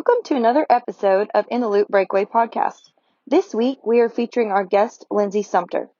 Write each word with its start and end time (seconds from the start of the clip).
Welcome 0.00 0.24
to 0.28 0.36
another 0.36 0.64
episode 0.70 1.28
of 1.34 1.44
In 1.50 1.60
the 1.60 1.68
Loop 1.68 1.88
Breakaway 1.88 2.24
podcast. 2.24 2.80
This 3.26 3.54
week 3.54 3.80
we 3.84 4.00
are 4.00 4.08
featuring 4.08 4.50
our 4.50 4.64
guest, 4.64 5.04
Lindsay 5.10 5.42
Sumter. 5.42 5.90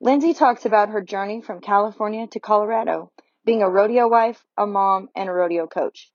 Lindsay 0.00 0.32
talks 0.32 0.64
about 0.64 0.90
her 0.90 1.02
journey 1.02 1.40
from 1.40 1.60
California 1.60 2.28
to 2.28 2.38
Colorado, 2.38 3.10
being 3.44 3.62
a 3.62 3.68
rodeo 3.68 4.06
wife, 4.06 4.40
a 4.56 4.64
mom, 4.64 5.08
and 5.16 5.28
a 5.28 5.32
rodeo 5.32 5.66
coach. 5.66 6.08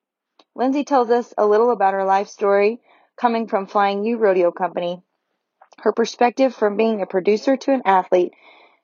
Lindsay 0.55 0.85
tells 0.85 1.09
us 1.09 1.33
a 1.37 1.45
little 1.45 1.71
about 1.71 1.93
her 1.93 2.05
life 2.05 2.29
story 2.29 2.79
coming 3.19 3.49
from 3.49 3.67
Flying 3.67 4.05
U 4.05 4.15
Rodeo 4.15 4.53
Company, 4.53 5.01
her 5.79 5.91
perspective 5.91 6.55
from 6.55 6.77
being 6.77 7.01
a 7.01 7.05
producer 7.05 7.57
to 7.57 7.73
an 7.73 7.81
athlete, 7.83 8.31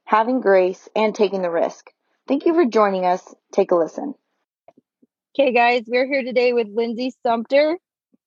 having 0.04 0.41
grace, 0.41 0.89
and 0.98 1.16
taking 1.16 1.44
the 1.44 1.50
risk. 1.50 1.89
Thank 2.28 2.46
you 2.46 2.54
for 2.54 2.66
joining 2.66 3.05
us. 3.05 3.24
Take 3.54 3.71
a 3.71 3.78
listen. 3.78 4.16
Okay, 5.33 5.54
guys, 5.54 5.83
we're 5.88 6.07
here 6.07 6.24
today 6.24 6.52
with 6.52 6.68
Lindsay 6.68 7.14
Sumter. 7.24 7.78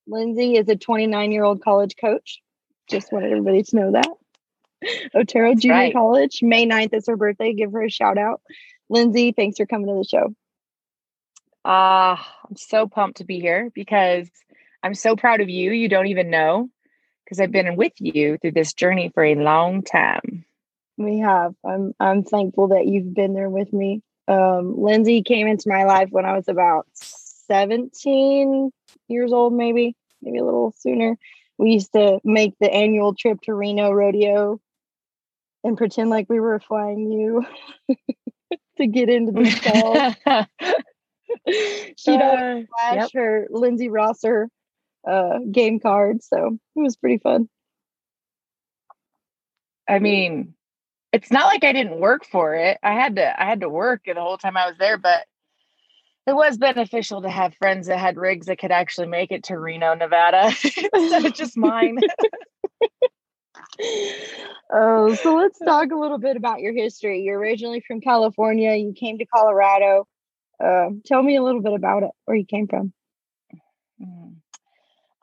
Lindsay 0.06 0.56
is 0.56 0.69
a 0.69 0.77
29 0.77 1.33
year 1.33 1.45
old 1.45 1.62
college 1.62 1.97
coach. 2.01 2.41
Just 2.88 3.12
wanted 3.12 3.30
everybody 3.33 3.62
to 3.62 3.77
know 3.77 3.92
that. 3.92 4.09
Otero 5.15 5.51
That's 5.51 5.62
Junior 5.62 5.77
right. 5.77 5.92
College, 5.92 6.41
May 6.42 6.66
9th 6.66 6.95
is 6.95 7.06
her 7.06 7.16
birthday. 7.16 7.55
Give 7.55 7.73
her 7.73 7.84
a 7.84 7.91
shout 7.91 8.19
out. 8.19 8.41
Lindsay, 8.88 9.33
thanks 9.33 9.56
for 9.56 9.66
coming 9.66 9.87
to 9.87 9.95
the 9.95 10.05
show. 10.05 10.34
Ah, 11.65 12.20
uh, 12.20 12.47
I'm 12.51 12.56
so 12.56 12.88
pumped 12.88 13.19
to 13.19 13.25
be 13.25 13.38
here 13.38 13.70
because 13.73 14.28
I'm 14.83 14.95
so 14.95 15.15
proud 15.15 15.41
of 15.41 15.48
you. 15.48 15.70
You 15.70 15.88
don't 15.88 16.09
even 16.09 16.28
know 16.28 16.69
because 17.25 17.41
I've 17.41 17.53
been 17.53 17.77
with 17.77 17.92
you 17.98 18.37
through 18.39 18.53
this 18.53 18.75
journey 18.75 19.11
for 19.14 19.25
a 19.25 19.37
long 19.37 19.83
time. 19.83 20.45
We 20.98 21.20
have. 21.20 21.55
I'm 21.64 21.95
I'm 22.00 22.25
thankful 22.25 22.69
that 22.69 22.87
you've 22.87 23.14
been 23.14 23.33
there 23.33 23.48
with 23.48 23.73
me. 23.73 24.03
Um, 24.27 24.75
Lindsay 24.77 25.23
came 25.23 25.47
into 25.47 25.69
my 25.69 25.84
life 25.84 26.08
when 26.11 26.27
I 26.27 26.34
was 26.36 26.48
about 26.48 26.86
17 27.47 28.71
years 29.09 29.33
old, 29.33 29.53
maybe, 29.53 29.97
maybe 30.21 30.39
a 30.39 30.45
little 30.45 30.75
sooner. 30.79 31.17
We 31.59 31.73
used 31.73 31.93
to 31.93 32.21
make 32.25 32.55
the 32.61 32.73
annual 32.73 33.15
trip 33.15 33.41
to 33.43 33.55
Reno 33.55 33.91
Rodeo 33.93 34.61
and 35.65 35.77
pretend 35.77 36.11
like 36.11 36.29
we 36.29 36.41
were 36.41 36.59
Flying 36.59 37.11
U 37.11 37.47
to 38.79 38.87
get 38.87 39.09
into 39.09 39.33
the 39.33 39.51
stalls. 39.51 40.15
She'd 41.97 42.20
uh, 42.20 42.63
flash 42.69 42.97
yep. 42.97 43.11
her 43.15 43.47
Lindsay 43.51 43.89
Rosser 43.89 44.48
uh, 45.09 45.39
game 45.51 45.81
card, 45.81 46.23
so 46.23 46.59
it 46.77 46.81
was 46.81 46.97
pretty 46.97 47.19
fun. 47.19 47.48
I 49.89 49.98
mean, 49.98 50.55
it's 51.13 51.31
not 51.31 51.47
like 51.47 51.65
I 51.65 51.73
didn't 51.73 52.01
work 52.01 52.25
for 52.25 52.55
it. 52.55 52.79
I 52.83 52.93
had 52.93 53.17
to 53.17 53.41
I 53.41 53.45
had 53.45 53.61
to 53.61 53.69
work 53.69 54.03
the 54.07 54.15
whole 54.15 54.39
time 54.39 54.57
I 54.57 54.67
was 54.67 54.77
there, 54.79 54.98
but 54.98 55.25
it 56.27 56.34
was 56.34 56.56
beneficial 56.56 57.23
to 57.23 57.31
have 57.31 57.55
friends 57.55 57.89
that 57.89 57.98
had 57.98 58.17
rigs 58.17 58.47
that 58.47 58.59
could 58.59 58.70
actually 58.70 59.09
make 59.09 59.33
it 59.33 59.45
to 59.45 59.59
Reno, 59.59 59.95
Nevada 59.95 60.47
instead 60.95 61.25
of 61.25 61.34
just 61.34 61.56
mine. 61.56 61.98
oh, 64.73 65.14
so 65.14 65.34
let's 65.34 65.59
talk 65.59 65.91
a 65.91 65.97
little 65.97 66.19
bit 66.19 66.37
about 66.37 66.61
your 66.61 66.73
history. 66.73 67.23
You're 67.23 67.39
originally 67.39 67.83
from 67.87 68.01
California. 68.01 68.75
You 68.75 68.92
came 68.92 69.19
to 69.19 69.27
Colorado. 69.27 70.06
Uh, 70.62 70.91
tell 71.05 71.23
me 71.23 71.37
a 71.37 71.42
little 71.42 71.61
bit 71.61 71.73
about 71.73 72.05
it, 72.05 72.11
where 72.25 72.36
you 72.36 72.45
came 72.45 72.69
from. 72.69 72.92
Mm. 74.01 74.36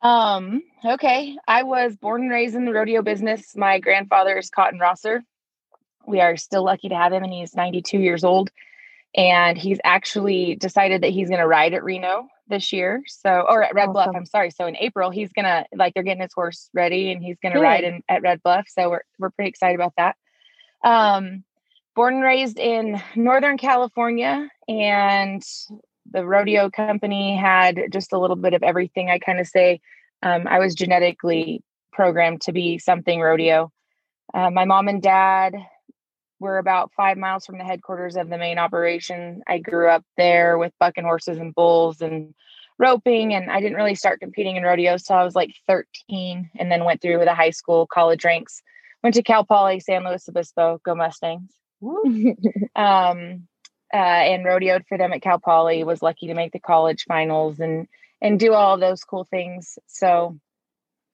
Um, 0.02 0.62
okay. 0.84 1.36
I 1.46 1.62
was 1.62 1.96
born 1.96 2.22
and 2.22 2.30
raised 2.30 2.54
in 2.54 2.64
the 2.66 2.72
rodeo 2.72 3.02
business. 3.02 3.56
My 3.56 3.78
grandfather 3.78 4.36
is 4.36 4.50
Cotton 4.50 4.78
Rosser. 4.78 5.22
We 6.06 6.20
are 6.20 6.36
still 6.36 6.64
lucky 6.64 6.88
to 6.88 6.96
have 6.96 7.12
him, 7.12 7.22
and 7.22 7.32
he's 7.32 7.54
92 7.54 7.98
years 7.98 8.24
old. 8.24 8.50
And 9.16 9.58
he's 9.58 9.80
actually 9.82 10.54
decided 10.54 11.02
that 11.02 11.10
he's 11.10 11.28
going 11.28 11.40
to 11.40 11.46
ride 11.46 11.74
at 11.74 11.82
Reno 11.82 12.28
this 12.48 12.72
year. 12.72 13.02
So, 13.06 13.44
or 13.48 13.62
at 13.62 13.74
Red 13.74 13.88
awesome. 13.88 13.92
Bluff, 13.92 14.10
I'm 14.14 14.26
sorry. 14.26 14.50
So 14.50 14.66
in 14.66 14.76
April, 14.76 15.10
he's 15.10 15.32
going 15.32 15.46
to, 15.46 15.66
like, 15.74 15.94
they're 15.94 16.02
getting 16.02 16.22
his 16.22 16.32
horse 16.32 16.70
ready 16.74 17.10
and 17.10 17.22
he's 17.22 17.36
going 17.42 17.54
to 17.54 17.60
ride 17.60 17.84
in, 17.84 18.02
at 18.08 18.22
Red 18.22 18.42
Bluff. 18.42 18.66
So 18.68 18.90
we're, 18.90 19.02
we're 19.18 19.30
pretty 19.30 19.48
excited 19.48 19.74
about 19.74 19.94
that. 19.96 20.16
Um, 20.84 21.44
born 21.94 22.14
and 22.14 22.22
raised 22.22 22.58
in 22.58 23.02
Northern 23.16 23.58
California, 23.58 24.48
and 24.68 25.42
the 26.10 26.24
rodeo 26.24 26.70
company 26.70 27.36
had 27.36 27.78
just 27.92 28.12
a 28.12 28.18
little 28.18 28.36
bit 28.36 28.54
of 28.54 28.62
everything. 28.62 29.10
I 29.10 29.18
kind 29.18 29.40
of 29.40 29.46
say 29.46 29.80
um, 30.22 30.46
I 30.46 30.58
was 30.60 30.74
genetically 30.74 31.62
programmed 31.92 32.42
to 32.42 32.52
be 32.52 32.78
something 32.78 33.20
rodeo. 33.20 33.72
Uh, 34.32 34.50
my 34.50 34.64
mom 34.64 34.88
and 34.88 35.02
dad 35.02 35.54
we're 36.40 36.58
about 36.58 36.90
five 36.96 37.18
miles 37.18 37.44
from 37.44 37.58
the 37.58 37.64
headquarters 37.64 38.16
of 38.16 38.30
the 38.30 38.38
main 38.38 38.58
operation. 38.58 39.42
I 39.46 39.58
grew 39.58 39.88
up 39.88 40.04
there 40.16 40.58
with 40.58 40.72
bucking 40.80 41.04
horses 41.04 41.38
and 41.38 41.54
bulls 41.54 42.00
and 42.00 42.34
roping, 42.78 43.34
and 43.34 43.50
I 43.50 43.60
didn't 43.60 43.76
really 43.76 43.94
start 43.94 44.20
competing 44.20 44.56
in 44.56 44.62
rodeos 44.62 45.02
till 45.04 45.16
I 45.16 45.24
was 45.24 45.34
like 45.34 45.54
13, 45.68 46.50
and 46.58 46.72
then 46.72 46.84
went 46.84 47.02
through 47.02 47.18
with 47.18 47.28
a 47.28 47.34
high 47.34 47.50
school, 47.50 47.86
college 47.86 48.24
ranks. 48.24 48.62
Went 49.02 49.14
to 49.16 49.22
Cal 49.22 49.44
Poly, 49.44 49.80
San 49.80 50.04
Luis 50.04 50.28
Obispo, 50.28 50.80
go 50.82 50.94
Mustangs. 50.94 51.52
um, 51.82 53.46
uh, 53.92 53.96
and 53.96 54.44
rodeoed 54.44 54.86
for 54.86 54.96
them 54.96 55.12
at 55.12 55.22
Cal 55.22 55.38
Poly. 55.38 55.84
Was 55.84 56.02
lucky 56.02 56.26
to 56.28 56.34
make 56.34 56.52
the 56.52 56.58
college 56.58 57.04
finals 57.06 57.60
and 57.60 57.86
and 58.22 58.38
do 58.38 58.52
all 58.52 58.78
those 58.78 59.04
cool 59.04 59.24
things. 59.24 59.78
So 59.86 60.38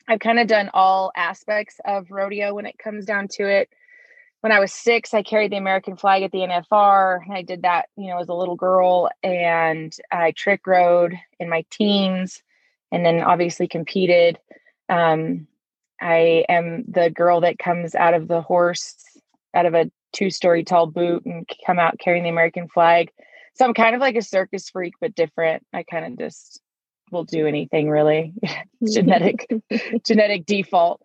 I've 0.08 0.18
kind 0.20 0.38
of 0.38 0.46
done 0.46 0.70
all 0.74 1.12
aspects 1.16 1.80
of 1.84 2.10
rodeo 2.10 2.54
when 2.54 2.66
it 2.66 2.78
comes 2.78 3.04
down 3.06 3.28
to 3.34 3.48
it 3.48 3.68
when 4.46 4.52
I 4.52 4.60
was 4.60 4.72
six, 4.72 5.12
I 5.12 5.24
carried 5.24 5.50
the 5.50 5.56
American 5.56 5.96
flag 5.96 6.22
at 6.22 6.30
the 6.30 6.38
NFR. 6.38 7.28
I 7.32 7.42
did 7.42 7.62
that, 7.62 7.88
you 7.96 8.06
know, 8.06 8.18
as 8.20 8.28
a 8.28 8.32
little 8.32 8.54
girl, 8.54 9.10
and 9.24 9.92
I 10.12 10.30
trick 10.30 10.68
rode 10.68 11.18
in 11.40 11.48
my 11.48 11.64
teens, 11.68 12.44
and 12.92 13.04
then 13.04 13.22
obviously 13.22 13.66
competed. 13.66 14.38
Um, 14.88 15.48
I 16.00 16.44
am 16.48 16.84
the 16.86 17.10
girl 17.10 17.40
that 17.40 17.58
comes 17.58 17.96
out 17.96 18.14
of 18.14 18.28
the 18.28 18.40
horse, 18.40 18.94
out 19.52 19.66
of 19.66 19.74
a 19.74 19.90
two-story 20.12 20.62
tall 20.62 20.86
boot, 20.86 21.26
and 21.26 21.44
come 21.66 21.80
out 21.80 21.98
carrying 21.98 22.22
the 22.22 22.30
American 22.30 22.68
flag. 22.68 23.10
So 23.54 23.64
I'm 23.64 23.74
kind 23.74 23.96
of 23.96 24.00
like 24.00 24.14
a 24.14 24.22
circus 24.22 24.70
freak, 24.70 24.94
but 25.00 25.16
different. 25.16 25.66
I 25.72 25.82
kind 25.82 26.04
of 26.04 26.18
just 26.20 26.60
will 27.10 27.24
do 27.24 27.48
anything 27.48 27.90
really. 27.90 28.32
genetic, 28.92 29.50
genetic 30.06 30.46
default. 30.46 31.02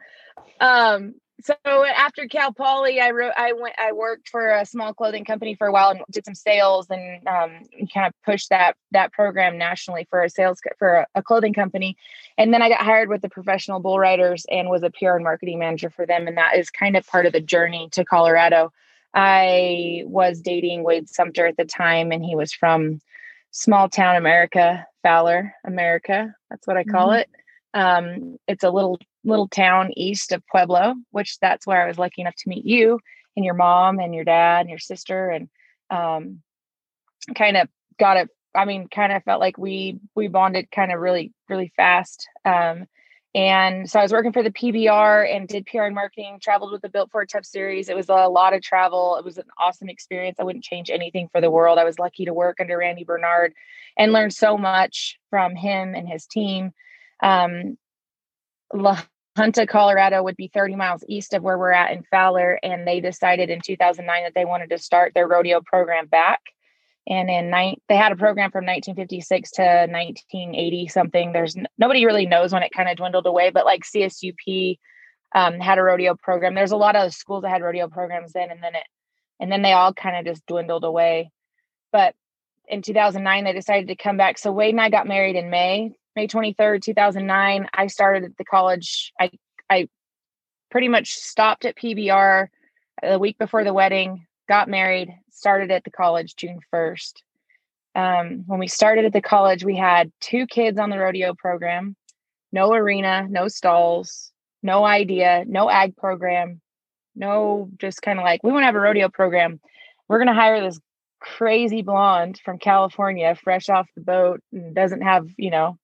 Um, 0.60 1.16
so 1.44 1.86
after 1.86 2.28
Cal 2.28 2.54
Poly, 2.54 3.00
I 3.00 3.12
wrote, 3.12 3.34
I 3.38 3.54
went, 3.54 3.76
I 3.80 3.92
worked 3.92 4.30
for 4.30 4.50
a 4.50 4.66
small 4.66 4.94
clothing 4.94 5.26
company 5.26 5.56
for 5.56 5.68
a 5.68 5.72
while 5.72 5.92
and 5.92 6.02
did 6.12 6.26
some 6.26 6.36
sales 6.36 6.88
and 6.90 7.26
um, 7.28 7.52
kind 7.94 8.08
of 8.08 8.14
pushed 8.24 8.50
that 8.50 8.76
that 8.92 9.12
program 9.12 9.58
nationally 9.58 10.08
for 10.10 10.22
a 10.22 10.30
sales 10.30 10.60
for 10.78 10.90
a, 10.90 11.08
a, 11.16 11.24
clothing 11.24 11.54
company. 11.54 11.98
And 12.38 12.54
then 12.54 12.62
I 12.62 12.70
got 12.70 12.82
hired 12.82 13.10
with 13.10 13.22
the 13.22 13.30
professional 13.30 13.80
bull 13.80 14.00
riders 14.00 14.46
and 14.50 14.70
was 14.70 14.84
a 14.84 14.90
PR 14.92 15.12
and 15.12 15.24
marketing 15.24 15.60
manager 15.60 15.90
for 15.90 16.06
them. 16.06 16.28
And 16.28 16.38
that 16.38 16.58
is 16.58 16.70
kind 16.70 16.96
of 16.96 17.06
part 17.08 17.26
of 17.26 17.34
the 17.34 17.42
journey 17.42 17.90
to 17.92 18.06
Colorado. 18.06 18.72
I 19.14 20.04
was 20.06 20.42
dating 20.42 20.84
Wade 20.84 21.10
Sumter 21.10 21.46
at 21.46 21.58
the 21.58 21.66
time, 21.66 22.12
and 22.12 22.24
he 22.24 22.36
was 22.36 22.54
from 22.54 23.02
small 23.52 23.90
town 23.90 24.16
America, 24.16 24.86
Fowler, 25.04 25.54
America. 25.66 26.34
That's 26.50 26.66
what 26.66 26.78
I 26.78 26.84
call 26.84 27.10
mm-hmm. 27.10 27.20
it. 27.20 27.30
Um, 27.74 28.38
it's 28.48 28.64
a 28.64 28.70
little 28.70 29.00
little 29.24 29.48
town 29.48 29.92
east 29.96 30.32
of 30.32 30.46
Pueblo, 30.48 30.96
which 31.12 31.38
that's 31.40 31.68
where 31.68 31.84
I 31.84 31.88
was 31.88 32.00
lucky 32.00 32.22
enough 32.22 32.36
to 32.38 32.50
meet 32.50 32.66
you 32.66 33.00
and 33.36 33.46
your 33.46 33.54
mom 33.54 34.00
and 34.00 34.14
your 34.14 34.24
dad 34.24 34.62
and 34.62 34.70
your 34.70 34.80
sister 34.80 35.30
and 35.30 35.50
um, 35.90 36.42
kind 37.36 37.58
of 37.58 37.68
got 38.00 38.18
it. 38.18 38.30
I 38.54 38.66
mean, 38.66 38.88
kind 38.90 39.14
of 39.14 39.24
felt 39.24 39.40
like 39.40 39.58
we 39.58 40.00
we 40.16 40.28
bonded 40.28 40.72
kind 40.72 40.92
of 40.92 41.00
really 41.00 41.34
really 41.48 41.72
fast. 41.76 42.28
Um, 42.46 42.86
and 43.34 43.90
so 43.90 43.98
I 43.98 44.04
was 44.04 44.12
working 44.12 44.34
for 44.34 44.44
the 44.44 44.52
PBR 44.52 45.34
and 45.34 45.48
did 45.48 45.66
PR 45.66 45.84
and 45.84 45.96
marketing. 45.96 46.40
Traveled 46.42 46.74
with 46.74 46.82
the 46.82 46.90
Built 46.90 47.12
Ford 47.12 47.30
Tough 47.32 47.46
series. 47.46 47.88
It 47.88 47.96
was 47.96 48.10
a 48.10 48.28
lot 48.28 48.54
of 48.54 48.62
travel. 48.62 49.16
It 49.16 49.24
was 49.24 49.38
an 49.38 49.46
awesome 49.58 49.88
experience. 49.88 50.38
I 50.38 50.44
wouldn't 50.44 50.66
change 50.66 50.90
anything 50.90 51.30
for 51.32 51.40
the 51.40 51.50
world. 51.50 51.80
I 51.80 51.86
was 51.86 51.98
lucky 51.98 52.26
to 52.26 52.34
work 52.34 52.58
under 52.60 52.78
Randy 52.78 53.06
Bernard 53.06 53.54
and 53.98 54.12
learn 54.12 54.32
so 54.32 54.58
much 54.58 55.18
from 55.30 55.56
him 55.56 55.96
and 55.96 56.10
his 56.10 56.26
team. 56.26 56.74
Um, 57.24 57.78
Junta, 59.38 59.66
Colorado 59.66 60.24
would 60.24 60.36
be 60.36 60.50
30 60.54 60.76
miles 60.76 61.04
east 61.08 61.34
of 61.34 61.42
where 61.44 61.58
we're 61.58 61.72
at 61.72 61.92
in 61.92 62.04
Fowler. 62.04 62.60
And 62.64 62.88
they 62.88 63.00
decided 63.00 63.50
in 63.50 63.62
2009 63.62 64.24
that 64.24 64.34
they 64.36 64.46
wanted 64.46 64.70
to 64.72 64.78
start 64.78 65.14
their 65.14 65.28
rodeo 65.28 65.62
program 65.62 66.08
back. 66.08 66.42
And 67.08 67.30
in 67.30 67.50
nine, 67.50 67.78
they 67.90 67.96
had 67.96 68.12
a 68.12 68.16
program 68.16 68.52
from 68.52 68.66
1956 68.66 69.52
to 69.52 69.62
1980 69.62 70.88
something. 70.88 71.32
There's 71.32 71.56
nobody 71.78 72.06
really 72.06 72.28
knows 72.28 72.54
when 72.54 72.64
it 72.64 72.72
kind 72.76 72.90
of 72.90 72.98
dwindled 72.98 73.26
away, 73.26 73.50
but 73.50 73.66
like 73.66 73.84
CSUP 73.84 74.78
um, 75.34 75.60
had 75.60 75.80
a 75.80 75.84
rodeo 75.84 76.16
program. 76.16 76.54
There's 76.54 76.72
a 76.72 76.78
lot 76.78 76.96
of 76.96 77.14
schools 77.14 77.42
that 77.42 77.50
had 77.50 77.64
rodeo 77.64 77.88
programs 77.88 78.34
then, 78.34 78.52
and 78.52 78.62
then 78.62 78.76
it, 78.76 78.84
and 79.40 79.52
then 79.52 79.64
they 79.64 79.72
all 79.72 79.94
kind 79.94 80.18
of 80.18 80.32
just 80.32 80.46
dwindled 80.46 80.84
away. 80.84 81.32
But 81.92 82.14
in 82.68 82.84
2009, 82.84 83.46
they 83.46 83.54
decided 83.54 83.88
to 83.88 83.96
come 83.96 84.18
back. 84.18 84.38
So 84.38 84.52
Wade 84.52 84.74
and 84.74 84.82
I 84.82 84.90
got 84.90 85.08
married 85.08 85.36
in 85.36 85.50
May 85.50 85.96
May 86.16 86.28
23rd, 86.28 86.82
2009, 86.82 87.68
I 87.74 87.88
started 87.88 88.26
at 88.26 88.38
the 88.38 88.44
college. 88.44 89.14
I, 89.20 89.32
I 89.70 89.88
pretty 90.70 90.90
much 90.90 91.14
stopped 91.14 91.64
at 91.66 91.78
PBR 91.78 92.48
the 93.02 93.20
week 93.20 93.38
before 93.38 93.64
the 93.64 93.74
wedding, 93.74 94.28
got 94.50 94.68
married, 94.68 95.10
started 95.32 95.72
at 95.72 95.84
the 95.84 95.92
college 95.92 96.36
June 96.36 96.60
1st. 96.74 97.14
Um, 97.96 98.44
when 98.46 98.60
we 98.60 98.68
started 98.68 99.06
at 99.06 99.14
the 99.14 99.22
college, 99.22 99.64
we 99.64 99.78
had 99.78 100.12
two 100.20 100.48
kids 100.48 100.78
on 100.78 100.90
the 100.90 101.00
rodeo 101.00 101.34
program. 101.34 101.96
no 102.52 102.74
arena, 102.74 103.28
no 103.30 103.48
stalls, 103.48 104.32
no 104.62 104.84
idea, 104.86 105.46
no 105.48 105.70
ag 105.70 105.96
program, 105.96 106.62
no 107.16 107.70
just 107.78 108.02
kind 108.02 108.20
of 108.20 108.24
like 108.24 108.44
we 108.44 108.52
want 108.52 108.64
to 108.64 108.66
have 108.66 108.76
a 108.76 108.80
rodeo 108.80 109.10
program. 109.10 109.60
We're 110.08 110.18
going 110.18 110.28
to 110.28 110.34
hire 110.34 110.62
this 110.62 110.80
crazy 111.22 111.82
blonde 111.82 112.40
from 112.44 112.60
California, 112.60 113.36
fresh 113.36 113.70
off 113.70 113.88
the 113.96 114.02
boat, 114.02 114.42
and 114.52 114.76
doesn't 114.76 115.02
have 115.02 115.28
you 115.38 115.50
know 115.50 115.78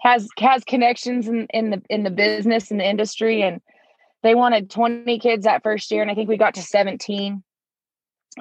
has 0.00 0.28
has 0.38 0.64
connections 0.64 1.28
in 1.28 1.46
in 1.50 1.70
the 1.70 1.82
in 1.88 2.02
the 2.02 2.10
business 2.10 2.70
and 2.70 2.80
the 2.80 2.88
industry, 2.88 3.42
and 3.42 3.60
they 4.22 4.34
wanted 4.34 4.70
20 4.70 5.18
kids 5.18 5.44
that 5.44 5.62
first 5.62 5.90
year, 5.90 6.02
and 6.02 6.10
I 6.10 6.14
think 6.14 6.28
we 6.28 6.36
got 6.36 6.54
to 6.54 6.62
17. 6.62 7.42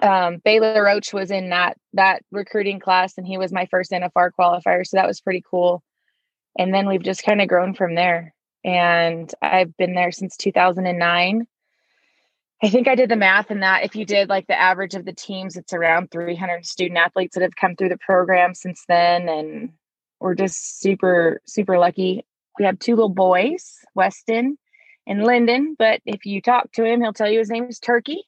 Um, 0.02 0.42
Baylor 0.44 0.84
Roach 0.84 1.14
was 1.14 1.32
in 1.32 1.50
that 1.50 1.78
that 1.94 2.24
recruiting 2.32 2.80
class, 2.80 3.18
and 3.18 3.26
he 3.26 3.38
was 3.38 3.52
my 3.52 3.66
first 3.68 3.92
NFR 3.92 4.32
qualifier, 4.38 4.86
so 4.86 4.98
that 4.98 5.08
was 5.08 5.22
pretty 5.22 5.44
cool. 5.50 5.84
And 6.58 6.74
then 6.74 6.88
we've 6.88 7.04
just 7.04 7.24
kind 7.24 7.42
of 7.42 7.48
grown 7.48 7.74
from 7.74 7.96
there. 7.96 8.34
And 8.64 9.32
I've 9.42 9.76
been 9.78 9.94
there 9.94 10.12
since 10.12 10.38
2009 10.38 11.46
I 12.64 12.70
think 12.70 12.88
I 12.88 12.96
did 12.96 13.10
the 13.10 13.16
math 13.16 13.52
and 13.52 13.64
that 13.64 13.84
if 13.84 13.96
you 13.96 14.06
did 14.06 14.30
like 14.30 14.48
the 14.48 14.60
average 14.60 14.96
of 14.96 15.06
the 15.06 15.14
teams, 15.14 15.58
it's 15.58 15.74
around 15.74 16.10
300 16.12 16.66
student 16.66 16.98
athletes 16.98 17.36
that 17.36 17.42
have 17.42 17.56
come 17.56 17.76
through 17.76 17.90
the 17.90 17.98
program 17.98 18.54
since 18.54 18.84
then. 18.88 19.28
And 19.28 19.74
we're 20.20 20.36
just 20.36 20.80
super, 20.80 21.42
super 21.46 21.78
lucky. 21.78 22.26
We 22.58 22.66
have 22.66 22.80
two 22.80 22.96
little 22.96 23.10
boys, 23.10 23.78
Weston 23.94 24.58
and 25.08 25.24
Lyndon. 25.24 25.76
But 25.78 26.02
if 26.06 26.26
you 26.26 26.42
talk 26.42 26.72
to 26.74 26.86
him, 26.86 27.02
he'll 27.02 27.14
tell 27.14 27.30
you 27.30 27.40
his 27.40 27.50
name 27.50 27.66
is 27.66 27.80
Turkey. 27.80 28.24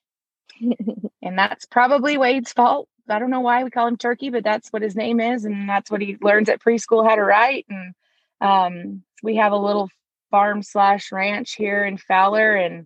and 1.21 1.37
that's 1.37 1.65
probably 1.65 2.17
Wade's 2.17 2.53
fault. 2.53 2.87
I 3.09 3.19
don't 3.19 3.29
know 3.29 3.39
why 3.39 3.63
we 3.63 3.69
call 3.69 3.87
him 3.87 3.97
Turkey, 3.97 4.29
but 4.29 4.43
that's 4.43 4.69
what 4.69 4.81
his 4.81 4.95
name 4.95 5.19
is. 5.19 5.45
And 5.45 5.69
that's 5.69 5.89
what 5.89 6.01
he 6.01 6.17
learns 6.21 6.49
at 6.49 6.61
preschool 6.61 7.07
how 7.07 7.15
to 7.15 7.23
write. 7.23 7.65
And 7.69 7.93
um, 8.41 9.03
we 9.23 9.37
have 9.37 9.53
a 9.53 9.57
little 9.57 9.89
farm 10.29 10.61
slash 10.61 11.11
ranch 11.11 11.53
here 11.53 11.85
in 11.85 11.97
Fowler. 11.97 12.55
And 12.55 12.85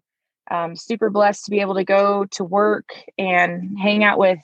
um, 0.50 0.76
super 0.76 1.10
blessed 1.10 1.46
to 1.46 1.52
be 1.52 1.62
able 1.62 1.76
to 1.76 1.84
go 1.84 2.26
to 2.32 2.44
work 2.44 2.94
and 3.18 3.80
hang 3.80 4.04
out 4.04 4.20
with 4.20 4.40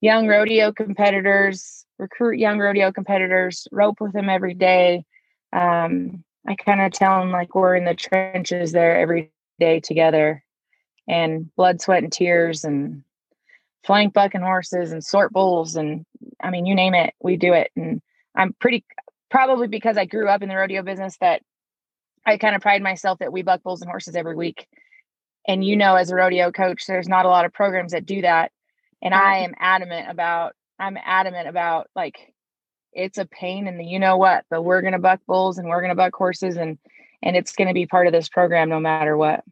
young 0.00 0.28
rodeo 0.28 0.72
competitors, 0.72 1.84
recruit 1.98 2.38
young 2.38 2.58
rodeo 2.58 2.92
competitors, 2.92 3.66
rope 3.72 4.00
with 4.00 4.12
them 4.12 4.28
every 4.28 4.54
day. 4.54 5.04
Um, 5.52 6.24
I 6.46 6.54
kind 6.54 6.80
of 6.80 6.92
tell 6.92 7.20
them 7.20 7.30
like 7.30 7.54
we're 7.54 7.76
in 7.76 7.84
the 7.84 7.94
trenches 7.94 8.72
there 8.72 8.98
every 8.98 9.32
day 9.58 9.80
together 9.80 10.44
and 11.08 11.54
blood, 11.56 11.80
sweat, 11.80 12.02
and 12.02 12.12
tears 12.12 12.64
and 12.64 13.02
flank 13.84 14.14
bucking 14.14 14.40
horses 14.40 14.92
and 14.92 15.04
sort 15.04 15.32
bulls. 15.32 15.76
And 15.76 16.04
I 16.42 16.50
mean, 16.50 16.66
you 16.66 16.74
name 16.74 16.94
it, 16.94 17.14
we 17.20 17.36
do 17.36 17.52
it. 17.52 17.70
And 17.76 18.00
I'm 18.34 18.52
pretty, 18.54 18.84
probably 19.30 19.68
because 19.68 19.96
I 19.96 20.04
grew 20.04 20.28
up 20.28 20.42
in 20.42 20.48
the 20.48 20.56
rodeo 20.56 20.82
business 20.82 21.16
that 21.20 21.42
I 22.26 22.36
kind 22.36 22.54
of 22.54 22.62
pride 22.62 22.82
myself 22.82 23.18
that 23.18 23.32
we 23.32 23.42
buck 23.42 23.62
bulls 23.62 23.80
and 23.80 23.90
horses 23.90 24.14
every 24.14 24.36
week 24.36 24.68
and 25.48 25.64
you 25.64 25.76
know 25.76 25.96
as 25.96 26.10
a 26.10 26.14
rodeo 26.14 26.52
coach 26.52 26.84
there's 26.86 27.08
not 27.08 27.24
a 27.24 27.28
lot 27.28 27.44
of 27.44 27.52
programs 27.52 27.92
that 27.92 28.06
do 28.06 28.20
that 28.20 28.52
and 29.02 29.14
i 29.14 29.38
am 29.38 29.54
adamant 29.58 30.08
about 30.08 30.54
i'm 30.78 30.96
adamant 31.04 31.48
about 31.48 31.88
like 31.94 32.32
it's 32.92 33.18
a 33.18 33.26
pain 33.26 33.66
in 33.66 33.78
the 33.78 33.84
you 33.84 33.98
know 33.98 34.16
what 34.16 34.44
but 34.50 34.62
we're 34.62 34.80
going 34.80 34.92
to 34.92 34.98
buck 34.98 35.20
bulls 35.26 35.58
and 35.58 35.68
we're 35.68 35.80
going 35.80 35.90
to 35.90 35.94
buck 35.94 36.14
horses 36.14 36.56
and 36.56 36.78
and 37.22 37.36
it's 37.36 37.52
going 37.52 37.68
to 37.68 37.74
be 37.74 37.86
part 37.86 38.06
of 38.06 38.12
this 38.12 38.28
program 38.28 38.68
no 38.68 38.80
matter 38.80 39.16
what 39.16 39.44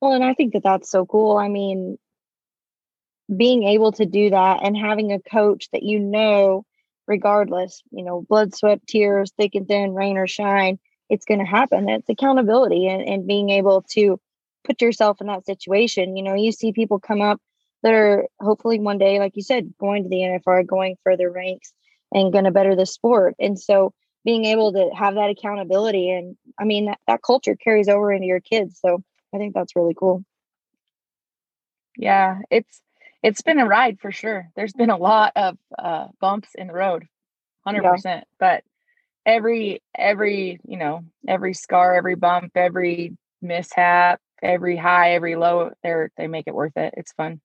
well 0.00 0.12
and 0.12 0.24
i 0.24 0.34
think 0.34 0.52
that 0.52 0.62
that's 0.62 0.90
so 0.90 1.06
cool 1.06 1.36
i 1.36 1.48
mean 1.48 1.98
being 3.34 3.64
able 3.64 3.92
to 3.92 4.04
do 4.04 4.30
that 4.30 4.60
and 4.62 4.76
having 4.76 5.12
a 5.12 5.20
coach 5.20 5.68
that 5.72 5.82
you 5.82 5.98
know 5.98 6.64
regardless 7.06 7.82
you 7.90 8.04
know 8.04 8.24
blood 8.28 8.54
sweat 8.54 8.86
tears 8.86 9.32
thick 9.36 9.54
and 9.54 9.68
thin 9.68 9.94
rain 9.94 10.16
or 10.16 10.26
shine 10.26 10.78
it's 11.08 11.24
going 11.24 11.40
to 11.40 11.46
happen 11.46 11.88
it's 11.88 12.08
accountability 12.08 12.86
and, 12.86 13.02
and 13.02 13.26
being 13.26 13.50
able 13.50 13.82
to 13.82 14.18
put 14.64 14.80
yourself 14.80 15.20
in 15.20 15.28
that 15.28 15.46
situation. 15.46 16.16
You 16.16 16.24
know, 16.24 16.34
you 16.34 16.50
see 16.50 16.72
people 16.72 16.98
come 16.98 17.20
up 17.20 17.40
that 17.84 17.92
are 17.92 18.26
hopefully 18.40 18.80
one 18.80 18.96
day, 18.98 19.18
like 19.18 19.36
you 19.36 19.42
said, 19.42 19.74
going 19.78 20.02
to 20.02 20.08
the 20.08 20.16
NFR, 20.16 20.66
going 20.66 20.96
further 21.04 21.30
ranks 21.30 21.72
and 22.10 22.32
going 22.32 22.44
to 22.44 22.50
better 22.50 22.74
the 22.74 22.86
sport. 22.86 23.36
And 23.38 23.60
so 23.60 23.92
being 24.24 24.46
able 24.46 24.72
to 24.72 24.90
have 24.96 25.14
that 25.14 25.28
accountability 25.28 26.10
and 26.10 26.34
I 26.58 26.64
mean 26.64 26.86
that, 26.86 26.98
that 27.06 27.22
culture 27.22 27.54
carries 27.54 27.88
over 27.88 28.10
into 28.10 28.26
your 28.26 28.40
kids. 28.40 28.80
So 28.80 29.02
I 29.34 29.38
think 29.38 29.54
that's 29.54 29.76
really 29.76 29.94
cool. 29.94 30.24
Yeah, 31.96 32.38
it's 32.50 32.80
it's 33.22 33.42
been 33.42 33.60
a 33.60 33.66
ride 33.66 34.00
for 34.00 34.10
sure. 34.10 34.48
There's 34.56 34.72
been 34.72 34.90
a 34.90 34.96
lot 34.96 35.32
of 35.36 35.58
uh, 35.78 36.08
bumps 36.20 36.48
in 36.54 36.68
the 36.68 36.72
road, 36.72 37.06
hundred 37.64 37.84
yeah. 37.84 37.90
percent. 37.90 38.24
But 38.40 38.64
every 39.26 39.82
every 39.94 40.58
you 40.66 40.78
know 40.78 41.04
every 41.28 41.52
scar, 41.52 41.94
every 41.94 42.14
bump, 42.14 42.52
every 42.56 43.16
mishap, 43.42 44.20
every 44.42 44.76
high, 44.76 45.12
every 45.12 45.36
low, 45.36 45.70
they 45.82 45.92
they 46.16 46.26
make 46.26 46.46
it 46.46 46.54
worth 46.54 46.76
it. 46.76 46.94
It's 46.96 47.12
fun. 47.12 47.40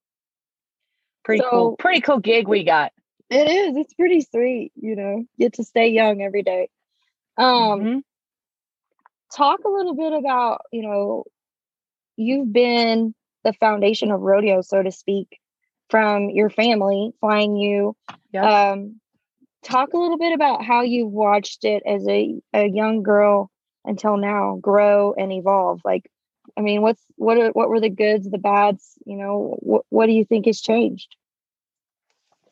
Pretty 1.23 1.41
so, 1.43 1.49
cool. 1.49 1.75
Pretty 1.77 2.01
cool 2.01 2.19
gig 2.19 2.47
we 2.47 2.63
got. 2.63 2.91
It 3.29 3.49
is. 3.49 3.77
It's 3.77 3.93
pretty 3.93 4.21
sweet, 4.21 4.71
you 4.75 4.95
know. 4.95 5.25
Get 5.37 5.53
to 5.53 5.63
stay 5.63 5.89
young 5.89 6.21
every 6.21 6.43
day. 6.43 6.69
Um 7.37 7.45
mm-hmm. 7.79 7.99
talk 9.33 9.59
a 9.65 9.69
little 9.69 9.95
bit 9.95 10.13
about, 10.13 10.61
you 10.71 10.81
know, 10.81 11.25
you've 12.17 12.51
been 12.51 13.13
the 13.43 13.53
foundation 13.53 14.11
of 14.11 14.21
rodeo, 14.21 14.61
so 14.61 14.81
to 14.81 14.91
speak, 14.91 15.39
from 15.89 16.29
your 16.29 16.49
family 16.49 17.11
Flying 17.19 17.55
U. 17.55 17.95
Yep. 18.33 18.43
Um 18.43 18.99
talk 19.63 19.93
a 19.93 19.97
little 19.97 20.17
bit 20.17 20.33
about 20.33 20.63
how 20.63 20.81
you've 20.81 21.11
watched 21.11 21.65
it 21.65 21.83
as 21.85 22.07
a, 22.07 22.39
a 22.53 22.67
young 22.67 23.03
girl 23.03 23.51
until 23.85 24.17
now 24.17 24.57
grow 24.61 25.13
and 25.13 25.31
evolve. 25.31 25.81
Like 25.83 26.09
I 26.57 26.61
mean, 26.61 26.81
what's 26.81 27.01
what 27.15 27.37
are 27.37 27.49
what 27.49 27.69
were 27.69 27.79
the 27.79 27.89
goods, 27.89 28.29
the 28.29 28.37
bads? 28.37 28.93
You 29.05 29.17
know, 29.17 29.57
what 29.59 29.85
what 29.89 30.05
do 30.05 30.11
you 30.11 30.25
think 30.25 30.45
has 30.45 30.61
changed 30.61 31.15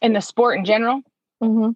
in 0.01 0.13
the 0.13 0.21
sport 0.21 0.57
in 0.57 0.65
general? 0.65 1.01
Mm-hmm. 1.43 1.71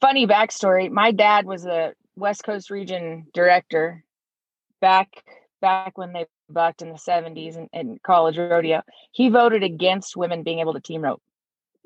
Funny 0.00 0.26
backstory: 0.26 0.90
My 0.90 1.12
dad 1.12 1.46
was 1.46 1.66
a 1.66 1.94
West 2.16 2.44
Coast 2.44 2.70
region 2.70 3.26
director 3.32 4.04
back 4.80 5.24
back 5.60 5.96
when 5.96 6.12
they 6.12 6.26
bucked 6.50 6.82
in 6.82 6.88
the 6.88 6.96
70s 6.96 7.56
in, 7.56 7.68
in 7.72 7.98
college 8.04 8.36
rodeo. 8.36 8.82
He 9.12 9.28
voted 9.28 9.62
against 9.62 10.16
women 10.16 10.42
being 10.42 10.58
able 10.58 10.74
to 10.74 10.80
team 10.80 11.02
rope 11.02 11.22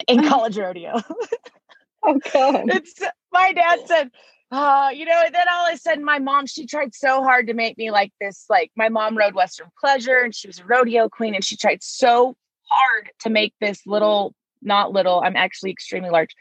in 0.09 0.27
college 0.29 0.59
rodeo. 0.59 0.95
oh 2.03 2.21
god. 2.33 2.65
It's 2.69 3.01
my 3.33 3.53
dad 3.53 3.81
said 3.87 4.11
uh, 4.51 4.91
you 4.95 5.05
know, 5.05 5.23
and 5.25 5.35
then 5.35 5.47
all 5.51 5.67
of 5.67 5.75
a 5.75 5.79
sudden 5.79 6.05
my 6.05 6.19
mom, 6.19 6.47
she 6.47 6.67
tried 6.67 6.95
so 6.95 7.23
hard 7.23 7.49
to 7.49 7.55
make 7.55 7.77
me 7.77 7.91
like 7.91 8.13
this. 8.21 8.45
Like 8.49 8.71
my 8.77 8.89
mom 8.89 9.17
rode 9.17 9.35
Western 9.35 9.69
Pleasure 9.81 10.19
and 10.19 10.35
she 10.35 10.47
was 10.47 10.61
a 10.61 10.65
rodeo 10.65 11.09
queen 11.09 11.35
and 11.35 11.45
she 11.45 11.57
tried 11.57 11.83
so 11.83 12.37
hard 12.69 13.11
to 13.21 13.31
make 13.31 13.55
this 13.61 13.87
little, 13.87 14.35
not 14.63 14.93
little, 14.93 15.21
I'm 15.25 15.37
actually 15.37 15.73
extremely 15.73 16.11
large, 16.11 16.35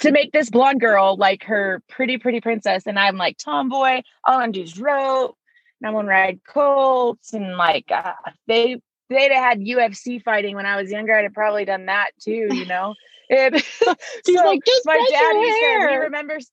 to 0.00 0.10
make 0.10 0.32
this 0.32 0.48
blonde 0.48 0.80
girl 0.80 1.16
like 1.16 1.44
her 1.44 1.82
pretty, 1.88 2.16
pretty 2.16 2.40
princess. 2.40 2.86
And 2.86 2.98
I'm 2.98 3.16
like 3.16 3.36
tomboy, 3.36 4.02
all 4.24 4.38
I'm 4.38 4.52
do 4.52 4.62
is 4.62 4.78
rope 4.78 5.36
and 5.80 5.88
I'm 5.88 5.94
gonna 5.94 6.08
ride 6.08 6.40
colts 6.46 7.34
and 7.34 7.56
like 7.56 7.90
uh, 7.90 8.14
they 8.46 8.80
they'd 9.10 9.32
have 9.32 9.44
had 9.44 9.60
UFC 9.60 10.22
fighting 10.22 10.56
when 10.56 10.66
I 10.66 10.80
was 10.80 10.90
younger, 10.90 11.14
I'd 11.14 11.24
have 11.24 11.34
probably 11.34 11.66
done 11.66 11.86
that 11.86 12.12
too, 12.20 12.48
you 12.50 12.64
know. 12.64 12.94
And 13.28 13.56
She's 13.62 13.74
so 14.36 14.44
like, 14.44 14.64
just 14.64 14.86
my 14.86 14.96
dad, 15.10 15.36
he 15.36 15.50
says 15.50 15.90
he 15.90 15.96
remembers 15.96 16.50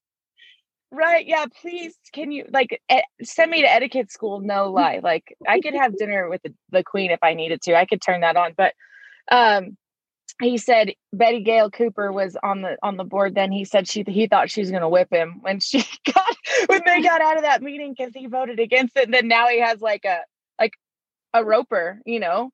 Right. 0.91 1.25
Yeah. 1.27 1.45
Please, 1.61 1.95
can 2.13 2.31
you 2.31 2.45
like 2.51 2.81
send 3.21 3.51
me 3.51 3.61
to 3.61 3.71
etiquette 3.71 4.11
school? 4.11 4.39
No 4.39 4.69
lie. 4.71 5.01
Like 5.03 5.35
I 5.47 5.59
could 5.59 5.73
have 5.73 5.97
dinner 5.97 6.29
with 6.29 6.41
the, 6.43 6.53
the 6.71 6.83
queen 6.83 7.11
if 7.11 7.19
I 7.21 7.33
needed 7.33 7.61
to. 7.63 7.75
I 7.75 7.85
could 7.85 8.01
turn 8.01 8.21
that 8.21 8.37
on. 8.37 8.53
But 8.55 8.73
um, 9.29 9.77
he 10.41 10.57
said 10.57 10.93
Betty 11.11 11.41
Gayle 11.41 11.71
Cooper 11.71 12.11
was 12.11 12.37
on 12.41 12.61
the 12.61 12.77
on 12.81 12.95
the 12.95 13.03
board. 13.03 13.35
Then 13.35 13.51
he 13.51 13.65
said 13.65 13.87
she 13.87 14.03
he 14.07 14.27
thought 14.27 14.49
she 14.49 14.61
was 14.61 14.69
going 14.69 14.81
to 14.81 14.89
whip 14.89 15.11
him 15.11 15.39
when 15.41 15.59
she 15.59 15.79
got 16.13 16.35
when 16.67 16.81
they 16.85 17.01
got 17.01 17.21
out 17.21 17.37
of 17.37 17.43
that 17.43 17.61
meeting 17.61 17.93
because 17.97 18.13
he 18.13 18.27
voted 18.27 18.59
against 18.59 18.95
it. 18.95 19.05
And 19.05 19.13
then 19.13 19.27
now 19.27 19.47
he 19.47 19.59
has 19.59 19.81
like 19.81 20.05
a 20.05 20.19
like 20.59 20.73
a 21.33 21.43
roper, 21.43 22.01
you 22.05 22.19
know. 22.19 22.51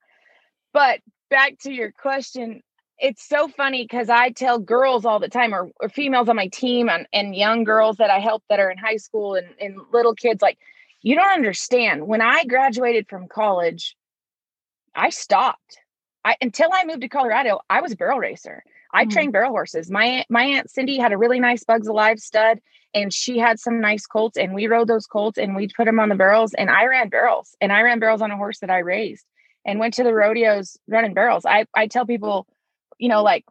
But 0.74 1.02
back 1.30 1.60
to 1.64 1.72
your 1.72 1.92
question, 1.92 2.62
it's 3.04 3.28
so 3.28 3.50
funny 3.50 3.84
because 3.84 4.10
I 4.10 4.30
tell 4.30 4.58
girls 4.58 5.04
all 5.04 5.20
the 5.20 5.28
time, 5.28 5.54
or, 5.54 5.70
or 5.82 5.90
females 5.90 6.30
on 6.30 6.38
my 6.38 6.48
team, 6.48 6.88
and, 6.88 7.06
and, 7.12 7.36
young 7.36 7.66
girls 7.66 7.98
that 7.98 8.10
I 8.10 8.20
help 8.20 8.44
that 8.48 8.62
are 8.62 8.72
in 8.72 8.78
high 8.78 8.96
school 8.96 9.36
and, 9.36 9.48
and 9.60 9.78
little 9.92 10.16
kids, 10.16 10.42
like, 10.42 10.58
you 11.02 11.14
don't 11.16 11.34
understand. 11.34 12.08
When 12.08 12.22
I 12.22 12.46
graduated 12.46 13.10
from 13.10 13.28
college, 13.28 13.98
I 14.96 15.10
stopped. 15.10 15.80
I 16.24 16.38
until 16.42 16.70
I 16.72 16.86
moved 16.86 17.02
to 17.02 17.10
Colorado, 17.10 17.60
I 17.70 17.82
was 17.82 17.92
a 17.92 17.98
barrel 17.98 18.20
racer. 18.20 18.64
I 18.94 19.02
mm-hmm. 19.04 19.12
trained 19.12 19.34
barrel 19.34 19.52
horses. 19.52 19.92
My 19.92 20.24
my 20.30 20.44
aunt 20.44 20.72
Cindy 20.72 20.98
had 20.98 21.12
a 21.12 21.18
really 21.18 21.42
nice 21.42 21.66
Bugs 21.66 21.88
Alive 21.88 22.20
stud, 22.20 22.60
and 22.94 23.12
she 23.12 23.38
had 23.38 23.60
some 23.60 23.82
nice 23.82 24.06
colts, 24.06 24.38
and 24.38 24.54
we 24.54 24.68
rode 24.68 24.88
those 24.88 25.08
colts, 25.08 25.38
and 25.38 25.58
we 25.58 25.68
put 25.76 25.86
them 25.86 26.00
on 26.00 26.08
the 26.08 26.16
barrels, 26.16 26.54
and 26.54 26.70
I 26.70 26.86
ran 26.86 27.10
barrels, 27.10 27.54
and 27.60 27.74
I 27.74 27.82
ran 27.82 28.00
barrels 28.00 28.22
on 28.22 28.32
a 28.32 28.38
horse 28.38 28.60
that 28.60 28.70
I 28.70 28.78
raised, 28.78 29.26
and 29.66 29.80
went 29.80 29.96
to 29.96 30.04
the 30.04 30.14
rodeos 30.14 30.78
running 30.88 31.14
barrels. 31.14 31.46
I 31.46 31.66
I 31.76 31.88
tell 31.88 32.06
people 32.06 32.48
you 33.00 33.10
know, 33.10 33.24
like 33.24 33.46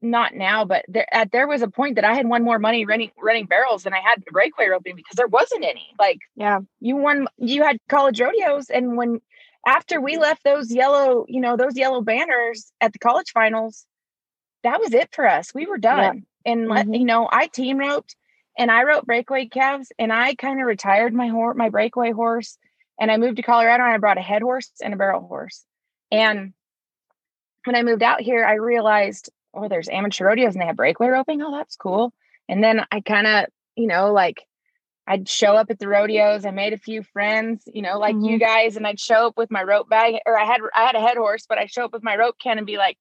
not 0.00 0.34
now, 0.34 0.64
but 0.64 0.84
there 0.88 1.12
at, 1.12 1.32
there 1.32 1.48
was 1.48 1.62
a 1.62 1.68
point 1.68 1.96
that 1.96 2.04
I 2.04 2.14
had 2.14 2.28
won 2.28 2.44
more 2.44 2.58
money 2.58 2.84
running 2.86 3.10
running 3.22 3.46
barrels 3.46 3.82
than 3.82 3.94
I 3.94 4.00
had 4.00 4.24
breakaway 4.26 4.68
roping 4.68 4.96
because 4.96 5.16
there 5.16 5.26
wasn't 5.26 5.64
any. 5.64 5.88
Like 5.98 6.18
Yeah. 6.36 6.60
you 6.80 6.96
won 6.96 7.26
you 7.38 7.62
had 7.64 7.78
college 7.88 8.20
rodeos 8.20 8.70
and 8.70 8.96
when 8.96 9.20
after 9.66 10.00
we 10.00 10.16
left 10.16 10.44
those 10.44 10.72
yellow, 10.72 11.24
you 11.28 11.40
know, 11.40 11.56
those 11.56 11.76
yellow 11.76 12.00
banners 12.00 12.72
at 12.80 12.92
the 12.92 12.98
college 12.98 13.32
finals, 13.32 13.86
that 14.62 14.80
was 14.80 14.94
it 14.94 15.08
for 15.14 15.26
us. 15.28 15.54
We 15.54 15.66
were 15.66 15.78
done. 15.78 16.26
And 16.46 16.68
let 16.68 16.86
Mhm. 16.86 16.98
you 16.98 17.04
know, 17.04 17.28
I 17.30 17.48
team 17.48 17.78
roped 17.78 18.16
and 18.56 18.70
I 18.70 18.84
wrote 18.84 19.06
breakaway 19.06 19.46
calves 19.46 19.92
and 19.98 20.12
I 20.12 20.34
kind 20.36 20.60
of 20.60 20.66
retired 20.66 21.12
my 21.14 21.28
horse, 21.28 21.56
my 21.56 21.68
breakaway 21.70 22.12
horse, 22.12 22.56
and 23.00 23.10
I 23.10 23.16
moved 23.16 23.36
to 23.36 23.42
Colorado 23.42 23.84
and 23.84 23.92
I 23.92 23.98
brought 23.98 24.18
a 24.18 24.22
head 24.22 24.42
horse 24.42 24.70
and 24.82 24.94
a 24.94 24.96
barrel 24.96 25.26
horse. 25.26 25.64
And 26.10 26.54
when 27.64 27.76
I 27.76 27.82
moved 27.82 28.02
out 28.02 28.20
here, 28.20 28.44
I 28.44 28.54
realized, 28.54 29.30
oh, 29.54 29.68
there's 29.68 29.88
amateur 29.88 30.26
rodeos 30.26 30.54
and 30.54 30.62
they 30.62 30.66
have 30.66 30.76
breakaway 30.76 31.08
roping. 31.08 31.42
Oh, 31.42 31.52
that's 31.52 31.76
cool. 31.76 32.12
And 32.48 32.62
then 32.62 32.84
I 32.90 33.00
kind 33.00 33.26
of, 33.26 33.46
you 33.76 33.86
know, 33.86 34.12
like 34.12 34.42
I'd 35.06 35.28
show 35.28 35.54
up 35.54 35.70
at 35.70 35.78
the 35.78 35.88
rodeos. 35.88 36.44
I 36.44 36.50
made 36.50 36.74
a 36.74 36.78
few 36.78 37.02
friends, 37.02 37.62
you 37.72 37.82
know, 37.82 37.98
like 37.98 38.14
you 38.14 38.20
mm-hmm. 38.20 38.38
guys, 38.38 38.76
and 38.76 38.86
I'd 38.86 39.00
show 39.00 39.26
up 39.26 39.36
with 39.36 39.50
my 39.50 39.62
rope 39.62 39.88
bag, 39.88 40.16
or 40.26 40.38
I 40.38 40.44
had 40.44 40.60
I 40.74 40.84
had 40.84 40.94
a 40.94 41.00
head 41.00 41.16
horse, 41.16 41.46
but 41.48 41.58
I'd 41.58 41.70
show 41.70 41.84
up 41.84 41.92
with 41.92 42.02
my 42.02 42.16
rope 42.16 42.36
can 42.38 42.58
and 42.58 42.66
be 42.66 42.76
like, 42.76 42.98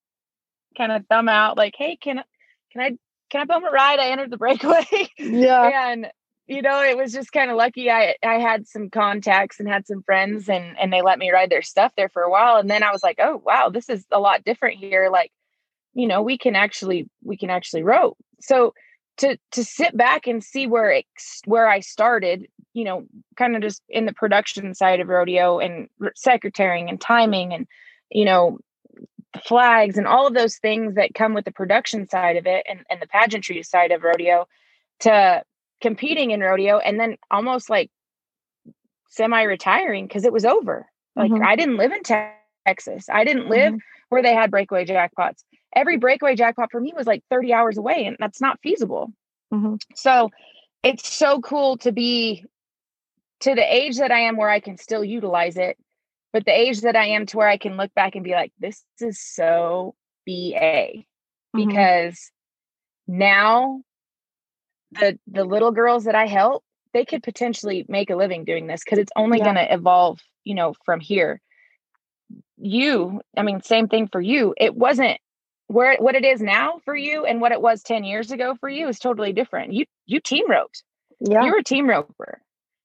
kind 0.77 0.91
of 0.91 1.05
thumb 1.07 1.27
out, 1.27 1.57
like, 1.57 1.73
hey, 1.77 1.97
can 1.97 2.19
I 2.19 2.23
can 2.71 2.81
I 2.81 2.97
can 3.29 3.41
I 3.41 3.45
bum 3.45 3.65
a 3.65 3.71
ride? 3.71 3.99
I 3.99 4.09
entered 4.09 4.31
the 4.31 4.37
breakaway. 4.37 4.85
Yeah. 5.17 5.91
and 5.91 6.07
you 6.47 6.61
know 6.61 6.81
it 6.81 6.97
was 6.97 7.11
just 7.11 7.31
kind 7.31 7.51
of 7.51 7.57
lucky 7.57 7.91
i 7.91 8.15
i 8.23 8.35
had 8.35 8.67
some 8.67 8.89
contacts 8.89 9.59
and 9.59 9.67
had 9.67 9.85
some 9.85 10.01
friends 10.03 10.49
and 10.49 10.77
and 10.79 10.91
they 10.91 11.01
let 11.01 11.19
me 11.19 11.29
ride 11.29 11.49
their 11.49 11.61
stuff 11.61 11.91
there 11.95 12.09
for 12.09 12.23
a 12.23 12.31
while 12.31 12.57
and 12.57 12.69
then 12.69 12.83
i 12.83 12.91
was 12.91 13.03
like 13.03 13.19
oh 13.21 13.41
wow 13.45 13.69
this 13.69 13.89
is 13.89 14.05
a 14.11 14.19
lot 14.19 14.43
different 14.43 14.77
here 14.77 15.09
like 15.11 15.31
you 15.93 16.07
know 16.07 16.21
we 16.21 16.37
can 16.37 16.55
actually 16.55 17.09
we 17.23 17.37
can 17.37 17.49
actually 17.49 17.83
rope 17.83 18.17
so 18.41 18.73
to 19.17 19.37
to 19.51 19.63
sit 19.63 19.95
back 19.95 20.27
and 20.27 20.43
see 20.43 20.67
where 20.67 20.91
it 20.91 21.05
where 21.45 21.67
i 21.67 21.79
started 21.79 22.47
you 22.73 22.83
know 22.83 23.05
kind 23.35 23.55
of 23.55 23.61
just 23.61 23.81
in 23.89 24.05
the 24.05 24.13
production 24.13 24.73
side 24.73 24.99
of 24.99 25.07
rodeo 25.07 25.59
and 25.59 25.89
secretarying 26.15 26.89
and 26.89 27.01
timing 27.01 27.53
and 27.53 27.67
you 28.09 28.25
know 28.25 28.57
flags 29.45 29.97
and 29.97 30.07
all 30.07 30.25
of 30.25 30.33
those 30.33 30.57
things 30.57 30.95
that 30.95 31.13
come 31.13 31.33
with 31.33 31.45
the 31.45 31.51
production 31.51 32.07
side 32.07 32.37
of 32.37 32.47
it 32.47 32.65
and, 32.67 32.79
and 32.89 33.01
the 33.01 33.07
pageantry 33.07 33.61
side 33.61 33.91
of 33.91 34.03
rodeo 34.03 34.47
to 34.99 35.43
competing 35.81 36.31
in 36.31 36.39
rodeo 36.41 36.77
and 36.79 36.99
then 36.99 37.17
almost 37.29 37.69
like 37.69 37.91
semi 39.09 39.43
retiring 39.43 40.07
because 40.07 40.25
it 40.25 40.33
was 40.33 40.45
over. 40.45 40.87
Like 41.15 41.31
Mhm. 41.31 41.45
I 41.45 41.55
didn't 41.55 41.77
live 41.77 41.91
in 41.91 42.03
Texas. 42.03 43.09
I 43.09 43.23
didn't 43.23 43.47
live 43.49 43.75
where 44.09 44.21
they 44.21 44.33
had 44.33 44.51
breakaway 44.51 44.85
jackpots. 44.85 45.43
Every 45.75 45.97
breakaway 45.97 46.35
jackpot 46.35 46.71
for 46.71 46.79
me 46.79 46.93
was 46.95 47.07
like 47.07 47.23
30 47.29 47.53
hours 47.53 47.77
away 47.77 48.05
and 48.05 48.15
that's 48.19 48.41
not 48.41 48.59
feasible. 48.61 49.11
Mhm. 49.53 49.79
So 49.95 50.29
it's 50.83 51.11
so 51.13 51.41
cool 51.41 51.77
to 51.77 51.91
be 51.91 52.45
to 53.41 53.53
the 53.55 53.75
age 53.75 53.97
that 53.97 54.11
I 54.11 54.19
am 54.21 54.35
where 54.37 54.49
I 54.49 54.59
can 54.59 54.77
still 54.77 55.03
utilize 55.03 55.57
it, 55.57 55.77
but 56.33 56.45
the 56.45 56.51
age 56.57 56.81
that 56.81 56.95
I 56.95 57.05
am 57.07 57.25
to 57.27 57.37
where 57.37 57.47
I 57.47 57.57
can 57.57 57.77
look 57.77 57.93
back 57.93 58.15
and 58.15 58.23
be 58.23 58.31
like, 58.31 58.51
this 58.59 58.83
is 58.99 59.19
so 59.19 59.95
BA 60.25 61.05
Mhm. 61.55 61.67
because 61.69 62.31
now 63.07 63.83
the 64.91 65.19
the 65.27 65.43
little 65.45 65.71
girls 65.71 66.05
that 66.05 66.15
I 66.15 66.27
help, 66.27 66.63
they 66.93 67.05
could 67.05 67.23
potentially 67.23 67.85
make 67.89 68.09
a 68.09 68.15
living 68.15 68.45
doing 68.45 68.67
this 68.67 68.83
because 68.83 68.99
it's 68.99 69.11
only 69.15 69.39
Yeah. 69.39 69.43
going 69.45 69.55
to 69.55 69.73
evolve, 69.73 70.19
you 70.43 70.55
know, 70.55 70.73
from 70.85 70.99
here. 70.99 71.41
You, 72.57 73.21
I 73.37 73.43
mean, 73.43 73.61
same 73.61 73.87
thing 73.87 74.07
for 74.07 74.19
you. 74.19 74.53
It 74.57 74.75
wasn't 74.75 75.19
where 75.67 75.95
what 75.99 76.15
it 76.15 76.25
is 76.25 76.41
now 76.41 76.79
for 76.85 76.95
you 76.95 77.25
and 77.25 77.39
what 77.41 77.51
it 77.51 77.61
was 77.61 77.83
10 77.83 78.03
years 78.03 78.31
ago 78.31 78.55
for 78.59 78.69
you 78.69 78.87
is 78.87 78.99
totally 78.99 79.33
different. 79.33 79.73
You 79.73 79.85
you 80.05 80.19
team 80.19 80.49
roped. 80.49 80.83
Yeah. 81.19 81.43
You 81.43 81.51
were 81.51 81.59
a 81.59 81.63
team 81.63 81.89
roper. 81.89 82.41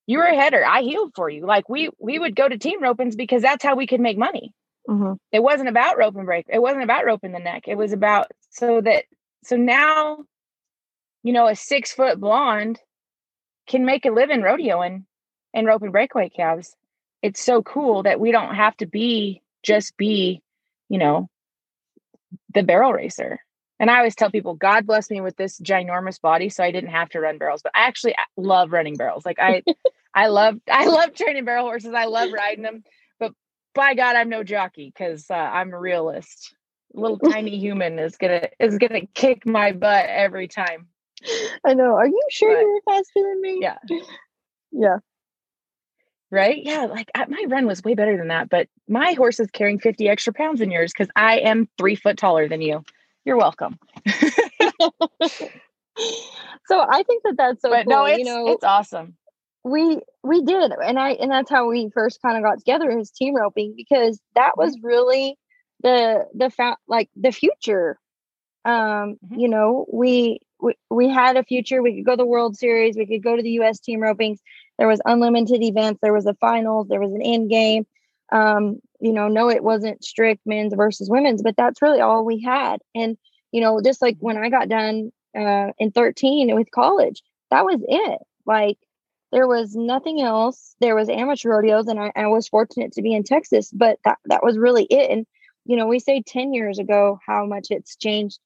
You 0.07 0.19
were 0.19 0.25
a 0.25 0.35
header. 0.35 0.65
I 0.67 0.83
heeled 0.83 1.13
for 1.15 1.31
you. 1.31 1.47
Like 1.47 1.69
we 1.69 1.91
we 1.99 2.19
would 2.19 2.35
go 2.37 2.49
to 2.49 2.59
team 2.59 2.83
ropings 2.83 3.17
because 3.17 3.41
that's 3.43 3.65
how 3.65 3.77
we 3.77 3.87
could 3.87 4.01
make 4.01 4.19
money 4.19 4.53
Mhm. 4.89 5.17
it 5.31 5.41
wasn't 5.43 5.69
about 5.69 5.97
rope 5.97 6.17
and 6.17 6.27
break. 6.27 6.47
It 6.49 6.61
wasn't 6.61 6.83
about 6.83 7.05
rope 7.07 7.23
in 7.23 7.31
the 7.33 7.39
neck. 7.39 7.69
It 7.69 7.77
was 7.77 7.93
about 7.93 8.27
so 8.51 8.81
that 8.81 9.05
so 9.45 9.57
now, 9.57 10.25
you 11.23 11.33
know, 11.33 11.49
a 11.49 11.57
six 11.57 11.93
foot 11.93 12.21
blonde 12.21 12.81
can 13.69 13.85
make 13.85 14.05
a 14.05 14.11
living 14.11 14.41
rodeoing 14.41 15.05
and 15.55 15.67
rope 15.67 15.83
and 15.83 15.93
breakaway 15.93 16.29
calves. 16.29 16.77
It's 17.23 17.43
so 17.43 17.63
cool 17.63 18.03
that 18.05 18.21
we 18.21 18.33
don't 18.33 18.55
have 18.55 18.77
to 18.79 18.87
be 18.87 19.43
just 19.63 19.97
be, 19.97 20.43
you 20.89 20.99
know, 20.99 21.29
the 22.55 22.63
barrel 22.63 22.93
racer. 22.93 23.41
And 23.79 23.91
I 23.91 23.99
always 23.99 24.15
tell 24.15 24.31
people, 24.31 24.55
God 24.55 24.87
bless 24.87 25.11
me 25.11 25.21
with 25.21 25.37
this 25.37 25.61
ginormous 25.61 26.21
body, 26.21 26.49
so 26.49 26.63
I 26.63 26.71
didn't 26.71 26.91
have 26.91 27.09
to 27.11 27.21
run 27.21 27.39
barrels. 27.39 27.63
But 27.63 27.73
I 27.75 27.87
actually 27.87 28.15
love 28.37 28.73
running 28.73 28.97
barrels. 28.97 29.27
Like 29.27 29.39
I, 29.41 29.63
I 30.15 30.29
love, 30.29 30.59
I 30.71 30.87
love 30.87 31.15
training 31.15 31.45
barrel 31.45 31.65
horses. 31.67 31.95
I 31.95 32.07
love 32.07 32.33
riding 32.33 32.63
them 32.63 32.85
But 33.19 33.33
by 33.75 33.95
God, 33.95 34.17
I'm 34.17 34.29
no 34.29 34.45
jockey 34.45 34.93
because 34.97 35.27
uh, 35.31 35.35
I'm 35.35 35.73
a 35.73 35.79
realist. 35.79 36.55
Little 36.95 37.19
tiny 37.19 37.59
human 37.59 37.99
is 37.99 38.17
gonna 38.17 38.49
is 38.61 38.79
gonna 38.79 39.07
kick 39.15 39.47
my 39.47 39.73
butt 39.73 40.07
every 40.09 40.49
time. 40.49 40.89
I 41.67 41.75
know. 41.75 41.95
Are 41.97 42.07
you 42.07 42.21
sure 42.31 42.55
But- 42.55 42.61
you're 42.61 42.81
faster 42.83 43.21
than 43.23 43.41
me? 43.41 43.59
Yeah. 43.61 43.79
Yeah. 44.75 44.99
Right? 46.31 46.63
Yeah. 46.65 46.87
Like 46.87 47.11
my 47.29 47.45
run 47.47 47.67
was 47.67 47.83
way 47.85 47.95
better 47.95 48.17
than 48.17 48.29
that, 48.29 48.49
but 48.49 48.69
my 48.89 49.13
horse 49.13 49.39
is 49.39 49.51
carrying 49.51 49.79
50 49.79 50.09
extra 50.09 50.33
pounds 50.33 50.61
than 50.61 50.71
yours 50.71 50.93
because 50.97 51.11
I 51.15 51.41
am 51.41 51.69
three 51.77 51.95
foot 51.95 52.17
taller 52.17 52.49
than 52.49 52.63
you. 52.63 52.83
You're 53.27 53.37
welcome. 53.37 53.79
so 56.67 56.81
I 56.81 57.03
think 57.03 57.23
that 57.25 57.35
that's 57.37 57.61
so 57.61 57.69
but 57.71 57.85
cool. 57.85 57.91
no, 57.97 58.05
it's 58.07 58.19
you 58.19 58.25
know, 58.25 58.49
it's 58.49 58.65
awesome. 58.65 59.15
we 59.65 60.01
we 60.23 60.43
did, 60.43 60.73
and 60.83 60.99
I 60.99 61.11
and 61.13 61.31
that's 61.31 61.51
how 61.51 61.69
we 61.69 61.91
first 61.93 62.23
kind 62.23 62.37
of 62.39 62.43
got 62.43 62.59
together 62.59 62.91
as 62.99 63.11
team 63.11 63.35
roping 63.37 63.75
because 63.77 64.19
that 64.35 64.57
was 64.57 64.77
really 64.83 65.37
the 65.83 66.27
the 66.35 66.51
fa- 66.51 66.79
like 66.89 67.11
the 67.15 67.31
future. 67.33 67.99
Um, 68.65 69.17
Mhm. 69.27 69.39
you 69.41 69.49
know, 69.49 69.87
we, 69.93 70.39
we 70.63 70.75
we 70.91 71.09
had 71.09 71.37
a 71.37 71.45
future. 71.45 71.83
We 71.83 71.97
could 71.97 72.07
go 72.07 72.13
to 72.13 72.17
the 72.17 72.27
World 72.27 72.57
Series. 72.57 72.97
We 72.97 73.07
could 73.07 73.23
go 73.23 73.37
to 73.37 73.43
the 73.43 73.51
U.S. 73.53 73.81
team 73.81 74.01
ropings. 74.01 74.39
There 74.79 74.89
was 74.89 75.01
unlimited 75.05 75.63
events. 75.63 76.01
There 76.01 76.13
was 76.13 76.27
a 76.27 76.35
finals. 76.35 76.89
There 76.89 77.01
was 77.01 77.13
an 77.13 77.23
end 77.23 77.51
game. 77.51 77.87
Um, 78.31 78.81
you 79.01 79.13
know, 79.13 79.29
no, 79.29 79.51
it 79.51 79.63
wasn't 79.63 80.05
strict 80.05 80.41
men's 80.47 80.73
versus 80.75 81.11
women's, 81.11 81.43
but 81.43 81.57
that's 81.57 81.83
really 81.83 82.01
all 82.01 82.25
we 82.25 82.41
had. 82.41 82.81
And 82.95 83.19
you 83.51 83.61
know, 83.61 83.81
just 83.85 84.01
like 84.01 84.17
when 84.21 84.39
I 84.39 84.49
got 84.49 84.69
done 84.69 85.13
uh, 85.37 85.73
in 85.79 85.91
13 85.91 86.55
with 86.55 86.71
college, 86.71 87.23
that 87.51 87.65
was 87.65 87.81
it. 87.87 88.19
Like 88.47 88.79
there 89.33 89.49
was 89.49 89.75
nothing 89.75 90.23
else. 90.23 90.75
There 90.81 90.95
was 90.95 91.09
amateur 91.09 91.51
rodeos, 91.51 91.89
and 91.89 92.01
I, 92.01 92.13
I 92.15 92.27
was 92.29 92.49
fortunate 92.49 92.93
to 92.93 93.03
be 93.03 93.13
in 93.13 93.25
Texas, 93.25 93.71
but 93.73 93.99
that 94.05 94.19
that 94.27 94.45
was 94.45 94.57
really 94.57 94.85
it. 94.85 95.11
And 95.11 95.27
you 95.65 95.77
know, 95.77 95.87
we 95.87 95.99
say 95.99 96.23
10 96.23 96.55
years 96.55 96.79
ago 96.79 97.19
how 97.27 97.47
much 97.47 97.69
it's 97.71 97.97
changed. 97.97 98.39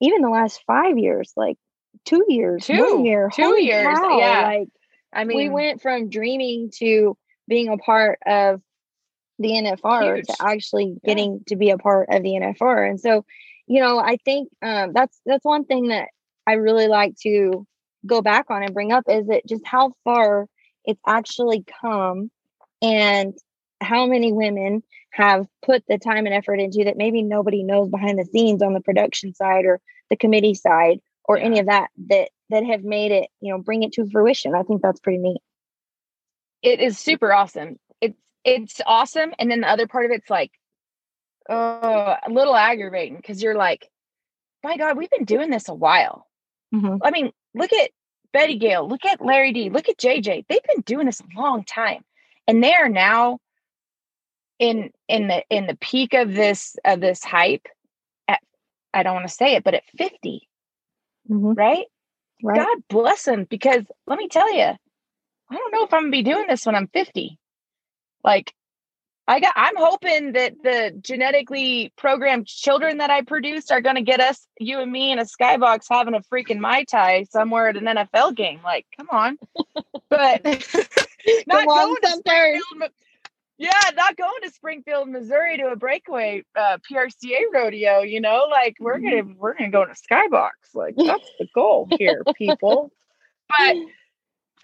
Even 0.00 0.22
the 0.22 0.30
last 0.30 0.62
five 0.66 0.98
years, 0.98 1.32
like 1.36 1.56
two 2.04 2.24
years, 2.28 2.66
Two. 2.66 2.78
one 2.78 3.04
year, 3.04 3.30
Two 3.32 3.60
years, 3.62 3.98
cow, 3.98 4.18
yeah. 4.18 4.42
Like 4.42 4.68
I 5.12 5.24
mean, 5.24 5.36
we 5.36 5.48
went 5.48 5.82
from 5.82 6.08
dreaming 6.08 6.70
to 6.78 7.16
being 7.48 7.68
a 7.68 7.76
part 7.76 8.18
of 8.26 8.60
the 9.38 9.50
NFR 9.50 10.16
Huge. 10.16 10.26
to 10.26 10.36
actually 10.40 10.98
Yeah. 11.02 11.14
getting 11.14 11.42
to 11.48 11.56
be 11.56 11.70
a 11.70 11.78
part 11.78 12.08
of 12.10 12.22
the 12.22 12.36
NFR. 12.36 12.88
And 12.88 13.00
so, 13.00 13.24
you 13.66 13.80
know, 13.80 13.98
I 13.98 14.18
think 14.24 14.50
um, 14.62 14.92
that's 14.92 15.20
that's 15.24 15.44
one 15.44 15.64
thing 15.64 15.88
that 15.88 16.08
I 16.46 16.54
really 16.54 16.88
like 16.88 17.16
to 17.22 17.66
go 18.06 18.22
back 18.22 18.50
on 18.50 18.62
and 18.62 18.74
bring 18.74 18.92
up 18.92 19.04
is 19.08 19.28
it 19.28 19.46
just 19.46 19.66
how 19.66 19.92
far 20.04 20.46
it's 20.84 21.00
actually 21.06 21.64
come 21.80 22.30
and 22.82 23.34
how 23.80 24.06
many 24.06 24.32
women 24.32 24.82
have 25.12 25.46
put 25.62 25.82
the 25.88 25.98
time 25.98 26.26
and 26.26 26.34
effort 26.34 26.60
into 26.60 26.84
that 26.84 26.96
maybe 26.96 27.22
nobody 27.22 27.62
knows 27.62 27.88
behind 27.88 28.18
the 28.18 28.24
scenes 28.24 28.62
on 28.62 28.74
the 28.74 28.80
production 28.80 29.34
side 29.34 29.64
or 29.64 29.80
the 30.08 30.16
committee 30.16 30.54
side 30.54 31.00
or 31.24 31.38
any 31.38 31.58
of 31.58 31.66
that 31.66 31.88
that 32.08 32.30
that 32.50 32.64
have 32.64 32.84
made 32.84 33.12
it 33.12 33.28
you 33.40 33.52
know 33.52 33.58
bring 33.60 33.82
it 33.82 33.92
to 33.92 34.08
fruition 34.10 34.54
i 34.54 34.62
think 34.62 34.82
that's 34.82 35.00
pretty 35.00 35.18
neat 35.18 35.40
it 36.62 36.80
is 36.80 36.98
super 36.98 37.32
awesome. 37.32 37.78
It's 38.00 38.18
it's 38.44 38.80
awesome, 38.86 39.32
and 39.38 39.50
then 39.50 39.60
the 39.60 39.68
other 39.68 39.86
part 39.86 40.06
of 40.06 40.10
it's 40.10 40.30
like, 40.30 40.52
uh, 41.48 42.16
a 42.26 42.30
little 42.30 42.54
aggravating 42.54 43.16
because 43.16 43.42
you're 43.42 43.56
like, 43.56 43.88
my 44.62 44.76
God, 44.76 44.96
we've 44.96 45.10
been 45.10 45.24
doing 45.24 45.50
this 45.50 45.68
a 45.68 45.74
while. 45.74 46.26
I 47.02 47.10
mean, 47.10 47.32
look 47.54 47.72
at 47.72 47.90
Betty 48.32 48.58
Gayle, 48.58 48.88
look 48.88 49.04
at 49.04 49.24
Lari 49.24 49.52
Dee, 49.52 49.70
look 49.70 49.88
at 49.88 49.98
JJ. 49.98 50.44
They've 50.48 50.62
been 50.62 50.82
doing 50.82 51.06
this 51.06 51.20
a 51.20 51.40
long 51.40 51.64
time, 51.64 52.04
and 52.46 52.62
they 52.62 52.74
are 52.74 52.88
now 52.88 53.38
in 54.60 54.90
in 55.08 55.26
the 55.26 55.42
in 55.50 55.66
the 55.66 55.74
peak 55.76 56.14
of 56.14 56.32
this 56.32 56.76
of 56.84 57.00
this 57.00 57.24
hype. 57.24 57.66
At 58.28 58.40
I 58.94 59.02
don't 59.02 59.14
want 59.14 59.26
to 59.26 59.34
say 59.34 59.56
it, 59.56 59.64
but 59.64 59.74
at 59.74 59.82
fifty, 59.98 60.48
Mhm. 61.28 61.56
right? 61.56 61.86
right 62.42 62.56
God 62.60 62.78
bless 62.88 63.24
them 63.24 63.44
because 63.44 63.84
let 64.06 64.18
me 64.18 64.28
tell 64.28 64.52
you, 64.54 64.62
I 64.62 65.54
don't 65.56 65.72
know 65.72 65.84
if 65.84 65.92
I'm 65.92 66.02
gonna 66.02 66.10
be 66.12 66.22
doing 66.22 66.46
this 66.46 66.64
when 66.64 66.76
I'm 66.76 66.88
50. 66.88 67.38
Like, 68.22 68.54
I 69.26 69.40
got 69.40 69.54
I'm 69.56 69.76
hoping 69.76 70.32
that 70.32 70.54
the 70.62 70.92
genetically 71.00 71.92
programmed 71.96 72.46
children 72.46 72.98
that 72.98 73.10
I 73.10 73.22
produced 73.22 73.72
are 73.72 73.80
gonna 73.80 74.02
get 74.02 74.20
us, 74.20 74.46
you 74.58 74.80
and 74.80 74.92
me 74.92 75.10
in 75.10 75.18
a 75.18 75.24
skybox 75.24 75.86
having 75.90 76.14
a 76.14 76.20
freaking 76.20 76.58
Mai 76.58 76.84
Tai 76.84 77.24
somewhere 77.24 77.68
at 77.68 77.76
an 77.76 77.84
NFL 77.84 78.34
game. 78.36 78.60
Like, 78.62 78.86
come 78.96 79.08
on. 79.10 79.38
But 80.10 80.44
not 81.46 81.66
going 81.66 81.96
to 82.02 82.90
yeah, 83.60 83.90
not 83.94 84.16
going 84.16 84.40
to 84.42 84.50
Springfield, 84.50 85.10
Missouri 85.10 85.58
to 85.58 85.66
a 85.66 85.76
breakaway 85.76 86.42
uh, 86.56 86.78
PRCA 86.90 87.40
rodeo, 87.52 88.00
you 88.00 88.18
know, 88.18 88.46
like 88.50 88.74
we're 88.80 88.98
gonna 88.98 89.34
we're 89.36 89.52
gonna 89.52 89.70
go 89.70 89.82
in 89.82 89.90
a 89.90 89.92
skybox. 89.92 90.52
Like 90.72 90.94
that's 90.96 91.30
the 91.38 91.46
goal 91.54 91.86
here, 91.98 92.22
people. 92.36 92.90
But 93.50 93.74
no, 93.74 93.84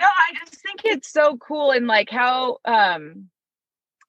I 0.00 0.34
just 0.38 0.62
think 0.62 0.80
it's 0.86 1.12
so 1.12 1.36
cool 1.36 1.72
and 1.72 1.86
like 1.86 2.08
how 2.08 2.56
um 2.64 3.28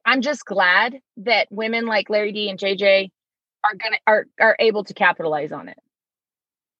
I'm 0.05 0.21
just 0.21 0.45
glad 0.45 1.01
that 1.17 1.49
women 1.51 1.85
like 1.85 2.09
Lari 2.09 2.31
Dee 2.31 2.49
and 2.49 2.57
JJ 2.57 3.11
are 3.65 3.75
gonna 3.75 3.97
are 4.07 4.25
are 4.39 4.55
able 4.57 4.85
to 4.85 4.93
capitalize 4.93 5.51
on 5.51 5.67
it. 5.67 5.79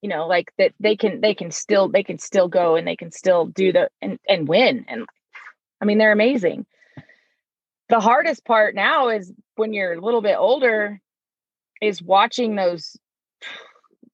You 0.02 0.08
know, 0.08 0.28
like 0.28 0.54
that 0.58 0.72
they 0.80 0.96
can 0.96 1.20
they 1.20 1.36
can 1.36 1.52
still 1.52 1.90
they 1.90 2.04
can 2.04 2.20
still 2.20 2.48
go 2.48 2.78
and 2.78 2.88
they 2.88 2.96
can 2.96 3.12
still 3.12 3.48
do 3.48 3.74
the 3.74 3.90
and 4.02 4.18
and 4.30 4.48
win. 4.48 4.86
And 4.88 5.08
I 5.82 5.86
mean 5.86 5.98
they're 5.98 6.14
amazing. 6.14 6.66
The 7.90 8.00
hardest 8.00 8.46
part 8.46 8.76
now 8.76 9.10
is 9.10 9.32
when 9.56 9.74
you're 9.74 9.94
a 9.94 10.02
little 10.02 10.22
bit 10.22 10.36
older, 10.38 11.00
is 11.82 12.02
watching 12.02 12.56
those 12.56 12.98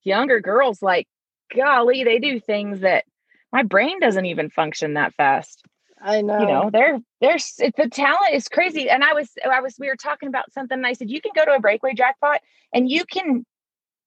younger 0.03 0.39
girls 0.39 0.82
like 0.82 1.08
golly, 1.56 2.03
they 2.03 2.20
do 2.20 2.39
things 2.39 2.82
that 2.82 3.06
my 3.51 3.63
brain 3.63 4.00
doesn't 4.00 4.25
even 4.25 4.50
function 4.50 4.96
that 4.96 5.13
fast. 5.15 5.63
I 6.01 6.22
know. 6.22 6.39
You 6.39 6.48
know, 6.48 6.70
they're 6.72 7.00
there's 7.22 7.53
the 7.58 7.89
talent 7.89 8.34
is 8.34 8.50
crazy. 8.50 8.89
And 8.89 9.03
I 9.03 9.13
was 9.13 9.30
I 9.50 9.62
was 9.62 9.75
we 9.80 9.88
were 9.88 9.96
talking 9.96 10.27
about 10.27 10.51
something 10.51 10.77
and 10.77 10.86
I 10.86 10.94
said, 10.94 11.10
you 11.10 11.22
can 11.22 11.32
go 11.34 11.46
to 11.46 11.56
a 11.56 11.60
breakaway 11.60 11.94
jackpot 11.94 12.42
and 12.74 12.89
you 12.89 13.06
can 13.06 13.46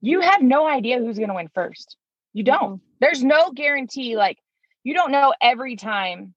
you 0.03 0.21
have 0.21 0.43
no 0.43 0.67
idea 0.69 0.99
who's 0.99 1.19
gonna 1.19 1.35
win 1.35 1.49
first. 1.55 1.97
You 2.35 2.45
don't. 2.45 2.83
There's 3.01 3.25
no 3.25 3.51
guarantee, 3.51 4.17
like 4.17 4.39
you 4.85 4.95
don't 4.95 5.11
know 5.11 5.33
every 5.41 5.77
time. 5.77 6.35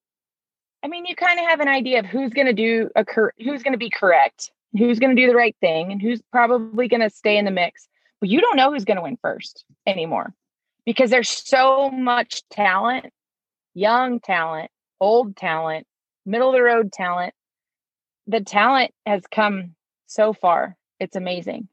I 0.84 0.88
mean, 0.88 1.06
you 1.06 1.16
kind 1.16 1.40
of 1.40 1.46
have 1.46 1.60
an 1.60 1.68
idea 1.68 2.00
of 2.00 2.06
who's 2.06 2.32
gonna 2.32 2.54
do 2.54 2.90
a 2.96 3.04
cor- 3.04 3.34
who's 3.38 3.64
gonna 3.64 3.78
be 3.78 3.90
correct, 3.90 4.52
who's 4.78 5.00
gonna 5.00 5.16
do 5.16 5.28
the 5.28 5.36
right 5.36 5.56
thing, 5.60 5.92
and 5.92 6.02
who's 6.02 6.22
probably 6.32 6.88
gonna 6.88 7.10
stay 7.10 7.38
in 7.38 7.46
the 7.46 7.52
mix. 7.52 7.88
But 8.20 8.30
you 8.30 8.42
don't 8.42 8.58
know 8.58 8.72
who's 8.72 8.86
gonna 8.86 9.04
win 9.04 9.18
first 9.22 9.66
anymore 9.86 10.34
because 10.86 11.10
there's 11.10 11.30
so 11.30 11.90
much 11.90 12.48
talent, 12.50 13.12
young 13.74 14.20
talent 14.20 14.72
old 15.00 15.36
talent, 15.36 15.88
middle 16.26 16.50
of 16.50 16.56
the 16.56 16.62
road 16.62 16.92
talent. 16.92 17.34
The 18.28 18.42
talent 18.42 18.92
has 19.06 19.24
come 19.32 19.76
so 20.08 20.34
far. 20.34 20.78
It's 21.00 21.16
amazing. 21.16 21.68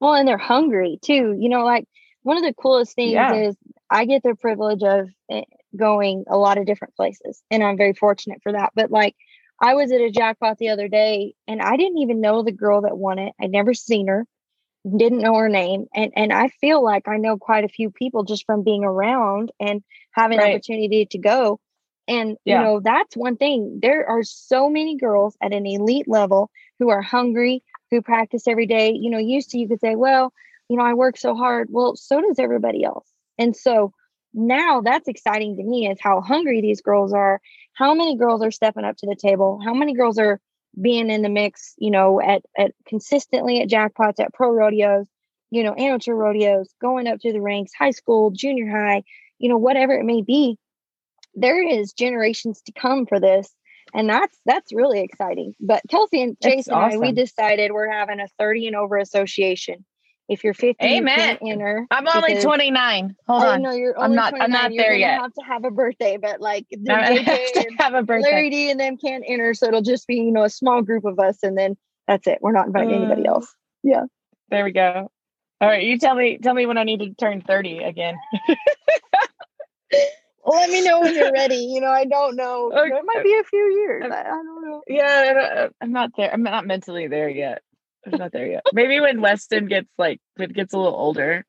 Well, 0.00 0.14
and 0.14 0.26
they're 0.26 0.38
hungry 0.38 0.98
too. 1.02 1.36
You 1.38 1.48
know, 1.48 1.64
like 1.64 1.86
one 2.22 2.36
of 2.36 2.42
the 2.42 2.54
coolest 2.54 2.94
things 2.94 3.12
yeah. 3.12 3.34
is 3.34 3.56
I 3.90 4.04
get 4.04 4.22
the 4.22 4.34
privilege 4.34 4.82
of 4.82 5.08
eh, 5.30 5.42
going 5.76 6.24
a 6.28 6.36
lot 6.36 6.58
of 6.58 6.66
different 6.66 6.94
places, 6.96 7.42
and 7.50 7.62
I'm 7.62 7.76
very 7.76 7.94
fortunate 7.94 8.40
for 8.42 8.52
that. 8.52 8.72
But 8.74 8.90
like, 8.90 9.16
I 9.60 9.74
was 9.74 9.92
at 9.92 10.00
a 10.00 10.10
jackpot 10.10 10.58
the 10.58 10.70
other 10.70 10.88
day, 10.88 11.34
and 11.46 11.60
I 11.60 11.76
didn't 11.76 11.98
even 11.98 12.20
know 12.20 12.42
the 12.42 12.52
girl 12.52 12.82
that 12.82 12.96
won 12.96 13.18
it. 13.18 13.34
I'd 13.40 13.50
never 13.50 13.74
seen 13.74 14.08
her, 14.08 14.26
didn't 14.84 15.20
know 15.20 15.34
her 15.34 15.48
name, 15.48 15.86
and 15.94 16.12
and 16.16 16.32
I 16.32 16.48
feel 16.48 16.82
like 16.82 17.08
I 17.08 17.16
know 17.16 17.36
quite 17.36 17.64
a 17.64 17.68
few 17.68 17.90
people 17.90 18.24
just 18.24 18.46
from 18.46 18.64
being 18.64 18.84
around 18.84 19.52
and 19.60 19.82
having 20.12 20.38
right. 20.38 20.54
opportunity 20.54 21.06
to 21.06 21.18
go. 21.18 21.60
And, 22.08 22.36
yeah. 22.44 22.58
you 22.58 22.64
know, 22.64 22.80
that's 22.80 23.16
one 23.16 23.36
thing. 23.36 23.78
There 23.80 24.04
are 24.08 24.24
so 24.24 24.68
many 24.68 24.96
girls 24.96 25.36
at 25.40 25.52
an 25.52 25.64
elite 25.64 26.08
level 26.08 26.50
who 26.80 26.88
are 26.88 27.02
hungry, 27.02 27.62
who 27.92 28.02
practice 28.02 28.48
every 28.48 28.66
day. 28.66 28.92
You 29.00 29.10
know, 29.10 29.18
used 29.18 29.50
to 29.50 29.58
you 29.58 29.68
could 29.68 29.78
say, 29.78 29.94
well, 29.94 30.32
you 30.68 30.76
know, 30.76 30.82
I 30.82 30.94
work 30.94 31.16
so 31.16 31.36
hard. 31.36 31.68
Well, 31.70 31.94
so 31.94 32.20
does 32.20 32.40
everybody 32.40 32.82
else. 32.82 33.06
And 33.38 33.54
so 33.54 33.92
now 34.32 34.80
that's 34.80 35.08
exciting 35.08 35.56
to 35.56 35.62
me 35.62 35.88
is 35.88 35.98
how 36.00 36.20
hungry 36.20 36.60
these 36.60 36.80
girls 36.80 37.12
are. 37.12 37.40
How 37.74 37.94
many 37.94 38.16
girls 38.16 38.42
are 38.42 38.50
stepping 38.50 38.84
up 38.84 38.96
to 38.98 39.06
the 39.06 39.16
table? 39.16 39.60
How 39.64 39.74
many 39.74 39.94
girls 39.94 40.18
are 40.18 40.40
being 40.80 41.10
in 41.10 41.22
the 41.22 41.28
mix, 41.28 41.74
you 41.78 41.90
know, 41.90 42.20
at, 42.20 42.42
at 42.56 42.72
consistently 42.86 43.60
at 43.60 43.68
jackpots, 43.68 44.20
at 44.20 44.32
pro 44.32 44.50
rodeos, 44.50 45.06
you 45.50 45.64
know, 45.64 45.74
amateur 45.76 46.14
rodeos, 46.14 46.68
going 46.80 47.08
up 47.08 47.18
to 47.20 47.32
the 47.32 47.40
ranks, 47.40 47.72
high 47.76 47.90
school, 47.90 48.30
junior 48.30 48.70
high, 48.70 49.02
you 49.38 49.48
know, 49.48 49.58
whatever 49.58 49.94
it 49.94 50.04
may 50.04 50.22
be 50.22 50.58
there 51.34 51.62
is 51.66 51.92
generations 51.92 52.60
to 52.62 52.72
come 52.72 53.06
for 53.06 53.20
this 53.20 53.54
and 53.94 54.08
that's 54.08 54.38
that's 54.46 54.72
really 54.72 55.00
exciting 55.00 55.54
but 55.60 55.82
kelsey 55.88 56.22
and 56.22 56.36
jason 56.42 56.74
awesome. 56.74 56.92
and 56.92 57.04
I, 57.04 57.08
we 57.08 57.12
decided 57.12 57.72
we're 57.72 57.90
having 57.90 58.20
a 58.20 58.28
30 58.38 58.68
and 58.68 58.76
over 58.76 58.98
association 58.98 59.84
if 60.30 60.44
you're 60.44 60.54
50 60.54 60.82
Amen. 60.84 61.18
you 61.18 61.24
can't 61.24 61.38
enter 61.44 61.86
i'm 61.90 62.06
only 62.08 62.40
29 62.40 63.16
hold 63.26 63.42
oh, 63.42 63.46
on 63.48 63.62
no 63.62 63.72
you're 63.72 63.98
only 63.98 64.10
i'm 64.10 64.14
not 64.14 64.30
29. 64.30 64.44
i'm 64.44 64.50
not 64.50 64.72
you're 64.72 64.84
there 64.84 64.94
yet 64.94 65.20
have 65.20 65.34
to 65.34 65.42
have 65.42 65.64
a 65.64 65.70
birthday 65.70 66.16
but 66.16 66.40
like 66.40 66.66
the 66.70 66.92
I 66.92 67.18
have 67.18 67.52
to 67.52 67.70
have 67.78 67.94
a 67.94 68.02
birthday 68.02 68.30
Lari 68.30 68.50
Dee 68.50 68.70
and 68.70 68.80
them 68.80 68.96
can't 68.96 69.24
enter 69.26 69.54
so 69.54 69.66
it'll 69.66 69.82
just 69.82 70.06
be 70.06 70.16
you 70.16 70.32
know 70.32 70.44
a 70.44 70.50
small 70.50 70.82
group 70.82 71.04
of 71.04 71.18
us 71.18 71.38
and 71.42 71.58
then 71.58 71.76
that's 72.06 72.26
it 72.26 72.38
we're 72.40 72.52
not 72.52 72.66
inviting 72.66 72.94
anybody 72.94 73.22
mm. 73.22 73.28
else 73.28 73.54
yeah 73.82 74.04
there 74.48 74.64
we 74.64 74.72
go 74.72 75.10
all 75.60 75.68
right 75.68 75.82
you 75.82 75.98
tell 75.98 76.14
me 76.14 76.38
tell 76.38 76.54
me 76.54 76.64
when 76.64 76.78
i 76.78 76.84
need 76.84 77.00
to 77.00 77.12
turn 77.14 77.40
30 77.40 77.78
again 77.78 78.16
let 80.46 80.70
me 80.70 80.82
know 80.82 81.00
when 81.00 81.14
you're 81.14 81.32
ready. 81.32 81.56
You 81.56 81.80
know, 81.80 81.90
I 81.90 82.04
don't 82.04 82.36
know. 82.36 82.72
Okay. 82.72 82.96
It 82.96 83.04
might 83.04 83.22
be 83.22 83.34
a 83.34 83.44
few 83.44 83.72
years. 83.82 84.04
I, 84.10 84.20
I 84.20 84.24
don't 84.24 84.62
know. 84.62 84.82
Yeah, 84.88 85.68
I'm 85.80 85.92
not 85.92 86.10
there. 86.16 86.32
I'm 86.32 86.42
not 86.42 86.66
mentally 86.66 87.08
there 87.08 87.28
yet. 87.28 87.62
I'm 88.06 88.18
not 88.18 88.32
there 88.32 88.46
yet. 88.46 88.62
Maybe 88.72 89.00
when 89.00 89.20
Weston 89.20 89.66
gets 89.66 89.88
like 89.98 90.20
when 90.36 90.50
it 90.50 90.54
gets 90.54 90.72
a 90.72 90.78
little 90.78 90.94
older. 90.94 91.44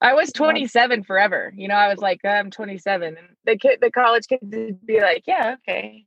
I 0.00 0.14
was 0.14 0.32
27 0.32 1.04
forever. 1.04 1.52
You 1.56 1.68
know, 1.68 1.74
I 1.74 1.88
was 1.88 1.98
like, 1.98 2.24
I'm 2.24 2.50
27, 2.50 3.16
and 3.16 3.28
the 3.46 3.56
kid, 3.56 3.78
the 3.80 3.90
college 3.90 4.26
kids 4.26 4.42
would 4.42 4.84
be 4.84 5.00
like, 5.00 5.24
yeah, 5.26 5.56
okay, 5.66 6.04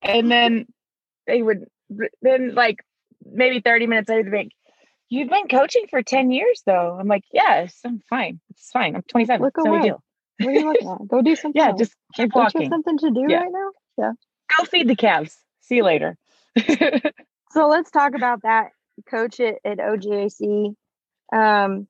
and 0.00 0.30
then 0.30 0.66
they 1.26 1.42
would 1.42 1.66
then 2.22 2.54
like 2.54 2.78
maybe 3.24 3.60
30 3.60 3.86
minutes 3.86 4.08
later, 4.08 4.22
they'd 4.24 4.30
be 4.30 4.36
like, 4.36 4.52
You've 5.12 5.28
been 5.28 5.46
coaching 5.46 5.84
for 5.90 6.02
10 6.02 6.30
years 6.30 6.62
though. 6.64 6.96
I'm 6.98 7.06
like, 7.06 7.24
yes, 7.30 7.78
I'm 7.84 8.00
fine. 8.08 8.40
It's 8.48 8.70
fine. 8.70 8.96
I'm 8.96 9.02
27. 9.02 9.44
Look 9.44 9.58
away. 9.58 9.80
No. 9.80 10.02
What 10.38 10.48
are 10.48 10.52
you 10.52 10.66
looking 10.66 10.88
at? 10.88 11.06
Go 11.06 11.20
do 11.20 11.36
something. 11.36 11.60
yeah, 11.60 11.68
else. 11.68 11.78
just 11.78 11.94
keep 12.14 12.34
like, 12.34 12.54
walking. 12.54 12.70
something 12.70 12.96
to 12.96 13.10
do 13.10 13.26
yeah. 13.28 13.40
right 13.40 13.52
now. 13.52 13.70
Yeah. 13.98 14.12
Go 14.56 14.64
feed 14.64 14.88
the 14.88 14.96
calves. 14.96 15.36
See 15.60 15.76
you 15.76 15.84
later. 15.84 16.16
so 17.52 17.68
let's 17.68 17.90
talk 17.90 18.14
about 18.14 18.42
that 18.42 18.70
coach 19.08 19.40
at, 19.40 19.56
at 19.64 19.78
OJAC. 19.78 20.74
Um, 21.32 21.86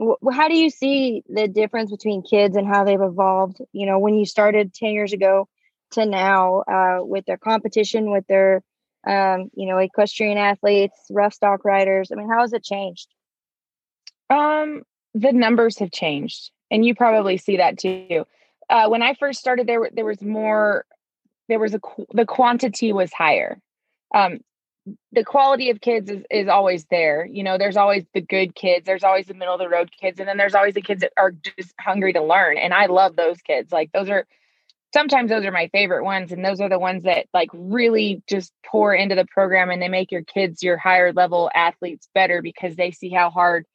wh- 0.00 0.32
how 0.32 0.48
do 0.48 0.56
you 0.56 0.70
see 0.70 1.22
the 1.28 1.48
difference 1.48 1.90
between 1.90 2.22
kids 2.22 2.56
and 2.56 2.66
how 2.66 2.84
they've 2.84 3.00
evolved? 3.00 3.58
You 3.72 3.86
know, 3.86 3.98
when 3.98 4.14
you 4.14 4.26
started 4.26 4.74
10 4.74 4.90
years 4.90 5.12
ago 5.12 5.48
to 5.92 6.06
now 6.06 6.60
uh, 6.60 6.98
with 7.02 7.24
their 7.26 7.38
competition, 7.38 8.10
with 8.10 8.26
their, 8.26 8.62
um, 9.06 9.50
you 9.54 9.66
know, 9.66 9.78
equestrian 9.78 10.38
athletes, 10.38 10.98
rough 11.10 11.34
stock 11.34 11.64
riders. 11.64 12.10
I 12.10 12.16
mean, 12.16 12.28
how 12.28 12.40
has 12.40 12.52
it 12.52 12.64
changed? 12.64 13.08
Um, 14.30 14.82
the 15.14 15.32
numbers 15.32 15.78
have 15.78 15.92
changed 15.92 16.50
and 16.70 16.84
you 16.84 16.94
probably 16.94 17.36
see 17.36 17.58
that 17.58 17.78
too. 17.78 18.24
Uh, 18.68 18.88
when 18.88 19.02
I 19.02 19.14
first 19.14 19.38
started, 19.38 19.66
there 19.66 19.90
there 19.92 20.06
was 20.06 20.22
more, 20.22 20.86
there 21.48 21.58
was 21.58 21.74
a 21.74 21.80
the 22.12 22.24
quantity 22.24 22.92
was 22.92 23.12
higher. 23.12 23.60
Um, 24.14 24.40
the 25.12 25.24
quality 25.24 25.70
of 25.70 25.80
kids 25.80 26.10
is, 26.10 26.22
is 26.30 26.48
always 26.48 26.84
there. 26.90 27.26
You 27.26 27.42
know, 27.42 27.56
there's 27.56 27.76
always 27.76 28.04
the 28.12 28.20
good 28.20 28.54
kids, 28.54 28.84
there's 28.86 29.04
always 29.04 29.26
the 29.26 29.34
middle 29.34 29.54
of 29.54 29.60
the 29.60 29.68
road 29.68 29.90
kids, 29.98 30.20
and 30.20 30.28
then 30.28 30.36
there's 30.36 30.54
always 30.54 30.74
the 30.74 30.82
kids 30.82 31.00
that 31.00 31.12
are 31.16 31.32
just 31.32 31.74
hungry 31.80 32.12
to 32.12 32.22
learn. 32.22 32.58
And 32.58 32.74
I 32.74 32.86
love 32.86 33.16
those 33.16 33.40
kids. 33.40 33.72
Like 33.72 33.92
those 33.92 34.10
are 34.10 34.26
sometimes 34.92 35.30
those 35.30 35.44
are 35.44 35.52
my 35.52 35.68
favorite 35.68 36.04
ones, 36.04 36.32
and 36.32 36.44
those 36.44 36.60
are 36.60 36.68
the 36.68 36.78
ones 36.78 37.04
that 37.04 37.26
like 37.32 37.48
really 37.52 38.22
just 38.28 38.52
pour 38.66 38.94
into 38.94 39.14
the 39.14 39.26
program 39.26 39.70
and 39.70 39.80
they 39.80 39.88
make 39.88 40.12
your 40.12 40.22
kids 40.22 40.62
your 40.62 40.76
higher 40.76 41.12
level 41.12 41.50
athletes 41.54 42.08
better 42.14 42.42
because 42.42 42.76
they 42.76 42.90
see 42.90 43.10
how 43.10 43.30
hard 43.30 43.66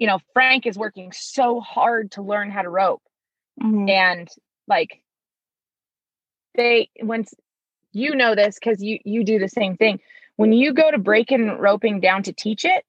you 0.00 0.06
know, 0.06 0.18
Frank 0.32 0.66
is 0.66 0.78
working 0.78 1.12
so 1.12 1.60
hard 1.60 2.12
to 2.12 2.22
learn 2.22 2.50
how 2.50 2.62
to 2.62 2.70
rope. 2.70 3.02
Mm-hmm. 3.62 3.90
And 3.90 4.28
like 4.66 5.02
they 6.56 6.88
once 7.00 7.34
you 7.92 8.14
know 8.14 8.34
this 8.34 8.58
because 8.58 8.82
you 8.82 8.98
you 9.04 9.24
do 9.24 9.38
the 9.38 9.48
same 9.48 9.76
thing. 9.76 10.00
When 10.40 10.54
you 10.54 10.72
go 10.72 10.90
to 10.90 10.96
breaking 10.96 11.58
roping 11.58 12.00
down 12.00 12.22
to 12.22 12.32
teach 12.32 12.64
it 12.64 12.86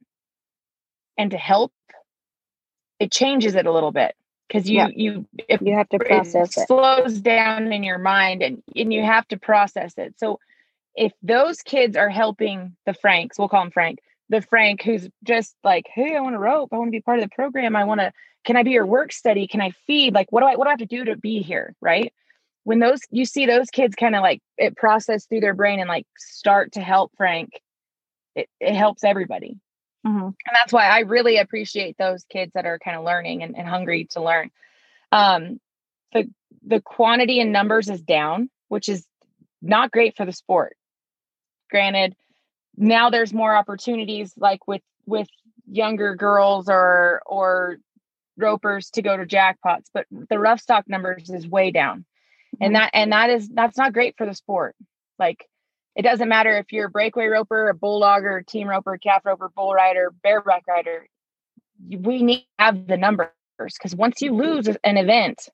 and 1.18 1.32
to 1.32 1.38
help, 1.38 1.74
it 2.98 3.12
changes 3.12 3.56
it 3.56 3.66
a 3.66 3.74
little 3.74 3.92
bit 3.92 4.16
because 4.48 4.70
you 4.70 4.78
yeah. 4.78 4.88
you 4.96 5.28
if 5.50 5.62
you 5.62 5.74
have 5.74 5.90
to 5.90 6.00
process 6.00 6.56
it, 6.56 6.62
it 6.62 6.68
slows 6.68 7.20
down 7.20 7.74
in 7.74 7.84
your 7.84 7.98
mind 7.98 8.42
and 8.42 8.64
and 8.74 8.94
you 8.94 9.04
have 9.04 9.28
to 9.28 9.38
process 9.38 9.94
it. 9.98 10.14
So 10.18 10.40
if 10.96 11.12
those 11.22 11.62
kids 11.62 11.98
are 11.98 12.08
helping 12.08 12.78
the 12.86 12.94
Franks, 12.94 13.38
we'll 13.38 13.50
call 13.50 13.64
them 13.64 13.72
Frank, 13.72 14.00
the 14.30 14.42
Frank 14.42 14.82
who's 14.84 15.10
just 15.26 15.54
like, 15.62 15.88
hey, 15.94 16.16
I 16.16 16.22
want 16.22 16.36
to 16.36 16.40
rope. 16.40 16.70
I 16.72 16.78
want 16.78 16.88
to 16.88 16.92
be 16.92 17.02
part 17.02 17.20
of 17.20 17.26
the 17.26 17.36
program. 17.36 17.76
I 17.76 17.84
want 17.84 18.00
to, 18.00 18.14
can 18.46 18.56
I 18.56 18.64
be 18.64 18.72
your 18.72 18.86
work 18.86 19.12
study? 19.12 19.48
Can 19.48 19.60
I 19.60 19.72
feed? 19.88 20.14
Like, 20.14 20.32
what 20.32 20.40
do 20.40 20.48
I, 20.48 20.56
what 20.56 20.66
do 20.66 20.70
I 20.70 20.72
have 20.72 20.80
to 20.80 20.86
do 20.86 21.04
to 21.04 21.18
be 21.18 21.42
here? 21.42 21.76
Right. 21.82 22.14
When 22.64 22.80
those 22.80 23.02
you 23.10 23.26
see 23.26 23.46
those 23.46 23.70
kids 23.70 23.96
kind 23.96 24.16
of 24.16 24.22
like 24.22 24.42
it 24.58 24.76
process 24.76 25.26
through 25.26 25.40
their 25.40 25.54
brain 25.54 25.80
and 25.80 25.90
like 25.90 26.06
start 26.18 26.74
to 26.74 26.82
help 26.82 27.12
Frank, 27.18 27.62
it, 28.36 28.50
it 28.60 28.76
helps 28.76 29.04
everybody. 29.04 29.58
Mm-hmm. 30.06 30.26
And 30.26 30.54
that's 30.54 30.74
why 30.74 30.86
I 30.88 31.00
really 31.00 31.38
appreciate 31.38 31.98
those 31.98 32.24
kids 32.26 32.54
that 32.54 32.66
are 32.66 32.80
kind 32.80 32.98
of 32.98 33.04
learning 33.04 33.44
and, 33.44 33.56
and 33.58 33.68
hungry 33.68 34.08
to 34.12 34.22
learn. 34.22 34.52
Um, 35.12 35.60
the 36.14 36.30
the 36.66 36.82
quantity 36.82 37.40
and 37.40 37.52
numbers 37.52 37.90
is 37.90 38.02
down, 38.02 38.50
which 38.68 38.90
is 38.90 39.06
not 39.62 39.92
great 39.92 40.16
for 40.16 40.26
the 40.26 40.32
sport. 40.32 40.76
Granted, 41.70 42.16
now 42.76 43.10
there's 43.10 43.34
more 43.34 43.56
opportunities 43.56 44.34
like 44.38 44.68
with 44.68 44.82
with 45.06 45.28
younger 45.70 46.16
girls 46.16 46.68
or 46.70 47.22
or 47.26 47.78
ropers 48.38 48.90
to 48.92 49.02
go 49.02 49.16
to 49.16 49.26
jackpots, 49.26 49.86
but 49.94 50.06
the 50.30 50.40
rough 50.40 50.62
stock 50.62 50.86
numbers 50.88 51.30
is 51.30 51.48
way 51.48 51.72
down. 51.72 52.06
Mm-hmm. 52.62 52.66
And 52.66 52.76
that 52.76 52.90
and 52.94 53.12
that 53.12 53.30
is 53.30 53.50
that's 53.50 53.78
not 53.78 53.94
great 53.94 54.16
for 54.18 54.26
the 54.26 54.36
sport. 54.36 54.76
Like 55.18 55.48
it 55.96 56.04
doesn't 56.04 56.30
matter 56.30 56.58
if 56.58 56.72
you're 56.72 56.88
a 56.88 56.90
breakaway 56.90 57.28
roper, 57.28 57.70
a 57.70 57.76
bulldogger, 57.76 58.46
team 58.46 58.68
roper, 58.68 58.98
calf 58.98 59.26
roper, 59.26 59.50
bull 59.56 59.74
rider, 59.74 60.14
bareback 60.24 60.68
rider. 60.68 61.08
We 61.90 62.22
need 62.24 62.40
to 62.40 62.46
have 62.60 62.88
the 62.88 62.98
numbers 62.98 63.30
because 63.60 63.96
once 63.96 64.22
you 64.22 64.34
lose 64.34 64.68
an 64.68 64.98
event, 64.98 65.50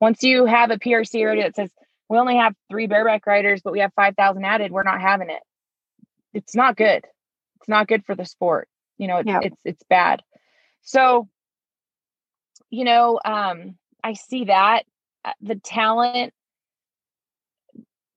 once 0.00 0.22
you 0.22 0.46
have 0.46 0.70
a 0.70 0.78
PRCA 0.78 1.26
rodeo 1.26 1.44
that 1.44 1.56
says 1.56 1.70
we 2.08 2.18
only 2.18 2.36
have 2.36 2.54
three 2.70 2.86
bareback 2.86 3.26
riders, 3.26 3.62
but 3.62 3.72
we 3.72 3.80
have 3.80 3.92
5,000 3.94 4.44
added, 4.44 4.70
we're 4.70 4.82
not 4.82 5.00
having 5.00 5.30
it. 5.30 5.42
It's 6.34 6.54
not 6.54 6.76
good. 6.76 7.04
It's 7.56 7.68
not 7.68 7.88
good 7.88 8.04
for 8.04 8.14
the 8.14 8.24
sport. 8.26 8.68
You 8.98 9.06
know, 9.08 9.18
it's, 9.18 9.26
yeah. 9.26 9.40
it's, 9.42 9.60
it's 9.64 9.82
bad. 9.88 10.22
So, 10.82 11.28
you 12.70 12.84
know, 12.84 13.18
um, 13.24 13.76
I 14.04 14.12
see 14.12 14.44
that 14.44 14.84
uh, 15.24 15.32
the 15.40 15.56
talent 15.56 16.34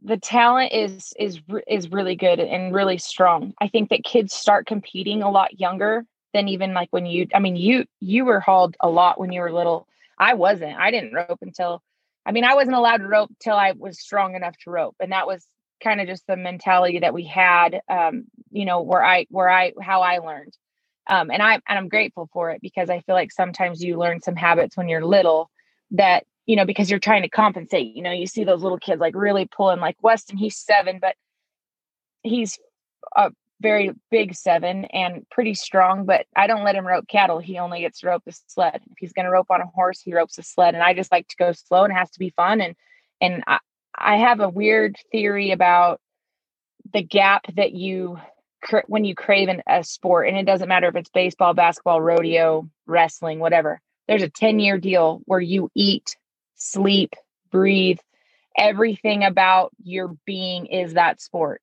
the 0.05 0.17
talent 0.17 0.71
is 0.71 1.13
is 1.19 1.39
is 1.67 1.91
really 1.91 2.15
good 2.15 2.39
and 2.39 2.73
really 2.73 2.99
strong. 2.99 3.53
I 3.59 3.67
think 3.67 3.89
that 3.89 4.03
kids 4.03 4.33
start 4.33 4.67
competing 4.67 5.23
a 5.23 5.31
lot 5.31 5.59
younger 5.59 6.05
than 6.33 6.47
even 6.47 6.73
like 6.73 6.89
when 6.91 7.07
you 7.07 7.27
I 7.33 7.39
mean 7.39 7.55
you 7.55 7.85
you 7.99 8.23
were 8.23 8.39
hauled 8.39 8.77
a 8.79 8.89
lot 8.89 9.19
when 9.19 9.31
you 9.31 9.41
were 9.41 9.51
little. 9.51 9.87
I 10.19 10.35
wasn't. 10.35 10.77
I 10.77 10.91
didn't 10.91 11.13
rope 11.13 11.39
until 11.41 11.81
I 12.25 12.31
mean 12.31 12.43
I 12.43 12.53
wasn't 12.53 12.75
allowed 12.75 12.97
to 12.97 13.07
rope 13.07 13.31
till 13.41 13.55
I 13.55 13.71
was 13.71 13.99
strong 13.99 14.35
enough 14.35 14.55
to 14.63 14.69
rope 14.69 14.95
and 14.99 15.11
that 15.11 15.25
was 15.25 15.45
kind 15.83 15.99
of 15.99 16.07
just 16.07 16.25
the 16.27 16.37
mentality 16.37 16.99
that 16.99 17.13
we 17.13 17.25
had 17.25 17.81
um 17.89 18.25
you 18.51 18.65
know 18.65 18.81
where 18.81 19.03
I 19.03 19.25
where 19.29 19.49
I 19.49 19.73
how 19.81 20.01
I 20.01 20.19
learned. 20.19 20.55
Um 21.09 21.31
and 21.31 21.41
I 21.41 21.53
and 21.53 21.79
I'm 21.79 21.89
grateful 21.89 22.29
for 22.31 22.51
it 22.51 22.61
because 22.61 22.91
I 22.91 22.99
feel 23.01 23.15
like 23.15 23.31
sometimes 23.31 23.83
you 23.83 23.97
learn 23.97 24.21
some 24.21 24.35
habits 24.35 24.77
when 24.77 24.87
you're 24.87 25.03
little 25.05 25.49
that 25.91 26.25
you 26.45 26.55
know, 26.55 26.65
because 26.65 26.89
you're 26.89 26.99
trying 26.99 27.23
to 27.23 27.29
compensate. 27.29 27.95
You 27.95 28.03
know, 28.03 28.11
you 28.11 28.27
see 28.27 28.43
those 28.43 28.61
little 28.61 28.77
kids 28.77 28.99
like 29.01 29.15
really 29.15 29.45
pulling, 29.45 29.79
like 29.79 29.97
Weston, 30.01 30.37
he's 30.37 30.57
seven, 30.57 30.99
but 30.99 31.15
he's 32.23 32.59
a 33.15 33.31
very 33.61 33.91
big 34.11 34.35
seven 34.35 34.85
and 34.85 35.25
pretty 35.31 35.53
strong. 35.53 36.05
But 36.05 36.25
I 36.35 36.47
don't 36.47 36.63
let 36.63 36.75
him 36.75 36.85
rope 36.85 37.07
cattle. 37.07 37.39
He 37.39 37.57
only 37.57 37.81
gets 37.81 37.99
to 38.01 38.07
rope 38.07 38.23
the 38.25 38.37
sled. 38.47 38.81
If 38.91 38.97
he's 38.99 39.13
going 39.13 39.25
to 39.25 39.31
rope 39.31 39.49
on 39.49 39.61
a 39.61 39.65
horse, 39.65 40.01
he 40.01 40.13
ropes 40.13 40.37
a 40.37 40.43
sled. 40.43 40.75
And 40.75 40.83
I 40.83 40.93
just 40.93 41.11
like 41.11 41.27
to 41.29 41.35
go 41.37 41.51
slow 41.51 41.83
and 41.83 41.91
it 41.91 41.97
has 41.97 42.11
to 42.11 42.19
be 42.19 42.31
fun. 42.31 42.61
And, 42.61 42.75
and 43.21 43.43
I, 43.47 43.59
I 43.97 44.17
have 44.17 44.39
a 44.39 44.49
weird 44.49 44.97
theory 45.11 45.51
about 45.51 45.99
the 46.93 47.01
gap 47.01 47.45
that 47.55 47.73
you 47.73 48.19
when 48.87 49.05
you 49.05 49.13
crave 49.13 49.47
an, 49.47 49.61
a 49.67 49.83
sport 49.83 50.27
and 50.27 50.37
it 50.37 50.45
doesn't 50.45 50.69
matter 50.69 50.87
if 50.87 50.95
it's 50.95 51.09
baseball 51.09 51.53
basketball 51.53 52.01
rodeo 52.01 52.67
wrestling 52.87 53.37
whatever 53.37 53.79
there's 54.07 54.23
a 54.23 54.29
10 54.29 54.59
year 54.59 54.79
deal 54.79 55.21
where 55.25 55.39
you 55.39 55.69
eat 55.75 56.15
sleep, 56.55 57.13
breathe. 57.51 57.99
Everything 58.57 59.23
about 59.23 59.71
your 59.83 60.15
being 60.25 60.65
is 60.67 60.93
that 60.93 61.21
sport. 61.21 61.61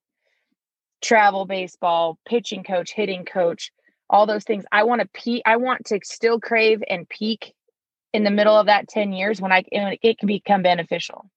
Travel 1.01 1.45
baseball, 1.45 2.19
pitching 2.25 2.63
coach, 2.63 2.93
hitting 2.93 3.25
coach, 3.25 3.71
all 4.09 4.25
those 4.25 4.43
things. 4.43 4.63
I 4.71 4.83
want 4.83 5.01
to 5.01 5.09
peak. 5.13 5.41
I 5.45 5.57
want 5.57 5.85
to 5.87 5.99
still 6.03 6.39
crave 6.39 6.83
and 6.89 7.09
peak 7.09 7.53
in 8.13 8.23
the 8.23 8.31
middle 8.31 8.55
of 8.55 8.67
that 8.67 8.87
10 8.87 9.11
years 9.11 9.41
when 9.41 9.51
I 9.51 9.63
it 9.71 10.19
can 10.19 10.27
become 10.27 10.61
beneficial. 10.61 11.29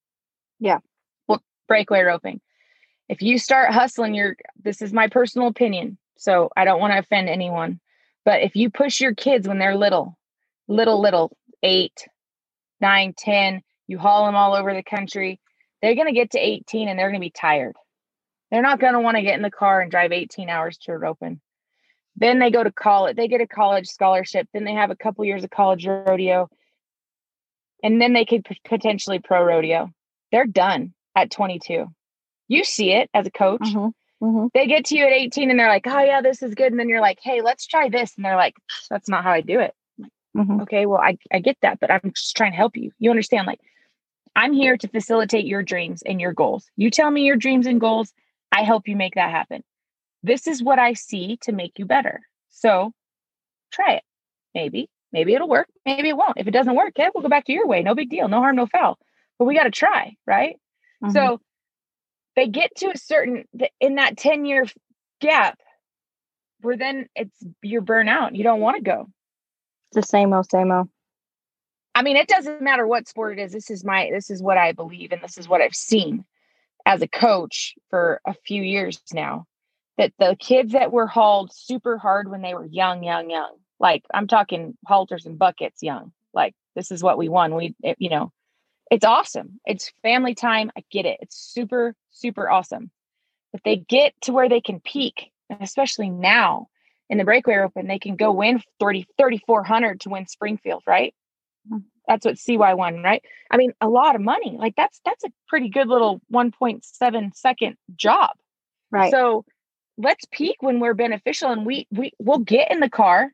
Yeah. 0.60 0.78
Well, 1.26 1.42
breakaway 1.68 2.02
roping. 2.02 2.40
If 3.08 3.22
you 3.22 3.38
start 3.38 3.72
hustling 3.72 4.14
your 4.14 4.36
this 4.62 4.82
is 4.82 4.92
my 4.92 5.08
personal 5.08 5.48
opinion, 5.48 5.96
so 6.18 6.50
I 6.56 6.64
don't 6.64 6.80
want 6.80 6.92
to 6.92 6.98
offend 6.98 7.28
anyone, 7.28 7.80
but 8.24 8.42
if 8.42 8.56
you 8.56 8.70
push 8.70 9.00
your 9.00 9.14
kids 9.14 9.48
when 9.48 9.58
they're 9.58 9.76
little, 9.76 10.18
little 10.68 11.00
little, 11.00 11.36
8, 11.62 11.92
nine, 12.80 13.14
10, 13.16 13.62
you 13.86 13.98
haul 13.98 14.26
them 14.26 14.34
all 14.34 14.54
over 14.54 14.74
the 14.74 14.82
country. 14.82 15.40
They're 15.82 15.94
going 15.94 16.06
to 16.06 16.12
get 16.12 16.32
to 16.32 16.38
18 16.38 16.88
and 16.88 16.98
they're 16.98 17.10
going 17.10 17.20
to 17.20 17.26
be 17.26 17.30
tired. 17.30 17.76
They're 18.50 18.62
not 18.62 18.80
going 18.80 18.94
to 18.94 19.00
want 19.00 19.16
to 19.16 19.22
get 19.22 19.36
in 19.36 19.42
the 19.42 19.50
car 19.50 19.80
and 19.80 19.90
drive 19.90 20.12
18 20.12 20.48
hours 20.48 20.78
to 20.78 20.92
a 20.92 21.06
open. 21.06 21.40
Then 22.16 22.38
they 22.38 22.50
go 22.50 22.64
to 22.64 22.72
college, 22.72 23.16
they 23.16 23.28
get 23.28 23.40
a 23.40 23.46
college 23.46 23.88
scholarship. 23.88 24.48
Then 24.52 24.64
they 24.64 24.72
have 24.72 24.90
a 24.90 24.96
couple 24.96 25.24
years 25.24 25.44
of 25.44 25.50
college 25.50 25.86
rodeo. 25.86 26.48
And 27.82 28.00
then 28.00 28.14
they 28.14 28.24
could 28.24 28.44
p- 28.44 28.58
potentially 28.64 29.18
pro 29.18 29.44
rodeo. 29.44 29.90
They're 30.32 30.46
done 30.46 30.94
at 31.14 31.30
22. 31.30 31.86
You 32.48 32.64
see 32.64 32.92
it 32.92 33.10
as 33.12 33.26
a 33.26 33.30
coach. 33.30 33.60
Mm-hmm. 33.60 34.24
Mm-hmm. 34.24 34.46
They 34.54 34.66
get 34.66 34.86
to 34.86 34.96
you 34.96 35.04
at 35.04 35.12
18 35.12 35.50
and 35.50 35.60
they're 35.60 35.68
like, 35.68 35.86
oh, 35.86 36.00
yeah, 36.00 36.22
this 36.22 36.42
is 36.42 36.54
good. 36.54 36.72
And 36.72 36.80
then 36.80 36.88
you're 36.88 37.02
like, 37.02 37.18
hey, 37.22 37.42
let's 37.42 37.66
try 37.66 37.90
this. 37.90 38.14
And 38.16 38.24
they're 38.24 38.36
like, 38.36 38.54
that's 38.88 39.08
not 39.08 39.24
how 39.24 39.32
I 39.32 39.42
do 39.42 39.60
it. 39.60 39.74
Mm-hmm. 40.36 40.60
Okay, 40.62 40.86
well, 40.86 41.00
I, 41.00 41.18
I 41.32 41.38
get 41.38 41.56
that, 41.62 41.80
but 41.80 41.90
I'm 41.90 42.12
just 42.14 42.36
trying 42.36 42.52
to 42.52 42.56
help 42.56 42.76
you. 42.76 42.92
You 42.98 43.10
understand? 43.10 43.46
Like, 43.46 43.60
I'm 44.34 44.52
here 44.52 44.76
to 44.76 44.88
facilitate 44.88 45.46
your 45.46 45.62
dreams 45.62 46.02
and 46.04 46.20
your 46.20 46.32
goals. 46.32 46.70
You 46.76 46.90
tell 46.90 47.10
me 47.10 47.22
your 47.22 47.36
dreams 47.36 47.66
and 47.66 47.80
goals, 47.80 48.12
I 48.52 48.62
help 48.62 48.86
you 48.86 48.96
make 48.96 49.14
that 49.14 49.30
happen. 49.30 49.64
This 50.22 50.46
is 50.46 50.62
what 50.62 50.78
I 50.78 50.92
see 50.92 51.38
to 51.42 51.52
make 51.52 51.78
you 51.78 51.86
better. 51.86 52.20
So 52.50 52.92
try 53.72 53.94
it. 53.94 54.02
Maybe, 54.54 54.90
maybe 55.12 55.34
it'll 55.34 55.48
work. 55.48 55.68
Maybe 55.84 56.10
it 56.10 56.16
won't. 56.16 56.36
If 56.36 56.46
it 56.46 56.52
doesn't 56.52 56.74
work, 56.74 56.92
yeah, 56.96 57.08
we'll 57.14 57.22
go 57.22 57.28
back 57.28 57.46
to 57.46 57.52
your 57.52 57.66
way. 57.66 57.82
No 57.82 57.94
big 57.94 58.10
deal. 58.10 58.28
No 58.28 58.40
harm, 58.40 58.56
no 58.56 58.66
foul. 58.66 58.98
But 59.38 59.46
we 59.46 59.54
got 59.54 59.64
to 59.64 59.70
try, 59.70 60.16
right? 60.26 60.56
Mm-hmm. 61.02 61.12
So 61.12 61.40
they 62.34 62.48
get 62.48 62.74
to 62.76 62.90
a 62.90 62.98
certain, 62.98 63.44
in 63.80 63.94
that 63.96 64.16
10 64.16 64.44
year 64.44 64.66
gap, 65.20 65.58
where 66.60 66.76
then 66.76 67.06
it's 67.14 67.36
you're 67.62 67.82
burnout. 67.82 68.36
You 68.36 68.42
don't 68.42 68.60
want 68.60 68.76
to 68.76 68.82
go 68.82 69.08
the 69.96 70.02
same 70.02 70.32
old, 70.32 70.48
same 70.48 70.70
old. 70.70 70.88
I 71.96 72.02
mean, 72.02 72.16
it 72.16 72.28
doesn't 72.28 72.62
matter 72.62 72.86
what 72.86 73.08
sport 73.08 73.38
it 73.38 73.42
is. 73.42 73.52
This 73.52 73.70
is 73.70 73.84
my, 73.84 74.10
this 74.12 74.30
is 74.30 74.42
what 74.42 74.58
I 74.58 74.72
believe, 74.72 75.12
and 75.12 75.22
this 75.22 75.38
is 75.38 75.48
what 75.48 75.62
I've 75.62 75.74
seen 75.74 76.24
as 76.84 77.02
a 77.02 77.08
coach 77.08 77.74
for 77.90 78.20
a 78.26 78.34
few 78.34 78.62
years 78.62 79.00
now. 79.12 79.46
That 79.96 80.12
the 80.18 80.36
kids 80.38 80.72
that 80.72 80.92
were 80.92 81.06
hauled 81.06 81.54
super 81.54 81.96
hard 81.96 82.30
when 82.30 82.42
they 82.42 82.52
were 82.52 82.66
young, 82.66 83.02
young, 83.02 83.30
young, 83.30 83.56
like 83.80 84.04
I'm 84.12 84.26
talking 84.26 84.76
halters 84.86 85.24
and 85.24 85.38
buckets 85.38 85.82
young, 85.82 86.12
like 86.34 86.54
this 86.74 86.90
is 86.90 87.02
what 87.02 87.16
we 87.16 87.30
won. 87.30 87.54
We, 87.54 87.74
it, 87.82 87.96
you 87.98 88.10
know, 88.10 88.30
it's 88.90 89.06
awesome. 89.06 89.58
It's 89.64 89.90
family 90.02 90.34
time. 90.34 90.70
I 90.76 90.84
get 90.90 91.06
it. 91.06 91.18
It's 91.22 91.36
super, 91.36 91.94
super 92.10 92.50
awesome. 92.50 92.90
But 93.52 93.62
they 93.64 93.76
get 93.76 94.12
to 94.22 94.32
where 94.32 94.50
they 94.50 94.60
can 94.60 94.80
peak, 94.80 95.30
especially 95.60 96.10
now, 96.10 96.68
in 97.08 97.18
the 97.18 97.24
breakaway 97.24 97.58
open, 97.58 97.86
they 97.86 97.98
can 97.98 98.16
go 98.16 98.32
win 98.32 98.62
30, 98.80 99.06
3,400 99.18 100.00
to 100.00 100.10
win 100.10 100.26
Springfield, 100.26 100.82
right? 100.86 101.14
Mm-hmm. 101.70 101.84
That's 102.08 102.24
what 102.24 102.38
CY 102.38 102.74
won, 102.74 103.02
right? 103.02 103.22
I 103.50 103.56
mean, 103.56 103.72
a 103.80 103.88
lot 103.88 104.14
of 104.14 104.20
money. 104.20 104.56
Like 104.58 104.74
that's 104.76 105.00
that's 105.04 105.24
a 105.24 105.32
pretty 105.48 105.68
good 105.68 105.88
little 105.88 106.20
1.7 106.32 107.34
second 107.34 107.76
job. 107.96 108.30
Right. 108.90 109.10
So 109.10 109.44
let's 109.98 110.24
peak 110.30 110.56
when 110.60 110.78
we're 110.78 110.94
beneficial 110.94 111.50
and 111.50 111.66
we 111.66 111.86
we 111.90 112.12
we'll 112.18 112.38
get 112.38 112.70
in 112.70 112.80
the 112.80 112.90
car 112.90 113.30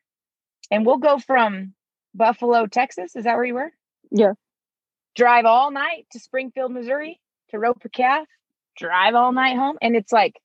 and 0.71 0.87
we'll 0.87 0.99
go 0.99 1.19
from 1.19 1.75
Buffalo, 2.15 2.67
Texas. 2.67 3.15
Is 3.15 3.25
that 3.25 3.37
where 3.37 3.45
you 3.45 3.55
were? 3.55 3.73
Yeah. 4.11 4.33
Drive 5.15 5.45
all 5.45 5.71
night 5.71 6.07
to 6.13 6.19
Springfield, 6.19 6.73
Missouri 6.73 7.21
to 7.51 7.59
rope 7.59 7.83
a 7.85 7.89
calf, 7.89 8.27
drive 8.77 9.15
all 9.15 9.33
night 9.33 9.57
home. 9.57 9.77
And 9.81 9.95
it's 9.95 10.13
like, 10.13 10.41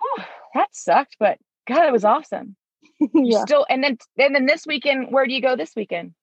whew, 0.00 0.24
that 0.54 0.68
sucked, 0.72 1.16
but 1.18 1.38
God, 1.66 1.86
it 1.86 1.92
was 1.92 2.04
awesome. 2.04 2.56
yeah. 3.14 3.42
Still, 3.42 3.66
and 3.68 3.82
then 3.82 3.98
and 4.18 4.34
then 4.34 4.46
this 4.46 4.66
weekend, 4.66 5.08
where 5.10 5.26
do 5.26 5.32
you 5.32 5.42
go 5.42 5.56
this 5.56 5.74
weekend? 5.76 6.14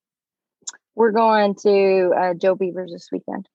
We're 0.96 1.12
going 1.12 1.56
to 1.64 2.12
uh, 2.16 2.34
Joe 2.36 2.56
Beaver's 2.56 2.92
this 2.92 3.10
weekend. 3.12 3.48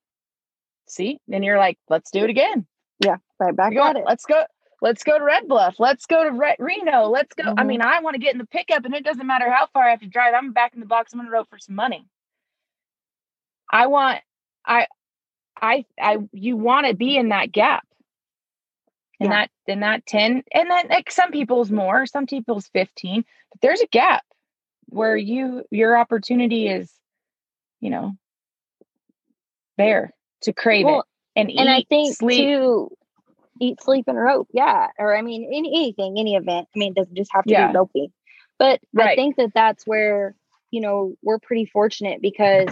See, 0.89 1.19
and 1.31 1.45
you're 1.45 1.59
like, 1.59 1.79
let's 1.89 2.11
do 2.11 2.25
it 2.25 2.31
again. 2.31 2.67
Yeah, 3.05 3.17
right 3.39 3.55
back 3.55 3.73
going, 3.73 3.89
at 3.89 3.97
it. 3.97 4.05
Let's 4.07 4.25
go. 4.25 4.45
Let's 4.81 5.03
go 5.03 5.19
to 5.19 5.25
Red 5.25 5.49
Bluff. 5.49 5.77
Let's 5.79 6.07
go 6.07 6.23
to 6.23 6.31
Re- 6.31 6.57
Reno. 6.59 7.09
Let's 7.09 7.35
go. 7.35 7.45
Mm-hmm. 7.45 7.59
I 7.59 7.65
mean, 7.65 7.83
I 7.83 8.01
want 8.01 8.15
to 8.15 8.21
get 8.21 8.33
in 8.33 8.39
the 8.39 8.47
pickup, 8.47 8.85
and 8.85 8.95
it 8.95 9.05
doesn't 9.05 9.27
matter 9.27 9.51
how 9.51 9.67
far 9.73 9.85
I 9.85 9.91
have 9.91 10.01
to 10.01 10.07
drive. 10.07 10.35
I'm 10.35 10.53
back 10.53 10.75
in 10.75 10.81
the 10.81 10.87
box. 10.87 11.13
I'm 11.13 11.19
going 11.19 11.29
to 11.29 11.33
rope 11.33 11.49
for 11.51 11.59
some 11.59 11.75
money. 11.75 12.07
I 13.73 13.87
want. 13.87 14.21
I. 14.65 14.87
I. 15.61 15.85
I. 16.01 16.19
You 16.33 16.57
want 16.57 16.87
to 16.87 16.95
be 16.95 17.17
in 17.17 17.31
that 17.31 17.53
gap 17.53 17.87
and 19.21 19.31
yeah. 19.31 19.47
that 19.67 19.73
in 19.73 19.81
that 19.81 20.07
10 20.07 20.43
and 20.53 20.71
then 20.71 20.89
like 20.89 21.11
some 21.11 21.31
people's 21.31 21.71
more 21.71 22.07
some 22.07 22.27
people's 22.27 22.69
15 22.69 23.25
but 23.51 23.61
there's 23.61 23.81
a 23.81 23.87
gap 23.89 24.25
where 24.87 25.17
mm. 25.17 25.27
you 25.27 25.65
your 25.71 25.99
opportunity 25.99 26.69
is 26.69 26.91
you 27.81 27.91
know 27.91 28.13
there 29.77 30.13
to 30.43 30.53
crave 30.53 30.85
well, 30.85 31.01
it 31.01 31.05
and 31.39 31.51
eat, 31.51 31.59
and 31.59 31.71
I 31.71 31.85
think 31.89 32.17
sleep. 32.17 32.41
too, 32.41 32.91
eat, 33.61 33.81
sleep, 33.83 34.07
and 34.09 34.19
rope. 34.19 34.49
Yeah, 34.53 34.89
or 34.99 35.17
I 35.17 35.23
mean, 35.23 35.45
any, 35.45 35.73
anything, 35.75 36.17
any 36.19 36.35
event. 36.35 36.69
I 36.75 36.79
mean, 36.79 36.93
it 36.93 36.97
doesn't 36.97 37.17
just 37.17 37.31
have 37.33 37.45
to 37.45 37.53
yeah. 37.53 37.69
be 37.69 37.79
roping. 37.79 38.13
But 38.59 38.81
right. 38.93 39.11
I 39.11 39.15
think 39.15 39.37
that 39.37 39.53
that's 39.55 39.87
where 39.87 40.35
you 40.71 40.81
know 40.81 41.15
we're 41.23 41.39
pretty 41.39 41.67
fortunate 41.67 42.21
because 42.21 42.69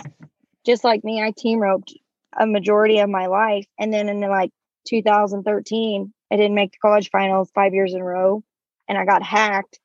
just 0.66 0.82
like 0.84 1.04
me, 1.04 1.22
I 1.22 1.32
team 1.36 1.60
roped 1.60 1.94
a 2.38 2.46
majority 2.46 2.98
of 2.98 3.08
my 3.08 3.26
life, 3.26 3.66
and 3.78 3.92
then 3.92 4.08
in 4.08 4.20
like 4.20 4.50
2013, 4.88 6.12
I 6.30 6.36
didn't 6.36 6.54
make 6.54 6.72
the 6.72 6.78
college 6.78 7.10
finals 7.10 7.50
five 7.54 7.74
years 7.74 7.94
in 7.94 8.00
a 8.00 8.04
row, 8.04 8.42
and 8.88 8.98
I 8.98 9.04
got 9.04 9.22
hacked. 9.22 9.78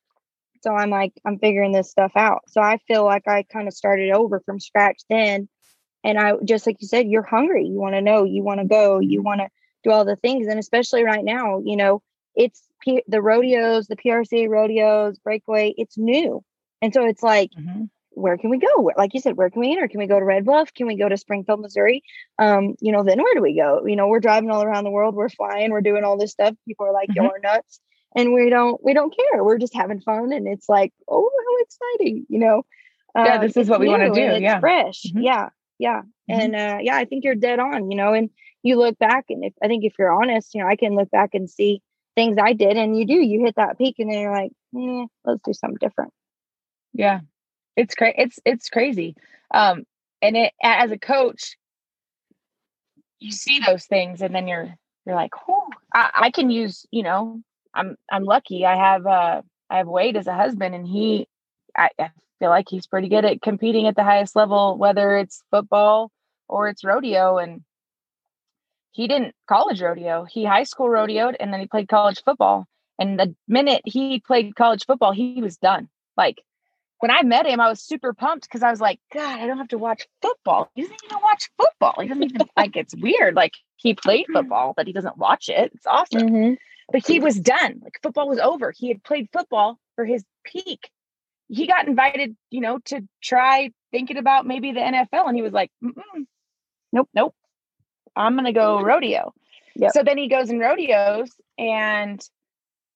So 0.62 0.72
I'm 0.72 0.90
like, 0.90 1.12
I'm 1.24 1.38
figuring 1.38 1.72
this 1.72 1.90
stuff 1.90 2.12
out. 2.14 2.42
So 2.48 2.60
I 2.60 2.78
feel 2.86 3.04
like 3.04 3.26
I 3.26 3.42
kind 3.42 3.66
of 3.66 3.74
started 3.74 4.12
over 4.12 4.40
from 4.40 4.60
scratch 4.60 5.02
then. 5.10 5.48
And 6.04 6.18
I 6.18 6.34
just 6.44 6.66
like 6.66 6.76
you 6.80 6.88
said, 6.88 7.08
you're 7.08 7.22
hungry. 7.22 7.66
You 7.66 7.80
want 7.80 7.94
to 7.94 8.00
know. 8.00 8.24
You 8.24 8.42
want 8.42 8.60
to 8.60 8.66
go. 8.66 9.00
You 9.00 9.22
want 9.22 9.40
to 9.40 9.48
do 9.84 9.90
all 9.90 10.04
the 10.04 10.16
things. 10.16 10.46
And 10.46 10.58
especially 10.58 11.04
right 11.04 11.24
now, 11.24 11.60
you 11.64 11.76
know, 11.76 12.02
it's 12.34 12.62
P- 12.80 13.04
the 13.06 13.22
rodeos, 13.22 13.86
the 13.86 13.96
PRC 13.96 14.48
rodeos, 14.48 15.18
breakaway. 15.18 15.74
It's 15.76 15.98
new, 15.98 16.42
and 16.80 16.92
so 16.92 17.06
it's 17.06 17.22
like. 17.22 17.50
Mm-hmm 17.58 17.84
where 18.14 18.36
can 18.38 18.50
we 18.50 18.58
go? 18.58 18.90
Like 18.96 19.14
you 19.14 19.20
said, 19.20 19.36
where 19.36 19.50
can 19.50 19.60
we 19.60 19.72
enter? 19.72 19.88
Can 19.88 20.00
we 20.00 20.06
go 20.06 20.18
to 20.18 20.24
Red 20.24 20.44
Bluff? 20.44 20.72
Can 20.74 20.86
we 20.86 20.96
go 20.96 21.08
to 21.08 21.16
Springfield, 21.16 21.60
Missouri? 21.60 22.02
Um, 22.38 22.74
you 22.80 22.92
know, 22.92 23.02
then 23.02 23.18
where 23.18 23.34
do 23.34 23.42
we 23.42 23.56
go? 23.56 23.84
You 23.86 23.96
know, 23.96 24.08
we're 24.08 24.20
driving 24.20 24.50
all 24.50 24.62
around 24.62 24.84
the 24.84 24.90
world, 24.90 25.14
we're 25.14 25.28
flying, 25.28 25.70
we're 25.70 25.80
doing 25.80 26.04
all 26.04 26.18
this 26.18 26.32
stuff. 26.32 26.54
People 26.66 26.86
are 26.86 26.92
like, 26.92 27.08
mm-hmm. 27.08 27.22
you're 27.24 27.40
nuts. 27.40 27.80
And 28.14 28.34
we 28.34 28.50
don't 28.50 28.82
we 28.84 28.92
don't 28.92 29.14
care. 29.14 29.42
We're 29.42 29.58
just 29.58 29.74
having 29.74 30.00
fun 30.00 30.32
and 30.32 30.46
it's 30.46 30.68
like, 30.68 30.92
oh, 31.08 31.30
how 31.30 31.64
exciting, 31.64 32.26
you 32.28 32.38
know. 32.38 32.62
Yeah, 33.16 33.38
this 33.38 33.56
is 33.56 33.68
what 33.68 33.80
we 33.80 33.88
want 33.88 34.02
to 34.02 34.10
do. 34.10 34.44
It's 34.44 34.60
fresh. 34.60 35.02
Mm-hmm. 35.06 35.20
Yeah. 35.20 35.48
Yeah. 35.78 36.02
Mm-hmm. 36.30 36.40
And 36.40 36.56
uh 36.56 36.78
yeah, 36.82 36.96
I 36.96 37.06
think 37.06 37.24
you're 37.24 37.34
dead 37.34 37.58
on, 37.58 37.90
you 37.90 37.96
know, 37.96 38.12
and 38.12 38.30
you 38.62 38.76
look 38.76 38.98
back 38.98 39.26
and 39.30 39.44
if 39.44 39.54
I 39.62 39.68
think 39.68 39.84
if 39.84 39.94
you're 39.98 40.12
honest, 40.12 40.54
you 40.54 40.62
know, 40.62 40.68
I 40.68 40.76
can 40.76 40.94
look 40.94 41.10
back 41.10 41.30
and 41.32 41.48
see 41.48 41.80
things 42.14 42.36
I 42.38 42.52
did 42.52 42.76
and 42.76 42.96
you 42.96 43.06
do, 43.06 43.14
you 43.14 43.44
hit 43.44 43.56
that 43.56 43.78
peak 43.78 43.96
and 43.98 44.10
then 44.10 44.20
you're 44.20 44.32
like, 44.32 44.52
eh, 44.76 45.06
let's 45.24 45.40
do 45.44 45.52
something 45.54 45.78
different. 45.80 46.12
Yeah, 46.92 47.20
it's 47.76 47.94
crazy. 47.94 48.14
It's 48.18 48.38
it's 48.44 48.68
crazy. 48.68 49.16
Um, 49.52 49.84
and 50.20 50.36
it 50.36 50.52
as 50.62 50.90
a 50.90 50.98
coach, 50.98 51.56
you 53.18 53.32
see 53.32 53.60
those 53.60 53.86
things, 53.86 54.22
and 54.22 54.34
then 54.34 54.48
you're 54.48 54.74
you're 55.06 55.16
like, 55.16 55.32
oh, 55.48 55.68
I, 55.92 56.10
I, 56.14 56.30
can 56.30 56.50
use. 56.50 56.86
You 56.90 57.02
know, 57.02 57.40
I'm 57.74 57.96
I'm 58.10 58.24
lucky. 58.24 58.64
I 58.64 58.76
have 58.76 59.06
uh 59.06 59.42
I 59.70 59.78
have 59.78 59.88
Wade 59.88 60.16
as 60.16 60.26
a 60.26 60.34
husband, 60.34 60.74
and 60.74 60.86
he, 60.86 61.26
I, 61.76 61.90
I 61.98 62.10
feel 62.38 62.50
like 62.50 62.66
he's 62.68 62.86
pretty 62.86 63.08
good 63.08 63.24
at 63.24 63.42
competing 63.42 63.86
at 63.86 63.96
the 63.96 64.04
highest 64.04 64.36
level, 64.36 64.76
whether 64.76 65.16
it's 65.16 65.42
football 65.50 66.10
or 66.48 66.68
it's 66.68 66.84
rodeo. 66.84 67.38
And 67.38 67.62
he 68.90 69.08
didn't 69.08 69.34
college 69.48 69.80
rodeo. 69.80 70.24
He 70.24 70.44
high 70.44 70.64
school 70.64 70.88
rodeoed, 70.88 71.36
and 71.40 71.52
then 71.52 71.60
he 71.60 71.66
played 71.66 71.88
college 71.88 72.22
football. 72.22 72.66
And 72.98 73.18
the 73.18 73.34
minute 73.48 73.82
he 73.84 74.20
played 74.20 74.54
college 74.54 74.84
football, 74.86 75.12
he 75.12 75.40
was 75.40 75.56
done. 75.56 75.88
Like 76.16 76.42
when 77.02 77.10
I 77.10 77.24
met 77.24 77.46
him, 77.46 77.58
I 77.58 77.68
was 77.68 77.80
super 77.80 78.14
pumped 78.14 78.44
because 78.44 78.62
I 78.62 78.70
was 78.70 78.80
like, 78.80 79.00
God, 79.12 79.40
I 79.40 79.48
don't 79.48 79.58
have 79.58 79.66
to 79.68 79.78
watch 79.78 80.06
football. 80.22 80.70
He 80.76 80.82
doesn't 80.82 81.00
even 81.04 81.18
watch 81.20 81.50
football. 81.58 81.96
He 82.00 82.06
doesn't 82.06 82.22
even 82.22 82.42
like 82.56 82.76
it's 82.76 82.94
weird. 82.94 83.34
Like 83.34 83.54
he 83.74 83.94
played 83.94 84.26
football, 84.32 84.72
but 84.76 84.86
he 84.86 84.92
doesn't 84.92 85.18
watch 85.18 85.48
it. 85.48 85.72
It's 85.74 85.84
awesome. 85.84 86.28
Mm-hmm. 86.28 86.54
But 86.92 87.04
he 87.04 87.18
was 87.18 87.40
done. 87.40 87.80
Like 87.82 87.98
football 88.04 88.28
was 88.28 88.38
over. 88.38 88.70
He 88.70 88.86
had 88.86 89.02
played 89.02 89.28
football 89.32 89.80
for 89.96 90.04
his 90.04 90.22
peak. 90.44 90.92
He 91.48 91.66
got 91.66 91.88
invited, 91.88 92.36
you 92.50 92.60
know, 92.60 92.78
to 92.84 93.00
try 93.20 93.72
thinking 93.90 94.16
about 94.16 94.46
maybe 94.46 94.70
the 94.70 94.80
NFL, 94.80 95.26
and 95.26 95.34
he 95.34 95.42
was 95.42 95.52
like, 95.52 95.72
Nope, 96.92 97.08
nope. 97.12 97.34
I'm 98.14 98.36
gonna 98.36 98.52
go 98.52 98.80
rodeo. 98.80 99.34
Yep. 99.74 99.90
So 99.92 100.04
then 100.04 100.18
he 100.18 100.28
goes 100.28 100.50
and 100.50 100.60
rodeos, 100.60 101.32
and 101.58 102.24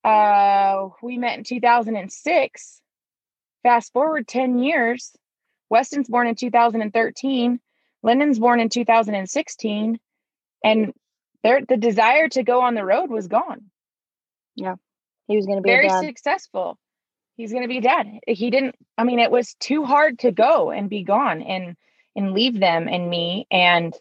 uh, 0.04 0.90
we 1.02 1.18
met 1.18 1.38
in 1.38 1.42
2006 1.42 2.82
Fast 3.66 3.92
forward 3.92 4.28
10 4.28 4.60
years, 4.60 5.12
Weston's 5.70 6.08
born 6.08 6.28
in 6.28 6.36
2013, 6.36 7.58
Lyndon's 8.04 8.38
born 8.38 8.60
in 8.60 8.68
2016, 8.68 9.98
and 10.62 10.92
there 11.42 11.60
the 11.68 11.76
desire 11.76 12.28
to 12.28 12.44
go 12.44 12.60
on 12.60 12.76
the 12.76 12.84
road 12.84 13.10
was 13.10 13.26
gone. 13.26 13.64
Yeah. 14.54 14.76
He 15.26 15.34
was 15.34 15.46
going 15.46 15.58
to 15.58 15.62
be 15.62 15.70
very 15.70 15.88
successful. 15.88 16.78
He's 17.36 17.50
going 17.50 17.64
to 17.64 17.68
be 17.68 17.80
dad. 17.80 18.06
He 18.28 18.50
didn't 18.50 18.76
I 18.96 19.02
mean 19.02 19.18
it 19.18 19.32
was 19.32 19.56
too 19.58 19.84
hard 19.84 20.20
to 20.20 20.30
go 20.30 20.70
and 20.70 20.88
be 20.88 21.02
gone 21.02 21.42
and 21.42 21.76
and 22.14 22.34
leave 22.34 22.60
them 22.60 22.86
and 22.86 23.10
me 23.10 23.48
and 23.50 23.92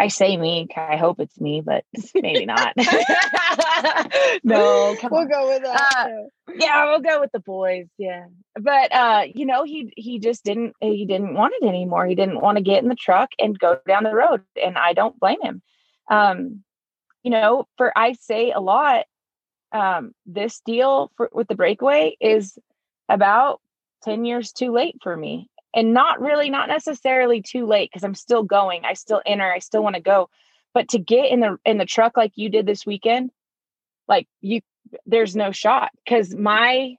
I 0.00 0.08
say 0.08 0.36
me. 0.36 0.68
I 0.76 0.96
hope 0.96 1.18
it's 1.18 1.40
me, 1.40 1.60
but 1.60 1.84
maybe 2.14 2.46
not. 2.46 2.72
no, 4.44 4.96
we'll 5.10 5.20
on. 5.20 5.28
go 5.28 5.48
with 5.48 5.62
that. 5.62 6.08
Uh, 6.08 6.52
yeah, 6.54 6.84
we'll 6.84 7.00
go 7.00 7.20
with 7.20 7.32
the 7.32 7.40
boys. 7.40 7.86
Yeah, 7.98 8.26
but 8.54 8.94
uh, 8.94 9.24
you 9.34 9.44
know, 9.44 9.64
he 9.64 9.92
he 9.96 10.20
just 10.20 10.44
didn't 10.44 10.74
he 10.80 11.04
didn't 11.04 11.34
want 11.34 11.54
it 11.60 11.66
anymore. 11.66 12.06
He 12.06 12.14
didn't 12.14 12.40
want 12.40 12.58
to 12.58 12.64
get 12.64 12.82
in 12.82 12.88
the 12.88 12.94
truck 12.94 13.30
and 13.38 13.58
go 13.58 13.80
down 13.86 14.04
the 14.04 14.14
road, 14.14 14.42
and 14.60 14.78
I 14.78 14.92
don't 14.92 15.18
blame 15.18 15.42
him. 15.42 15.62
Um, 16.08 16.62
you 17.24 17.30
know, 17.30 17.66
for 17.76 17.96
I 17.96 18.12
say 18.12 18.52
a 18.52 18.60
lot. 18.60 19.06
Um, 19.70 20.14
this 20.24 20.62
deal 20.64 21.12
for, 21.18 21.28
with 21.30 21.46
the 21.46 21.54
breakaway 21.54 22.16
is 22.22 22.58
about 23.06 23.60
10 24.04 24.24
years 24.24 24.50
too 24.52 24.72
late 24.72 24.96
for 25.02 25.14
me 25.14 25.50
and 25.74 25.92
not 25.92 26.20
really 26.20 26.50
not 26.50 26.68
necessarily 26.68 27.42
too 27.42 27.66
late 27.66 27.90
because 27.90 28.04
i'm 28.04 28.14
still 28.14 28.42
going 28.42 28.84
i 28.84 28.94
still 28.94 29.22
enter 29.26 29.50
i 29.50 29.58
still 29.58 29.82
want 29.82 29.96
to 29.96 30.02
go. 30.02 30.28
But 30.74 30.88
to 30.90 30.98
get 30.98 31.30
in 31.30 31.40
the 31.40 31.58
in 31.64 31.78
the 31.78 31.86
truck 31.86 32.16
like 32.16 32.32
you 32.36 32.50
did 32.50 32.66
this 32.66 32.86
weekend 32.86 33.30
like 34.06 34.28
you 34.40 34.60
there's 35.06 35.34
no 35.34 35.50
shot 35.50 35.90
because 36.04 36.34
my 36.34 36.96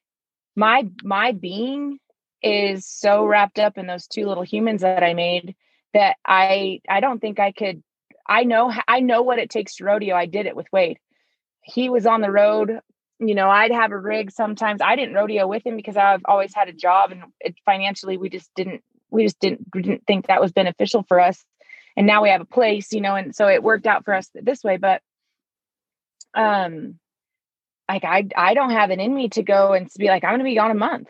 my 0.55 0.89
my 1.03 1.31
being 1.31 1.99
is 2.41 2.85
so 2.85 3.25
wrapped 3.25 3.59
up 3.59 3.77
in 3.77 3.87
those 3.87 4.07
two 4.07 4.25
little 4.25 4.43
humans 4.43 4.81
that 4.81 5.03
i 5.03 5.13
made 5.13 5.55
that 5.93 6.17
i 6.25 6.79
i 6.89 6.99
don't 6.99 7.19
think 7.19 7.39
i 7.39 7.51
could 7.51 7.83
i 8.27 8.43
know 8.43 8.73
i 8.87 8.99
know 8.99 9.21
what 9.21 9.39
it 9.39 9.49
takes 9.49 9.75
to 9.75 9.83
rodeo 9.83 10.15
i 10.15 10.25
did 10.25 10.45
it 10.45 10.55
with 10.55 10.67
wade. 10.71 10.99
He 11.61 11.89
was 11.89 12.05
on 12.05 12.21
the 12.21 12.31
road 12.31 12.79
you 13.19 13.35
know, 13.35 13.49
I'd 13.49 13.71
have 13.71 13.91
a 13.91 13.97
rig 13.97 14.31
sometimes. 14.31 14.81
I 14.81 14.95
didn't 14.95 15.15
rodeo 15.15 15.45
with 15.45 15.65
him 15.65 15.75
because 15.75 15.97
I've 15.97 16.21
always 16.25 16.53
had 16.55 16.69
a 16.69 16.73
job 16.73 17.11
and 17.11 17.23
it, 17.41 17.55
financially 17.65 18.17
we 18.17 18.29
just 18.29 18.49
didn't 18.55 18.81
we 19.09 19.23
just 19.23 19.39
didn't 19.39 19.65
we 19.73 19.81
didn't 19.81 20.05
think 20.07 20.27
that 20.27 20.41
was 20.41 20.51
beneficial 20.51 21.03
for 21.03 21.19
us. 21.19 21.43
And 21.97 22.07
now 22.07 22.23
we 22.23 22.29
have 22.29 22.41
a 22.41 22.45
place, 22.45 22.93
you 22.93 23.01
know, 23.01 23.15
and 23.15 23.35
so 23.35 23.47
it 23.47 23.61
worked 23.61 23.87
out 23.87 24.05
for 24.05 24.13
us 24.13 24.29
this 24.33 24.63
way. 24.63 24.77
But 24.77 25.01
um 26.33 26.97
like 27.89 28.05
I 28.05 28.27
I 28.35 28.53
don't 28.53 28.71
have 28.71 28.91
it 28.91 28.99
in 28.99 29.13
me 29.13 29.29
to 29.29 29.43
go 29.43 29.73
and 29.73 29.89
be 29.97 30.07
like, 30.07 30.23
I'm 30.23 30.33
gonna 30.33 30.43
be 30.45 30.55
gone 30.55 30.71
a 30.71 30.75
month 30.75 31.09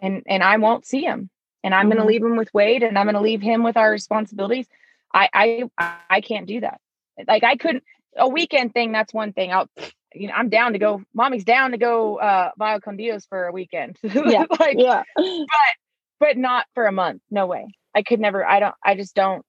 and 0.00 0.22
and 0.26 0.42
I 0.42 0.56
won't 0.58 0.86
see 0.86 1.02
him. 1.02 1.30
And 1.64 1.74
I'm 1.74 1.88
mm-hmm. 1.88 1.98
gonna 1.98 2.08
leave 2.08 2.22
him 2.22 2.36
with 2.36 2.54
Wade 2.54 2.84
and 2.84 2.96
I'm 2.96 3.06
gonna 3.06 3.20
leave 3.20 3.42
him 3.42 3.64
with 3.64 3.76
our 3.76 3.90
responsibilities. 3.90 4.66
I 5.12 5.28
I 5.32 5.94
I 6.10 6.20
can't 6.20 6.46
do 6.46 6.60
that. 6.60 6.80
Like 7.26 7.42
I 7.42 7.56
couldn't 7.56 7.82
a 8.16 8.28
weekend 8.28 8.72
thing, 8.72 8.92
that's 8.92 9.12
one 9.12 9.32
thing. 9.32 9.52
I'll 9.52 9.68
you 10.14 10.28
know, 10.28 10.34
I'm 10.34 10.48
down 10.48 10.72
to 10.72 10.78
go. 10.78 11.02
Mommy's 11.14 11.44
down 11.44 11.72
to 11.72 11.78
go 11.78 12.18
uh 12.18 12.50
Dios 12.96 13.26
for 13.26 13.46
a 13.46 13.52
weekend. 13.52 13.96
Yeah. 14.02 14.44
like, 14.58 14.76
yeah. 14.78 15.02
But 15.16 15.36
but 16.20 16.36
not 16.36 16.66
for 16.74 16.86
a 16.86 16.92
month. 16.92 17.22
No 17.30 17.46
way. 17.46 17.74
I 17.94 18.02
could 18.02 18.20
never. 18.20 18.44
I 18.46 18.60
don't. 18.60 18.74
I 18.84 18.94
just 18.94 19.14
don't. 19.14 19.44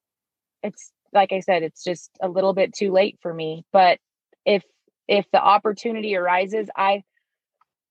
It's 0.64 0.92
like 1.14 1.32
I 1.32 1.40
said. 1.40 1.64
It's 1.64 1.84
just 1.84 2.12
a 2.22 2.28
little 2.28 2.54
bit 2.54 2.74
too 2.74 2.92
late 2.92 3.18
for 3.22 3.34
me. 3.34 3.66
But 3.72 4.00
if 4.46 4.64
if 5.08 5.26
the 5.32 5.42
opportunity 5.42 6.16
arises, 6.16 6.68
I 6.76 7.04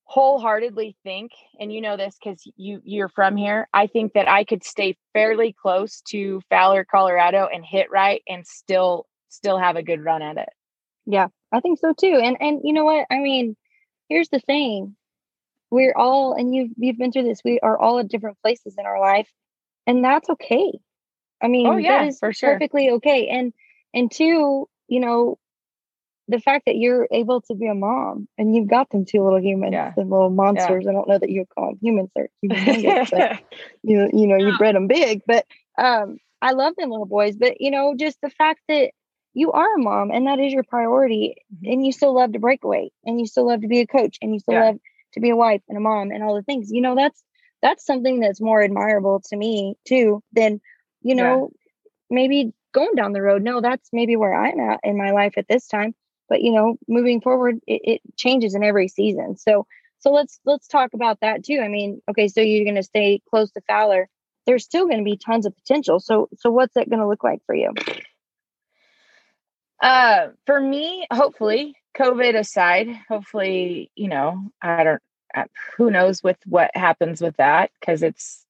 wholeheartedly 0.05 0.97
think, 1.03 1.33
and 1.59 1.73
you 1.73 1.81
know 1.81 1.97
this 1.97 2.17
because 2.23 2.43
you 2.57 2.81
you're 2.85 3.09
from 3.09 3.37
here. 3.37 3.69
I 3.73 3.87
think 3.87 4.13
that 4.15 4.29
I 4.29 4.45
could 4.45 4.65
stay 4.65 4.97
fairly 5.13 5.55
close 5.61 6.03
to 6.11 6.41
Fowler, 6.51 6.85
Colorado, 6.85 7.49
and 7.53 7.65
hit 7.65 7.91
right, 7.91 8.23
and 8.29 8.47
still 8.47 9.07
still 9.29 9.59
have 9.59 9.77
a 9.77 9.83
good 9.83 10.03
run 10.05 10.23
at 10.23 10.37
it. 10.37 10.51
Yeah, 11.07 11.29
I 11.55 11.61
think 11.61 11.79
so 11.79 11.93
too. 11.93 12.21
And 12.23 12.37
and 12.41 12.61
you 12.65 12.73
know 12.73 12.85
what? 12.85 13.07
I 13.11 13.19
mean, 13.19 13.57
here's 14.09 14.29
the 14.29 14.41
thing. 14.41 14.97
We're 15.71 15.95
all 15.97 16.35
and 16.35 16.55
you've 16.55 16.71
you've 16.77 16.99
been 16.99 17.13
through 17.13 17.25
this. 17.25 17.41
We 17.45 17.61
are 17.61 17.79
all 17.79 17.99
at 17.99 18.09
different 18.09 18.39
places 18.43 18.75
in 18.79 18.87
our 18.87 19.01
life. 19.01 19.29
And 19.87 20.05
that's 20.05 20.29
okay. 20.31 20.73
I 21.43 21.49
mean, 21.49 21.67
oh, 21.67 21.77
yeah, 21.77 21.99
that 21.99 22.09
is 22.09 22.19
for 22.19 22.33
sure. 22.33 22.53
perfectly 22.53 22.91
okay. 22.91 23.29
And 23.29 23.53
and 23.93 24.11
two, 24.11 24.69
you 24.89 25.01
know, 25.01 25.39
the 26.29 26.41
fact 26.41 26.65
that 26.67 26.77
you're 26.77 27.07
able 27.13 27.43
to 27.43 27.55
be 27.55 27.67
a 27.67 27.75
mom 27.75 28.29
and 28.39 28.55
you've 28.55 28.69
got 28.69 28.91
them 28.91 29.05
two 29.05 29.23
little 29.23 29.41
humans, 29.41 29.75
yeah. 29.75 29.93
the 29.95 30.03
little 30.03 30.31
monsters. 30.31 30.85
Yeah. 30.85 30.91
I 30.91 30.95
don't 30.95 31.09
know 31.09 31.19
that 31.19 31.31
you 31.31 31.45
call 31.55 31.71
them 31.71 31.79
humans 31.83 32.11
but 32.15 32.27
you 32.43 34.09
you 34.13 34.27
know, 34.27 34.37
you 34.37 34.57
bred 34.59 34.75
them 34.75 34.89
big. 34.89 35.23
But 35.27 35.47
um, 35.79 36.19
I 36.41 36.53
love 36.53 36.75
them 36.77 36.91
little 36.91 37.07
boys. 37.07 37.37
But 37.37 37.61
you 37.61 37.71
know, 37.71 37.95
just 37.97 38.21
the 38.23 38.31
fact 38.31 38.61
that 38.69 38.93
you 39.35 39.53
are 39.53 39.75
a 39.75 39.83
mom 39.83 40.11
and 40.11 40.27
that 40.27 40.39
is 40.39 40.53
your 40.53 40.65
priority 40.65 41.37
mm-hmm. 41.53 41.73
and 41.73 41.87
you 41.87 41.93
still 41.93 42.15
love 42.15 42.33
to 42.33 42.39
break 42.39 42.65
away 42.65 42.91
and 43.05 43.21
you 43.21 43.27
still 43.27 43.47
love 43.47 43.61
to 43.61 43.69
be 43.69 43.81
a 43.81 43.87
coach 43.87 44.19
and 44.23 44.33
you 44.33 44.41
still 44.41 44.55
yeah. 44.55 44.65
love 44.67 44.77
to 45.13 45.21
be 45.21 45.31
a 45.31 45.37
wife 45.37 45.63
and 45.69 45.77
a 45.77 45.81
mom 45.81 46.11
and 46.11 46.23
all 46.23 46.35
the 46.35 46.43
things 46.43 46.71
you 46.71 46.81
know 46.81 46.95
that's 46.95 47.23
that's 47.63 47.85
something 47.85 48.21
that's 48.21 48.41
more 48.41 48.63
admirable 48.63 49.21
to 49.25 49.37
me 49.37 49.77
too 49.87 50.23
than 50.33 50.61
you 51.03 51.15
know 51.15 51.51
yeah. 51.53 51.91
maybe 52.11 52.53
going 52.75 52.95
down 52.95 53.13
the 53.13 53.23
road. 53.23 53.43
No, 53.43 53.63
that's 53.63 53.89
maybe 53.93 54.17
where 54.17 54.35
I'm 54.35 54.61
at 54.61 54.81
in 54.85 54.99
my 54.99 55.13
life 55.13 55.35
at 55.39 55.49
this 55.49 55.67
time. 55.67 55.95
But 56.29 56.43
you 56.43 56.53
know, 56.53 56.77
moving 56.87 57.23
forward, 57.23 57.61
it, 57.67 57.81
it 57.85 58.01
changes 58.17 58.55
in 58.55 58.63
every 58.63 58.89
season. 58.89 59.39
So 59.39 59.67
so 60.01 60.13
let's 60.13 60.39
let's 60.45 60.69
talk 60.69 60.91
about 60.93 61.21
that 61.21 61.45
too. 61.45 61.61
I 61.63 61.69
mean, 61.69 62.03
okay, 62.11 62.29
so 62.29 62.43
you're 62.43 62.65
going 62.65 62.75
to 62.75 62.83
stay 62.83 63.23
close 63.31 63.51
to 63.53 63.63
Fowler. 63.67 64.09
There's 64.47 64.65
still 64.65 64.87
going 64.87 64.99
to 64.99 65.05
be 65.05 65.17
tons 65.17 65.47
of 65.47 65.57
potential. 65.57 66.01
So 66.01 66.29
so 66.37 66.51
what's 66.51 66.75
that 66.75 66.91
going 66.91 67.01
to 67.01 67.09
look 67.09 67.25
like 67.25 67.41
for 67.47 67.55
you? 67.55 67.73
Uh, 69.81 70.29
for 70.47 70.61
me, 70.61 71.07
hopefully, 71.13 71.75
COVID 71.97 72.37
aside, 72.37 72.89
hopefully, 73.09 73.91
you 73.95 74.09
know, 74.09 74.39
I 74.63 74.85
don't. 74.85 75.03
Uh, 75.35 75.45
who 75.77 75.91
knows 75.91 76.23
with 76.23 76.37
what 76.47 76.71
happens 76.77 77.21
with 77.21 77.37
that 77.39 77.71
because 77.81 78.03
it's 78.05 78.47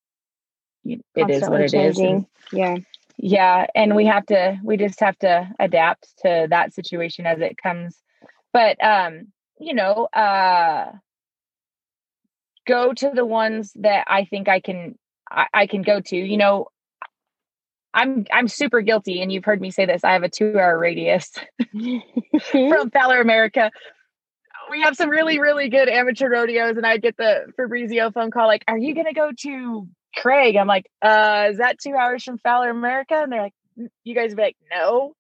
it 0.84 1.00
Constantly 1.16 1.34
is 1.37 1.48
what 1.48 1.60
it 1.62 1.70
changing. 1.70 2.16
is. 2.18 2.24
yeah, 2.52 2.76
yeah, 3.16 3.66
and 3.74 3.96
we 3.96 4.06
have 4.06 4.26
to. 4.26 4.58
We 4.62 4.76
just 4.76 5.00
have 5.00 5.18
to 5.20 5.50
adapt 5.58 6.08
to 6.18 6.46
that 6.50 6.74
situation 6.74 7.26
as 7.26 7.40
it 7.40 7.56
comes. 7.56 7.96
But 8.52 8.82
um, 8.84 9.28
you 9.58 9.74
know, 9.74 10.08
uh, 10.12 10.92
go 12.66 12.92
to 12.92 13.10
the 13.14 13.24
ones 13.24 13.72
that 13.76 14.04
I 14.08 14.24
think 14.24 14.48
I 14.48 14.60
can 14.60 14.98
I 15.30 15.66
can 15.66 15.82
go 15.82 16.00
to. 16.00 16.16
You 16.16 16.37
know, 16.37 16.68
I'm 17.94 18.26
I'm 18.33 18.48
super 18.48 18.80
guilty, 18.80 19.22
and 19.22 19.33
you've 19.33 19.44
heard 19.44 19.61
me 19.61 19.70
say 19.70 19.87
this. 19.87 20.02
I 20.04 20.12
have 20.12 20.24
a 20.24 20.28
two 20.28 20.59
hour 20.59 20.76
radius 20.76 21.30
from 22.50 22.90
Fowler 22.90 23.20
America. 23.20 23.70
We 24.70 24.83
have 24.83 24.96
some 24.96 25.09
really 25.09 25.38
really 25.38 25.68
good 25.68 25.88
amateur 25.88 26.28
rodeos, 26.28 26.76
and 26.76 26.85
I 26.85 26.98
get 26.98 27.16
the 27.16 27.52
Fabrizio 27.57 28.11
phone 28.11 28.33
call 28.33 28.48
like, 28.48 28.64
"Are 28.66 28.76
you 28.76 28.94
going 28.94 29.07
to 29.07 29.14
go 29.14 29.30
to 29.42 29.88
Craig?" 30.16 30.57
I'm 30.57 30.66
like, 30.66 30.90
"Uh, 31.00 31.48
is 31.52 31.59
that 31.59 31.78
two 31.78 31.94
hours 31.94 32.24
from 32.24 32.38
Fowler 32.38 32.70
America?" 32.70 33.14
And 33.14 33.30
they're 33.30 33.42
like, 33.42 33.54
"You 34.02 34.14
guys 34.14 34.35
be 34.35 34.42
like, 34.42 34.57
no." 34.70 35.14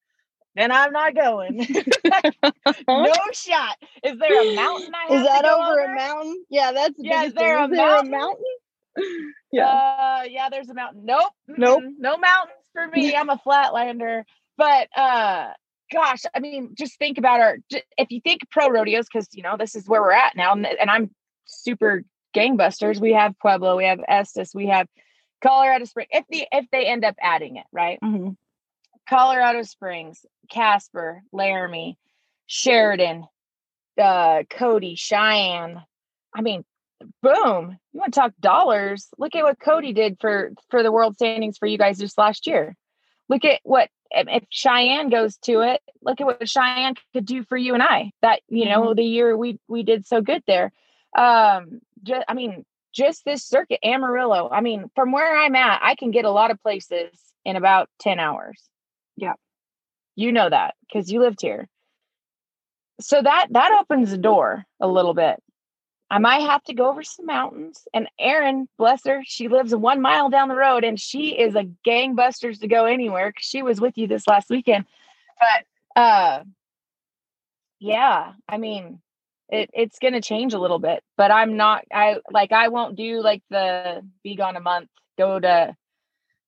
Then 0.56 0.70
I'm 0.70 0.92
not 0.92 1.16
going. 1.16 1.56
no 2.88 3.12
shot. 3.32 3.76
Is 4.04 4.16
there 4.18 4.52
a 4.52 4.54
mountain? 4.54 4.92
I 4.94 5.14
is 5.14 5.26
that 5.26 5.44
over, 5.44 5.80
over, 5.80 5.80
a 5.80 5.96
mountain? 5.96 6.44
Yeah, 6.48 6.70
that's 6.70 6.94
yeah. 6.96 7.24
Is 7.24 7.34
there, 7.34 7.58
a, 7.58 7.64
is 7.64 7.70
there 7.70 7.88
mountain? 7.88 8.14
a 8.14 8.16
mountain? 8.16 9.32
yeah. 9.52 9.66
Uh, 9.66 10.22
yeah, 10.28 10.48
there's 10.50 10.68
a 10.68 10.74
mountain. 10.74 11.02
Nope. 11.04 11.32
Nope. 11.48 11.82
No 11.98 12.16
mountains 12.18 12.63
for 12.74 12.86
me. 12.88 13.16
I'm 13.16 13.30
a 13.30 13.38
flatlander. 13.38 14.24
But 14.58 14.88
uh 14.96 15.52
gosh, 15.92 16.22
I 16.34 16.40
mean, 16.40 16.74
just 16.76 16.98
think 16.98 17.18
about 17.18 17.40
our 17.40 17.58
if 17.96 18.10
you 18.10 18.20
think 18.20 18.42
pro 18.50 18.68
rodeos, 18.68 19.06
because 19.06 19.28
you 19.32 19.42
know, 19.42 19.56
this 19.56 19.74
is 19.74 19.88
where 19.88 20.02
we're 20.02 20.12
at 20.12 20.36
now, 20.36 20.52
and, 20.52 20.66
and 20.66 20.90
I'm 20.90 21.10
super 21.46 22.04
gangbusters. 22.34 23.00
We 23.00 23.12
have 23.12 23.38
Pueblo, 23.38 23.76
we 23.76 23.84
have 23.84 24.00
Estes, 24.06 24.54
we 24.54 24.66
have 24.66 24.88
Colorado 25.42 25.84
Springs. 25.84 26.08
If 26.12 26.24
the 26.28 26.46
if 26.52 26.66
they 26.70 26.86
end 26.86 27.04
up 27.04 27.16
adding 27.20 27.56
it, 27.56 27.66
right? 27.72 27.98
Mm-hmm. 28.02 28.30
Colorado 29.08 29.62
Springs, 29.62 30.24
Casper, 30.50 31.22
Laramie, 31.32 31.98
Sheridan, 32.46 33.26
uh, 34.00 34.42
Cody, 34.50 34.94
Cheyenne. 34.94 35.82
I 36.34 36.40
mean, 36.40 36.64
boom. 37.22 37.78
You 37.92 38.00
want 38.00 38.14
to 38.14 38.20
talk 38.20 38.32
dollars? 38.40 39.08
Look 39.18 39.34
at 39.34 39.44
what 39.44 39.60
Cody 39.60 39.92
did 39.92 40.18
for 40.20 40.52
for 40.70 40.82
the 40.82 40.92
world 40.92 41.16
standings 41.16 41.58
for 41.58 41.66
you 41.66 41.78
guys 41.78 41.98
just 41.98 42.18
last 42.18 42.46
year. 42.46 42.76
Look 43.28 43.44
at 43.44 43.60
what 43.62 43.88
if 44.10 44.44
Cheyenne 44.50 45.10
goes 45.10 45.36
to 45.38 45.60
it. 45.60 45.80
Look 46.02 46.20
at 46.20 46.26
what 46.26 46.48
Cheyenne 46.48 46.94
could 47.12 47.26
do 47.26 47.44
for 47.44 47.56
you 47.56 47.74
and 47.74 47.82
I. 47.82 48.12
That 48.22 48.40
you 48.48 48.66
know 48.66 48.82
mm-hmm. 48.82 48.96
the 48.96 49.04
year 49.04 49.36
we 49.36 49.58
we 49.68 49.82
did 49.82 50.06
so 50.06 50.20
good 50.20 50.42
there. 50.46 50.72
Um, 51.16 51.80
just 52.02 52.24
I 52.28 52.34
mean, 52.34 52.64
just 52.92 53.24
this 53.24 53.44
circuit, 53.44 53.80
Amarillo. 53.84 54.48
I 54.50 54.60
mean, 54.60 54.90
from 54.94 55.12
where 55.12 55.38
I'm 55.38 55.56
at, 55.56 55.80
I 55.82 55.94
can 55.94 56.10
get 56.10 56.24
a 56.24 56.30
lot 56.30 56.50
of 56.50 56.62
places 56.62 57.18
in 57.44 57.56
about 57.56 57.88
ten 57.98 58.18
hours. 58.18 58.60
Yeah. 59.16 59.34
You 60.16 60.32
know 60.32 60.48
that 60.48 60.74
because 60.86 61.10
you 61.10 61.20
lived 61.20 61.40
here. 61.40 61.68
So 63.00 63.20
that 63.20 63.48
that 63.50 63.72
opens 63.80 64.10
the 64.10 64.18
door 64.18 64.64
a 64.80 64.86
little 64.86 65.14
bit. 65.14 65.42
I 66.10 66.18
might 66.18 66.42
have 66.42 66.62
to 66.64 66.74
go 66.74 66.90
over 66.90 67.02
some 67.02 67.26
mountains. 67.26 67.88
And 67.92 68.08
Erin, 68.18 68.68
bless 68.78 69.04
her, 69.06 69.22
she 69.24 69.48
lives 69.48 69.74
one 69.74 70.00
mile 70.00 70.30
down 70.30 70.48
the 70.48 70.54
road 70.54 70.84
and 70.84 71.00
she 71.00 71.38
is 71.38 71.54
a 71.54 71.68
gangbusters 71.86 72.60
to 72.60 72.68
go 72.68 72.84
anywhere 72.84 73.30
because 73.30 73.46
she 73.46 73.62
was 73.62 73.80
with 73.80 73.96
you 73.96 74.06
this 74.06 74.26
last 74.26 74.50
weekend. 74.50 74.84
But 75.40 76.00
uh 76.00 76.44
yeah, 77.80 78.32
I 78.48 78.58
mean 78.58 79.00
it, 79.48 79.70
it's 79.72 79.98
gonna 79.98 80.20
change 80.20 80.54
a 80.54 80.58
little 80.58 80.78
bit, 80.78 81.02
but 81.16 81.30
I'm 81.30 81.56
not 81.56 81.84
I 81.92 82.18
like 82.30 82.52
I 82.52 82.68
won't 82.68 82.96
do 82.96 83.20
like 83.22 83.42
the 83.50 84.02
be 84.22 84.36
gone 84.36 84.56
a 84.56 84.60
month, 84.60 84.88
go 85.18 85.40
to 85.40 85.76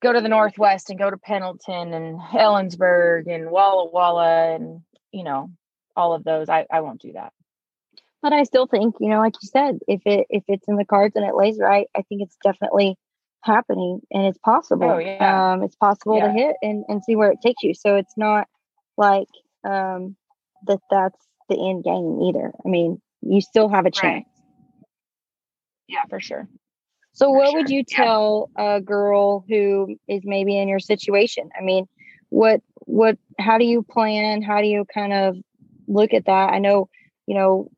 go 0.02 0.12
to 0.12 0.20
the 0.20 0.28
Northwest 0.28 0.90
and 0.90 0.98
go 0.98 1.10
to 1.10 1.16
Pendleton 1.16 1.92
and 1.92 2.20
Ellensburg 2.20 3.32
and 3.32 3.50
Walla 3.50 3.90
Walla 3.90 4.54
and, 4.54 4.82
you 5.12 5.24
know, 5.24 5.50
all 5.96 6.12
of 6.14 6.24
those. 6.24 6.48
I, 6.48 6.66
I 6.70 6.80
won't 6.80 7.00
do 7.00 7.12
that. 7.12 7.32
But 8.22 8.32
I 8.32 8.44
still 8.44 8.66
think, 8.66 8.96
you 9.00 9.08
know, 9.08 9.18
like 9.18 9.34
you 9.42 9.48
said, 9.48 9.78
if 9.86 10.02
it 10.06 10.26
if 10.30 10.42
it's 10.48 10.66
in 10.68 10.76
the 10.76 10.84
cards 10.84 11.14
and 11.16 11.24
it 11.24 11.34
lays 11.34 11.58
right, 11.60 11.86
I 11.96 12.02
think 12.02 12.22
it's 12.22 12.36
definitely 12.42 12.96
happening 13.42 14.00
and 14.10 14.26
it's 14.26 14.38
possible. 14.38 14.90
Oh, 14.90 14.98
yeah. 14.98 15.52
Um, 15.52 15.62
it's 15.62 15.76
possible 15.76 16.18
yeah. 16.18 16.26
to 16.26 16.32
hit 16.32 16.56
and, 16.62 16.84
and 16.88 17.02
see 17.04 17.16
where 17.16 17.30
it 17.30 17.38
takes 17.42 17.62
you. 17.62 17.74
So 17.74 17.96
it's 17.96 18.14
not 18.16 18.48
like 18.96 19.28
um, 19.64 20.16
that 20.66 20.80
that's 20.90 21.26
the 21.48 21.54
end 21.56 21.84
game 21.84 22.20
either. 22.28 22.52
I 22.64 22.68
mean, 22.68 23.00
you 23.22 23.40
still 23.40 23.68
have 23.68 23.86
a 23.86 23.90
chance. 23.90 24.24
Right. 24.26 24.86
Yeah, 25.88 26.04
for 26.08 26.20
sure. 26.20 26.48
So, 27.12 27.30
what 27.30 27.50
sure. 27.50 27.60
would 27.60 27.70
you 27.70 27.82
tell 27.82 28.50
yeah. 28.58 28.76
a 28.76 28.80
girl 28.80 29.44
who 29.48 29.96
is 30.08 30.22
maybe 30.24 30.58
in 30.58 30.68
your 30.68 30.80
situation? 30.80 31.48
I 31.58 31.62
mean, 31.62 31.86
what, 32.28 32.60
what, 32.80 33.16
how 33.38 33.58
do 33.58 33.64
you 33.64 33.82
plan? 33.82 34.42
How 34.42 34.60
do 34.60 34.66
you 34.66 34.84
kind 34.92 35.12
of 35.12 35.36
look 35.86 36.12
at 36.12 36.26
that? 36.26 36.50
I 36.52 36.58
know, 36.58 36.88
you 37.26 37.34
know, 37.34 37.70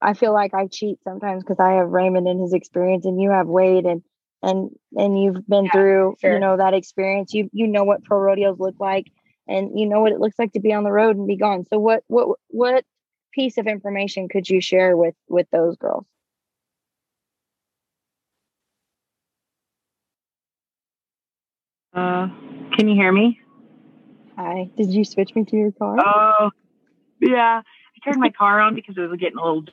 I 0.00 0.14
feel 0.14 0.32
like 0.32 0.54
I 0.54 0.66
cheat 0.66 0.98
sometimes 1.02 1.42
because 1.42 1.58
I 1.60 1.72
have 1.74 1.88
Raymond 1.88 2.28
and 2.28 2.40
his 2.40 2.52
experience, 2.52 3.04
and 3.04 3.20
you 3.20 3.30
have 3.30 3.46
Wade, 3.46 3.84
and 3.84 4.02
and 4.42 4.70
and 4.96 5.20
you've 5.20 5.46
been 5.46 5.64
yeah, 5.64 5.72
through, 5.72 6.16
sure. 6.20 6.34
you 6.34 6.38
know, 6.38 6.56
that 6.56 6.74
experience. 6.74 7.34
You 7.34 7.50
you 7.52 7.66
know 7.66 7.84
what 7.84 8.04
pro 8.04 8.18
rodeos 8.18 8.58
look 8.60 8.76
like, 8.78 9.06
and 9.46 9.78
you 9.78 9.86
know 9.86 10.00
what 10.00 10.12
it 10.12 10.20
looks 10.20 10.38
like 10.38 10.52
to 10.52 10.60
be 10.60 10.72
on 10.72 10.84
the 10.84 10.92
road 10.92 11.16
and 11.16 11.26
be 11.26 11.36
gone. 11.36 11.64
So, 11.64 11.78
what 11.78 12.04
what 12.06 12.38
what 12.48 12.84
piece 13.32 13.58
of 13.58 13.66
information 13.66 14.28
could 14.28 14.48
you 14.48 14.60
share 14.60 14.96
with 14.96 15.14
with 15.28 15.48
those 15.50 15.76
girls? 15.76 16.06
Uh, 21.92 22.28
can 22.76 22.88
you 22.88 22.94
hear 22.94 23.10
me? 23.10 23.40
Hi. 24.36 24.70
Did 24.76 24.90
you 24.90 25.04
switch 25.04 25.34
me 25.34 25.44
to 25.46 25.56
your 25.56 25.72
car? 25.72 25.96
Oh, 25.98 26.50
yeah. 27.20 27.62
I 27.62 28.04
turned 28.04 28.20
my 28.20 28.30
car 28.30 28.60
on 28.60 28.76
because 28.76 28.96
it 28.96 29.00
was 29.00 29.18
getting 29.18 29.38
a 29.38 29.44
little. 29.44 29.64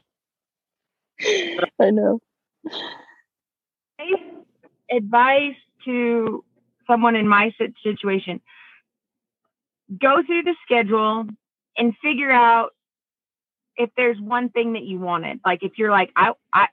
I 1.79 1.91
know. 1.91 2.19
Advice 4.91 5.55
to 5.85 6.43
someone 6.87 7.15
in 7.15 7.27
my 7.27 7.53
situation 7.83 8.41
go 9.99 10.21
through 10.25 10.43
the 10.43 10.55
schedule 10.63 11.25
and 11.77 11.93
figure 12.01 12.31
out 12.31 12.71
if 13.77 13.89
there's 13.97 14.19
one 14.19 14.49
thing 14.49 14.73
that 14.73 14.83
you 14.83 14.99
wanted. 14.99 15.39
Like 15.45 15.63
if 15.63 15.73
you're 15.77 15.91
like, 15.91 16.11
I, 16.15 16.31
I 16.53 16.67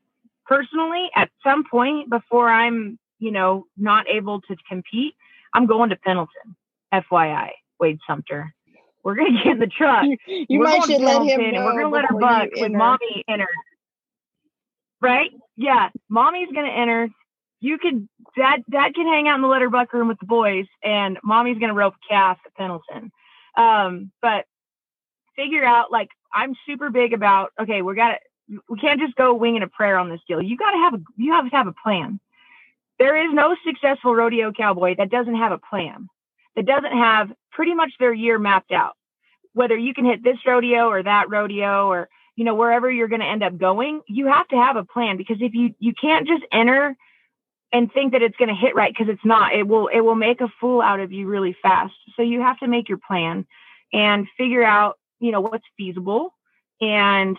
personally, 0.47 1.11
at 1.15 1.31
some 1.43 1.65
point 1.69 2.11
before 2.11 2.49
I'm, 2.49 2.99
you 3.19 3.31
know, 3.31 3.67
not 3.77 4.09
able 4.09 4.41
to 4.43 4.57
compete, 4.69 5.15
I'm 5.55 5.67
going 5.67 5.91
to 5.91 5.97
Pendleton. 5.97 6.57
FYI, 6.93 7.51
Wade 7.81 7.99
Sumpter. 8.07 8.55
We're 9.03 9.15
gonna 9.15 9.33
get 9.43 9.47
in 9.53 9.59
the 9.59 9.67
truck. 9.67 10.05
You, 10.05 10.47
you 10.49 10.61
might 10.61 10.85
should 10.85 11.01
let 11.01 11.23
him 11.23 11.41
know. 11.41 11.47
And 11.47 11.65
we're 11.65 11.83
gonna 11.83 11.95
let 11.95 12.05
our 12.11 12.19
buck 12.19 12.51
with 12.55 12.73
mommy 12.73 13.25
enter. 13.29 13.49
Right? 15.03 15.33
Yeah, 15.57 15.91
mommy's 16.09 16.51
gonna 16.55 16.71
enter. 16.71 17.11
You 17.61 17.79
could 17.79 18.09
dad 18.39 18.63
dad 18.71 18.95
can 18.95 19.07
hang 19.07 19.29
out 19.29 19.37
in 19.37 19.43
the 19.43 19.49
letter 19.49 19.71
buck 19.71 19.93
room 19.93 20.09
with 20.09 20.21
the 20.21 20.27
boys, 20.27 20.67
and 20.83 21.19
mommy's 21.25 21.59
gonna 21.59 21.75
rope 21.75 21.97
calf 22.09 22.39
at 22.47 22.55
Pendleton. 22.55 23.13
Um, 23.57 24.13
but 24.23 24.47
figure 25.37 25.65
out 25.65 25.93
like 25.93 26.09
I'm 26.33 26.55
super 26.67 26.91
big 26.91 27.13
about. 27.13 27.51
Okay, 27.61 27.83
we 27.83 27.95
got 27.95 28.13
to 28.13 28.61
we 28.69 28.79
can't 28.79 29.01
just 29.01 29.15
go 29.17 29.35
winging 29.35 29.63
a 29.63 29.69
prayer 29.69 29.99
on 29.99 30.11
this 30.11 30.21
deal. 30.29 30.43
You 30.43 30.57
got 30.57 30.73
to 30.73 30.79
have 30.79 30.95
a 30.95 31.01
you 31.17 31.33
have 31.33 31.51
to 31.51 31.57
have 31.57 31.67
a 31.67 31.75
plan. 31.85 32.21
There 32.99 33.27
is 33.27 33.33
no 33.35 33.57
successful 33.67 34.15
rodeo 34.15 34.53
cowboy 34.53 34.95
that 34.99 35.11
doesn't 35.11 35.35
have 35.35 35.53
a 35.53 35.59
plan, 35.59 36.09
that 36.57 36.67
doesn't 36.67 36.93
have 36.93 37.33
pretty 37.51 37.75
much 37.75 37.93
their 37.99 38.13
year 38.13 38.39
mapped 38.39 38.73
out. 38.73 38.95
Whether 39.55 39.77
you 39.77 39.93
can 39.95 40.05
hit 40.05 40.23
this 40.23 40.39
rodeo 40.47 40.89
or 40.89 41.03
that 41.03 41.29
rodeo 41.29 41.89
or 41.89 42.09
you 42.37 42.45
know 42.45 42.55
wherever 42.55 42.91
you're 42.91 43.09
going 43.09 43.21
to 43.21 43.27
end 43.27 43.43
up 43.43 43.59
going, 43.59 44.01
you 44.07 44.27
have 44.27 44.49
to 44.49 44.57
have 44.57 44.77
a 44.77 44.85
plan 44.85 45.17
because 45.17 45.39
if 45.41 45.55
you 45.55 45.75
you 45.79 45.93
can't 45.95 46.27
just 46.27 46.45
enter 46.53 46.97
and 47.73 47.91
think 47.93 48.13
that 48.13 48.23
it's 48.23 48.37
going 48.37 48.51
to 48.51 48.55
hit 48.55 48.75
right 48.75 48.93
because 48.93 49.13
it's 49.13 49.25
not. 49.25 49.55
It 49.55 49.67
will 49.67 49.89
it 49.89 50.01
will 50.01 50.15
make 50.15 50.41
a 50.41 50.53
fool 50.61 50.83
out 50.83 51.01
of 51.01 51.13
you 51.13 51.27
really 51.27 51.57
fast. 51.63 51.95
So 52.17 52.23
you 52.23 52.41
have 52.41 52.59
to 52.59 52.69
make 52.69 52.89
your 52.89 52.99
plan 52.99 53.47
and 53.93 54.27
figure 54.37 54.63
out, 54.63 54.99
you 55.21 55.33
know, 55.33 55.41
what's 55.41 55.65
feasible 55.77 56.35
and 56.81 57.37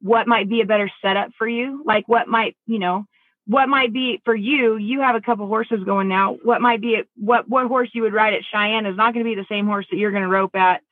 what 0.00 0.28
might 0.28 0.48
be 0.48 0.60
a 0.60 0.66
better 0.66 0.90
setup 1.02 1.30
for 1.36 1.48
you. 1.48 1.82
Like 1.84 2.06
what 2.06 2.28
might, 2.28 2.56
you 2.66 2.78
know, 2.78 3.06
what 3.46 3.68
might 3.68 3.92
be 3.92 4.20
for 4.24 4.34
you, 4.34 4.76
you 4.76 5.00
have 5.00 5.16
a 5.16 5.20
couple 5.20 5.46
horses 5.46 5.82
going 5.84 6.08
now. 6.08 6.36
What 6.42 6.60
might 6.60 6.80
be 6.80 7.02
what 7.16 7.48
what 7.48 7.66
horse 7.66 7.90
you 7.92 8.02
would 8.02 8.14
ride 8.14 8.34
at 8.34 8.44
Cheyenne 8.44 8.86
is 8.86 8.96
not 8.96 9.14
going 9.14 9.24
to 9.24 9.30
be 9.30 9.40
the 9.40 9.46
same 9.48 9.66
horse 9.66 9.86
that 9.90 9.96
you're 9.96 10.10
going 10.12 10.22
to 10.22 10.28
rope 10.28 10.54
at 10.54 10.82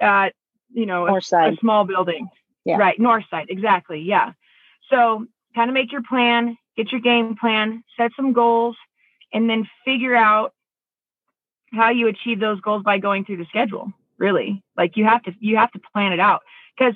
at 0.00 0.34
you 0.72 0.86
know 0.86 1.06
a, 1.06 1.16
a, 1.16 1.56
small 1.60 1.84
building. 1.84 2.28
Yeah. 2.64 2.76
Right, 2.76 2.98
north 2.98 3.24
side, 3.30 3.46
exactly. 3.48 4.00
Yeah. 4.00 4.32
So 4.90 5.26
kind 5.54 5.70
of 5.70 5.74
make 5.74 5.90
your 5.90 6.02
plan, 6.02 6.56
get 6.76 6.92
your 6.92 7.00
game 7.00 7.34
plan, 7.36 7.82
set 7.96 8.10
some 8.14 8.32
goals, 8.32 8.76
and 9.32 9.48
then 9.48 9.66
figure 9.84 10.14
out 10.14 10.52
how 11.72 11.90
you 11.90 12.08
achieve 12.08 12.40
those 12.40 12.60
goals 12.60 12.82
by 12.82 12.98
going 12.98 13.24
through 13.24 13.38
the 13.38 13.46
schedule. 13.46 13.92
Really, 14.18 14.62
like 14.76 14.96
you 14.96 15.04
have 15.04 15.22
to 15.24 15.32
you 15.38 15.56
have 15.56 15.70
to 15.72 15.80
plan 15.92 16.12
it 16.12 16.20
out 16.20 16.42
because 16.76 16.94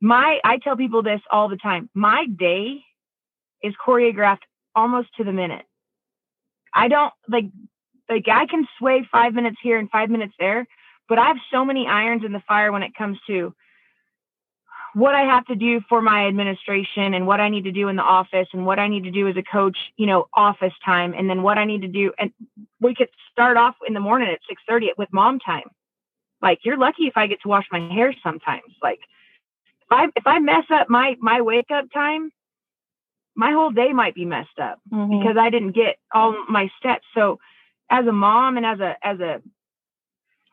my 0.00 0.38
I 0.44 0.58
tell 0.58 0.76
people 0.76 1.02
this 1.02 1.20
all 1.30 1.48
the 1.48 1.56
time. 1.56 1.88
My 1.94 2.26
day 2.26 2.82
is 3.62 3.74
choreographed 3.84 4.42
almost 4.74 5.08
to 5.16 5.24
the 5.24 5.32
minute. 5.32 5.64
I 6.74 6.88
don't 6.88 7.12
like 7.28 7.46
like 8.08 8.28
I 8.28 8.46
can 8.46 8.66
sway 8.78 9.06
five 9.10 9.34
minutes 9.34 9.56
here 9.62 9.78
and 9.78 9.90
five 9.90 10.10
minutes 10.10 10.34
there, 10.38 10.66
but 11.08 11.18
I 11.18 11.28
have 11.28 11.36
so 11.52 11.64
many 11.64 11.86
irons 11.86 12.24
in 12.24 12.32
the 12.32 12.42
fire 12.46 12.72
when 12.72 12.82
it 12.82 12.94
comes 12.94 13.18
to 13.26 13.54
what 14.94 15.14
I 15.14 15.24
have 15.24 15.44
to 15.46 15.54
do 15.54 15.82
for 15.90 16.00
my 16.00 16.26
administration 16.26 17.12
and 17.12 17.26
what 17.26 17.38
I 17.38 17.50
need 17.50 17.64
to 17.64 17.70
do 17.70 17.88
in 17.88 17.96
the 17.96 18.02
office 18.02 18.48
and 18.54 18.64
what 18.64 18.78
I 18.78 18.88
need 18.88 19.04
to 19.04 19.10
do 19.10 19.28
as 19.28 19.36
a 19.36 19.42
coach, 19.42 19.76
you 19.98 20.06
know, 20.06 20.26
office 20.32 20.72
time, 20.82 21.12
and 21.12 21.28
then 21.28 21.42
what 21.42 21.58
I 21.58 21.66
need 21.66 21.82
to 21.82 21.88
do. 21.88 22.12
And 22.18 22.32
we 22.80 22.94
could 22.94 23.10
start 23.30 23.58
off 23.58 23.74
in 23.86 23.92
the 23.92 24.00
morning 24.00 24.30
at 24.30 24.40
6:30 24.48 24.96
with 24.96 25.12
mom 25.12 25.38
time. 25.38 25.68
Like 26.40 26.60
you're 26.64 26.78
lucky 26.78 27.06
if 27.06 27.16
I 27.16 27.26
get 27.26 27.42
to 27.42 27.48
wash 27.48 27.66
my 27.70 27.80
hair 27.92 28.14
sometimes. 28.22 28.72
Like 28.82 29.00
if 29.82 29.90
I 29.90 30.06
if 30.16 30.26
I 30.26 30.38
mess 30.38 30.64
up 30.70 30.88
my 30.88 31.16
my 31.20 31.42
wake 31.42 31.70
up 31.70 31.92
time, 31.92 32.32
my 33.34 33.52
whole 33.52 33.70
day 33.70 33.92
might 33.92 34.14
be 34.14 34.24
messed 34.24 34.58
up 34.58 34.80
mm-hmm. 34.90 35.18
because 35.18 35.36
I 35.36 35.50
didn't 35.50 35.72
get 35.72 35.96
all 36.14 36.34
my 36.48 36.70
steps. 36.78 37.04
So 37.14 37.38
as 37.90 38.06
a 38.06 38.12
mom 38.12 38.56
and 38.56 38.64
as 38.64 38.80
a 38.80 38.96
as 39.02 39.20
a 39.20 39.42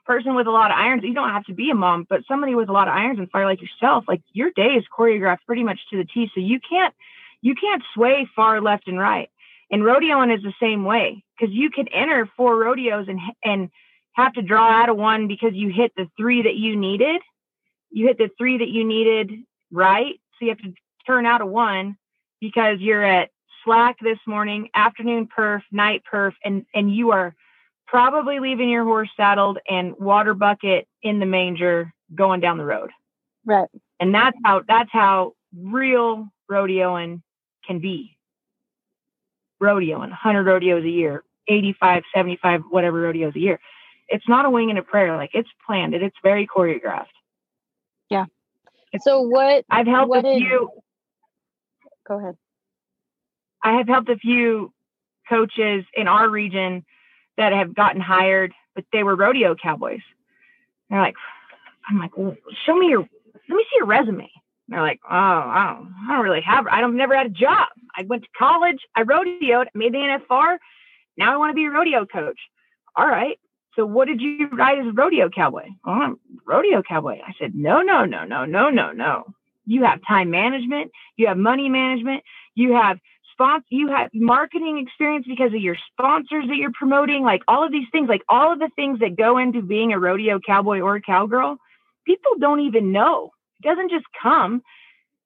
person 0.06 0.36
with 0.36 0.48
a 0.48 0.52
lot 0.52 0.72
of 0.72 0.78
irons, 0.78 1.04
you 1.04 1.14
don't 1.14 1.30
have 1.30 1.46
to 1.46 1.54
be 1.54 1.70
a 1.70 1.76
mom, 1.76 2.06
but 2.10 2.22
somebody 2.28 2.56
with 2.56 2.70
a 2.70 2.74
lot 2.74 2.88
of 2.88 2.94
irons 2.94 3.20
and 3.20 3.30
fire 3.32 3.46
like 3.46 3.62
yourself, 3.62 4.06
like 4.08 4.22
your 4.34 4.52
day 4.56 4.74
is 4.76 4.84
choreographed 4.98 5.46
pretty 5.46 5.64
much 5.64 5.80
to 5.90 5.98
the 5.98 6.06
T. 6.06 6.30
So 6.34 6.42
you 6.42 6.60
can't 6.60 6.94
you 7.42 7.56
can't 7.56 7.84
sway 7.94 8.28
far 8.36 8.62
left 8.62 8.88
and 8.88 9.00
right. 9.00 9.30
And 9.70 9.82
rodeoing 9.84 10.36
is 10.36 10.44
the 10.44 10.54
same 10.62 10.86
way 10.86 11.24
because 11.38 11.54
you 11.54 11.70
can 11.70 11.88
enter 11.90 12.30
four 12.38 12.58
rodeos 12.58 13.08
and 13.08 13.20
and 13.44 13.70
have 14.14 14.34
to 14.34 14.42
draw 14.42 14.70
out 14.70 14.90
of 14.90 14.98
one 14.98 15.28
because 15.28 15.54
you 15.54 15.70
hit 15.70 15.92
the 15.98 16.08
three 16.18 16.44
that 16.44 16.56
you 16.56 16.76
needed. 16.76 17.22
You 17.90 18.08
hit 18.08 18.18
the 18.18 18.30
three 18.38 18.58
that 18.58 18.70
you 18.70 18.84
needed 18.84 19.32
right. 19.72 20.20
So 20.40 20.46
you 20.46 20.50
have 20.50 20.60
to 20.60 20.74
turn 21.06 21.26
out 21.26 21.42
of 21.42 21.50
one 21.50 21.98
because 22.40 22.80
you're 22.80 23.04
at 23.04 23.30
slack 23.64 23.98
this 24.02 24.20
morning, 24.28 24.70
afternoon 24.76 25.28
perf, 25.28 25.62
night 25.72 26.04
perf, 26.12 26.34
and 26.44 26.66
and 26.74 26.94
you 26.94 27.12
are 27.12 27.36
probably 27.94 28.40
leaving 28.40 28.70
your 28.70 28.84
horse 28.84 29.10
saddled 29.16 29.60
and 29.70 29.94
water 30.00 30.34
bucket 30.34 30.88
in 31.04 31.20
the 31.20 31.28
manger 31.28 31.94
going 32.16 32.40
down 32.40 32.58
the 32.58 32.66
road. 32.66 32.90
Right. 33.46 33.70
And 34.00 34.14
that's 34.14 34.36
how 34.44 34.64
that's 34.68 34.90
how 34.92 35.34
real 35.56 36.28
rodeoing 36.50 37.22
can 37.68 37.80
be. 37.80 38.18
Rodeoing, 39.62 40.10
100 40.10 40.44
rodeos 40.44 40.84
a 40.84 40.90
year, 40.90 41.24
85, 41.48 42.04
75, 42.16 42.62
whatever 42.72 43.00
rodeos 43.00 43.36
a 43.36 43.40
year. 43.40 43.60
It's 44.10 44.28
not 44.28 44.46
a 44.46 44.50
wing 44.50 44.72
and 44.72 44.80
a 44.80 44.84
prayer. 44.84 45.16
Like 45.16 45.32
it's 45.36 45.50
planned. 45.66 45.94
It's 45.94 46.18
very 46.24 46.48
choreographed. 46.48 47.06
Yeah. 48.10 48.26
It's, 48.92 49.06
so 49.06 49.22
what 49.22 49.66
I've 49.70 49.86
helped 49.86 50.10
what 50.10 50.26
a 50.26 50.36
few. 50.36 50.72
Go 52.08 52.20
ahead. 52.20 52.38
I 53.64 53.78
have 53.78 53.88
helped 53.88 54.10
a 54.10 54.18
few 54.18 54.74
coaches 55.30 55.86
in 55.96 56.08
our 56.08 56.28
region 56.28 56.84
that 57.38 57.54
have 57.54 57.76
gotten 57.76 58.02
hired, 58.02 58.54
but 58.76 58.86
they 58.92 59.04
were 59.04 59.16
rodeo 59.16 59.56
cowboys. 59.56 60.02
they're 60.90 61.02
like, 61.02 61.16
I'm 61.90 62.00
like, 62.00 62.18
well, 62.18 62.36
show 62.66 62.76
me 62.76 62.88
your, 62.88 63.00
let 63.00 63.56
me 63.56 63.66
see 63.70 63.78
your 63.78 63.88
resume. 63.88 64.30
And 64.30 64.30
they're 64.70 64.82
like, 64.82 65.00
oh, 65.06 65.10
I 65.10 65.76
don't, 65.76 65.94
I 66.08 66.14
don't 66.14 66.24
really 66.24 66.42
have, 66.42 66.68
I 66.68 66.82
don't, 66.82 66.96
never 66.96 67.16
had 67.16 67.28
a 67.28 67.30
job. 67.30 67.68
I 67.98 68.04
went 68.04 68.24
to 68.24 68.30
college, 68.38 68.80
I 68.96 69.04
rodeoed, 69.04 69.66
made 69.74 69.94
the 69.94 69.98
NFR. 69.98 70.58
Now 71.18 71.34
I 71.34 71.38
want 71.38 71.52
to 71.52 71.56
be 71.56 71.66
a 71.66 71.70
rodeo 71.70 72.06
coach. 72.06 72.40
All 72.96 73.08
right. 73.08 73.38
So 73.76 73.86
what 73.86 74.08
did 74.08 74.22
you 74.22 74.48
ride 74.50 74.80
as 74.80 74.86
a 74.88 74.92
rodeo 74.92 75.30
cowboy? 75.30 75.66
Oh, 75.86 75.92
I'm 75.92 76.20
rodeo 76.46 76.82
cowboy. 76.88 77.20
I 77.26 77.34
said, 77.40 77.56
no, 77.56 77.82
no, 77.82 78.06
no, 78.06 78.24
no, 78.24 78.46
no, 78.46 78.70
no, 78.70 78.92
no. 78.92 79.26
You 79.66 79.84
have 79.84 80.00
time 80.08 80.30
management. 80.30 80.92
You 81.18 81.28
have 81.28 81.38
money 81.38 81.70
management. 81.70 82.24
You 82.56 82.74
have 82.74 83.00
sponsor 83.34 83.66
you 83.70 83.90
have 83.90 84.10
marketing 84.14 84.78
experience 84.78 85.26
because 85.28 85.54
of 85.54 85.60
your 85.60 85.78
sponsors 85.92 86.46
that 86.48 86.56
you're 86.56 86.72
promoting 86.74 87.24
like 87.24 87.42
all 87.48 87.66
of 87.66 87.72
these 87.72 87.88
things 87.92 88.08
like 88.08 88.24
all 88.30 88.54
of 88.54 88.60
the 88.60 88.70
things 88.76 89.00
that 89.00 89.18
go 89.18 89.38
into 89.38 89.62
being 89.62 89.92
a 89.92 90.00
rodeo 90.00 90.40
cowboy 90.40 90.80
or 90.80 90.96
a 90.96 91.02
cowgirl 91.02 91.58
people 92.06 92.32
don't 92.40 92.62
even 92.62 92.92
know. 92.92 93.32
It 93.60 93.68
doesn't 93.68 93.90
just 93.90 94.06
come. 94.22 94.62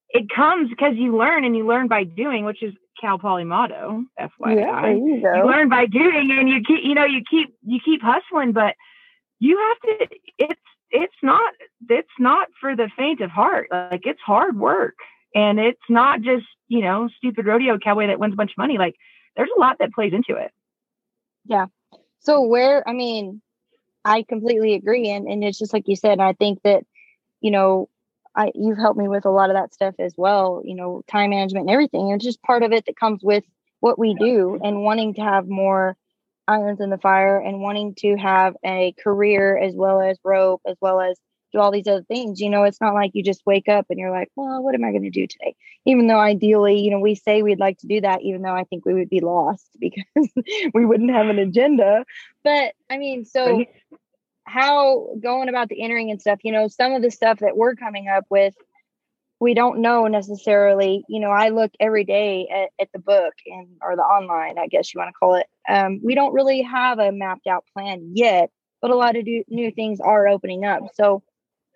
It 0.10 0.30
comes 0.34 0.70
because 0.70 0.96
you 0.96 1.18
learn 1.18 1.44
and 1.44 1.56
you 1.56 1.68
learn 1.68 1.88
by 1.88 2.04
doing 2.04 2.46
which 2.46 2.64
is 2.64 2.74
cal 3.00 3.20
poly 3.20 3.44
motto 3.44 4.04
fyi 4.20 4.56
yeah, 4.56 4.88
you, 4.88 5.22
you 5.22 5.46
learn 5.46 5.70
by 5.70 5.86
doing 5.86 6.32
and 6.32 6.50
you 6.50 6.64
keep 6.66 6.84
you 6.84 6.96
know 6.96 7.06
you 7.06 7.22
keep 7.30 7.54
you 7.64 7.80
keep 7.84 8.02
hustling 8.02 8.54
but 8.54 8.74
you 9.40 9.56
have 9.60 10.00
to 10.00 10.16
it's 10.40 10.62
it's 10.90 11.14
not 11.22 11.54
it's 11.90 12.08
not 12.18 12.48
for 12.60 12.76
the 12.76 12.90
faint 12.98 13.22
of 13.22 13.30
heart. 13.30 13.68
Like 13.72 14.06
it's 14.06 14.22
hard 14.26 14.58
work 14.58 14.96
and 15.38 15.60
it's 15.60 15.80
not 15.88 16.22
just, 16.22 16.48
you 16.68 16.82
know, 16.82 17.08
stupid 17.16 17.46
rodeo 17.46 17.78
cowboy 17.78 18.08
that 18.08 18.20
wins 18.20 18.34
a 18.34 18.36
bunch 18.36 18.52
of 18.52 18.58
money. 18.58 18.80
Like 18.80 18.96
there's 19.36 19.52
a 19.56 19.60
lot 19.60 19.78
that 19.80 19.94
plays 19.94 20.12
into 20.12 20.34
it. 20.42 20.52
Yeah. 21.46 21.68
So 22.22 22.42
where, 22.42 22.88
I 22.90 22.94
mean, 22.94 23.44
I 24.04 24.24
completely 24.28 24.74
agree. 24.74 25.10
And, 25.10 25.28
and 25.28 25.44
it's 25.44 25.60
just 25.60 25.74
like 25.74 25.88
you 25.88 25.96
said, 25.96 26.20
I 26.20 26.34
think 26.34 26.64
that, 26.64 26.84
you 27.40 27.52
know, 27.52 27.88
I, 28.36 28.52
you've 28.56 28.80
helped 28.80 28.98
me 28.98 29.08
with 29.08 29.26
a 29.26 29.30
lot 29.30 29.52
of 29.52 29.56
that 29.56 29.76
stuff 29.76 29.94
as 30.00 30.16
well, 30.18 30.64
you 30.66 30.74
know, 30.74 31.04
time 31.08 31.30
management 31.30 31.66
and 31.66 31.72
everything. 31.72 32.10
It's 32.10 32.26
just 32.26 32.42
part 32.42 32.64
of 32.64 32.72
it 32.72 32.88
that 32.88 33.00
comes 33.00 33.22
with 33.22 33.44
what 33.80 34.00
we 34.00 34.16
do 34.16 34.60
and 34.64 34.82
wanting 34.82 35.14
to 35.16 35.22
have 35.22 35.48
more 35.48 35.96
irons 36.48 36.82
in 36.82 36.90
the 36.90 36.98
fire 36.98 37.38
and 37.38 37.62
wanting 37.62 37.94
to 38.00 38.16
have 38.16 38.56
a 38.66 38.96
career 39.04 39.56
as 39.56 39.76
well 39.76 40.02
as 40.02 40.18
rope, 40.24 40.62
as 40.66 40.78
well 40.82 41.00
as 41.00 41.20
do 41.52 41.60
all 41.60 41.72
these 41.72 41.88
other 41.88 42.04
things. 42.04 42.40
You 42.40 42.50
know, 42.50 42.64
it's 42.64 42.82
not 42.82 42.94
like 42.94 43.12
you 43.14 43.24
just 43.24 43.46
wake 43.46 43.68
up 43.68 43.86
and 43.90 44.00
you're 44.00 44.12
like, 44.12 44.30
well, 44.36 44.62
what 44.62 44.76
am 44.76 44.84
I 44.84 44.92
going 44.92 45.04
to 45.04 45.10
do 45.10 45.28
today? 45.28 45.56
Even 45.86 46.08
though 46.08 46.20
ideally, 46.20 46.80
you 46.80 46.92
know, 46.92 47.00
we 47.00 47.16
say 47.16 47.42
we'd 47.42 47.60
like 47.60 47.78
to 47.80 47.88
do 47.88 48.02
that, 48.02 48.22
even 48.22 48.42
though 48.42 48.56
I 48.56 48.64
think 48.66 48.86
we 48.86 48.94
would 48.94 49.10
be 49.10 49.22
lost 49.22 49.70
because 49.80 50.30
we 50.74 50.86
wouldn't 50.86 51.12
have 51.12 51.28
an 51.28 51.40
agenda. 51.40 52.06
But 52.44 52.74
I 52.90 52.98
mean, 52.98 53.26
so 53.26 53.66
how 54.46 55.10
going 55.20 55.50
about 55.50 55.70
the 55.70 55.82
entering 55.82 56.10
and 56.10 56.22
stuff, 56.22 56.40
you 56.44 56.52
know, 56.52 56.68
some 56.68 56.94
of 56.94 57.02
the 57.02 57.12
stuff 57.12 57.40
that 57.40 57.58
we're 57.58 57.76
coming 57.76 58.08
up 58.08 58.26
with, 58.30 58.56
we 59.40 59.54
don't 59.54 59.80
know 59.80 60.08
necessarily. 60.08 61.04
You 61.08 61.20
know, 61.20 61.30
I 61.30 61.50
look 61.50 61.72
every 61.80 62.06
day 62.06 62.48
at, 62.48 62.70
at 62.82 62.90
the 62.92 63.00
book 63.00 63.34
and 63.46 63.68
or 63.82 63.96
the 63.96 64.02
online, 64.02 64.58
I 64.58 64.68
guess 64.68 64.94
you 64.94 65.00
want 65.00 65.10
to 65.10 65.18
call 65.20 65.36
it. 65.36 65.46
Um, 65.70 66.00
we 66.04 66.16
don't 66.16 66.34
really 66.34 66.62
have 66.62 66.98
a 67.00 67.12
mapped 67.12 67.46
out 67.46 67.66
plan 67.74 68.12
yet, 68.16 68.50
but 68.82 68.90
a 68.90 68.96
lot 68.96 69.16
of 69.16 69.26
do, 69.26 69.44
new 69.48 69.72
things 69.72 70.00
are 70.00 70.28
opening 70.28 70.66
up. 70.66 70.82
So 70.96 71.24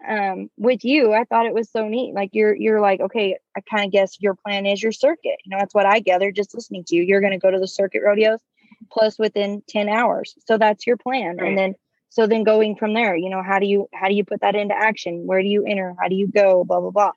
um 0.08 0.50
with 0.58 0.84
you 0.84 1.14
i 1.14 1.24
thought 1.26 1.46
it 1.46 1.54
was 1.54 1.70
so 1.72 1.88
neat 1.88 2.14
like 2.14 2.32
you're 2.34 2.56
you're 2.56 2.82
like 2.82 3.00
okay 3.00 3.38
i 3.56 3.62
kind 3.62 3.86
of 3.86 3.92
guess 3.92 4.20
your 4.20 4.36
plan 4.36 4.66
is 4.66 4.82
your 4.82 4.92
circuit. 4.92 5.38
You 5.44 5.52
know 5.52 5.58
that's 5.60 5.76
what 5.76 5.86
i 5.86 6.00
gathered 6.00 6.36
just 6.36 6.56
listening 6.56 6.84
to 6.86 6.96
you. 6.96 7.04
You're 7.04 7.22
going 7.22 7.34
to 7.34 7.40
go 7.40 7.52
to 7.52 7.60
the 7.60 7.68
circuit 7.68 8.02
rodeos 8.04 8.40
plus 8.92 9.20
within 9.20 9.62
10 9.68 9.90
hours. 9.90 10.36
So 10.48 10.58
that's 10.58 10.88
your 10.88 10.98
plan. 10.98 11.38
Right. 11.38 11.50
and 11.50 11.58
then 11.58 11.76
so 12.10 12.28
then 12.28 12.44
going 12.44 12.76
from 12.76 12.94
there 12.94 13.16
you 13.16 13.30
know 13.30 13.44
how 13.44 13.60
do 13.60 13.66
you 13.66 13.88
how 13.94 14.08
do 14.08 14.16
you 14.16 14.26
put 14.26 14.42
that 14.42 14.56
into 14.56 14.76
action? 14.76 15.26
Where 15.26 15.42
do 15.42 15.48
you 15.48 15.66
enter? 15.66 15.96
How 16.00 16.08
do 16.08 16.16
you 16.16 16.28
go? 16.28 16.64
Blah 16.64 16.80
blah 16.82 16.92
blah. 16.92 17.12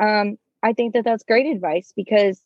Um 0.00 0.38
i 0.62 0.72
think 0.72 0.94
that 0.94 1.04
that's 1.04 1.24
great 1.24 1.46
advice 1.46 1.92
because 1.94 2.40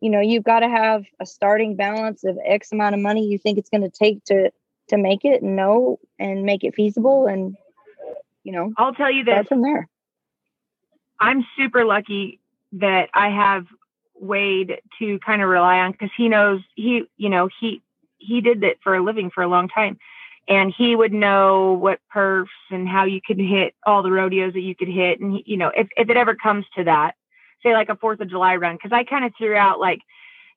you 0.00 0.10
know 0.10 0.20
you've 0.20 0.44
got 0.44 0.60
to 0.60 0.68
have 0.68 1.04
a 1.20 1.26
starting 1.26 1.76
balance 1.76 2.24
of 2.24 2.38
x 2.44 2.72
amount 2.72 2.94
of 2.94 3.00
money 3.00 3.26
you 3.26 3.38
think 3.38 3.58
it's 3.58 3.70
going 3.70 3.82
to 3.82 3.90
take 3.90 4.22
to 4.24 4.50
to 4.88 4.96
make 4.98 5.24
it 5.24 5.42
and 5.42 5.56
know 5.56 5.98
and 6.18 6.44
make 6.44 6.62
it 6.62 6.74
feasible 6.74 7.26
and 7.26 7.56
you 8.44 8.52
know, 8.52 8.72
I'll 8.76 8.94
tell 8.94 9.10
you 9.10 9.24
this. 9.24 9.46
from 9.48 9.62
there. 9.62 9.88
I'm 11.20 11.44
super 11.56 11.84
lucky 11.84 12.40
that 12.72 13.08
I 13.14 13.30
have 13.30 13.66
Wade 14.14 14.80
to 14.98 15.18
kind 15.20 15.42
of 15.42 15.48
rely 15.48 15.78
on 15.78 15.92
because 15.92 16.10
he 16.16 16.28
knows 16.28 16.60
he, 16.74 17.04
you 17.16 17.28
know, 17.28 17.48
he 17.60 17.82
he 18.18 18.40
did 18.40 18.62
it 18.62 18.78
for 18.82 18.94
a 18.94 19.02
living 19.02 19.30
for 19.30 19.42
a 19.42 19.48
long 19.48 19.68
time, 19.68 19.98
and 20.48 20.72
he 20.76 20.94
would 20.94 21.12
know 21.12 21.72
what 21.72 22.00
perfs 22.14 22.46
and 22.70 22.88
how 22.88 23.04
you 23.04 23.20
could 23.24 23.38
hit 23.38 23.74
all 23.86 24.02
the 24.02 24.10
rodeos 24.10 24.52
that 24.52 24.60
you 24.60 24.74
could 24.74 24.88
hit, 24.88 25.20
and 25.20 25.32
he, 25.32 25.44
you 25.46 25.56
know, 25.56 25.70
if 25.76 25.88
if 25.96 26.10
it 26.10 26.16
ever 26.16 26.34
comes 26.34 26.64
to 26.76 26.84
that, 26.84 27.14
say 27.62 27.72
like 27.72 27.88
a 27.88 27.96
Fourth 27.96 28.20
of 28.20 28.28
July 28.30 28.56
run, 28.56 28.76
because 28.76 28.92
I 28.92 29.04
kind 29.04 29.24
of 29.24 29.32
threw 29.36 29.56
out 29.56 29.80
like, 29.80 30.00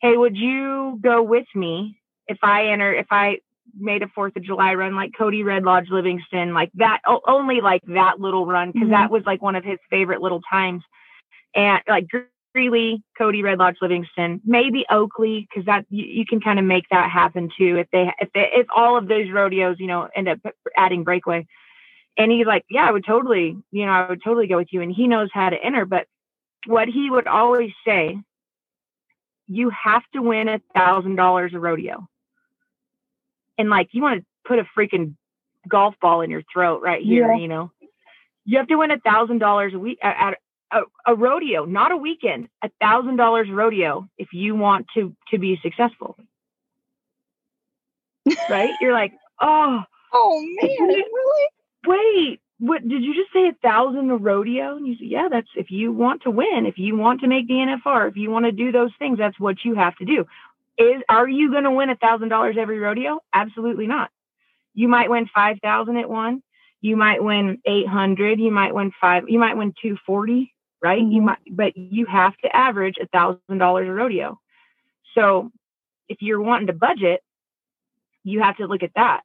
hey, 0.02 0.18
would 0.18 0.36
you 0.36 1.00
go 1.02 1.24
with 1.24 1.48
me 1.56 2.00
if 2.28 2.38
I 2.44 2.68
enter 2.68 2.94
if 2.94 3.08
I 3.12 3.40
made 3.78 4.04
a 4.04 4.08
Fourth 4.08 4.36
of 4.36 4.44
July 4.44 4.74
run, 4.76 4.96
like 4.96 5.12
Cody 5.18 5.44
Red 5.44 5.64
Lodge 5.64 5.90
Livingston, 5.90 6.54
like 6.54 6.72
that, 6.76 7.00
only 7.28 7.62
like 7.62 7.82
that 7.88 8.20
little 8.20 8.46
run, 8.46 8.72
because 8.72 8.84
mm-hmm. 8.84 8.92
that 8.92 9.12
was 9.12 9.24
like 9.26 9.42
one 9.42 9.56
of 9.56 9.64
his 9.64 9.80
favorite 9.90 10.22
little 10.22 10.42
times. 10.50 10.84
And 11.56 11.82
like 11.88 12.08
Greeley, 12.54 13.04
Cody, 13.18 13.44
Red 13.44 13.60
Lodge, 13.60 13.78
Livingston, 13.82 14.42
maybe 14.46 14.86
Oakley, 14.90 15.48
because 15.50 15.66
that 15.66 15.86
you, 15.90 16.06
you 16.06 16.26
can 16.26 16.40
kind 16.40 16.60
of 16.60 16.66
make 16.66 16.86
that 16.92 17.10
happen 17.10 17.50
too. 17.58 17.78
If 17.78 17.88
they 17.92 18.12
if 18.20 18.30
they, 18.34 18.50
if 18.54 18.68
all 18.76 18.98
of 18.98 19.08
those 19.08 19.32
rodeos, 19.32 19.78
you 19.80 19.88
know, 19.88 20.08
end 20.16 20.28
up 20.28 20.40
adding 20.76 21.04
breakaway, 21.04 21.46
and 22.18 22.32
he's 22.32 22.48
like, 22.48 22.66
yeah, 22.70 22.88
I 22.88 22.92
would 22.92 23.06
totally, 23.06 23.58
you 23.72 23.86
know, 23.86 23.92
I 23.92 24.10
would 24.10 24.24
totally 24.24 24.48
go 24.48 24.58
with 24.58 24.70
you, 24.72 24.82
and 24.82 24.92
he 24.92 25.08
knows 25.08 25.30
how 25.34 25.50
to 25.50 25.64
enter. 25.64 25.86
But 25.86 26.08
what 26.66 26.88
he 26.88 27.10
would 27.10 27.28
always 27.28 27.72
say, 27.86 28.18
you 29.48 29.70
have 29.70 30.04
to 30.14 30.22
win 30.22 30.48
a 30.50 30.60
thousand 30.76 31.16
dollars 31.16 31.54
a 31.54 31.60
rodeo, 31.60 32.08
and 33.58 33.70
like 33.70 33.90
you 33.92 34.02
want 34.02 34.22
to 34.22 34.26
put 34.46 34.60
a 34.60 34.66
freaking 34.78 35.16
golf 35.68 35.96
ball 36.02 36.22
in 36.22 36.30
your 36.30 36.44
throat 36.52 36.82
right 36.82 37.04
here, 37.04 37.32
yeah. 37.32 37.38
you 37.38 37.48
know. 37.48 37.72
You 38.46 38.58
have 38.60 38.68
to 38.68 38.76
win 38.76 38.92
a 38.92 39.00
thousand 39.00 39.40
dollars 39.40 39.74
a 39.74 39.80
week 39.80 40.00
at, 40.02 40.38
a, 40.72 40.82
a 41.06 41.16
rodeo, 41.16 41.66
not 41.66 41.92
a 41.92 41.98
weekend, 41.98 42.50
a 42.64 42.70
thousand 42.82 43.18
dollars 43.18 43.48
rodeo 43.50 44.08
if 44.18 44.30
you 44.34 44.56
want 44.56 44.88
to 44.96 45.16
to 45.32 45.38
be 45.38 45.60
successful. 45.62 46.18
right? 48.50 48.74
You're 48.82 48.94
like, 48.94 49.14
oh, 49.42 49.82
oh 50.14 50.42
man, 50.62 50.88
really? 50.88 51.06
Wait, 51.86 52.42
what 52.60 52.88
did 52.88 53.04
you 53.04 53.14
just 53.14 53.32
say? 53.32 53.48
A 53.48 53.54
thousand 53.62 54.10
a 54.10 54.18
rodeo? 54.18 54.76
And 54.76 54.88
you 54.88 54.96
say, 54.96 55.06
yeah, 55.06 55.28
that's 55.32 55.48
if 55.56 55.72
you 55.72 55.92
want 55.92 56.24
to 56.24 56.32
win, 56.32 56.66
if 56.66 56.78
you 56.78 56.98
want 56.98 57.22
to 57.22 57.28
make 57.28 57.48
the 57.48 57.54
NFR, 57.54 58.10
if 58.10 58.18
you 58.18 58.32
want 58.32 58.46
to 58.46 58.52
do 58.52 58.72
those 58.72 58.92
things, 59.00 59.18
that's 59.18 59.40
what 59.40 59.64
you 59.64 59.76
have 59.76 59.96
to 59.98 60.06
do. 60.06 60.26
Is 60.78 61.02
are 61.10 61.28
you 61.28 61.52
going 61.52 61.64
to 61.64 61.72
win 61.72 61.90
a 61.90 61.96
thousand 61.96 62.30
dollars 62.30 62.56
every 62.60 62.80
rodeo? 62.80 63.20
Absolutely 63.34 63.88
not. 63.88 64.10
You 64.74 64.88
might 64.88 65.10
win 65.10 65.30
five 65.34 65.58
thousand 65.62 65.98
at 65.98 66.10
one. 66.10 66.44
You 66.82 66.96
might 66.96 67.24
win 67.24 67.60
eight 67.66 67.88
hundred. 67.88 68.40
You 68.40 68.52
might 68.52 68.76
win 68.76 68.92
five. 69.02 69.24
You 69.28 69.40
might 69.40 69.58
win 69.58 69.74
two 69.82 69.98
forty 70.06 70.54
right? 70.82 71.02
Mm-hmm. 71.02 71.12
You 71.12 71.22
might, 71.22 71.38
but 71.50 71.78
you 71.78 72.06
have 72.06 72.36
to 72.38 72.56
average 72.56 72.96
a 73.02 73.08
thousand 73.08 73.58
dollars 73.58 73.88
a 73.88 73.92
rodeo. 73.92 74.40
So 75.16 75.52
if 76.08 76.18
you're 76.22 76.42
wanting 76.42 76.68
to 76.68 76.74
budget, 76.74 77.22
you 78.24 78.42
have 78.42 78.58
to 78.58 78.68
look 78.68 78.84
at 78.84 78.94
that. 78.96 79.22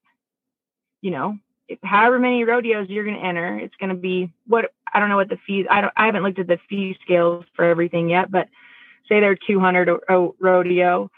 You 1.00 1.10
know, 1.10 1.38
if, 1.68 1.78
however 1.82 2.18
many 2.18 2.44
rodeos 2.44 2.88
you're 2.88 3.04
going 3.04 3.16
to 3.16 3.26
enter, 3.26 3.58
it's 3.58 3.74
going 3.76 3.90
to 3.90 3.96
be 3.96 4.32
what 4.46 4.72
I 4.92 5.00
don't 5.00 5.08
know 5.08 5.16
what 5.16 5.28
the 5.28 5.38
fees. 5.46 5.66
I 5.70 5.80
don't. 5.80 5.92
I 5.96 6.06
haven't 6.06 6.22
looked 6.22 6.38
at 6.38 6.46
the 6.46 6.58
fee 6.68 6.96
scales 7.02 7.44
for 7.54 7.64
everything 7.64 8.08
yet, 8.08 8.30
but 8.30 8.48
say 9.08 9.20
they're 9.20 9.36
200 9.36 9.88
a, 9.88 9.98
a 10.08 10.28
rodeo. 10.40 11.10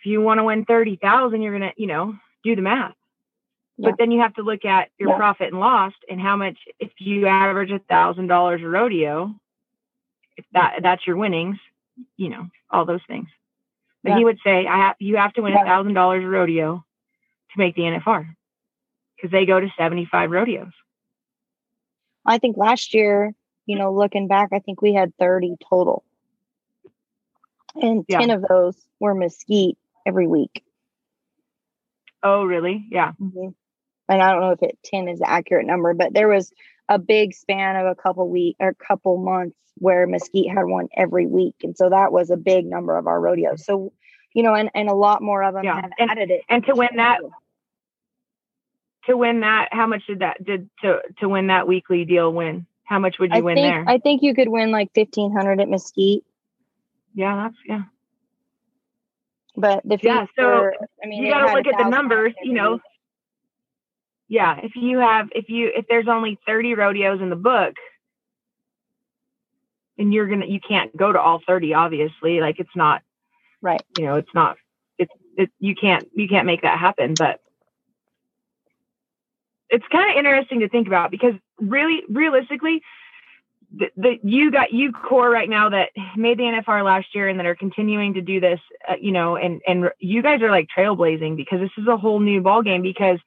If 0.00 0.06
you 0.06 0.20
want 0.20 0.38
to 0.38 0.44
win 0.44 0.64
30,000, 0.64 1.42
you're 1.42 1.56
going 1.56 1.70
to, 1.70 1.80
you 1.80 1.86
know, 1.86 2.14
do 2.42 2.56
the 2.56 2.62
math. 2.62 2.94
But 3.82 3.94
then 3.98 4.10
you 4.10 4.20
have 4.20 4.34
to 4.34 4.42
look 4.42 4.64
at 4.64 4.90
your 4.98 5.10
yeah. 5.10 5.16
profit 5.16 5.48
and 5.48 5.60
loss 5.60 5.92
and 6.08 6.20
how 6.20 6.36
much 6.36 6.58
if 6.78 6.90
you 6.98 7.26
average 7.26 7.70
a 7.70 7.78
thousand 7.78 8.26
dollars 8.26 8.60
a 8.62 8.68
rodeo, 8.68 9.34
if 10.36 10.44
that 10.52 10.80
that's 10.82 11.06
your 11.06 11.16
winnings, 11.16 11.56
you 12.16 12.28
know, 12.28 12.48
all 12.70 12.84
those 12.84 13.00
things. 13.08 13.28
But 14.02 14.10
yeah. 14.10 14.18
he 14.18 14.24
would 14.24 14.38
say, 14.44 14.66
I 14.66 14.76
have 14.76 14.96
you 14.98 15.16
have 15.16 15.32
to 15.34 15.42
win 15.42 15.54
a 15.54 15.64
thousand 15.64 15.94
dollars 15.94 16.24
a 16.24 16.28
rodeo 16.28 16.84
to 17.52 17.58
make 17.58 17.74
the 17.74 17.82
NFR 17.82 18.34
because 19.16 19.30
they 19.30 19.46
go 19.46 19.60
to 19.60 19.68
75 19.78 20.30
rodeos. 20.30 20.72
I 22.26 22.38
think 22.38 22.56
last 22.56 22.92
year, 22.92 23.32
you 23.66 23.78
know, 23.78 23.94
looking 23.94 24.28
back, 24.28 24.50
I 24.52 24.58
think 24.58 24.82
we 24.82 24.92
had 24.92 25.16
30 25.18 25.56
total. 25.68 26.04
And 27.76 28.06
10 28.08 28.30
of 28.30 28.44
those 28.48 28.76
were 28.98 29.14
mesquite 29.14 29.78
every 30.06 30.26
week. 30.26 30.64
Oh, 32.22 32.44
really? 32.44 32.86
Yeah. 32.90 33.12
Mm-hmm 33.20 33.48
and 34.10 34.20
I 34.20 34.32
don't 34.32 34.40
know 34.40 34.50
if 34.50 34.62
it 34.62 34.78
10 34.84 35.08
is 35.08 35.20
the 35.20 35.30
accurate 35.30 35.66
number, 35.66 35.94
but 35.94 36.12
there 36.12 36.28
was 36.28 36.52
a 36.88 36.98
big 36.98 37.32
span 37.32 37.76
of 37.76 37.86
a 37.86 37.94
couple 37.94 38.28
week 38.28 38.56
or 38.58 38.68
a 38.68 38.74
couple 38.74 39.16
months 39.16 39.56
where 39.76 40.06
Mesquite 40.06 40.50
had 40.50 40.64
one 40.64 40.88
every 40.96 41.26
week. 41.26 41.54
And 41.62 41.76
so 41.76 41.88
that 41.88 42.12
was 42.12 42.30
a 42.30 42.36
big 42.36 42.66
number 42.66 42.98
of 42.98 43.06
our 43.06 43.20
rodeos. 43.20 43.64
So, 43.64 43.92
you 44.34 44.42
know, 44.42 44.54
and, 44.54 44.68
and 44.74 44.88
a 44.88 44.94
lot 44.94 45.22
more 45.22 45.42
of 45.44 45.54
them 45.54 45.64
yeah. 45.64 45.76
have 45.76 45.90
and, 45.96 46.10
added 46.10 46.30
it. 46.30 46.42
And 46.48 46.64
to 46.66 46.74
win 46.74 46.96
that, 46.96 47.20
to 49.06 49.16
win 49.16 49.40
that, 49.40 49.68
how 49.70 49.86
much 49.86 50.02
did 50.08 50.18
that, 50.18 50.44
did 50.44 50.68
to, 50.82 50.98
to 51.20 51.28
win 51.28 51.46
that 51.46 51.68
weekly 51.68 52.04
deal 52.04 52.32
win? 52.32 52.66
How 52.82 52.98
much 52.98 53.20
would 53.20 53.30
you 53.30 53.38
I 53.38 53.40
win 53.42 53.54
think, 53.54 53.72
there? 53.72 53.84
I 53.86 53.98
think 53.98 54.22
you 54.22 54.34
could 54.34 54.48
win 54.48 54.72
like 54.72 54.90
1500 54.94 55.60
at 55.60 55.68
Mesquite. 55.68 56.24
Yeah, 57.14 57.36
that's, 57.36 57.56
yeah. 57.64 57.82
But 59.56 59.82
the 59.84 59.98
yeah, 60.02 60.26
so 60.38 60.70
I 61.02 61.06
mean, 61.06 61.24
you 61.24 61.32
got 61.32 61.46
to 61.46 61.54
look 61.54 61.66
at 61.66 61.76
the 61.76 61.88
numbers, 61.88 62.32
you 62.42 62.52
know, 62.52 62.78
yeah, 64.28 64.60
if 64.62 64.76
you 64.76 64.98
have 64.98 65.28
if 65.32 65.48
you 65.48 65.70
if 65.74 65.86
there's 65.88 66.06
only 66.06 66.38
30 66.46 66.74
rodeos 66.74 67.20
in 67.20 67.30
the 67.30 67.36
book 67.36 67.74
and 69.98 70.14
you're 70.14 70.28
gonna 70.28 70.46
you 70.46 70.60
can't 70.60 70.96
go 70.96 71.12
to 71.12 71.20
all 71.20 71.40
30 71.46 71.74
obviously 71.74 72.40
like 72.40 72.60
it's 72.60 72.74
not 72.74 73.02
right. 73.60 73.82
you 73.98 74.06
know 74.06 74.16
it's 74.16 74.34
not 74.34 74.56
it's 74.98 75.12
it 75.36 75.50
you 75.58 75.74
can't 75.74 76.08
you 76.14 76.28
can't 76.28 76.46
make 76.46 76.62
that 76.62 76.78
happen 76.78 77.14
but 77.18 77.40
it's 79.68 79.84
kind 79.92 80.10
of 80.10 80.16
interesting 80.16 80.60
to 80.60 80.68
think 80.68 80.86
about 80.86 81.10
because 81.10 81.34
really 81.60 82.02
realistically 82.08 82.82
the, 83.76 83.90
the 83.96 84.18
you 84.22 84.50
got 84.50 84.72
you 84.72 84.92
core 84.92 85.30
right 85.30 85.48
now 85.48 85.68
that 85.68 85.90
made 86.16 86.38
the 86.38 86.44
NFR 86.44 86.84
last 86.84 87.14
year 87.14 87.28
and 87.28 87.38
that 87.38 87.46
are 87.46 87.54
continuing 87.54 88.14
to 88.14 88.20
do 88.20 88.40
this 88.40 88.60
uh, 88.88 88.94
you 89.00 89.12
know 89.12 89.36
and 89.36 89.60
and 89.66 89.90
you 89.98 90.22
guys 90.22 90.42
are 90.42 90.50
like 90.50 90.68
trailblazing 90.76 91.36
because 91.36 91.60
this 91.60 91.70
is 91.78 91.86
a 91.86 91.96
whole 91.96 92.20
new 92.20 92.40
ball 92.40 92.62
game 92.62 92.82
because 92.82 93.18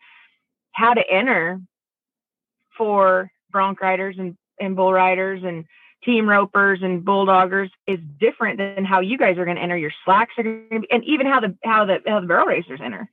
how 0.73 0.93
to 0.93 1.03
enter 1.09 1.61
for 2.77 3.31
bronc 3.51 3.79
riders 3.81 4.15
and, 4.19 4.35
and 4.59 4.75
bull 4.75 4.91
riders 4.91 5.43
and 5.43 5.65
team 6.03 6.27
ropers 6.27 6.79
and 6.81 7.05
bulldoggers 7.05 7.69
is 7.87 7.99
different 8.19 8.57
than 8.57 8.83
how 8.83 8.99
you 8.99 9.17
guys 9.17 9.37
are 9.37 9.45
going 9.45 9.57
to 9.57 9.63
enter 9.63 9.77
your 9.77 9.93
slacks 10.03 10.33
are 10.37 10.43
going 10.43 10.67
to 10.69 10.79
be, 10.81 10.91
and 10.91 11.03
even 11.05 11.25
how 11.25 11.39
the 11.39 11.55
how 11.63 11.85
the 11.85 11.99
how 12.05 12.19
the 12.19 12.27
barrel 12.27 12.47
racers 12.47 12.81
enter. 12.83 13.09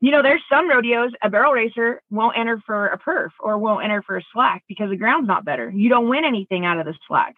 You 0.00 0.12
know, 0.12 0.22
there's 0.22 0.42
some 0.48 0.70
rodeos 0.70 1.10
a 1.22 1.28
barrel 1.28 1.52
racer 1.52 2.00
won't 2.10 2.38
enter 2.38 2.62
for 2.64 2.86
a 2.86 2.98
perf 2.98 3.30
or 3.40 3.58
won't 3.58 3.84
enter 3.84 4.02
for 4.02 4.16
a 4.16 4.22
slack 4.32 4.62
because 4.68 4.90
the 4.90 4.96
ground's 4.96 5.26
not 5.26 5.44
better. 5.44 5.70
You 5.70 5.88
don't 5.88 6.08
win 6.08 6.24
anything 6.24 6.64
out 6.64 6.78
of 6.78 6.86
the 6.86 6.94
slack. 7.08 7.34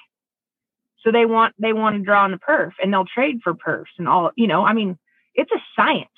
So 1.03 1.11
they 1.11 1.25
want 1.25 1.55
they 1.59 1.73
want 1.73 1.97
to 1.97 2.03
draw 2.03 2.25
on 2.25 2.31
the 2.33 2.39
perf 2.39 2.73
and 2.83 2.93
they'll 2.93 3.07
trade 3.07 3.41
for 3.43 3.55
perfs 3.55 3.97
and 3.99 4.07
all, 4.07 4.31
you 4.37 4.47
know, 4.47 4.65
I 4.65 4.75
mean, 4.75 4.99
it's 5.35 5.51
a 5.53 5.63
science. 5.75 6.09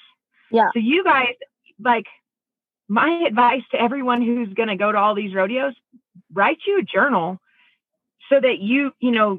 Yeah. 0.51 0.70
So 0.74 0.80
you 0.80 1.05
guys 1.05 1.34
like 1.78 2.07
my 2.88 3.24
advice 3.26 3.62
to 3.70 3.80
everyone 3.80 4.22
who's 4.22 4.53
going 4.55 4.68
to 4.68 4.76
go 4.76 4.90
to 4.90 4.99
all 4.99 5.14
these 5.14 5.34
rodeos, 5.34 5.74
write 6.32 6.59
you 6.66 6.80
a 6.80 6.82
journal 6.82 7.38
so 8.28 8.40
that 8.40 8.59
you, 8.59 8.93
you 9.01 9.12
know, 9.12 9.38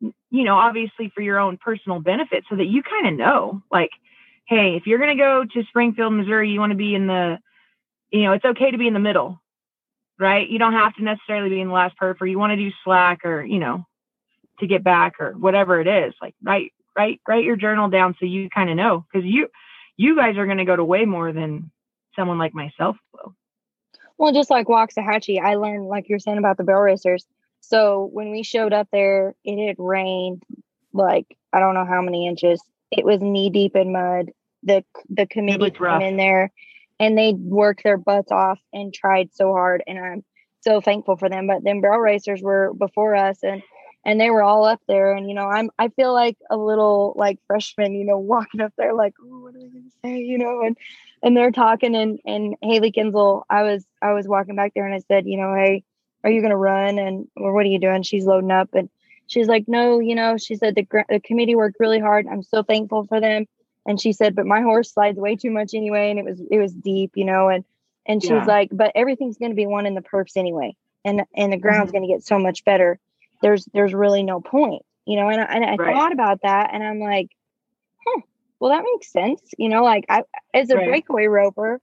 you 0.00 0.44
know, 0.44 0.56
obviously 0.56 1.10
for 1.14 1.20
your 1.20 1.38
own 1.38 1.56
personal 1.56 2.00
benefit, 2.00 2.44
so 2.48 2.56
that 2.56 2.66
you 2.66 2.82
kind 2.82 3.06
of 3.06 3.14
know, 3.14 3.62
like, 3.70 3.90
hey, 4.46 4.76
if 4.76 4.86
you're 4.86 4.98
going 4.98 5.16
to 5.16 5.22
go 5.22 5.44
to 5.44 5.66
Springfield, 5.68 6.12
Missouri, 6.12 6.50
you 6.50 6.60
want 6.60 6.72
to 6.72 6.76
be 6.76 6.94
in 6.94 7.06
the, 7.06 7.38
you 8.10 8.22
know, 8.22 8.32
it's 8.32 8.44
okay 8.44 8.70
to 8.70 8.78
be 8.78 8.86
in 8.86 8.94
the 8.94 9.00
middle, 9.00 9.40
right? 10.18 10.48
You 10.48 10.58
don't 10.58 10.74
have 10.74 10.94
to 10.96 11.02
necessarily 11.02 11.50
be 11.50 11.60
in 11.60 11.68
the 11.68 11.74
last 11.74 11.96
perf, 12.00 12.20
or 12.20 12.26
you 12.26 12.38
want 12.38 12.52
to 12.52 12.56
do 12.56 12.70
slack, 12.84 13.24
or 13.24 13.42
you 13.44 13.58
know, 13.58 13.86
to 14.60 14.66
get 14.66 14.84
back, 14.84 15.20
or 15.20 15.32
whatever 15.32 15.80
it 15.80 15.86
is. 15.86 16.14
Like, 16.20 16.34
write, 16.42 16.72
write, 16.96 17.20
write 17.26 17.44
your 17.44 17.56
journal 17.56 17.88
down 17.88 18.14
so 18.18 18.26
you 18.26 18.48
kind 18.50 18.70
of 18.70 18.76
know, 18.76 19.04
because 19.12 19.26
you, 19.26 19.48
you 19.96 20.16
guys 20.16 20.36
are 20.36 20.46
going 20.46 20.58
to 20.58 20.64
go 20.64 20.76
to 20.76 20.84
way 20.84 21.04
more 21.04 21.32
than 21.32 21.70
someone 22.16 22.38
like 22.38 22.54
myself 22.54 22.96
will. 23.12 23.34
Well, 24.16 24.32
just 24.32 24.50
like 24.50 24.68
Waxahachie, 24.68 25.40
I 25.40 25.56
learned, 25.56 25.86
like 25.86 26.08
you're 26.08 26.20
saying 26.20 26.38
about 26.38 26.56
the 26.56 26.64
barrel 26.64 26.82
racers. 26.82 27.26
So 27.60 28.08
when 28.12 28.30
we 28.30 28.42
showed 28.42 28.72
up 28.72 28.88
there, 28.92 29.34
it 29.42 29.66
had 29.66 29.76
rained 29.78 30.42
like 30.92 31.36
I 31.52 31.60
don't 31.60 31.74
know 31.74 31.86
how 31.86 32.02
many 32.02 32.26
inches. 32.26 32.62
It 32.96 33.04
was 33.04 33.20
knee 33.20 33.50
deep 33.50 33.76
in 33.76 33.92
mud. 33.92 34.30
The 34.62 34.84
the 35.08 35.26
committee 35.26 35.70
came 35.70 36.00
in 36.00 36.16
there 36.16 36.52
and 36.98 37.18
they 37.18 37.34
worked 37.34 37.84
their 37.84 37.98
butts 37.98 38.32
off 38.32 38.58
and 38.72 38.94
tried 38.94 39.30
so 39.34 39.52
hard. 39.52 39.82
And 39.86 39.98
I'm 39.98 40.24
so 40.60 40.80
thankful 40.80 41.16
for 41.16 41.28
them. 41.28 41.46
But 41.46 41.64
then 41.64 41.80
barrel 41.80 42.00
racers 42.00 42.40
were 42.42 42.72
before 42.74 43.14
us 43.14 43.42
and 43.42 43.62
and 44.04 44.20
they 44.20 44.30
were 44.30 44.42
all 44.42 44.64
up 44.64 44.80
there 44.86 45.12
and 45.14 45.28
you 45.28 45.34
know 45.34 45.48
i'm 45.48 45.70
i 45.78 45.88
feel 45.88 46.12
like 46.12 46.36
a 46.50 46.56
little 46.56 47.14
like 47.16 47.38
freshman 47.46 47.94
you 47.94 48.04
know 48.04 48.18
walking 48.34 48.60
up 48.60 48.72
there 48.76 48.94
like 48.94 49.14
oh 49.20 49.40
what 49.40 49.54
are 49.54 49.58
they 49.58 49.68
gonna 49.68 49.90
say 50.04 50.18
you 50.18 50.38
know 50.38 50.62
and 50.62 50.76
and 51.22 51.36
they're 51.36 51.50
talking 51.50 51.94
and 51.94 52.18
and 52.24 52.56
Hailey 52.62 52.90
Kinsel 52.90 53.44
i 53.48 53.62
was 53.62 53.84
i 54.02 54.12
was 54.12 54.28
walking 54.28 54.56
back 54.56 54.72
there 54.74 54.86
and 54.86 54.94
i 54.94 55.00
said 55.08 55.26
you 55.26 55.38
know 55.38 55.54
hey 55.54 55.84
are 56.22 56.30
you 56.30 56.42
gonna 56.42 56.56
run 56.56 56.98
and 56.98 57.28
or 57.36 57.52
what 57.52 57.66
are 57.66 57.70
you 57.70 57.80
doing 57.80 58.02
she's 58.02 58.26
loading 58.26 58.50
up 58.50 58.74
and 58.74 58.88
she's 59.26 59.48
like 59.48 59.64
no 59.66 59.98
you 59.98 60.14
know 60.14 60.36
she 60.36 60.56
said 60.56 60.74
the, 60.74 60.86
the 61.08 61.20
committee 61.20 61.54
worked 61.54 61.76
really 61.80 62.00
hard 62.00 62.26
i'm 62.30 62.42
so 62.42 62.62
thankful 62.62 63.04
for 63.06 63.20
them 63.20 63.46
and 63.86 64.00
she 64.00 64.12
said 64.12 64.34
but 64.34 64.46
my 64.46 64.60
horse 64.60 64.92
slides 64.92 65.18
way 65.18 65.36
too 65.36 65.50
much 65.50 65.74
anyway 65.74 66.10
and 66.10 66.18
it 66.18 66.24
was 66.24 66.40
it 66.50 66.58
was 66.58 66.72
deep 66.72 67.12
you 67.14 67.24
know 67.24 67.48
and 67.48 67.64
and 68.06 68.22
she's 68.22 68.30
yeah. 68.30 68.44
like 68.44 68.68
but 68.72 68.92
everything's 68.94 69.38
going 69.38 69.50
to 69.50 69.56
be 69.56 69.66
won 69.66 69.86
in 69.86 69.94
the 69.94 70.02
perfs 70.02 70.36
anyway 70.36 70.74
and 71.04 71.22
and 71.34 71.52
the 71.52 71.56
ground's 71.56 71.90
mm-hmm. 71.90 71.98
going 71.98 72.08
to 72.08 72.14
get 72.14 72.24
so 72.24 72.38
much 72.38 72.64
better 72.64 72.98
there's 73.42 73.66
there's 73.72 73.94
really 73.94 74.22
no 74.22 74.40
point 74.40 74.82
you 75.06 75.16
know 75.16 75.28
and 75.28 75.40
I, 75.40 75.44
and 75.44 75.64
I 75.64 75.74
right. 75.76 75.94
thought 75.94 76.12
about 76.12 76.42
that 76.42 76.70
and 76.72 76.82
i'm 76.82 77.00
like 77.00 77.28
huh 78.06 78.20
well 78.60 78.72
that 78.72 78.84
makes 78.84 79.10
sense 79.10 79.40
you 79.58 79.68
know 79.68 79.82
like 79.82 80.04
i 80.08 80.22
as 80.52 80.70
a 80.70 80.76
right. 80.76 80.88
breakaway 80.88 81.26
roper 81.26 81.80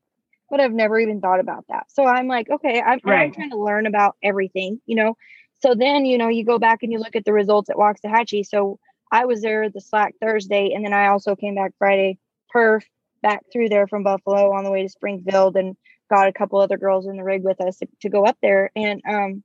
would 0.49 0.59
have 0.59 0.73
never 0.73 0.99
even 0.99 1.21
thought 1.21 1.39
about 1.39 1.65
that 1.69 1.85
so 1.89 2.05
i'm 2.05 2.27
like 2.27 2.49
okay 2.49 2.81
i'm, 2.81 2.99
right. 3.03 3.23
I'm 3.23 3.33
trying 3.33 3.51
to 3.51 3.57
learn 3.57 3.85
about 3.85 4.15
everything 4.23 4.81
you 4.85 4.95
know 4.95 5.15
so 5.61 5.75
then, 5.75 6.05
you 6.05 6.17
know, 6.17 6.27
you 6.27 6.43
go 6.43 6.59
back 6.59 6.83
and 6.83 6.91
you 6.91 6.99
look 6.99 7.15
at 7.15 7.25
the 7.25 7.33
results 7.33 7.69
at 7.69 7.75
Waxahachie. 7.75 8.45
So 8.45 8.79
I 9.11 9.25
was 9.25 9.41
there 9.41 9.69
the 9.69 9.81
slack 9.81 10.15
Thursday, 10.19 10.73
and 10.73 10.83
then 10.83 10.93
I 10.93 11.07
also 11.07 11.35
came 11.35 11.55
back 11.55 11.73
Friday, 11.77 12.17
perf, 12.53 12.83
back 13.21 13.45
through 13.51 13.69
there 13.69 13.87
from 13.87 14.03
Buffalo 14.03 14.53
on 14.53 14.63
the 14.63 14.71
way 14.71 14.81
to 14.83 14.89
Springfield 14.89 15.55
and 15.55 15.77
got 16.09 16.27
a 16.27 16.33
couple 16.33 16.59
other 16.59 16.77
girls 16.77 17.05
in 17.05 17.17
the 17.17 17.23
rig 17.23 17.43
with 17.43 17.61
us 17.61 17.77
to, 17.77 17.87
to 18.01 18.09
go 18.09 18.25
up 18.25 18.37
there. 18.41 18.71
And 18.75 19.01
um, 19.07 19.43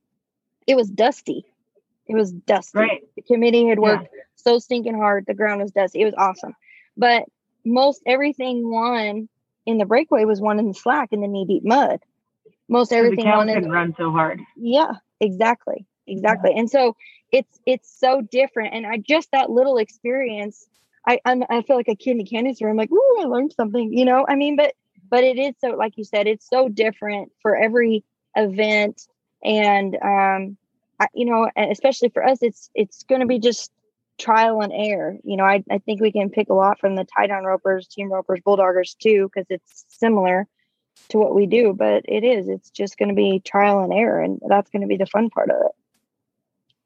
it 0.65 0.75
was 0.75 0.89
dusty. 0.89 1.45
It 2.07 2.15
was 2.15 2.31
dusty. 2.31 2.79
Right. 2.79 3.03
The 3.15 3.21
committee 3.21 3.67
had 3.67 3.79
worked 3.79 4.09
yeah. 4.13 4.23
so 4.35 4.59
stinking 4.59 4.95
hard. 4.95 5.25
The 5.27 5.33
ground 5.33 5.61
was 5.61 5.71
dusty. 5.71 6.01
It 6.01 6.05
was 6.05 6.15
awesome. 6.17 6.55
But 6.95 7.25
most 7.63 8.01
everything 8.05 8.69
won 8.69 9.29
in 9.65 9.77
the 9.77 9.85
breakaway 9.85 10.25
was 10.25 10.41
won 10.41 10.57
in 10.57 10.69
the 10.69 10.73
slack 10.73 11.09
in 11.11 11.21
the 11.21 11.27
knee 11.27 11.45
deep 11.45 11.63
mud. 11.65 11.99
Most 12.69 12.91
everything 12.91 13.25
the 13.25 13.31
won 13.31 13.49
in 13.49 13.63
the 13.63 13.69
run 13.69 13.93
so 13.97 14.11
hard. 14.11 14.41
Yeah, 14.55 14.93
exactly. 15.19 15.85
Exactly. 16.07 16.53
And 16.55 16.69
so 16.69 16.95
it's 17.31 17.59
it's 17.65 17.99
so 17.99 18.21
different. 18.21 18.73
And 18.73 18.85
I 18.85 18.97
just 18.97 19.31
that 19.31 19.49
little 19.49 19.77
experience, 19.77 20.67
I 21.05 21.19
I'm, 21.25 21.43
i 21.49 21.61
feel 21.61 21.75
like 21.75 21.89
a 21.89 21.95
kid 21.95 22.11
in 22.11 22.21
a 22.21 22.25
candy 22.25 22.53
store. 22.53 22.69
I'm 22.69 22.77
like, 22.77 22.89
oh, 22.91 23.19
I 23.21 23.25
learned 23.25 23.53
something, 23.53 23.91
you 23.93 24.05
know. 24.05 24.25
I 24.27 24.35
mean, 24.35 24.55
but 24.55 24.73
but 25.09 25.23
it 25.23 25.37
is 25.37 25.55
so 25.59 25.69
like 25.69 25.97
you 25.97 26.03
said, 26.03 26.27
it's 26.27 26.47
so 26.49 26.69
different 26.69 27.31
for 27.41 27.55
every 27.55 28.03
event, 28.35 29.07
and 29.43 29.95
um, 29.95 30.57
I, 30.99 31.07
you 31.13 31.25
know, 31.25 31.49
especially 31.57 32.09
for 32.09 32.23
us, 32.25 32.39
it's 32.41 32.69
it's 32.73 33.03
going 33.03 33.21
to 33.21 33.27
be 33.27 33.39
just 33.39 33.71
trial 34.17 34.61
and 34.61 34.73
error. 34.73 35.17
You 35.23 35.37
know, 35.37 35.43
I 35.43 35.63
I 35.69 35.79
think 35.79 36.01
we 36.01 36.11
can 36.11 36.29
pick 36.29 36.49
a 36.49 36.53
lot 36.53 36.79
from 36.79 36.95
the 36.95 37.05
tie 37.05 37.27
down 37.27 37.43
ropers, 37.43 37.87
team 37.87 38.11
ropers, 38.11 38.39
bulldoggers 38.45 38.97
too, 38.97 39.29
because 39.33 39.47
it's 39.49 39.85
similar 39.89 40.47
to 41.09 41.17
what 41.17 41.35
we 41.35 41.45
do. 41.45 41.73
But 41.73 42.03
it 42.07 42.23
is, 42.23 42.47
it's 42.47 42.69
just 42.71 42.97
going 42.97 43.09
to 43.09 43.15
be 43.15 43.39
trial 43.39 43.79
and 43.83 43.93
error, 43.93 44.21
and 44.21 44.39
that's 44.47 44.69
going 44.71 44.81
to 44.81 44.87
be 44.87 44.97
the 44.97 45.05
fun 45.05 45.29
part 45.29 45.49
of 45.49 45.57
it. 45.65 45.71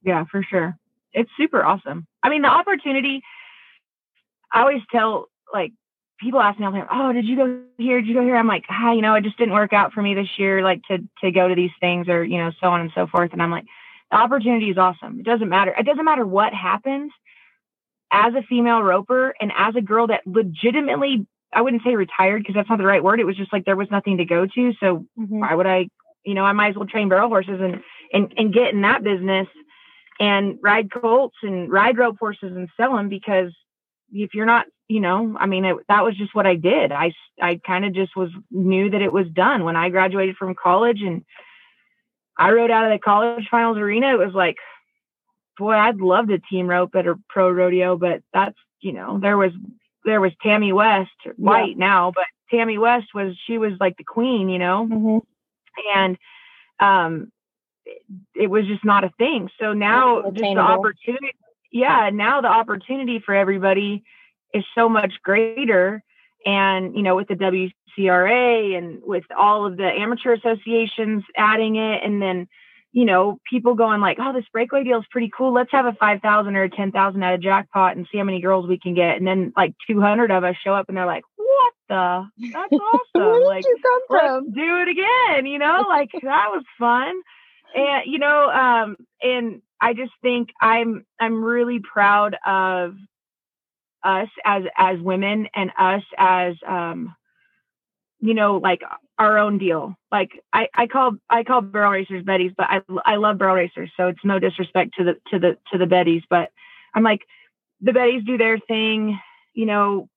Yeah, 0.04 0.26
for 0.30 0.44
sure. 0.44 0.78
It's 1.14 1.30
super 1.38 1.64
awesome. 1.64 2.08
I 2.24 2.30
mean, 2.30 2.42
the 2.42 2.48
opportunity, 2.48 3.22
I 4.54 4.62
always 4.62 4.82
tell 4.92 5.28
like 5.54 5.74
people 6.20 6.40
ask 6.40 6.60
me 6.60 6.66
all 6.66 6.72
the 6.72 6.80
time, 6.80 6.88
oh, 6.92 7.12
did 7.14 7.26
you 7.26 7.36
go 7.36 7.62
here? 7.78 8.00
Did 8.02 8.08
you 8.08 8.14
go 8.14 8.22
here? 8.22 8.36
I'm 8.36 8.48
like, 8.48 8.66
ah, 8.70 8.92
you 8.94 9.02
know, 9.02 9.16
it 9.16 9.24
just 9.24 9.38
didn't 9.38 9.54
work 9.54 9.74
out 9.74 9.92
for 9.92 10.02
me 10.02 10.14
this 10.14 10.38
year, 10.38 10.64
like 10.64 10.82
to 10.90 11.00
to 11.22 11.32
go 11.32 11.48
to 11.48 11.56
these 11.56 11.72
things 11.80 12.08
or, 12.08 12.24
you 12.24 12.38
know, 12.38 12.52
so 12.62 12.68
on 12.68 12.82
and 12.82 12.92
so 12.96 13.08
forth. 13.08 13.34
And 13.34 13.42
I'm 13.42 13.52
like, 13.52 13.66
the 14.12 14.18
opportunity 14.18 14.70
is 14.70 14.78
awesome. 14.78 15.20
It 15.20 15.26
doesn't 15.26 15.50
matter. 15.50 15.74
It 15.78 15.86
doesn't 15.86 16.06
matter 16.06 16.26
what 16.26 16.54
happens 16.54 17.12
as 18.12 18.34
a 18.34 18.44
female 18.44 18.82
roper 18.82 19.34
and 19.40 19.52
as 19.58 19.76
a 19.76 19.82
girl 19.82 20.08
that 20.08 20.22
legitimately 20.26 21.26
I 21.54 21.62
wouldn't 21.62 21.84
say 21.84 21.96
retired 21.96 22.40
because 22.40 22.56
that's 22.56 22.70
not 22.70 22.78
the 22.78 22.86
right 22.86 23.04
word. 23.04 23.20
It 23.20 23.26
was 23.26 23.36
just 23.36 23.52
like 23.52 23.66
there 23.66 23.76
was 23.76 23.92
nothing 23.92 24.18
to 24.18 24.26
go 24.26 24.46
to. 24.46 24.74
So 24.80 25.06
mm-hmm. 25.20 25.40
why 25.40 25.54
would 25.54 25.68
I, 25.68 25.90
you 26.24 26.34
know, 26.34 26.46
I 26.46 26.54
might 26.54 26.70
as 26.70 26.76
well 26.76 26.88
train 26.88 27.10
barrel 27.10 27.30
horses 27.30 27.60
and 27.60 27.82
and 28.14 28.34
and 28.38 28.54
get 28.54 28.74
in 28.74 28.82
that 28.82 29.04
business 29.04 29.48
and 30.22 30.60
ride 30.62 30.92
colts 30.92 31.36
and 31.42 31.70
ride 31.72 31.98
rope 31.98 32.18
horses 32.20 32.56
and 32.56 32.70
sell 32.78 32.96
them 32.96 33.10
because 33.10 33.52
if 34.14 34.36
you're 34.36 34.46
not 34.46 34.68
you 34.88 35.02
know 35.02 35.36
i 35.40 35.48
mean 35.48 35.66
it, 35.66 35.76
that 35.90 36.04
was 36.04 36.16
just 36.16 36.36
what 36.36 36.46
i 36.46 36.56
did 36.56 36.92
i 36.92 37.12
i 37.42 37.60
kind 37.66 37.84
of 37.84 37.94
just 37.94 38.16
was 38.16 38.30
knew 38.52 38.90
that 38.90 39.02
it 39.02 39.12
was 39.12 39.28
done 39.34 39.64
when 39.64 39.76
i 39.76 39.90
graduated 39.90 40.38
from 40.38 40.54
college 40.54 41.02
and 41.02 41.26
i 42.38 42.52
rode 42.52 42.70
out 42.70 42.86
of 42.86 42.92
the 42.92 43.04
college 43.04 43.48
finals 43.50 43.78
arena 43.78 44.14
it 44.14 44.20
was 44.20 44.34
like 44.34 44.58
boy 45.58 45.74
i'd 45.74 46.00
love 46.00 46.28
to 46.28 46.38
team 46.38 46.68
rope 46.68 46.96
at 46.96 47.08
a 47.08 47.16
pro 47.28 47.50
rodeo 47.50 47.98
but 47.98 48.22
that's 48.32 48.58
you 48.80 48.94
know 48.94 49.20
there 49.20 49.38
was 49.38 49.52
there 50.06 50.22
was 50.22 50.32
tammy 50.44 50.72
west 50.72 51.10
white 51.36 51.78
yeah. 51.78 51.86
now 51.86 52.12
but 52.14 52.26
tammy 52.52 52.78
west 52.78 53.08
was 53.16 53.36
she 53.48 53.58
was 53.58 53.74
like 53.80 53.98
the 53.98 54.04
queen 54.04 54.50
you 54.50 54.60
know 54.60 54.88
mm-hmm. 54.88 55.18
and 55.96 56.18
um 56.80 57.32
it 58.36 58.48
was 58.48 58.66
just 58.66 58.84
not 58.84 59.04
a 59.04 59.12
thing. 59.18 59.50
So 59.60 59.74
now 59.74 60.22
just 60.32 60.38
the 60.38 60.58
opportunity, 60.58 61.34
yeah, 61.72 62.10
now 62.12 62.42
the 62.42 62.48
opportunity 62.48 63.22
for 63.26 63.34
everybody 63.34 64.04
is 64.54 64.64
so 64.76 64.90
much 64.90 65.14
greater. 65.24 66.04
And, 66.46 66.96
you 66.96 67.04
know, 67.04 67.16
with 67.16 67.28
the 67.28 67.36
WCRA 67.36 68.78
and 68.78 69.00
with 69.04 69.24
all 69.38 69.66
of 69.66 69.78
the 69.78 69.86
amateur 69.86 70.34
associations 70.34 71.24
adding 71.38 71.76
it, 71.76 72.04
and 72.04 72.20
then, 72.22 72.48
you 72.92 73.06
know, 73.06 73.40
people 73.50 73.76
going 73.76 74.02
like, 74.02 74.18
oh, 74.20 74.34
this 74.34 74.46
breakaway 74.52 74.84
deal 74.84 75.00
is 75.00 75.06
pretty 75.12 75.32
cool. 75.36 75.54
Let's 75.54 75.72
have 75.72 75.86
a 75.86 75.94
5,000 75.94 76.56
or 76.56 76.64
a 76.64 76.70
10,000 76.70 77.24
at 77.24 77.34
a 77.36 77.38
jackpot 77.38 77.96
and 77.96 78.08
see 78.12 78.18
how 78.18 78.24
many 78.24 78.42
girls 78.42 78.68
we 78.68 78.80
can 78.80 78.96
get. 78.96 79.18
And 79.18 79.28
then 79.28 79.54
like 79.56 79.76
200 79.88 80.32
of 80.32 80.44
us 80.44 80.56
show 80.64 80.74
up 80.74 80.90
and 80.90 80.98
they're 80.98 81.06
like, 81.06 81.24
what 81.36 81.74
the? 81.88 82.28
That's 82.52 82.74
awesome. 83.16 83.44
like, 83.44 83.64
let's 84.10 84.46
do 84.52 84.78
it 84.78 84.88
again. 84.88 85.46
You 85.46 85.60
know, 85.60 85.86
like 85.88 86.10
that 86.24 86.48
was 86.50 86.64
fun 86.80 87.22
and 87.76 88.04
you 88.06 88.20
know 88.20 88.50
um 88.50 88.96
and 89.22 89.62
i 89.80 89.94
just 89.94 90.12
think 90.22 90.50
i'm 90.62 91.06
i'm 91.20 91.44
really 91.44 91.80
proud 91.80 92.36
of 92.46 92.96
us 94.04 94.30
as 94.46 94.64
as 94.78 95.00
women 95.00 95.48
and 95.56 95.72
us 95.78 96.04
as 96.18 96.56
um 96.68 97.16
you 98.20 98.34
know 98.34 98.58
like 98.58 98.82
our 99.18 99.38
own 99.38 99.58
deal. 99.60 99.96
Like 100.12 100.32
i 100.52 100.68
i 100.76 100.88
call 100.88 101.14
i 101.30 101.44
call 101.44 101.62
barrel 101.62 101.92
racers 101.92 102.24
betties 102.24 102.54
but 102.58 102.68
i 102.70 102.82
i 103.06 103.16
love 103.16 103.38
barrel 103.38 103.56
racers 103.56 103.92
so 103.96 104.08
it's 104.08 104.24
no 104.24 104.40
disrespect 104.40 104.96
to 104.98 105.04
the 105.04 105.14
to 105.30 105.40
the 105.40 105.58
to 105.72 105.78
the 105.78 105.86
betties 105.86 106.24
but 106.30 106.50
i'm 106.96 107.04
like 107.04 107.22
the 107.82 107.92
betties 107.92 108.26
do 108.26 108.38
their 108.38 108.60
thing 108.60 109.20
you 109.54 109.66
know 109.66 110.10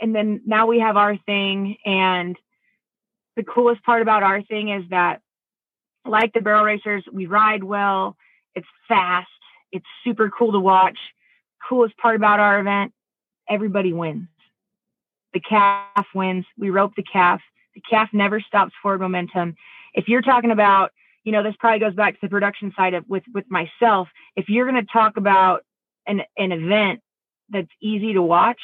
and 0.00 0.14
then 0.14 0.40
now 0.46 0.66
we 0.66 0.80
have 0.80 0.96
our 0.96 1.16
thing 1.26 1.76
and 1.84 2.36
the 3.36 3.44
coolest 3.44 3.82
part 3.84 4.02
about 4.02 4.22
our 4.22 4.42
thing 4.42 4.70
is 4.70 4.84
that 4.90 5.20
like 6.08 6.32
the 6.32 6.40
barrel 6.40 6.64
racers. 6.64 7.04
We 7.12 7.26
ride 7.26 7.64
well. 7.64 8.16
It's 8.54 8.66
fast. 8.88 9.28
It's 9.72 9.86
super 10.04 10.30
cool 10.30 10.52
to 10.52 10.60
watch. 10.60 10.98
Coolest 11.68 11.96
part 11.98 12.16
about 12.16 12.40
our 12.40 12.60
event, 12.60 12.92
everybody 13.48 13.92
wins. 13.92 14.28
The 15.34 15.40
calf 15.40 16.06
wins. 16.14 16.46
We 16.56 16.70
rope 16.70 16.92
the 16.96 17.02
calf. 17.02 17.40
The 17.74 17.82
calf 17.82 18.08
never 18.12 18.40
stops 18.40 18.72
forward 18.82 19.00
momentum. 19.00 19.56
If 19.92 20.08
you're 20.08 20.22
talking 20.22 20.50
about, 20.50 20.92
you 21.24 21.32
know, 21.32 21.42
this 21.42 21.54
probably 21.58 21.80
goes 21.80 21.94
back 21.94 22.14
to 22.14 22.20
the 22.22 22.28
production 22.28 22.72
side 22.76 22.94
of 22.94 23.04
with 23.08 23.24
with 23.34 23.44
myself. 23.50 24.08
If 24.36 24.48
you're 24.48 24.70
going 24.70 24.82
to 24.82 24.92
talk 24.92 25.16
about 25.16 25.64
an 26.06 26.22
an 26.38 26.52
event 26.52 27.00
that's 27.50 27.70
easy 27.82 28.14
to 28.14 28.22
watch, 28.22 28.60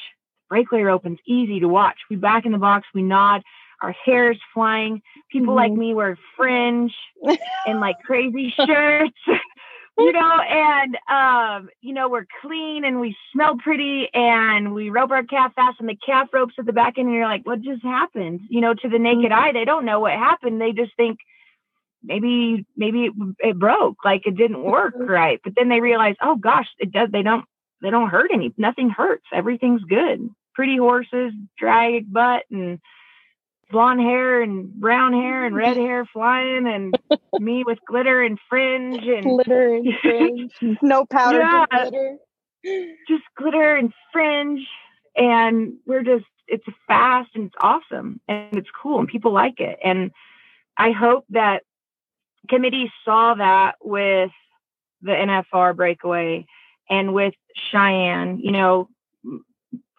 breakaway 0.49 0.85
opens 0.85 1.19
easy 1.27 1.61
to 1.61 1.69
watch. 1.69 1.97
We 2.09 2.17
back 2.17 2.47
in 2.47 2.53
the 2.53 2.59
box, 2.59 2.87
we 2.95 3.03
nod, 3.03 3.43
our 3.83 3.95
hair's 4.05 4.39
flying. 4.55 5.03
People 5.31 5.55
mm-hmm. 5.55 5.57
like 5.57 5.73
me 5.73 5.95
wear 5.95 6.19
fringe 6.37 6.95
and 7.67 7.81
like 7.81 7.97
crazy 8.05 8.53
shirts, 8.57 9.19
you 9.99 10.13
know, 10.13 10.41
and 10.41 10.97
um, 11.11 11.69
you 11.81 11.93
know, 11.93 12.09
we're 12.09 12.27
clean 12.41 12.85
and 12.85 13.01
we 13.01 13.17
smell 13.33 13.57
pretty 13.57 14.09
and 14.15 14.73
we 14.73 14.91
rope 14.91 15.11
our 15.11 15.25
calf 15.25 15.53
fast 15.55 15.81
and 15.81 15.89
the 15.89 15.97
calf 16.05 16.29
ropes 16.33 16.55
at 16.59 16.67
the 16.67 16.73
back 16.73 16.95
end 16.97 17.09
and 17.09 17.17
you're 17.17 17.27
like, 17.27 17.47
what 17.47 17.61
just 17.61 17.83
happened? 17.83 18.41
You 18.49 18.61
know, 18.61 18.75
to 18.75 18.89
the 18.89 18.99
naked 18.99 19.31
mm-hmm. 19.31 19.45
eye, 19.45 19.53
they 19.53 19.65
don't 19.65 19.85
know 19.85 20.01
what 20.01 20.13
happened. 20.13 20.61
They 20.61 20.73
just 20.73 20.97
think 20.97 21.19
maybe 22.03 22.67
maybe 22.77 23.07
it, 23.07 23.13
it 23.39 23.59
broke, 23.59 24.05
like 24.05 24.27
it 24.27 24.37
didn't 24.37 24.63
work 24.63 24.95
mm-hmm. 24.95 25.11
right. 25.11 25.41
But 25.43 25.55
then 25.57 25.69
they 25.69 25.81
realize, 25.81 26.17
oh 26.23 26.37
gosh, 26.37 26.69
it 26.79 26.93
does. 26.93 27.11
They 27.13 27.23
don't 27.23 27.45
they 27.83 27.91
don't 27.91 28.11
hurt 28.11 28.31
any. 28.33 28.55
Nothing 28.57 28.91
hurts. 28.91 29.27
Everything's 29.33 29.83
good. 29.83 30.29
Pretty 30.55 30.77
horses, 30.77 31.33
drag 31.59 32.13
butt, 32.13 32.45
and 32.51 32.79
blonde 33.73 34.01
hair 34.01 34.43
and 34.43 34.73
brown 34.75 35.13
hair 35.13 35.45
and 35.45 35.57
red 35.57 35.77
hair 35.89 36.05
flying 36.05 36.67
and 36.67 36.97
me 37.41 37.65
with 37.65 37.79
glitter 37.87 38.23
and 38.23 38.39
fringe 38.49 39.05
and 39.05 39.25
glitter 39.25 39.75
and 39.75 39.95
fringe. 40.03 40.53
No 40.83 41.05
powder 41.07 41.41
yeah, 41.41 41.67
glitter. 41.71 42.17
Just 43.09 43.25
glitter 43.37 43.75
and 43.75 43.93
fringe. 44.13 44.67
And 45.17 45.75
we're 45.87 46.05
just 46.05 46.25
it's 46.47 46.65
fast 46.87 47.31
and 47.35 47.47
it's 47.47 47.55
awesome 47.61 48.21
and 48.29 48.57
it's 48.57 48.71
cool 48.81 48.99
and 48.99 49.09
people 49.09 49.33
like 49.33 49.59
it. 49.59 49.79
And 49.83 50.13
i 50.77 50.91
hope 50.91 51.25
that 51.31 51.63
committee 52.49 52.93
saw 53.05 53.35
that 53.35 53.77
with 53.83 54.31
the 55.03 55.13
nfr 55.13 55.75
breakaway 55.77 56.47
and 56.89 57.15
with 57.15 57.35
cheyenne 57.55 58.39
you 58.39 58.53
know 58.53 58.89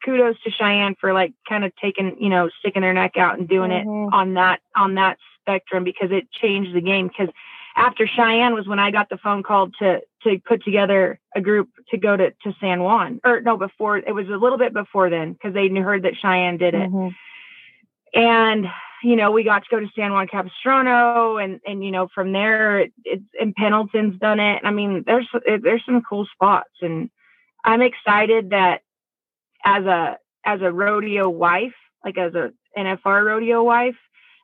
kudos 0.04 0.36
to 0.44 0.52
Cheyenne 0.52 0.96
for 1.00 1.14
like 1.14 1.34
kind 1.48 1.64
of 1.64 1.72
taking, 1.82 2.18
you 2.20 2.30
know, 2.30 2.50
sticking 2.60 2.82
their 2.82 2.94
neck 2.94 3.18
out 3.18 3.38
and 3.38 3.48
doing 3.48 3.72
mm-hmm. 3.72 4.14
it 4.14 4.16
on 4.16 4.34
that 4.36 4.60
on 4.76 4.96
that 4.96 5.18
spectrum 5.42 5.84
because 5.84 6.12
it 6.12 6.32
changed 6.32 6.76
the 6.76 6.82
game. 6.82 7.08
Because 7.08 7.34
after 7.76 8.08
Cheyenne 8.08 8.54
was 8.54 8.68
when 8.68 8.80
I 8.80 8.92
got 8.92 9.10
the 9.10 9.18
phone 9.18 9.44
call 9.44 9.70
to 9.80 10.02
to 10.24 10.40
put 10.46 10.64
together 10.64 11.20
a 11.36 11.42
group 11.42 11.70
to 11.90 11.98
go 11.98 12.16
to 12.16 12.32
to 12.32 12.56
San 12.60 12.84
Juan. 12.84 13.20
Or 13.24 13.42
no, 13.42 13.58
before 13.58 13.98
it 13.98 14.14
was 14.14 14.28
a 14.28 14.38
little 14.38 14.58
bit 14.58 14.74
before 14.74 15.10
then 15.10 15.34
because 15.34 15.54
they 15.54 15.68
heard 15.70 16.04
that 16.04 16.16
Cheyenne 16.22 16.58
did 16.58 16.74
it. 16.74 16.90
Mm-hmm. 16.90 18.20
And 18.20 18.68
you 19.04 19.18
know, 19.18 19.32
we 19.32 19.44
got 19.44 19.64
to 19.64 19.70
go 19.70 19.80
to 19.80 19.90
San 19.96 20.14
Juan 20.14 20.28
Capistrano, 20.28 21.38
and 21.38 21.60
and 21.68 21.84
you 21.84 21.92
know, 21.92 22.08
from 22.14 22.32
there, 22.32 22.80
it, 22.80 22.94
it's 23.04 23.24
and 23.40 23.54
Pendleton's 23.54 24.18
done 24.20 24.40
it. 24.40 24.62
I 24.64 24.72
mean, 24.72 25.04
there's 25.06 25.28
there's 25.46 25.84
some 25.86 26.02
cool 26.08 26.26
spots, 26.34 26.72
and 26.82 27.10
I'm 27.66 27.82
excited 27.82 28.52
that 28.52 28.82
as 29.66 29.86
a 29.86 30.18
as 30.46 30.62
a 30.62 30.72
rodeo 30.72 31.30
wife, 31.30 31.74
like 32.04 32.18
as 32.18 32.34
a 32.34 32.52
NFR 32.78 33.26
rodeo 33.26 33.64
wife, 33.64 33.96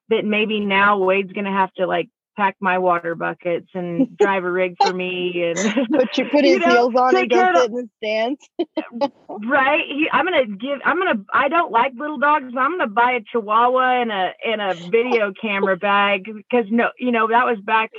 that 0.10 0.26
maybe 0.26 0.60
now 0.60 0.98
Wade's 0.98 1.32
gonna 1.34 1.52
have 1.52 1.74
to 1.74 1.88
like 1.88 2.10
pack 2.40 2.56
my 2.62 2.78
water 2.78 3.16
buckets 3.16 3.68
and 3.74 4.18
drive 4.18 4.46
a 4.46 4.52
rig 4.52 4.76
for 4.80 4.94
me 4.94 5.44
and 5.44 5.90
put 5.92 6.18
your 6.18 6.30
put 6.30 6.44
his 6.46 6.54
you 6.54 6.60
know, 6.60 6.70
heels 6.70 6.96
on 6.96 7.18
and 7.18 7.30
go 7.30 7.52
sit 7.54 7.70
in 7.70 7.76
the 7.76 7.90
stands. 7.98 8.50
right. 9.46 9.84
He, 9.86 10.08
I'm 10.12 10.26
gonna 10.26 10.46
give. 10.46 10.80
I'm 10.86 10.98
gonna. 10.98 11.24
I 11.34 11.50
don't 11.50 11.72
like 11.72 11.94
little 11.98 12.18
dogs. 12.18 12.52
but 12.54 12.60
I'm 12.60 12.78
gonna 12.78 12.88
buy 12.88 13.14
a 13.14 13.22
Chihuahua 13.32 14.02
and 14.02 14.12
a 14.12 14.32
and 14.46 14.62
a 14.62 14.90
video 14.90 15.34
camera 15.40 15.76
bag 15.76 16.26
because 16.26 16.66
no, 16.70 16.90
you 16.98 17.12
know 17.12 17.28
that 17.28 17.46
was 17.46 17.60
back. 17.64 17.92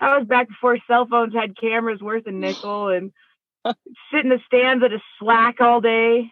That 0.00 0.18
was 0.18 0.26
back 0.26 0.48
before 0.48 0.76
cell 0.88 1.06
phones 1.08 1.32
had 1.32 1.56
cameras 1.58 2.00
worth 2.00 2.26
a 2.26 2.32
nickel 2.32 2.88
and 2.88 3.12
sit 4.12 4.24
in 4.24 4.28
the 4.28 4.40
stands 4.46 4.84
at 4.84 4.92
a 4.92 5.00
slack 5.18 5.60
all 5.60 5.80
day, 5.80 6.30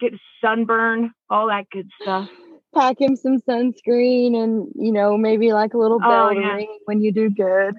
get 0.00 0.12
sunburn, 0.40 1.12
all 1.30 1.48
that 1.48 1.66
good 1.70 1.88
stuff 2.00 2.28
pack 2.74 3.00
him 3.00 3.16
some 3.16 3.40
sunscreen 3.40 4.36
and 4.36 4.68
you 4.74 4.92
know 4.92 5.16
maybe 5.16 5.52
like 5.52 5.74
a 5.74 5.78
little 5.78 5.98
bell 5.98 6.28
oh, 6.28 6.30
yeah. 6.30 6.54
ring 6.54 6.78
when 6.84 7.00
you 7.00 7.12
do 7.12 7.30
good 7.30 7.74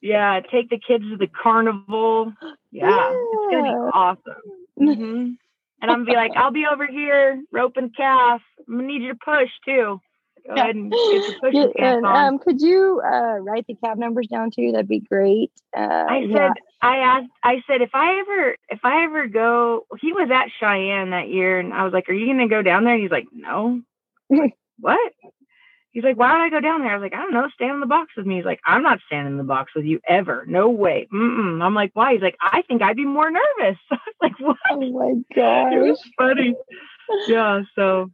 yeah 0.00 0.40
take 0.50 0.68
the 0.70 0.78
kids 0.78 1.04
to 1.04 1.16
the 1.16 1.28
carnival 1.28 2.32
yeah, 2.70 2.88
yeah. 2.88 3.10
it's 3.12 3.50
gonna 3.50 3.62
be 3.62 3.90
awesome 3.94 4.42
mm-hmm. 4.80 5.02
and 5.02 5.36
i'm 5.80 5.88
gonna 5.88 6.04
be 6.04 6.14
like 6.14 6.32
i'll 6.36 6.50
be 6.50 6.66
over 6.70 6.86
here 6.86 7.40
roping 7.52 7.90
calf 7.96 8.40
i'm 8.68 8.76
gonna 8.76 8.86
need 8.86 9.02
you 9.02 9.12
to 9.12 9.18
push 9.24 9.50
too 9.64 10.00
go 10.46 10.54
ahead 10.54 10.74
and 10.74 10.90
get 10.90 10.98
your 10.98 11.32
pushing 11.40 11.72
yeah, 11.78 11.96
and, 11.96 12.06
um, 12.06 12.38
could 12.38 12.60
you 12.60 13.00
uh, 13.04 13.38
write 13.38 13.66
the 13.66 13.74
cab 13.74 13.98
numbers 13.98 14.26
down 14.26 14.50
too 14.50 14.72
that'd 14.72 14.88
be 14.88 15.00
great 15.00 15.50
uh, 15.76 16.04
i 16.08 16.26
said 16.32 16.52
I 16.84 16.96
asked, 16.96 17.30
I 17.44 17.62
said, 17.68 17.80
if 17.80 17.90
I 17.94 18.18
ever, 18.18 18.56
if 18.68 18.80
I 18.82 19.04
ever 19.04 19.28
go, 19.28 19.86
he 20.00 20.12
was 20.12 20.28
at 20.32 20.48
Cheyenne 20.58 21.10
that 21.10 21.28
year, 21.28 21.60
and 21.60 21.72
I 21.72 21.84
was 21.84 21.92
like, 21.92 22.08
"Are 22.08 22.12
you 22.12 22.26
gonna 22.26 22.48
go 22.48 22.60
down 22.60 22.82
there?" 22.82 22.94
And 22.94 23.02
he's 23.02 23.12
like, 23.12 23.28
"No." 23.32 23.80
like, 24.38 24.56
what? 24.80 25.12
He's 25.92 26.04
like, 26.04 26.16
why 26.16 26.32
would 26.32 26.42
I 26.42 26.48
go 26.48 26.60
down 26.60 26.80
there? 26.80 26.90
I 26.90 26.96
was 26.96 27.02
like, 27.02 27.12
I 27.12 27.18
don't 27.22 27.34
know, 27.34 27.48
stand 27.54 27.74
in 27.74 27.80
the 27.80 27.86
box 27.86 28.12
with 28.16 28.24
me. 28.24 28.36
He's 28.36 28.46
like, 28.46 28.60
I'm 28.64 28.82
not 28.82 29.00
standing 29.06 29.32
in 29.32 29.36
the 29.36 29.44
box 29.44 29.72
with 29.76 29.84
you 29.84 30.00
ever. 30.08 30.44
No 30.48 30.70
way. 30.70 31.06
Mm-mm. 31.12 31.62
I'm 31.62 31.74
like, 31.74 31.90
why? 31.92 32.14
He's 32.14 32.22
like, 32.22 32.36
I 32.40 32.62
think 32.62 32.80
I'd 32.80 32.96
be 32.96 33.04
more 33.04 33.30
nervous. 33.30 33.78
I 33.90 33.96
was 34.06 34.14
like, 34.22 34.40
what? 34.40 34.56
Oh 34.70 34.80
my 34.80 35.22
god, 35.36 35.74
it 35.74 35.80
was 35.80 36.02
funny. 36.16 36.54
yeah. 37.28 37.62
So. 37.74 38.10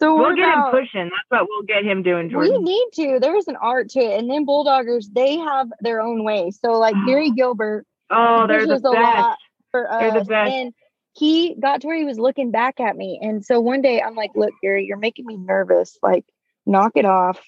So 0.00 0.16
we'll 0.16 0.34
get 0.34 0.48
about, 0.48 0.74
him 0.74 0.80
pushing. 0.80 1.10
That's 1.10 1.28
what 1.28 1.46
we'll 1.48 1.62
get 1.62 1.84
him 1.84 2.02
doing. 2.02 2.30
Jordan. 2.30 2.52
We 2.52 2.58
need 2.58 2.88
to. 2.94 3.18
There's 3.20 3.46
an 3.48 3.56
art 3.56 3.90
to 3.90 4.00
it, 4.00 4.18
and 4.18 4.28
then 4.30 4.46
bulldoggers 4.46 5.06
they 5.12 5.36
have 5.38 5.68
their 5.80 6.00
own 6.00 6.24
way. 6.24 6.50
So 6.50 6.72
like 6.72 6.94
Gary 7.06 7.30
Gilbert. 7.30 7.86
Oh, 8.10 8.46
they're 8.46 8.66
the 8.66 8.80
best. 8.80 9.38
For 9.70 9.90
us. 9.90 10.00
They're 10.00 10.20
the 10.20 10.24
best. 10.24 10.52
And 10.52 10.74
he 11.14 11.54
got 11.54 11.80
to 11.80 11.86
where 11.86 11.96
he 11.96 12.04
was 12.04 12.18
looking 12.18 12.50
back 12.50 12.80
at 12.80 12.96
me. 12.96 13.18
And 13.22 13.44
so 13.44 13.60
one 13.60 13.82
day 13.82 14.02
I'm 14.02 14.14
like, 14.14 14.32
look, 14.34 14.52
Gary, 14.62 14.84
you're 14.84 14.98
making 14.98 15.26
me 15.26 15.36
nervous. 15.36 15.96
Like, 16.02 16.24
knock 16.66 16.92
it 16.96 17.04
off. 17.04 17.40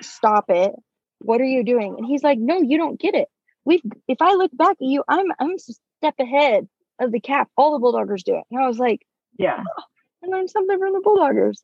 Stop 0.00 0.46
it. 0.48 0.74
What 1.20 1.40
are 1.40 1.46
you 1.46 1.64
doing? 1.64 1.94
And 1.98 2.06
he's 2.06 2.22
like, 2.22 2.38
no, 2.38 2.60
you 2.60 2.78
don't 2.78 2.98
get 2.98 3.14
it. 3.14 3.28
We 3.64 3.82
if 4.08 4.20
I 4.20 4.34
look 4.34 4.50
back 4.54 4.72
at 4.72 4.86
you, 4.86 5.04
I'm 5.08 5.26
I'm 5.38 5.52
a 5.52 5.58
step 5.58 6.14
ahead 6.18 6.68
of 6.98 7.12
the 7.12 7.20
cap. 7.20 7.48
All 7.56 7.78
the 7.78 7.84
bulldoggers 7.84 8.22
do 8.22 8.36
it. 8.36 8.44
And 8.50 8.62
I 8.62 8.66
was 8.66 8.78
like, 8.78 9.06
yeah. 9.38 9.62
Oh, 9.78 9.82
I 10.24 10.26
learned 10.28 10.50
something 10.50 10.78
from 10.78 10.92
the 10.92 11.00
bulldoggers. 11.00 11.58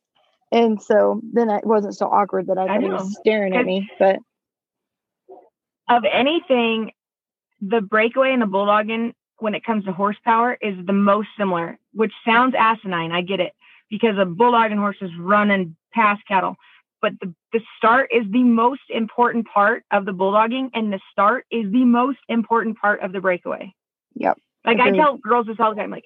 And 0.51 0.81
so 0.81 1.21
then 1.31 1.49
it 1.49 1.65
wasn't 1.65 1.95
so 1.95 2.07
awkward 2.07 2.47
that 2.47 2.57
I 2.57 2.67
thought 2.67 2.81
he 2.81 2.89
was 2.89 3.17
staring 3.19 3.55
at 3.55 3.65
me. 3.65 3.89
But 3.97 4.19
of 5.89 6.03
anything, 6.11 6.91
the 7.61 7.81
breakaway 7.81 8.33
and 8.33 8.41
the 8.41 8.47
bulldogging 8.47 9.13
when 9.39 9.55
it 9.55 9.63
comes 9.63 9.85
to 9.85 9.93
horsepower 9.93 10.57
is 10.61 10.75
the 10.85 10.93
most 10.93 11.29
similar, 11.37 11.79
which 11.93 12.13
sounds 12.25 12.53
asinine. 12.57 13.11
I 13.11 13.21
get 13.21 13.39
it 13.39 13.53
because 13.89 14.17
a 14.17 14.25
bulldogging 14.25 14.77
horse 14.77 14.97
is 15.01 15.11
running 15.17 15.75
past 15.93 16.21
cattle. 16.27 16.55
But 17.01 17.13
the, 17.19 17.33
the 17.51 17.61
start 17.77 18.11
is 18.13 18.25
the 18.29 18.43
most 18.43 18.81
important 18.89 19.47
part 19.47 19.83
of 19.91 20.05
the 20.05 20.11
bulldogging, 20.11 20.69
and 20.73 20.93
the 20.93 20.99
start 21.11 21.45
is 21.49 21.71
the 21.71 21.83
most 21.83 22.19
important 22.29 22.77
part 22.77 23.01
of 23.01 23.11
the 23.11 23.19
breakaway. 23.19 23.73
Yep. 24.15 24.37
Like 24.65 24.79
I 24.79 24.91
tell 24.91 25.17
girls 25.17 25.47
this 25.47 25.57
all 25.59 25.73
the 25.73 25.81
time, 25.81 25.89
like 25.89 26.03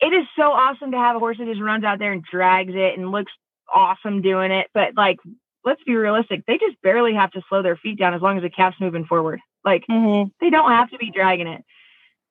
it 0.00 0.12
is 0.12 0.26
so 0.36 0.52
awesome 0.52 0.90
to 0.90 0.98
have 0.98 1.16
a 1.16 1.18
horse 1.18 1.38
that 1.38 1.46
just 1.46 1.60
runs 1.60 1.84
out 1.84 1.98
there 1.98 2.12
and 2.12 2.22
drags 2.22 2.74
it 2.74 2.98
and 2.98 3.10
looks 3.10 3.32
awesome 3.72 4.22
doing 4.22 4.50
it. 4.50 4.68
But 4.74 4.96
like, 4.96 5.18
let's 5.64 5.82
be 5.84 5.96
realistic, 5.96 6.44
they 6.46 6.58
just 6.58 6.80
barely 6.82 7.14
have 7.14 7.32
to 7.32 7.42
slow 7.48 7.62
their 7.62 7.76
feet 7.76 7.98
down 7.98 8.14
as 8.14 8.22
long 8.22 8.36
as 8.36 8.42
the 8.42 8.50
calf's 8.50 8.80
moving 8.80 9.04
forward. 9.04 9.40
Like 9.64 9.84
mm-hmm. 9.90 10.28
they 10.40 10.50
don't 10.50 10.70
have 10.70 10.90
to 10.90 10.98
be 10.98 11.10
dragging 11.10 11.48
it. 11.48 11.64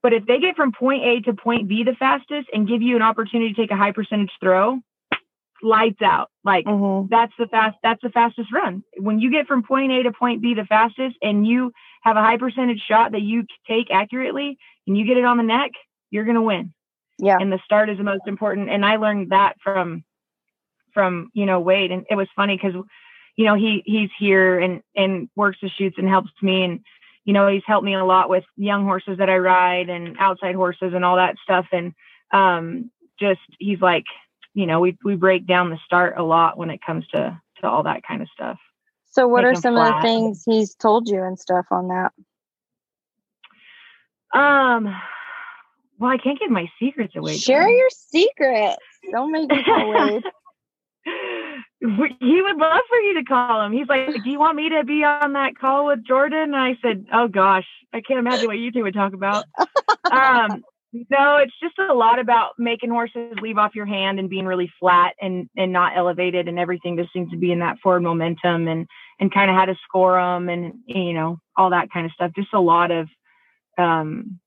But 0.02 0.14
if 0.14 0.26
they 0.26 0.40
get 0.40 0.56
from 0.56 0.72
point 0.72 1.04
A 1.04 1.22
to 1.22 1.34
point 1.34 1.68
B 1.68 1.84
the 1.84 1.96
fastest 1.96 2.48
and 2.54 2.68
give 2.68 2.82
you 2.82 2.96
an 2.96 3.02
opportunity 3.02 3.54
to 3.54 3.60
take 3.60 3.72
a 3.72 3.76
high 3.76 3.92
percentage 3.92 4.32
throw, 4.40 4.80
lights 5.62 6.02
out. 6.02 6.30
Like 6.44 6.66
mm-hmm. 6.66 7.08
that's 7.10 7.34
the 7.38 7.48
fast 7.48 7.78
that's 7.84 8.02
the 8.02 8.10
fastest 8.10 8.54
run. 8.54 8.84
When 8.98 9.20
you 9.20 9.32
get 9.32 9.48
from 9.48 9.64
point 9.64 9.92
A 9.92 10.04
to 10.04 10.12
point 10.12 10.42
B 10.42 10.54
the 10.54 10.66
fastest 10.66 11.18
and 11.22 11.46
you 11.46 11.72
have 12.04 12.18
a 12.18 12.22
high 12.22 12.38
percentage 12.38 12.82
shot 12.88 13.12
that 13.12 13.22
you 13.22 13.46
take 13.68 13.92
accurately 13.92 14.58
and 14.88 14.98
you 14.98 15.06
get 15.06 15.18
it 15.18 15.26
on 15.26 15.38
the 15.38 15.44
neck, 15.44 15.72
you're 16.12 16.26
gonna 16.26 16.42
win. 16.42 16.74
Yeah. 17.18 17.38
And 17.40 17.52
the 17.52 17.60
start 17.66 17.90
is 17.90 17.98
the 17.98 18.04
most 18.04 18.28
important. 18.28 18.70
And 18.70 18.86
I 18.86 18.98
learned 18.98 19.32
that 19.32 19.56
from 19.64 20.04
from, 20.96 21.30
you 21.34 21.46
know, 21.46 21.60
Wade. 21.60 21.92
And 21.92 22.08
it 22.10 22.16
was 22.16 22.28
funny 22.36 22.58
because, 22.58 22.74
you 23.36 23.46
know, 23.46 23.54
he 23.54 23.84
he's 23.86 24.10
here 24.18 24.60
and 24.60 24.82
and 24.96 25.30
works 25.36 25.60
the 25.62 25.70
shoots 25.70 25.98
and 26.00 26.10
helps 26.10 26.32
me 26.42 26.64
and 26.64 26.80
you 27.26 27.34
know, 27.34 27.48
he's 27.48 27.64
helped 27.66 27.86
me 27.86 27.96
a 27.96 28.06
lot 28.06 28.30
with 28.30 28.44
young 28.56 28.84
horses 28.84 29.18
that 29.18 29.30
I 29.30 29.38
ride 29.38 29.90
and 29.90 30.16
outside 30.20 30.56
horses 30.56 30.94
and 30.94 31.04
all 31.04 31.16
that 31.16 31.36
stuff. 31.44 31.66
And 31.72 31.94
um, 32.32 32.92
just 33.20 33.42
he's 33.60 33.82
like, 33.82 34.06
you 34.54 34.66
know, 34.66 34.80
we 34.80 34.98
we 35.04 35.16
break 35.16 35.48
down 35.48 35.72
the 35.72 35.80
start 35.86 36.18
a 36.18 36.24
lot 36.24 36.58
when 36.58 36.70
it 36.70 36.82
comes 36.86 37.06
to 37.14 37.40
to 37.62 37.68
all 37.68 37.84
that 37.84 38.04
kind 38.08 38.22
of 38.22 38.30
stuff. 38.30 38.58
So, 39.12 39.28
what 39.28 39.44
are 39.44 39.56
some 39.56 39.76
flat. 39.76 39.96
of 39.96 40.02
the 40.02 40.08
things 40.08 40.44
he's 40.46 40.76
told 40.76 41.10
you 41.10 41.24
and 41.24 41.40
stuff 41.40 41.66
on 41.72 41.88
that? 41.88 42.12
Um, 44.38 44.94
well, 45.98 46.12
I 46.12 46.18
can't 46.18 46.40
give 46.40 46.52
my 46.52 46.70
secrets 46.80 47.16
away. 47.16 47.38
Share 47.38 47.70
your 47.70 47.90
secrets. 47.90 48.78
Don't 49.12 49.32
make 49.32 49.50
me 49.50 49.64
go 49.66 49.74
away. 49.74 50.22
he 52.20 52.42
would 52.42 52.58
love 52.58 52.82
for 52.88 52.98
you 52.98 53.14
to 53.16 53.24
call 53.24 53.62
him. 53.62 53.72
He's 53.72 53.88
like, 53.88 54.24
Do 54.24 54.30
you 54.30 54.40
want 54.40 54.56
me 54.56 54.70
to 54.70 54.84
be 54.84 55.04
on 55.04 55.34
that 55.34 55.58
call 55.58 55.88
with 55.88 56.04
Jordan? 56.06 56.54
And 56.54 56.56
I 56.56 56.78
said, 56.82 57.06
Oh 57.14 57.28
gosh, 57.28 57.68
I 57.94 58.02
can't 58.02 58.20
imagine 58.20 58.48
what 58.48 58.58
you 58.58 58.72
two 58.72 58.84
would 58.84 58.94
talk 58.94 59.14
about. 59.14 59.46
um, 60.12 60.64
no, 61.10 61.38
it's 61.38 61.54
just 61.62 61.78
a 61.78 61.94
lot 61.94 62.20
about 62.20 62.52
making 62.58 62.90
horses 62.90 63.36
leave 63.42 63.58
off 63.58 63.76
your 63.76 63.86
hand 63.86 64.20
and 64.20 64.30
being 64.30 64.46
really 64.46 64.72
flat 64.80 65.14
and 65.22 65.50
and 65.58 65.74
not 65.74 65.98
elevated 65.98 66.48
and 66.48 66.58
everything 66.58 66.98
just 66.98 67.12
seems 67.12 67.30
to 67.32 67.38
be 67.38 67.52
in 67.52 67.60
that 67.60 67.78
forward 67.80 68.02
momentum 68.02 68.68
and 68.68 68.88
and 69.20 69.34
kind 69.34 69.50
of 69.50 69.58
how 69.58 69.66
to 69.66 69.76
score 69.84 70.14
them 70.20 70.50
and 70.50 70.74
you 70.86 71.14
know 71.14 71.38
all 71.58 71.72
that 71.72 71.92
kind 71.92 72.06
of 72.06 72.12
stuff. 72.14 72.32
Just 72.36 72.54
a 72.54 72.60
lot 72.60 72.92
of 72.92 73.08
um 73.78 74.40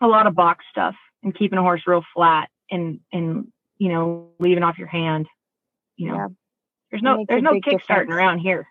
a 0.00 0.06
lot 0.06 0.26
of 0.26 0.34
box 0.34 0.64
stuff 0.70 0.94
and 1.22 1.36
keeping 1.36 1.58
a 1.58 1.62
horse 1.62 1.82
real 1.86 2.04
flat 2.14 2.48
and 2.70 3.00
and 3.12 3.48
you 3.78 3.90
know 3.90 4.30
leaving 4.38 4.62
off 4.62 4.78
your 4.78 4.88
hand. 4.88 5.26
You 5.96 6.08
know, 6.08 6.14
yeah. 6.14 6.26
There's 6.90 7.02
no 7.02 7.24
there's 7.28 7.42
no 7.42 7.60
kick 7.60 7.82
starting 7.84 8.12
around 8.12 8.38
here. 8.38 8.66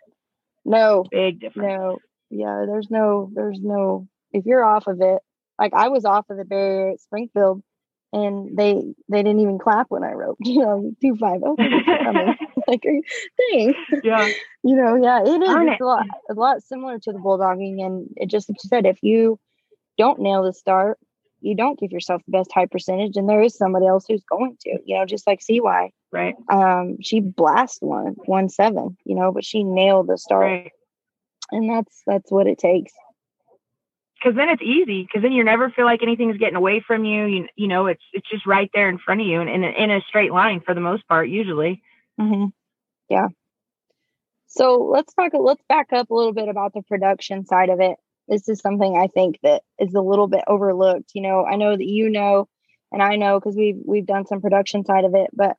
No, 0.65 1.05
big 1.09 1.39
difference. 1.39 1.67
No, 1.67 1.97
yeah, 2.29 2.65
there's 2.67 2.89
no 2.89 3.29
there's 3.33 3.59
no 3.61 4.07
if 4.31 4.45
you're 4.45 4.63
off 4.63 4.87
of 4.87 5.01
it. 5.01 5.19
Like 5.57 5.73
I 5.73 5.89
was 5.89 6.05
off 6.05 6.29
of 6.29 6.37
the 6.37 6.45
barrier 6.45 6.91
at 6.91 7.01
Springfield, 7.01 7.63
and 8.13 8.57
they 8.57 8.93
they 9.09 9.23
didn't 9.23 9.39
even 9.39 9.59
clap 9.59 9.87
when 9.89 10.03
I 10.03 10.13
wrote. 10.13 10.37
You 10.45 10.61
know, 10.61 10.91
two 11.01 11.15
five. 11.15 11.41
Oh, 11.43 11.55
like, 12.67 12.83
dang. 12.83 13.73
Yeah. 14.03 14.27
you 14.63 14.75
know, 14.75 14.95
yeah, 14.95 15.21
it 15.21 15.41
is. 15.41 15.49
It's 15.49 15.81
a 15.81 15.85
lot 15.85 16.05
a 16.29 16.33
lot 16.33 16.63
similar 16.63 16.99
to 16.99 17.11
the 17.11 17.19
bulldogging, 17.19 17.83
and 17.85 18.09
it 18.15 18.29
just 18.29 18.49
like 18.49 18.57
you 18.63 18.67
said, 18.67 18.85
if 18.85 18.99
you 19.01 19.39
don't 19.97 20.19
nail 20.19 20.43
the 20.43 20.53
start, 20.53 20.97
you 21.41 21.55
don't 21.55 21.79
give 21.79 21.91
yourself 21.91 22.21
the 22.25 22.31
best 22.31 22.51
high 22.51 22.65
percentage, 22.65 23.15
and 23.15 23.27
there 23.27 23.41
is 23.41 23.55
somebody 23.55 23.87
else 23.87 24.05
who's 24.07 24.23
going 24.23 24.57
to. 24.61 24.79
You 24.85 24.97
know, 24.97 25.05
just 25.05 25.27
like 25.27 25.41
CY. 25.41 25.91
Right. 26.11 26.35
Um, 26.51 26.97
she 27.01 27.19
blasted 27.19 27.87
one 27.87 28.15
one 28.25 28.49
seven, 28.49 28.97
you 29.05 29.15
know, 29.15 29.31
but 29.31 29.45
she 29.45 29.63
nailed 29.63 30.07
the 30.07 30.17
start. 30.17 30.43
Right. 30.45 30.71
And 31.51 31.69
that's 31.69 32.01
that's 32.05 32.31
what 32.31 32.47
it 32.47 32.57
takes. 32.57 32.93
Cause 34.21 34.33
then 34.35 34.49
it's 34.49 34.61
easy. 34.61 35.07
Cause 35.11 35.21
then 35.21 35.31
you 35.31 35.45
never 35.45 35.69
feel 35.69 35.85
like 35.85 36.03
anything's 36.03 36.37
getting 36.37 36.57
away 36.57 36.83
from 36.85 37.05
you. 37.05 37.25
You 37.25 37.47
you 37.55 37.67
know, 37.67 37.85
it's 37.85 38.03
it's 38.11 38.29
just 38.29 38.45
right 38.45 38.69
there 38.73 38.89
in 38.89 38.97
front 38.97 39.21
of 39.21 39.27
you 39.27 39.39
and 39.39 39.49
in 39.49 39.63
a, 39.63 39.69
in 39.69 39.91
a 39.91 40.01
straight 40.01 40.33
line 40.33 40.61
for 40.65 40.73
the 40.73 40.81
most 40.81 41.07
part, 41.07 41.29
usually. 41.29 41.81
Mm-hmm. 42.19 42.47
Yeah. 43.09 43.27
So 44.47 44.89
let's 44.91 45.13
talk. 45.13 45.31
Let's 45.33 45.63
back 45.69 45.93
up 45.93 46.09
a 46.09 46.13
little 46.13 46.33
bit 46.33 46.49
about 46.49 46.73
the 46.73 46.81
production 46.81 47.45
side 47.45 47.69
of 47.69 47.79
it. 47.79 47.97
This 48.29 48.47
is 48.49 48.59
something 48.59 48.97
I 48.97 49.07
think 49.07 49.39
that 49.43 49.63
is 49.79 49.93
a 49.95 50.01
little 50.01 50.27
bit 50.27 50.43
overlooked. 50.47 51.11
You 51.15 51.23
know, 51.23 51.45
I 51.45 51.57
know 51.57 51.75
that 51.75 51.85
you 51.85 52.09
know, 52.09 52.47
and 52.91 53.03
I 53.03 53.17
know 53.17 53.39
because 53.39 53.57
we've 53.57 53.81
we've 53.85 54.05
done 54.05 54.27
some 54.27 54.41
production 54.41 54.85
side 54.85 55.05
of 55.05 55.15
it, 55.15 55.29
but 55.33 55.57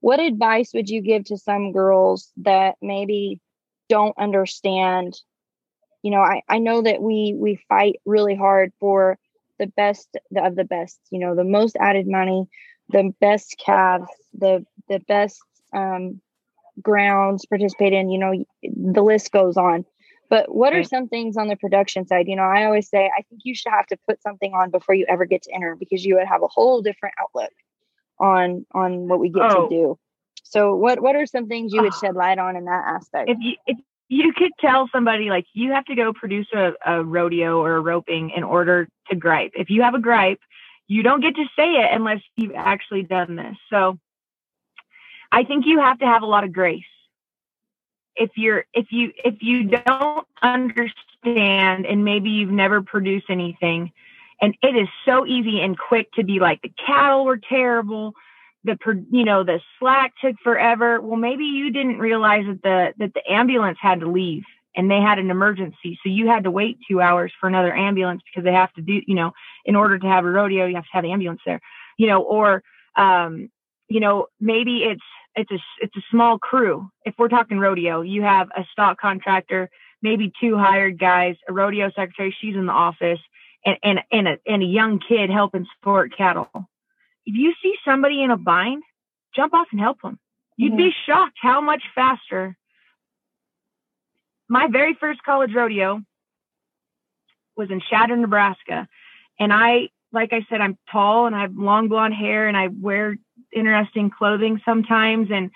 what 0.00 0.20
advice 0.20 0.70
would 0.74 0.88
you 0.88 1.02
give 1.02 1.24
to 1.26 1.36
some 1.36 1.72
girls 1.72 2.32
that 2.38 2.76
maybe 2.82 3.40
don't 3.88 4.16
understand 4.18 5.14
you 6.02 6.10
know 6.10 6.20
i, 6.20 6.42
I 6.48 6.58
know 6.58 6.82
that 6.82 7.02
we 7.02 7.34
we 7.38 7.60
fight 7.68 7.96
really 8.06 8.36
hard 8.36 8.72
for 8.80 9.18
the 9.58 9.66
best 9.66 10.16
of 10.36 10.54
the 10.56 10.64
best 10.64 11.00
you 11.10 11.18
know 11.18 11.34
the 11.34 11.44
most 11.44 11.76
added 11.80 12.06
money 12.06 12.46
the 12.90 13.12
best 13.20 13.56
calves 13.64 14.08
the 14.38 14.64
the 14.88 15.00
best 15.08 15.40
um 15.72 16.20
grounds 16.82 17.46
participate 17.46 17.92
in 17.92 18.10
you 18.10 18.18
know 18.18 18.44
the 18.62 19.02
list 19.02 19.32
goes 19.32 19.56
on 19.56 19.84
But 20.30 20.54
what 20.54 20.74
are 20.74 20.84
some 20.84 21.08
things 21.08 21.36
on 21.36 21.48
the 21.48 21.56
production 21.56 22.06
side? 22.06 22.28
You 22.28 22.36
know, 22.36 22.42
I 22.42 22.64
always 22.64 22.88
say 22.88 23.10
I 23.16 23.22
think 23.22 23.42
you 23.44 23.54
should 23.54 23.72
have 23.72 23.86
to 23.86 23.96
put 24.06 24.22
something 24.22 24.52
on 24.52 24.70
before 24.70 24.94
you 24.94 25.06
ever 25.08 25.24
get 25.24 25.42
to 25.42 25.54
enter 25.54 25.74
because 25.74 26.04
you 26.04 26.16
would 26.16 26.26
have 26.26 26.42
a 26.42 26.48
whole 26.48 26.82
different 26.82 27.14
outlook 27.20 27.52
on 28.18 28.66
on 28.72 29.08
what 29.08 29.20
we 29.20 29.30
get 29.30 29.42
oh. 29.42 29.68
to 29.68 29.74
do. 29.74 29.98
So 30.44 30.74
what 30.74 31.00
what 31.00 31.16
are 31.16 31.26
some 31.26 31.48
things 31.48 31.72
you 31.72 31.82
would 31.82 31.92
ah. 31.94 31.98
shed 31.98 32.14
light 32.14 32.38
on 32.38 32.56
in 32.56 32.66
that 32.66 32.84
aspect? 32.86 33.30
If 33.30 33.38
you 33.40 33.56
if 33.66 33.78
you 34.08 34.32
could 34.32 34.52
tell 34.60 34.88
somebody 34.92 35.28
like 35.28 35.46
you 35.52 35.72
have 35.72 35.84
to 35.86 35.94
go 35.94 36.12
produce 36.12 36.48
a, 36.54 36.72
a 36.84 37.04
rodeo 37.04 37.60
or 37.60 37.76
a 37.76 37.80
roping 37.80 38.30
in 38.34 38.42
order 38.42 38.88
to 39.10 39.16
gripe. 39.16 39.52
If 39.54 39.68
you 39.68 39.82
have 39.82 39.94
a 39.94 40.00
gripe, 40.00 40.40
you 40.86 41.02
don't 41.02 41.20
get 41.20 41.36
to 41.36 41.44
say 41.56 41.72
it 41.72 41.90
unless 41.92 42.20
you've 42.36 42.54
actually 42.54 43.02
done 43.02 43.36
this. 43.36 43.56
So 43.70 43.98
I 45.30 45.44
think 45.44 45.66
you 45.66 45.80
have 45.80 45.98
to 45.98 46.06
have 46.06 46.22
a 46.22 46.26
lot 46.26 46.44
of 46.44 46.52
grace. 46.52 46.84
If 48.18 48.30
you're 48.36 48.64
if 48.74 48.86
you 48.90 49.12
if 49.24 49.36
you 49.40 49.64
don't 49.64 50.26
understand 50.42 51.86
and 51.86 52.04
maybe 52.04 52.30
you've 52.30 52.50
never 52.50 52.82
produced 52.82 53.26
anything 53.28 53.92
and 54.40 54.56
it 54.62 54.76
is 54.76 54.88
so 55.04 55.26
easy 55.26 55.60
and 55.60 55.78
quick 55.78 56.12
to 56.12 56.24
be 56.24 56.38
like 56.38 56.62
the 56.62 56.72
cattle 56.84 57.24
were 57.24 57.38
terrible 57.38 58.14
the 58.64 58.76
you 59.10 59.24
know 59.24 59.44
the 59.44 59.60
slack 59.78 60.12
took 60.22 60.36
forever. 60.42 61.00
Well 61.00 61.16
maybe 61.16 61.44
you 61.44 61.70
didn't 61.70 61.98
realize 61.98 62.44
that 62.46 62.62
the 62.62 62.94
that 62.98 63.14
the 63.14 63.32
ambulance 63.32 63.78
had 63.80 64.00
to 64.00 64.10
leave 64.10 64.44
and 64.76 64.90
they 64.90 65.00
had 65.00 65.18
an 65.18 65.30
emergency. 65.30 65.98
So 66.02 66.10
you 66.10 66.28
had 66.28 66.44
to 66.44 66.50
wait 66.50 66.78
two 66.88 67.00
hours 67.00 67.32
for 67.40 67.48
another 67.48 67.74
ambulance 67.74 68.22
because 68.24 68.44
they 68.44 68.52
have 68.52 68.72
to 68.74 68.82
do 68.82 69.00
you 69.06 69.14
know 69.14 69.32
in 69.64 69.76
order 69.76 69.98
to 69.98 70.06
have 70.06 70.24
a 70.24 70.30
rodeo 70.30 70.66
you 70.66 70.74
have 70.74 70.84
to 70.84 70.90
have 70.92 71.04
the 71.04 71.12
ambulance 71.12 71.40
there 71.46 71.60
you 71.96 72.06
know 72.06 72.22
or 72.22 72.62
um 72.96 73.50
you 73.88 74.00
know 74.00 74.26
maybe 74.40 74.84
it's 74.84 75.02
it's 75.38 75.50
a 75.50 75.58
it's 75.80 75.96
a 75.96 76.02
small 76.10 76.38
crew 76.38 76.88
if 77.04 77.14
we're 77.18 77.28
talking 77.28 77.58
rodeo 77.58 78.02
you 78.02 78.22
have 78.22 78.48
a 78.56 78.64
stock 78.72 79.00
contractor 79.00 79.70
maybe 80.02 80.32
two 80.40 80.56
hired 80.56 80.98
guys 80.98 81.36
a 81.48 81.52
rodeo 81.52 81.90
secretary 81.90 82.34
she's 82.40 82.54
in 82.54 82.66
the 82.66 82.72
office 82.72 83.20
and 83.64 83.76
and 83.82 84.00
and 84.12 84.28
a, 84.28 84.38
and 84.46 84.62
a 84.62 84.66
young 84.66 85.00
kid 85.00 85.30
helping 85.30 85.66
support 85.76 86.16
cattle 86.16 86.68
if 87.28 87.34
you 87.34 87.52
see 87.62 87.74
somebody 87.84 88.22
in 88.22 88.30
a 88.30 88.38
bind, 88.38 88.82
jump 89.36 89.52
off 89.52 89.66
and 89.70 89.78
help 89.78 90.00
them. 90.00 90.18
You'd 90.56 90.70
mm-hmm. 90.70 90.78
be 90.78 90.94
shocked 91.04 91.36
how 91.38 91.60
much 91.60 91.82
faster. 91.94 92.56
My 94.48 94.66
very 94.68 94.94
first 94.94 95.22
college 95.22 95.52
rodeo 95.54 96.00
was 97.54 97.70
in 97.70 97.82
Chadron, 97.90 98.22
Nebraska. 98.22 98.88
And 99.38 99.52
I, 99.52 99.90
like 100.10 100.32
I 100.32 100.46
said, 100.48 100.62
I'm 100.62 100.78
tall 100.90 101.26
and 101.26 101.36
I 101.36 101.42
have 101.42 101.54
long 101.54 101.88
blonde 101.88 102.14
hair 102.14 102.48
and 102.48 102.56
I 102.56 102.68
wear 102.68 103.18
interesting 103.52 104.10
clothing 104.10 104.60
sometimes. 104.64 105.28
And 105.30 105.50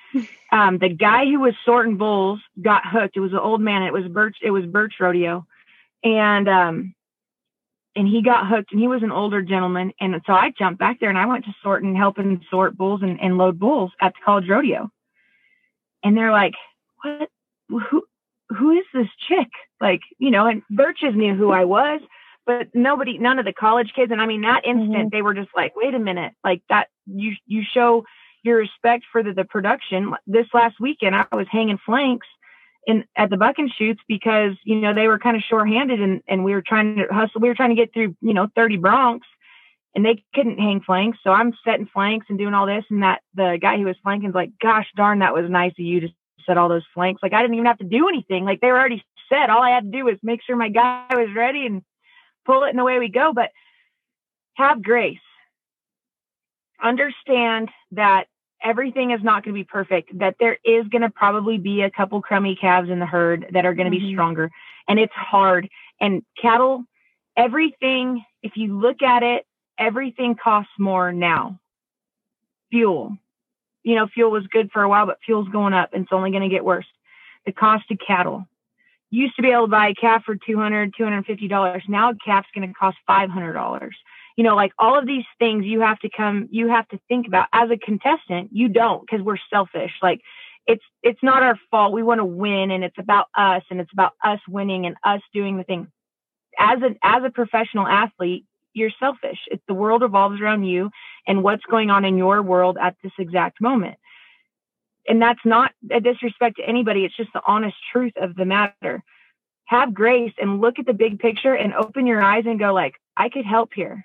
um, 0.50 0.78
the 0.78 0.88
guy 0.88 1.24
who 1.26 1.40
was 1.40 1.54
sorting 1.64 1.96
bulls 1.96 2.40
got 2.60 2.82
hooked. 2.86 3.16
It 3.16 3.20
was 3.20 3.32
an 3.32 3.38
old 3.38 3.60
man. 3.60 3.82
It 3.82 3.92
was 3.92 4.06
Burch. 4.08 4.36
It 4.42 4.50
was 4.50 4.66
Burch 4.66 4.94
Rodeo, 5.00 5.46
and 6.02 6.48
um, 6.48 6.94
and 7.94 8.08
he 8.08 8.22
got 8.22 8.46
hooked 8.46 8.72
and 8.72 8.80
he 8.80 8.88
was 8.88 9.02
an 9.02 9.12
older 9.12 9.42
gentleman. 9.42 9.92
And 10.00 10.20
so 10.26 10.32
I 10.32 10.52
jumped 10.58 10.78
back 10.78 11.00
there 11.00 11.10
and 11.10 11.18
I 11.18 11.26
went 11.26 11.44
to 11.44 11.54
sort 11.62 11.82
and 11.82 11.96
helping 11.96 12.40
sort 12.50 12.76
bulls 12.76 13.02
and, 13.02 13.20
and 13.20 13.36
load 13.36 13.58
bulls 13.58 13.92
at 14.00 14.14
the 14.14 14.20
college 14.24 14.48
rodeo. 14.48 14.90
And 16.02 16.16
they're 16.16 16.32
like, 16.32 16.54
what, 17.02 17.28
who, 17.68 18.02
who 18.48 18.70
is 18.72 18.84
this 18.94 19.08
chick? 19.28 19.48
Like, 19.80 20.00
you 20.18 20.30
know, 20.30 20.46
and 20.46 20.62
Birches 20.70 21.14
knew 21.14 21.34
who 21.34 21.50
I 21.50 21.64
was, 21.64 22.00
but 22.46 22.68
nobody, 22.74 23.18
none 23.18 23.38
of 23.38 23.44
the 23.44 23.52
college 23.52 23.92
kids. 23.94 24.12
And 24.12 24.20
I 24.20 24.26
mean, 24.26 24.42
that 24.42 24.64
instant 24.64 24.92
mm-hmm. 24.92 25.08
they 25.10 25.22
were 25.22 25.34
just 25.34 25.50
like, 25.54 25.74
wait 25.76 25.94
a 25.94 25.98
minute, 25.98 26.32
like 26.44 26.62
that, 26.68 26.88
you, 27.06 27.34
you 27.46 27.62
show 27.62 28.04
your 28.42 28.58
respect 28.58 29.04
for 29.10 29.22
the, 29.22 29.32
the 29.32 29.44
production. 29.44 30.12
This 30.26 30.46
last 30.52 30.80
weekend, 30.80 31.14
I 31.14 31.26
was 31.32 31.46
hanging 31.50 31.78
flanks 31.84 32.26
in 32.86 33.04
at 33.16 33.30
the 33.30 33.36
bucking 33.36 33.70
chutes 33.76 34.00
because 34.08 34.52
you 34.64 34.80
know 34.80 34.92
they 34.92 35.06
were 35.06 35.18
kind 35.18 35.36
of 35.36 35.42
short-handed 35.42 36.00
and 36.00 36.20
and 36.26 36.44
we 36.44 36.52
were 36.52 36.62
trying 36.62 36.96
to 36.96 37.06
hustle. 37.12 37.40
We 37.40 37.48
were 37.48 37.54
trying 37.54 37.70
to 37.70 37.76
get 37.76 37.92
through 37.92 38.16
you 38.20 38.34
know 38.34 38.48
30 38.56 38.78
broncs, 38.78 39.20
and 39.94 40.04
they 40.04 40.24
couldn't 40.34 40.58
hang 40.58 40.80
flanks. 40.80 41.18
So 41.22 41.30
I'm 41.30 41.52
setting 41.64 41.86
flanks 41.86 42.26
and 42.28 42.38
doing 42.38 42.54
all 42.54 42.66
this, 42.66 42.84
and 42.90 43.02
that 43.02 43.22
the 43.34 43.58
guy 43.60 43.76
who 43.76 43.84
was 43.84 43.96
flanking 44.02 44.30
is 44.30 44.34
like, 44.34 44.50
"Gosh 44.60 44.88
darn, 44.96 45.20
that 45.20 45.34
was 45.34 45.48
nice 45.48 45.72
of 45.72 45.84
you 45.84 46.00
to 46.00 46.08
set 46.46 46.58
all 46.58 46.68
those 46.68 46.86
flanks. 46.94 47.22
Like 47.22 47.32
I 47.32 47.40
didn't 47.42 47.54
even 47.54 47.66
have 47.66 47.78
to 47.78 47.84
do 47.84 48.08
anything. 48.08 48.44
Like 48.44 48.60
they 48.60 48.70
were 48.70 48.78
already 48.78 49.04
set. 49.28 49.50
All 49.50 49.62
I 49.62 49.70
had 49.70 49.84
to 49.84 49.90
do 49.90 50.04
was 50.04 50.16
make 50.22 50.42
sure 50.42 50.56
my 50.56 50.68
guy 50.68 51.06
was 51.10 51.28
ready 51.34 51.66
and 51.66 51.82
pull 52.44 52.64
it, 52.64 52.70
and 52.70 52.80
away 52.80 52.98
we 52.98 53.08
go. 53.08 53.32
But 53.32 53.50
have 54.54 54.82
grace. 54.82 55.18
Understand 56.82 57.70
that 57.92 58.26
everything 58.62 59.10
is 59.10 59.22
not 59.22 59.44
going 59.44 59.54
to 59.54 59.60
be 59.60 59.64
perfect, 59.64 60.16
that 60.18 60.36
there 60.38 60.58
is 60.64 60.86
going 60.88 61.02
to 61.02 61.10
probably 61.10 61.58
be 61.58 61.82
a 61.82 61.90
couple 61.90 62.20
crummy 62.22 62.56
calves 62.56 62.90
in 62.90 62.98
the 62.98 63.06
herd 63.06 63.46
that 63.52 63.64
are 63.64 63.74
going 63.74 63.90
to 63.90 63.96
mm-hmm. 63.96 64.06
be 64.06 64.14
stronger. 64.14 64.50
And 64.88 64.98
it's 64.98 65.12
hard. 65.14 65.68
And 66.00 66.22
cattle, 66.40 66.84
everything, 67.36 68.24
if 68.42 68.52
you 68.56 68.78
look 68.78 69.02
at 69.02 69.22
it, 69.22 69.46
everything 69.78 70.34
costs 70.34 70.72
more 70.78 71.12
now. 71.12 71.58
Fuel. 72.70 73.16
You 73.82 73.96
know, 73.96 74.06
fuel 74.06 74.30
was 74.30 74.46
good 74.46 74.70
for 74.72 74.82
a 74.82 74.88
while, 74.88 75.06
but 75.06 75.18
fuel's 75.24 75.48
going 75.48 75.74
up 75.74 75.90
and 75.92 76.04
it's 76.04 76.12
only 76.12 76.30
going 76.30 76.42
to 76.42 76.48
get 76.48 76.64
worse. 76.64 76.86
The 77.46 77.52
cost 77.52 77.90
of 77.90 77.98
cattle. 78.04 78.46
Used 79.12 79.36
to 79.36 79.42
be 79.42 79.50
able 79.50 79.66
to 79.66 79.70
buy 79.70 79.88
a 79.88 79.94
calf 79.94 80.24
for 80.24 80.34
200 80.34 80.94
$250. 80.94 81.88
Now 81.88 82.10
a 82.10 82.14
calf's 82.24 82.48
going 82.54 82.66
to 82.66 82.74
cost 82.74 82.96
$500 83.08 83.90
you 84.36 84.44
know, 84.44 84.54
like 84.54 84.72
all 84.78 84.98
of 84.98 85.06
these 85.06 85.24
things 85.38 85.64
you 85.64 85.80
have 85.80 85.98
to 86.00 86.10
come, 86.10 86.48
you 86.50 86.68
have 86.68 86.88
to 86.88 86.98
think 87.08 87.26
about 87.26 87.48
as 87.52 87.70
a 87.70 87.76
contestant. 87.76 88.50
You 88.52 88.68
don't 88.68 89.00
because 89.00 89.24
we're 89.24 89.36
selfish. 89.50 89.92
Like 90.02 90.20
it's, 90.66 90.84
it's 91.02 91.22
not 91.22 91.42
our 91.42 91.58
fault. 91.70 91.92
We 91.92 92.02
want 92.02 92.20
to 92.20 92.24
win 92.24 92.70
and 92.70 92.84
it's 92.84 92.98
about 92.98 93.26
us 93.36 93.62
and 93.70 93.80
it's 93.80 93.92
about 93.92 94.12
us 94.24 94.40
winning 94.48 94.86
and 94.86 94.96
us 95.04 95.20
doing 95.34 95.56
the 95.56 95.64
thing. 95.64 95.88
As 96.58 96.78
a, 96.82 96.94
as 97.02 97.22
a 97.24 97.30
professional 97.30 97.86
athlete, 97.86 98.46
you're 98.74 98.90
selfish. 98.98 99.38
It's 99.48 99.62
the 99.68 99.74
world 99.74 100.02
revolves 100.02 100.40
around 100.40 100.64
you 100.64 100.90
and 101.26 101.42
what's 101.42 101.64
going 101.70 101.90
on 101.90 102.04
in 102.04 102.16
your 102.16 102.40
world 102.40 102.78
at 102.80 102.96
this 103.02 103.12
exact 103.18 103.60
moment. 103.60 103.96
And 105.08 105.20
that's 105.20 105.40
not 105.44 105.72
a 105.90 106.00
disrespect 106.00 106.56
to 106.56 106.68
anybody. 106.68 107.04
It's 107.04 107.16
just 107.16 107.32
the 107.32 107.42
honest 107.46 107.76
truth 107.92 108.12
of 108.20 108.34
the 108.34 108.44
matter. 108.44 109.02
Have 109.64 109.94
grace 109.94 110.32
and 110.38 110.60
look 110.60 110.78
at 110.78 110.86
the 110.86 110.92
big 110.92 111.18
picture 111.18 111.54
and 111.54 111.74
open 111.74 112.06
your 112.06 112.22
eyes 112.22 112.44
and 112.46 112.58
go 112.58 112.72
like, 112.72 112.94
I 113.16 113.28
could 113.28 113.44
help 113.44 113.70
here 113.74 114.04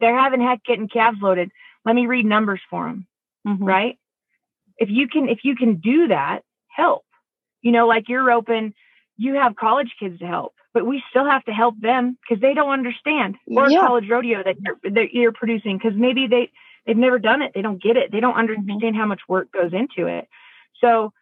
they're 0.00 0.18
having 0.18 0.40
heck 0.40 0.62
getting 0.64 0.88
calves 0.88 1.18
loaded. 1.20 1.50
Let 1.84 1.94
me 1.94 2.06
read 2.06 2.26
numbers 2.26 2.60
for 2.70 2.86
them. 2.86 3.06
Mm-hmm. 3.46 3.64
Right. 3.64 3.98
If 4.76 4.88
you 4.90 5.08
can, 5.08 5.28
if 5.28 5.40
you 5.44 5.54
can 5.56 5.76
do 5.76 6.08
that, 6.08 6.40
help, 6.68 7.04
you 7.62 7.72
know, 7.72 7.86
like 7.86 8.08
you're 8.08 8.30
open, 8.30 8.74
you 9.16 9.34
have 9.34 9.54
college 9.54 9.94
kids 10.00 10.18
to 10.18 10.26
help, 10.26 10.54
but 10.72 10.86
we 10.86 11.02
still 11.10 11.24
have 11.24 11.44
to 11.44 11.52
help 11.52 11.78
them 11.80 12.18
because 12.20 12.40
they 12.40 12.54
don't 12.54 12.70
understand 12.70 13.36
or 13.46 13.70
yeah. 13.70 13.80
college 13.80 14.08
rodeo 14.10 14.42
that 14.42 14.56
you're, 14.60 14.92
that 14.92 15.12
you're 15.12 15.32
producing. 15.32 15.78
Cause 15.78 15.92
maybe 15.94 16.26
they, 16.26 16.50
they've 16.86 16.96
never 16.96 17.18
done 17.18 17.42
it. 17.42 17.52
They 17.54 17.62
don't 17.62 17.82
get 17.82 17.96
it. 17.96 18.12
They 18.12 18.20
don't 18.20 18.32
mm-hmm. 18.32 18.40
understand 18.40 18.82
mm-hmm. 18.82 18.96
how 18.96 19.06
much 19.06 19.20
work 19.28 19.50
goes 19.52 19.72
into 19.72 20.06
it. 20.06 20.28
So, 20.80 21.12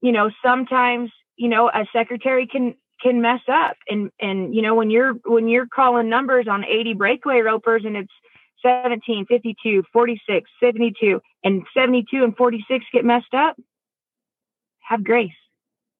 you 0.00 0.12
know, 0.12 0.30
sometimes, 0.44 1.10
you 1.36 1.48
know, 1.48 1.68
a 1.68 1.86
secretary 1.92 2.46
can 2.46 2.74
can 3.02 3.20
mess 3.20 3.40
up 3.48 3.76
and 3.88 4.10
and 4.20 4.54
you 4.54 4.62
know 4.62 4.74
when 4.74 4.90
you're 4.90 5.14
when 5.24 5.48
you're 5.48 5.66
calling 5.66 6.08
numbers 6.08 6.46
on 6.48 6.64
80 6.64 6.94
breakaway 6.94 7.40
ropers 7.40 7.82
and 7.84 7.96
it's 7.96 8.12
17 8.62 9.26
52 9.26 9.82
46 9.92 10.50
72 10.62 11.20
and 11.42 11.66
72 11.74 12.22
and 12.22 12.36
46 12.36 12.84
get 12.92 13.04
messed 13.04 13.34
up 13.34 13.56
have 14.82 15.02
grace 15.02 15.32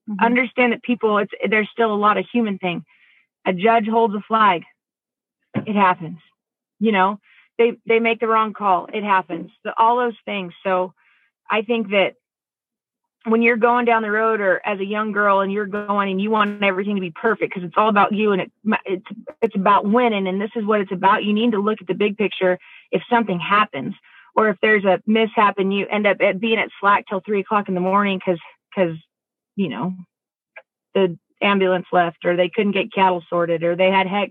mm-hmm. 0.09 0.25
understand 0.25 0.73
that 0.73 0.83
people 0.83 1.19
it's 1.19 1.33
there's 1.49 1.69
still 1.73 1.93
a 1.93 1.97
lot 1.97 2.19
of 2.19 2.27
human 2.33 2.59
thing 2.59 2.85
a 3.45 3.53
judge 3.53 3.89
holds 3.89 4.15
a 4.15 4.21
flag 4.21 4.63
it 5.55 5.75
happens 5.75 6.19
you 6.79 6.93
know 6.93 7.19
they 7.63 7.79
they 7.87 8.01
make 8.01 8.21
the 8.21 8.27
wrong 8.27 8.53
call. 8.53 8.89
It 8.93 9.05
happens. 9.05 9.51
The, 9.65 9.73
all 9.79 9.97
those 9.97 10.17
things. 10.25 10.53
So 10.65 10.95
i 11.51 11.63
think 11.63 11.91
that 11.91 12.15
when 13.25 13.43
you're 13.43 13.57
going 13.57 13.85
down 13.85 14.03
the 14.03 14.11
road 14.11 14.41
or 14.41 14.61
as 14.67 14.81
a 14.81 14.85
young 14.85 15.13
girl 15.13 15.41
and 15.41 15.53
you're 15.53 15.67
going 15.67 16.11
and 16.11 16.21
you 16.21 16.31
want 16.31 16.63
everything 16.63 16.97
to 16.97 17.01
be 17.01 17.13
perfect 17.13 17.55
because 17.55 17.67
it's 17.67 17.77
all 17.77 17.89
about 17.89 18.13
you 18.13 18.33
and 18.33 18.43
it, 18.43 18.53
it's 18.85 19.07
it's 19.41 19.55
about 19.55 19.87
winning 19.87 20.27
and 20.27 20.41
this 20.41 20.51
is 20.57 20.65
what 20.65 20.81
it's 20.81 20.91
about 20.93 21.25
you 21.25 21.33
need 21.33 21.53
to 21.53 21.61
look 21.61 21.81
at 21.81 21.87
the 21.87 21.95
big 21.95 22.17
picture 22.17 22.59
if 22.91 23.03
something 23.09 23.39
happens 23.39 23.95
or 24.35 24.49
if 24.49 24.57
there's 24.61 24.85
a 24.85 25.01
mishap 25.07 25.59
and 25.59 25.73
you 25.73 25.87
end 25.89 26.07
up 26.07 26.17
at 26.21 26.41
being 26.41 26.59
at 26.59 26.71
slack 26.81 27.05
till 27.09 27.21
three 27.21 27.41
o'clock 27.41 27.69
in 27.69 27.75
the 27.75 27.81
morning 27.81 28.19
because 28.19 28.41
because 28.75 28.97
you 29.55 29.69
know 29.69 29.95
the 30.95 31.17
ambulance 31.41 31.87
left 31.93 32.25
or 32.25 32.37
they 32.37 32.49
couldn't 32.49 32.73
get 32.73 32.93
cattle 32.93 33.23
sorted 33.29 33.63
or 33.63 33.77
they 33.77 33.91
had 33.91 34.07
heck 34.07 34.31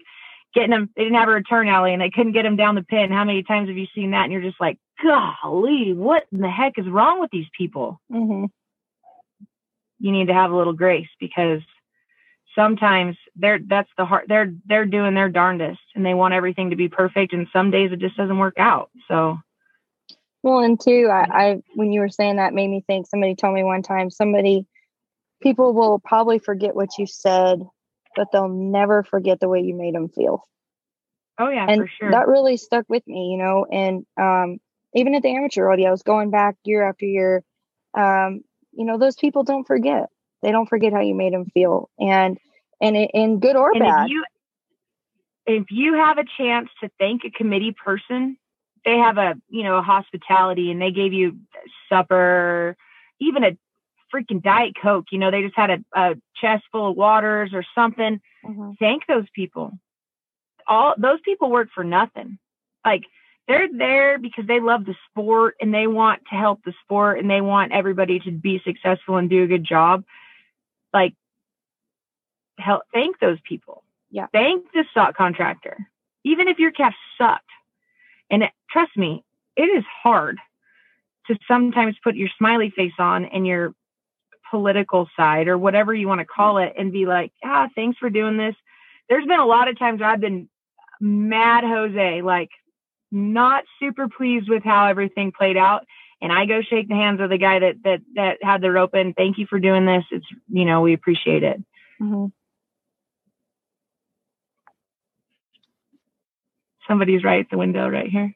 getting 0.54 0.72
them 0.72 0.89
they 0.95 1.04
didn't 1.04 1.18
have 1.18 1.30
a 1.30 1.34
return 1.34 1.68
alley 1.68 1.93
and 1.93 2.02
they 2.02 2.10
couldn't 2.10 2.34
get 2.34 2.43
them 2.43 2.56
down 2.56 2.76
the 2.76 2.84
pin 2.84 3.12
how 3.12 3.24
many 3.24 3.43
times 3.43 3.70
have 3.70 3.78
you 3.78 3.88
seen 3.93 4.12
that? 4.12 4.24
And 4.24 4.32
you're 4.32 4.41
just 4.41 4.60
like 4.60 4.78
golly 5.04 5.93
what 5.93 6.24
in 6.32 6.39
the 6.39 6.49
heck 6.49 6.78
is 6.78 6.88
wrong 6.88 7.20
with 7.20 7.32
these 7.32 7.47
people? 7.58 7.99
Mm-hmm. 8.12 8.45
You 9.99 10.12
need 10.12 10.28
to 10.28 10.34
have 10.34 10.52
a 10.52 10.56
little 10.56 10.74
grace 10.74 11.10
because 11.20 11.62
sometimes 12.56 13.16
they're 13.36 13.60
that's 13.66 13.89
the 13.97 14.06
heart 14.06 14.26
they're 14.28 14.54
they're 14.66 14.86
doing 14.86 15.14
their 15.14 15.30
darndest 15.30 15.80
and 15.95 16.06
they 16.06 16.14
want 16.14 16.34
everything 16.34 16.72
to 16.72 16.76
be 16.76 16.89
perfect 16.89 17.34
and 17.34 17.47
some 17.54 17.72
days 17.72 17.91
it 17.91 17.99
just 17.99 18.18
doesn't 18.18 18.38
work 18.38 18.56
out. 18.58 18.89
So 19.08 19.38
well 20.43 20.60
and 20.60 20.80
two 20.80 21.10
I, 21.12 21.26
I 21.32 21.62
when 21.76 21.91
you 21.91 22.02
were 22.02 22.10
saying 22.10 22.38
that 22.38 22.54
made 22.54 22.68
me 22.68 22.84
think 22.86 23.08
somebody 23.08 23.36
told 23.36 23.54
me 23.54 23.64
one 23.64 23.84
time 23.84 24.10
somebody 24.10 24.66
people 25.41 25.74
will 25.74 25.99
probably 25.99 26.39
forget 26.39 26.76
what 26.76 26.97
you 26.97 27.08
said, 27.08 27.68
but 28.16 28.32
they'll 28.32 28.47
never 28.47 29.03
forget 29.03 29.39
the 29.39 29.49
way 29.49 29.62
you 29.62 29.76
made 29.76 29.95
them 29.95 30.09
feel. 30.09 30.47
Oh 31.39 31.49
yeah, 31.49 31.66
and 31.68 31.84
for 31.84 31.91
sure. 31.99 32.12
That 32.12 32.28
really 32.28 32.57
stuck 32.57 32.86
with 32.88 33.05
me, 33.07 33.32
you 33.32 33.38
know. 33.38 33.66
And 33.72 34.05
um, 34.20 34.59
even 34.93 35.16
at 35.16 35.24
the 35.24 35.36
amateur 35.36 35.64
rodeos, 35.64 36.03
going 36.03 36.30
back 36.30 36.55
year 36.64 36.88
after 36.88 37.05
year, 37.05 37.43
um, 37.93 38.41
you 38.74 38.86
know, 38.86 38.97
those 38.97 39.16
people 39.16 39.43
don't 39.43 39.66
forget. 39.66 40.09
They 40.41 40.51
don't 40.51 40.68
forget 40.68 40.93
how 40.93 41.01
you 41.01 41.16
made 41.16 41.34
them 41.34 41.45
feel, 41.53 41.89
and 41.99 42.38
and 42.80 42.95
in 42.95 43.39
good 43.39 43.55
or 43.55 43.72
and 43.72 43.80
bad. 43.80 44.05
If 44.05 44.12
you, 44.12 44.26
if 45.45 45.66
you 45.70 45.93
have 45.95 46.18
a 46.18 46.26
chance 46.38 46.70
to 46.82 46.89
thank 46.99 47.24
a 47.26 47.32
committee 47.32 47.74
person, 47.84 48.38
they 48.86 48.97
have 48.97 49.18
a 49.18 49.36
you 49.49 49.64
know 49.64 49.78
a 49.78 49.82
hospitality, 49.82 50.72
and 50.72 50.82
they 50.82 50.91
gave 50.91 51.14
you 51.14 51.39
supper, 51.89 52.76
even 53.20 53.43
a 53.43 53.57
freaking 54.14 54.41
diet 54.41 54.74
coke. 54.82 55.05
You 55.12 55.20
know, 55.20 55.32
they 55.32 55.41
just 55.41 55.55
had 55.55 55.70
a, 55.70 55.80
a 55.93 56.16
chest 56.36 56.64
full 56.72 56.91
of 56.91 56.97
waters 56.97 57.51
or 57.53 57.64
something. 57.76 58.22
Mm-hmm. 58.45 58.72
Thank 58.80 59.07
those 59.07 59.28
people 59.34 59.74
all 60.72 60.93
those 60.97 61.20
people 61.24 61.51
work 61.51 61.70
for 61.74 61.84
nothing. 61.84 62.38
Like 62.86 63.03
they're 63.47 63.68
there 63.72 64.18
because 64.18 64.45
they 64.47 64.59
love 64.59 64.86
the 64.86 64.95
sport 65.09 65.55
and 65.59 65.74
they 65.74 65.88
want 65.88 66.22
to 66.32 66.36
help 66.36 66.64
the 66.64 66.74
sport 66.84 67.20
and 67.20 67.30
they 67.30 67.41
want 67.41 67.74
everybody 67.74 68.20
to 68.22 68.32
be 68.32 68.62
successful 68.64 69.18
and 69.18 69.30
do 69.30 69.43
a 69.43 69.47
good 69.47 69.66
job. 69.66 70.03
Like 70.93 71.14
help 72.57 72.84
thank 72.93 73.20
those 73.20 73.39
people. 73.43 73.84
Yeah. 74.09 74.28
Thank 74.32 74.72
the 74.74 74.86
stock 74.91 75.16
contractor. 75.16 75.78
Even 76.24 76.47
if 76.47 76.59
your 76.59 76.72
calf 76.72 76.93
sucked. 77.18 77.45
And 78.30 78.43
it, 78.43 78.51
trust 78.70 78.95
me, 78.95 79.24
it 79.57 79.64
is 79.64 79.84
hard 80.03 80.38
to 81.28 81.38
sometimes 81.47 81.97
put 82.01 82.16
your 82.16 82.30
smiley 82.38 82.70
face 82.70 82.93
on 82.97 83.26
and 83.26 83.45
your 83.45 83.74
political 84.52 85.10
side 85.18 85.47
or 85.47 85.58
whatever 85.58 85.93
you 85.95 86.08
want 86.08 86.20
to 86.20 86.26
call 86.26 86.58
it 86.58 86.74
and 86.78 86.91
be 86.91 87.06
like, 87.06 87.32
ah, 87.43 87.70
thanks 87.74 87.97
for 87.97 88.10
doing 88.10 88.38
this. 88.38 88.56
There's 89.10 89.26
been 89.26 89.39
a 89.39 89.45
lot 89.45 89.70
of 89.70 89.80
times 89.80 90.02
I've 90.04 90.20
been 90.20 90.49
mad 90.99 91.64
Jose, 91.64 92.22
like 92.22 92.49
not 93.12 93.64
super 93.80 94.08
pleased 94.08 94.49
with 94.49 94.64
how 94.64 94.88
everything 94.88 95.32
played 95.36 95.58
out. 95.58 95.86
And 96.22 96.32
I 96.32 96.45
go 96.45 96.62
shake 96.62 96.88
the 96.88 96.95
hands 96.95 97.20
of 97.20 97.30
the 97.30 97.39
guy 97.39 97.60
that 97.60 97.76
that 97.84 98.02
that 98.14 98.38
had 98.43 98.62
the 98.62 98.72
rope 98.72 98.93
and 98.93 99.16
thank 99.16 99.39
you 99.39 99.47
for 99.49 99.60
doing 99.60 99.88
this. 99.88 100.04
It's 100.12 100.26
you 100.49 100.66
know 100.66 100.82
we 100.82 100.93
appreciate 100.93 101.41
it. 101.41 101.58
Mm-hmm. 101.99 102.28
Somebody's 106.88 107.24
right 107.24 107.39
at 107.39 107.49
the 107.49 107.58
window 107.58 107.89
right 107.89 108.10
here. 108.10 108.36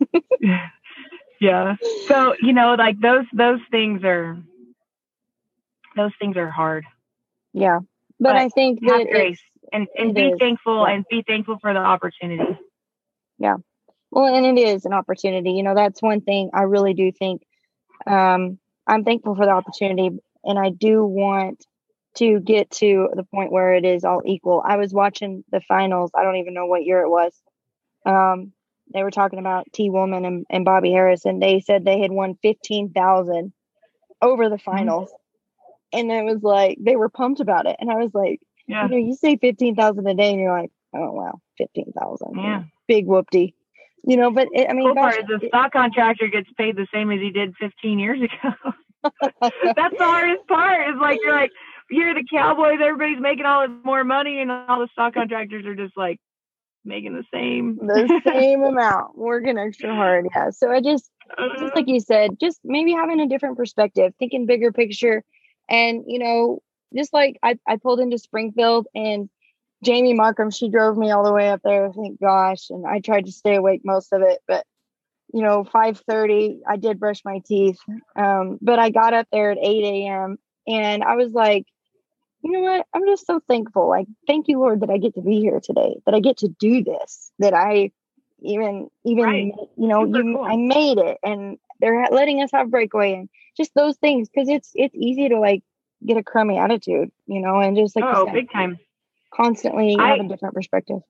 yeah. 1.40 1.76
So 2.06 2.34
you 2.40 2.54
know 2.54 2.74
like 2.74 2.98
those 3.00 3.26
those 3.34 3.60
things 3.70 4.02
are 4.04 4.38
those 5.98 6.12
things 6.18 6.36
are 6.36 6.50
hard. 6.50 6.84
Yeah, 7.52 7.80
but, 8.18 8.32
but 8.32 8.36
I 8.36 8.48
think 8.48 8.80
that 8.86 9.06
grace 9.10 9.40
and 9.72 9.86
and 9.96 10.14
be 10.14 10.28
is. 10.28 10.38
thankful 10.38 10.86
yeah. 10.86 10.94
and 10.94 11.04
be 11.10 11.22
thankful 11.26 11.58
for 11.60 11.72
the 11.72 11.80
opportunity. 11.80 12.58
Yeah. 13.38 13.56
Well, 14.10 14.34
and 14.34 14.58
it 14.58 14.60
is 14.60 14.84
an 14.84 14.94
opportunity. 14.94 15.52
You 15.52 15.62
know, 15.62 15.74
that's 15.74 16.00
one 16.00 16.22
thing 16.22 16.50
I 16.54 16.62
really 16.62 16.94
do 16.94 17.12
think. 17.12 17.42
Um, 18.06 18.58
I'm 18.86 19.04
thankful 19.04 19.34
for 19.36 19.44
the 19.44 19.52
opportunity, 19.52 20.18
and 20.44 20.58
I 20.58 20.70
do 20.70 21.04
want 21.04 21.66
to 22.16 22.40
get 22.40 22.70
to 22.70 23.10
the 23.14 23.24
point 23.24 23.52
where 23.52 23.74
it 23.74 23.84
is 23.84 24.04
all 24.04 24.22
equal. 24.24 24.62
I 24.66 24.76
was 24.76 24.94
watching 24.94 25.44
the 25.52 25.60
finals. 25.60 26.10
I 26.14 26.24
don't 26.24 26.36
even 26.36 26.54
know 26.54 26.66
what 26.66 26.84
year 26.84 27.02
it 27.02 27.10
was. 27.10 27.32
Um, 28.06 28.52
they 28.92 29.02
were 29.02 29.10
talking 29.10 29.38
about 29.38 29.70
Tee 29.74 29.90
Woolman 29.90 30.24
and, 30.24 30.46
and 30.48 30.64
Bobby 30.64 30.90
Harris, 30.90 31.26
and 31.26 31.42
they 31.42 31.60
said 31.60 31.84
they 31.84 32.00
had 32.00 32.10
won 32.10 32.38
fifteen 32.40 32.90
thousand 32.92 33.52
over 34.22 34.48
the 34.48 34.56
mm-hmm. 34.56 34.70
finals. 34.70 35.10
And 35.92 36.10
it 36.10 36.24
was 36.24 36.42
like 36.42 36.78
they 36.80 36.96
were 36.96 37.08
pumped 37.08 37.40
about 37.40 37.66
it, 37.66 37.76
and 37.80 37.90
I 37.90 37.96
was 37.96 38.14
like, 38.14 38.40
yeah. 38.68 38.84
You 38.84 38.90
know, 38.90 38.96
you 38.98 39.14
say 39.14 39.36
15,000 39.36 40.06
a 40.06 40.14
day 40.14 40.30
and 40.30 40.38
you're 40.40 40.56
like, 40.56 40.70
oh, 40.94 41.12
wow, 41.12 41.40
15,000. 41.56 42.34
Yeah. 42.36 42.64
Big 42.86 43.06
whoopty. 43.06 43.54
You 44.04 44.16
know, 44.16 44.30
but 44.30 44.48
it, 44.52 44.68
I 44.68 44.74
mean, 44.74 44.86
cool 44.86 44.94
gosh, 44.94 45.14
part 45.14 45.30
is 45.30 45.40
the 45.40 45.48
stock 45.48 45.72
contractor 45.72 46.28
gets 46.28 46.48
paid 46.56 46.76
the 46.76 46.86
same 46.92 47.10
as 47.10 47.20
he 47.20 47.30
did 47.30 47.54
15 47.58 47.98
years 47.98 48.20
ago. 48.22 48.54
That's 49.02 49.98
the 49.98 50.04
hardest 50.04 50.46
part. 50.46 50.88
Is 50.88 51.00
like 51.00 51.18
you're 51.22 51.34
like 51.34 51.50
you're 51.90 52.14
the 52.14 52.24
Cowboys. 52.30 52.78
Everybody's 52.80 53.20
making 53.20 53.44
all 53.44 53.66
this 53.66 53.76
more 53.84 54.04
money, 54.04 54.40
and 54.40 54.50
all 54.50 54.78
the 54.78 54.88
stock 54.92 55.14
contractors 55.14 55.66
are 55.66 55.74
just 55.74 55.96
like 55.96 56.20
making 56.84 57.14
the 57.14 57.24
same 57.34 57.76
the 57.76 58.20
same 58.26 58.62
amount, 58.64 59.18
working 59.18 59.58
extra 59.58 59.94
hard. 59.94 60.26
Yeah. 60.34 60.50
So 60.50 60.70
I 60.70 60.80
just 60.80 61.10
just 61.36 61.62
uh-huh. 61.62 61.70
like 61.74 61.88
you 61.88 62.00
said, 62.00 62.38
just 62.40 62.60
maybe 62.64 62.92
having 62.92 63.20
a 63.20 63.28
different 63.28 63.56
perspective, 63.56 64.12
thinking 64.18 64.46
bigger 64.46 64.72
picture, 64.72 65.24
and 65.68 66.04
you 66.06 66.18
know, 66.18 66.62
just 66.94 67.12
like 67.12 67.38
I, 67.42 67.58
I 67.66 67.76
pulled 67.76 68.00
into 68.00 68.18
Springfield 68.18 68.86
and 68.94 69.28
Jamie 69.84 70.14
Markham, 70.14 70.50
she 70.50 70.68
drove 70.68 70.96
me 70.96 71.10
all 71.10 71.24
the 71.24 71.32
way 71.32 71.50
up 71.50 71.60
there, 71.62 71.90
thank 71.92 72.20
gosh. 72.20 72.70
And 72.70 72.86
I 72.86 73.00
tried 73.00 73.26
to 73.26 73.32
stay 73.32 73.54
awake 73.54 73.82
most 73.84 74.12
of 74.12 74.22
it, 74.22 74.40
but 74.48 74.64
you 75.32 75.42
know, 75.42 75.64
5:30, 75.64 76.60
I 76.66 76.76
did 76.76 76.98
brush 76.98 77.22
my 77.24 77.40
teeth. 77.46 77.78
Um, 78.16 78.58
but 78.60 78.78
I 78.78 78.90
got 78.90 79.14
up 79.14 79.28
there 79.30 79.50
at 79.50 79.58
8 79.58 79.84
a.m. 79.84 80.38
and 80.66 81.04
I 81.04 81.16
was 81.16 81.32
like, 81.32 81.66
you 82.42 82.52
know 82.52 82.60
what? 82.60 82.86
I'm 82.94 83.06
just 83.06 83.26
so 83.26 83.40
thankful. 83.46 83.88
Like, 83.88 84.06
thank 84.26 84.48
you, 84.48 84.58
Lord, 84.58 84.80
that 84.80 84.90
I 84.90 84.98
get 84.98 85.14
to 85.14 85.20
be 85.20 85.40
here 85.40 85.60
today, 85.60 85.96
that 86.06 86.14
I 86.14 86.20
get 86.20 86.38
to 86.38 86.48
do 86.48 86.82
this, 86.82 87.30
that 87.38 87.54
I 87.54 87.90
even 88.40 88.88
even 89.04 89.24
right. 89.24 89.52
you 89.76 89.88
know, 89.88 90.04
you, 90.04 90.36
cool. 90.36 90.44
I 90.44 90.56
made 90.56 90.98
it 90.98 91.18
and 91.22 91.58
they're 91.80 92.06
letting 92.10 92.42
us 92.42 92.50
have 92.52 92.70
breakaway 92.70 93.14
and 93.14 93.28
just 93.56 93.74
those 93.74 93.96
things 93.96 94.28
because 94.28 94.48
it's 94.48 94.70
it's 94.74 94.94
easy 94.94 95.28
to 95.28 95.38
like 95.38 95.62
get 96.04 96.16
a 96.16 96.22
crummy 96.22 96.58
attitude, 96.58 97.10
you 97.26 97.40
know, 97.40 97.60
and 97.60 97.76
just 97.76 97.96
like 97.96 98.04
oh, 98.04 98.26
said, 98.26 98.34
big 98.34 98.52
time, 98.52 98.78
constantly 99.32 99.96
I, 99.98 100.16
have 100.16 100.26
a 100.26 100.28
different 100.28 100.54
perspective. 100.54 101.00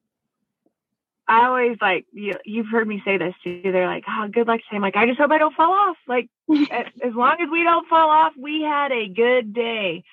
I 1.27 1.47
always 1.47 1.77
like 1.81 2.07
you. 2.13 2.35
You've 2.45 2.69
heard 2.69 2.89
me 2.89 3.03
say 3.05 3.19
this 3.19 3.35
too. 3.45 3.61
They're 3.63 3.87
like, 3.87 4.05
"Oh, 4.09 4.29
good 4.29 4.49
luck 4.49 4.61
today." 4.61 4.77
I'm 4.77 4.83
like, 4.83 4.97
I 4.97 5.07
just 5.07 5.19
hope 5.19 5.31
I 5.31 5.39
don't 5.39 5.55
fall 5.55 5.73
off. 5.73 5.97
Like, 6.07 6.29
as 6.51 7.15
long 7.15 7.37
as 7.41 7.51
we 7.51 7.63
don't 7.63 7.87
fall 7.89 8.09
off, 8.09 8.33
we 8.37 8.63
had 8.63 8.93
a 8.93 9.09
good 9.09 9.53
day. 9.53 10.05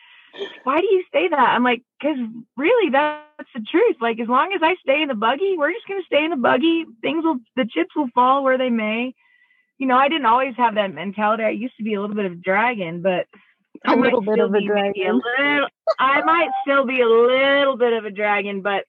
Why 0.65 0.81
do 0.81 0.87
you 0.87 1.05
say 1.13 1.29
that? 1.29 1.39
I'm 1.39 1.63
like, 1.63 1.83
because 1.99 2.17
really, 2.57 2.89
that's 2.89 3.49
the 3.53 3.61
truth. 3.61 3.95
Like, 4.01 4.19
as 4.19 4.27
long 4.27 4.51
as 4.53 4.61
I 4.61 4.75
stay 4.81 5.01
in 5.01 5.07
the 5.07 5.15
buggy, 5.15 5.55
we're 5.57 5.71
just 5.71 5.87
gonna 5.87 6.01
stay 6.05 6.25
in 6.25 6.31
the 6.31 6.35
buggy. 6.35 6.85
Things 7.01 7.23
will, 7.23 7.39
the 7.55 7.65
chips 7.65 7.95
will 7.95 8.09
fall 8.13 8.43
where 8.43 8.57
they 8.57 8.69
may. 8.69 9.15
You 9.77 9.87
know, 9.87 9.97
I 9.97 10.07
didn't 10.07 10.25
always 10.25 10.55
have 10.55 10.75
that 10.75 10.93
mentality. 10.93 11.43
I 11.43 11.49
used 11.49 11.75
to 11.77 11.83
be 11.83 11.95
a 11.95 12.01
little 12.01 12.15
bit 12.15 12.25
of 12.25 12.31
a 12.33 12.35
dragon, 12.35 13.01
but 13.01 13.27
a 13.85 13.95
little 13.95 14.21
bit 14.21 14.39
of 14.39 14.53
a 14.53 14.61
dragon. 14.61 15.07
A 15.07 15.13
little, 15.13 15.67
I 15.99 16.21
might 16.21 16.49
still 16.63 16.85
be 16.85 17.01
a 17.01 17.07
little 17.07 17.77
bit 17.77 17.93
of 17.93 18.05
a 18.05 18.11
dragon, 18.11 18.61
but 18.61 18.85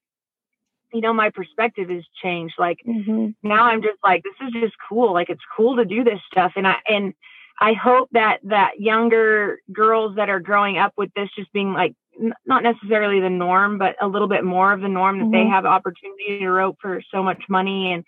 you 0.93 1.01
know, 1.01 1.12
my 1.12 1.30
perspective 1.30 1.91
has 1.91 2.05
changed. 2.22 2.55
Like 2.59 2.78
mm-hmm. 2.87 3.30
now 3.43 3.64
I'm 3.64 3.82
just 3.82 3.99
like, 4.05 4.22
this 4.22 4.49
is 4.49 4.62
just 4.62 4.74
cool. 4.89 5.12
Like 5.12 5.28
it's 5.28 5.43
cool 5.57 5.76
to 5.76 5.84
do 5.84 6.05
this 6.05 6.20
stuff. 6.30 6.53
And 6.55 6.66
I, 6.66 6.76
and 6.89 7.14
I 7.61 7.72
hope 7.72 8.09
that, 8.12 8.39
that 8.45 8.78
younger 8.78 9.59
girls 9.72 10.16
that 10.16 10.30
are 10.30 10.41
growing 10.41 10.78
up 10.78 10.93
with 10.97 11.11
this 11.14 11.28
just 11.37 11.53
being 11.53 11.72
like, 11.72 11.95
n- 12.22 12.32
not 12.47 12.62
necessarily 12.62 13.20
the 13.20 13.28
norm, 13.28 13.76
but 13.78 13.97
a 14.01 14.07
little 14.07 14.28
bit 14.28 14.45
more 14.45 14.72
of 14.72 14.80
the 14.80 14.89
norm 14.89 15.18
that 15.18 15.24
mm-hmm. 15.24 15.32
they 15.32 15.47
have 15.51 15.66
opportunity 15.66 16.39
to 16.39 16.49
rope 16.49 16.76
for 16.80 17.03
so 17.12 17.22
much 17.22 17.43
money 17.49 17.93
and, 17.93 18.05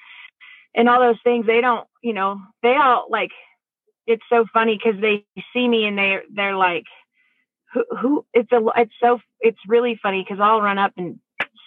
and 0.74 0.88
all 0.88 1.00
those 1.00 1.20
things. 1.24 1.46
They 1.46 1.60
don't, 1.60 1.86
you 2.02 2.12
know, 2.12 2.40
they 2.62 2.74
all 2.76 3.06
like, 3.10 3.30
it's 4.06 4.22
so 4.30 4.46
funny 4.52 4.78
because 4.82 5.00
they 5.00 5.24
see 5.52 5.68
me 5.68 5.86
and 5.86 5.98
they 5.98 6.18
they're 6.34 6.56
like, 6.56 6.84
who 7.72 7.84
who? 8.00 8.26
It's 8.32 8.50
a 8.52 8.60
it's 8.76 8.94
so 9.02 9.20
it's 9.40 9.58
really 9.66 9.98
funny 10.02 10.24
because 10.26 10.40
I'll 10.42 10.62
run 10.62 10.78
up 10.78 10.92
and 10.96 11.20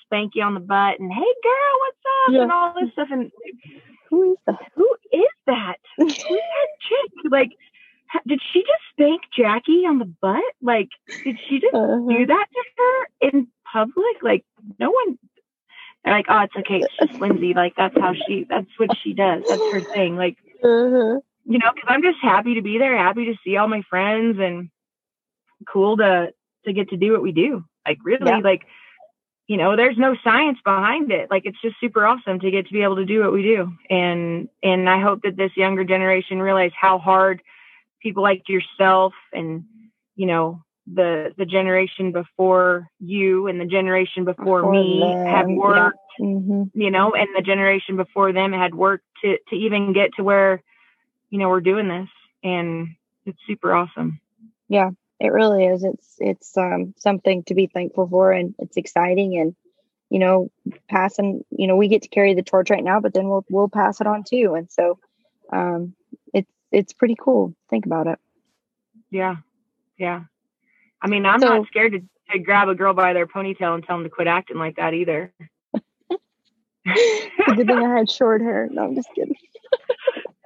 spank 0.04 0.34
you 0.36 0.44
on 0.44 0.56
the 0.56 0.60
butt 0.60 1.00
and 1.00 1.12
hey 1.12 1.34
girl, 1.44 1.80
what's 1.80 1.98
up 2.26 2.34
yeah. 2.34 2.42
and 2.42 2.52
all 2.52 2.74
this 2.80 2.92
stuff 2.94 3.10
and 3.12 3.32
who 4.10 4.32
is 4.34 4.38
that? 4.48 4.72
Who 4.76 4.96
is 5.12 5.28
that? 5.48 5.78
Who's 5.98 6.18
that 6.18 6.68
chick? 6.82 7.32
Like, 7.32 7.52
did 8.28 8.42
she 8.52 8.60
just 8.60 8.84
spank 8.92 9.22
Jackie 9.36 9.86
on 9.86 10.00
the 10.00 10.14
butt? 10.22 10.44
Like, 10.62 10.90
did 11.24 11.40
she 11.48 11.60
just 11.60 11.74
uh-huh. 11.74 12.06
do 12.10 12.26
that 12.26 12.48
to 12.54 12.64
her 12.78 13.30
in 13.30 13.48
public? 13.72 14.22
Like, 14.22 14.46
no 14.80 14.92
one. 14.92 15.18
They're 16.04 16.14
like, 16.14 16.26
oh, 16.30 16.42
it's 16.42 16.56
okay. 16.58 16.82
It's 16.82 17.12
just 17.12 17.22
Lindsay. 17.22 17.54
Like, 17.54 17.74
that's 17.78 17.98
how 18.00 18.14
she. 18.14 18.46
That's 18.50 18.68
what 18.78 18.90
she 19.04 19.14
does. 19.14 19.44
That's 19.48 19.62
her 19.72 19.82
thing. 19.82 20.16
Like, 20.16 20.38
uh-huh 20.64 21.20
you 21.46 21.58
know, 21.58 21.72
because 21.74 21.90
I'm 21.90 22.04
just 22.04 22.20
happy 22.22 22.56
to 22.56 22.62
be 22.62 22.78
there, 22.78 22.98
happy 22.98 23.26
to 23.26 23.36
see 23.44 23.58
all 23.58 23.68
my 23.68 23.82
friends, 23.90 24.38
and 24.40 24.70
cool 25.68 25.98
to 25.98 26.34
to 26.66 26.74
get 26.74 26.90
to 26.90 26.98
do 26.98 27.12
what 27.12 27.22
we 27.22 27.32
do. 27.32 27.64
Like 27.88 27.98
really, 28.04 28.30
yeah. 28.30 28.38
like 28.38 28.64
you 29.48 29.58
know, 29.58 29.76
there's 29.76 29.98
no 29.98 30.16
science 30.24 30.60
behind 30.64 31.12
it. 31.12 31.30
Like 31.30 31.44
it's 31.46 31.62
just 31.62 31.76
super 31.80 32.06
awesome 32.06 32.40
to 32.40 32.52
get 32.52 32.68
to 32.68 32.74
be 32.74 32.84
able 32.84 32.98
to 32.98 33.06
do 33.06 33.22
what 33.22 33.34
we 33.34 33.44
do, 33.44 33.74
and 33.90 34.50
and 34.62 34.90
I 34.90 35.02
hope 35.02 35.22
that 35.24 35.36
this 35.36 35.52
younger 35.56 35.84
generation 35.84 36.42
realize 36.42 36.72
how 36.80 37.00
hard 37.00 37.42
people 38.02 38.24
like 38.24 38.48
yourself 38.48 39.14
and 39.34 39.64
you 40.16 40.28
know 40.28 40.64
the 40.92 41.34
the 41.38 41.46
generation 41.46 42.12
before 42.12 42.88
you 43.00 43.48
and 43.48 43.60
the 43.60 43.66
generation 43.66 44.26
before, 44.26 44.62
before 44.62 44.72
me 44.72 45.00
them. 45.00 45.26
have 45.26 45.48
worked 45.48 45.98
yeah. 46.18 46.26
mm-hmm. 46.26 46.64
you 46.74 46.90
know 46.90 47.14
and 47.14 47.28
the 47.36 47.42
generation 47.42 47.98
before 47.98 48.34
them 48.34 48.52
had 48.52 48.74
worked 48.74 49.06
to 49.24 49.38
to 49.50 49.56
even 49.56 49.94
get 49.94 50.10
to 50.16 50.24
where 50.24 50.64
you 51.32 51.40
know, 51.40 51.50
we're 51.50 51.62
doing 51.62 51.88
this 51.88 52.10
and 52.44 52.90
it's 53.26 53.40
super 53.48 53.74
awesome. 53.74 54.20
Yeah. 54.68 54.92
It 55.20 55.32
really 55.32 55.66
is. 55.66 55.84
It's 55.84 56.16
it's 56.20 56.58
um, 56.58 56.94
something 56.98 57.44
to 57.44 57.54
be 57.54 57.68
thankful 57.68 58.08
for, 58.08 58.32
and 58.32 58.56
it's 58.58 58.76
exciting. 58.76 59.38
And 59.38 59.56
you 60.10 60.18
know, 60.18 60.50
passing. 60.90 61.46
You 61.52 61.68
know, 61.68 61.76
we 61.76 61.90
get 61.90 62.02
to 62.02 62.08
carry 62.10 62.34
the 62.34 62.42
torch 62.42 62.72
right 62.72 62.84
now, 62.84 63.00
but 63.00 63.14
then 63.14 63.30
we'll 63.30 63.46
we'll 63.48 63.70
pass 63.70 64.02
it 64.02 64.08
on 64.08 64.24
too. 64.24 64.56
And 64.56 64.68
so, 64.72 64.98
um, 65.54 65.94
it's 66.34 66.50
it's 66.72 66.94
pretty 66.94 67.16
cool. 67.20 67.54
Think 67.70 67.86
about 67.86 68.08
it. 68.08 68.18
Yeah, 69.12 69.36
yeah. 69.96 70.22
I 71.02 71.08
mean, 71.08 71.26
I'm 71.26 71.40
so, 71.40 71.48
not 71.48 71.68
scared 71.68 71.94
to, 71.94 72.02
to 72.32 72.40
grab 72.40 72.70
a 72.70 72.76
girl 72.76 72.94
by 72.94 73.14
their 73.14 73.28
ponytail 73.28 73.74
and 73.76 73.84
tell 73.84 73.98
them 73.98 74.04
to 74.04 74.10
quit 74.10 74.28
acting 74.28 74.58
like 74.58 74.76
that 74.76 74.94
either. 74.94 75.34
Good 76.10 77.68
thing 77.68 77.72
I 77.72 77.98
had 77.98 78.10
short 78.10 78.42
hair. 78.42 78.70
No, 78.72 78.84
I'm 78.86 78.96
just 78.96 79.10
kidding. 79.14 79.36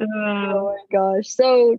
oh 0.00 0.76
my 0.76 0.78
gosh. 0.92 1.28
So 1.28 1.78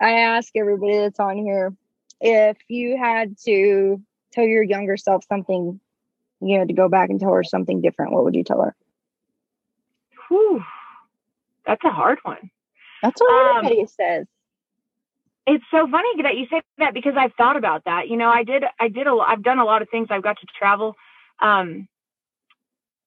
I 0.00 0.12
ask 0.20 0.50
everybody 0.56 0.98
that's 0.98 1.20
on 1.20 1.36
here 1.36 1.74
if 2.20 2.56
you 2.68 2.96
had 2.96 3.36
to 3.44 4.02
tell 4.32 4.44
your 4.44 4.62
younger 4.62 4.96
self 4.96 5.24
something, 5.28 5.80
you 6.40 6.58
know, 6.58 6.66
to 6.66 6.72
go 6.72 6.88
back 6.88 7.10
and 7.10 7.20
tell 7.20 7.32
her 7.32 7.44
something 7.44 7.80
different, 7.80 8.12
what 8.12 8.24
would 8.24 8.34
you 8.34 8.44
tell 8.44 8.62
her? 8.62 8.74
Whew. 10.28 10.62
That's 11.66 11.84
a 11.84 11.90
hard 11.90 12.18
one. 12.22 12.50
That's 13.02 13.20
what 13.20 13.56
everybody 13.56 13.82
um, 13.82 13.88
says. 13.88 14.26
It's 15.46 15.64
so 15.70 15.88
funny 15.88 16.22
that 16.22 16.36
you 16.36 16.46
say 16.50 16.62
that 16.78 16.94
because 16.94 17.14
I've 17.16 17.34
thought 17.34 17.56
about 17.56 17.84
that. 17.84 18.08
You 18.08 18.16
know, 18.16 18.28
I 18.28 18.42
did, 18.42 18.64
I 18.80 18.88
did 18.88 19.06
a, 19.06 19.12
I've 19.12 19.42
done 19.42 19.58
a 19.58 19.64
lot 19.64 19.82
of 19.82 19.88
things. 19.90 20.08
I've 20.10 20.22
got 20.22 20.38
to 20.40 20.46
travel. 20.58 20.96
Um, 21.40 21.88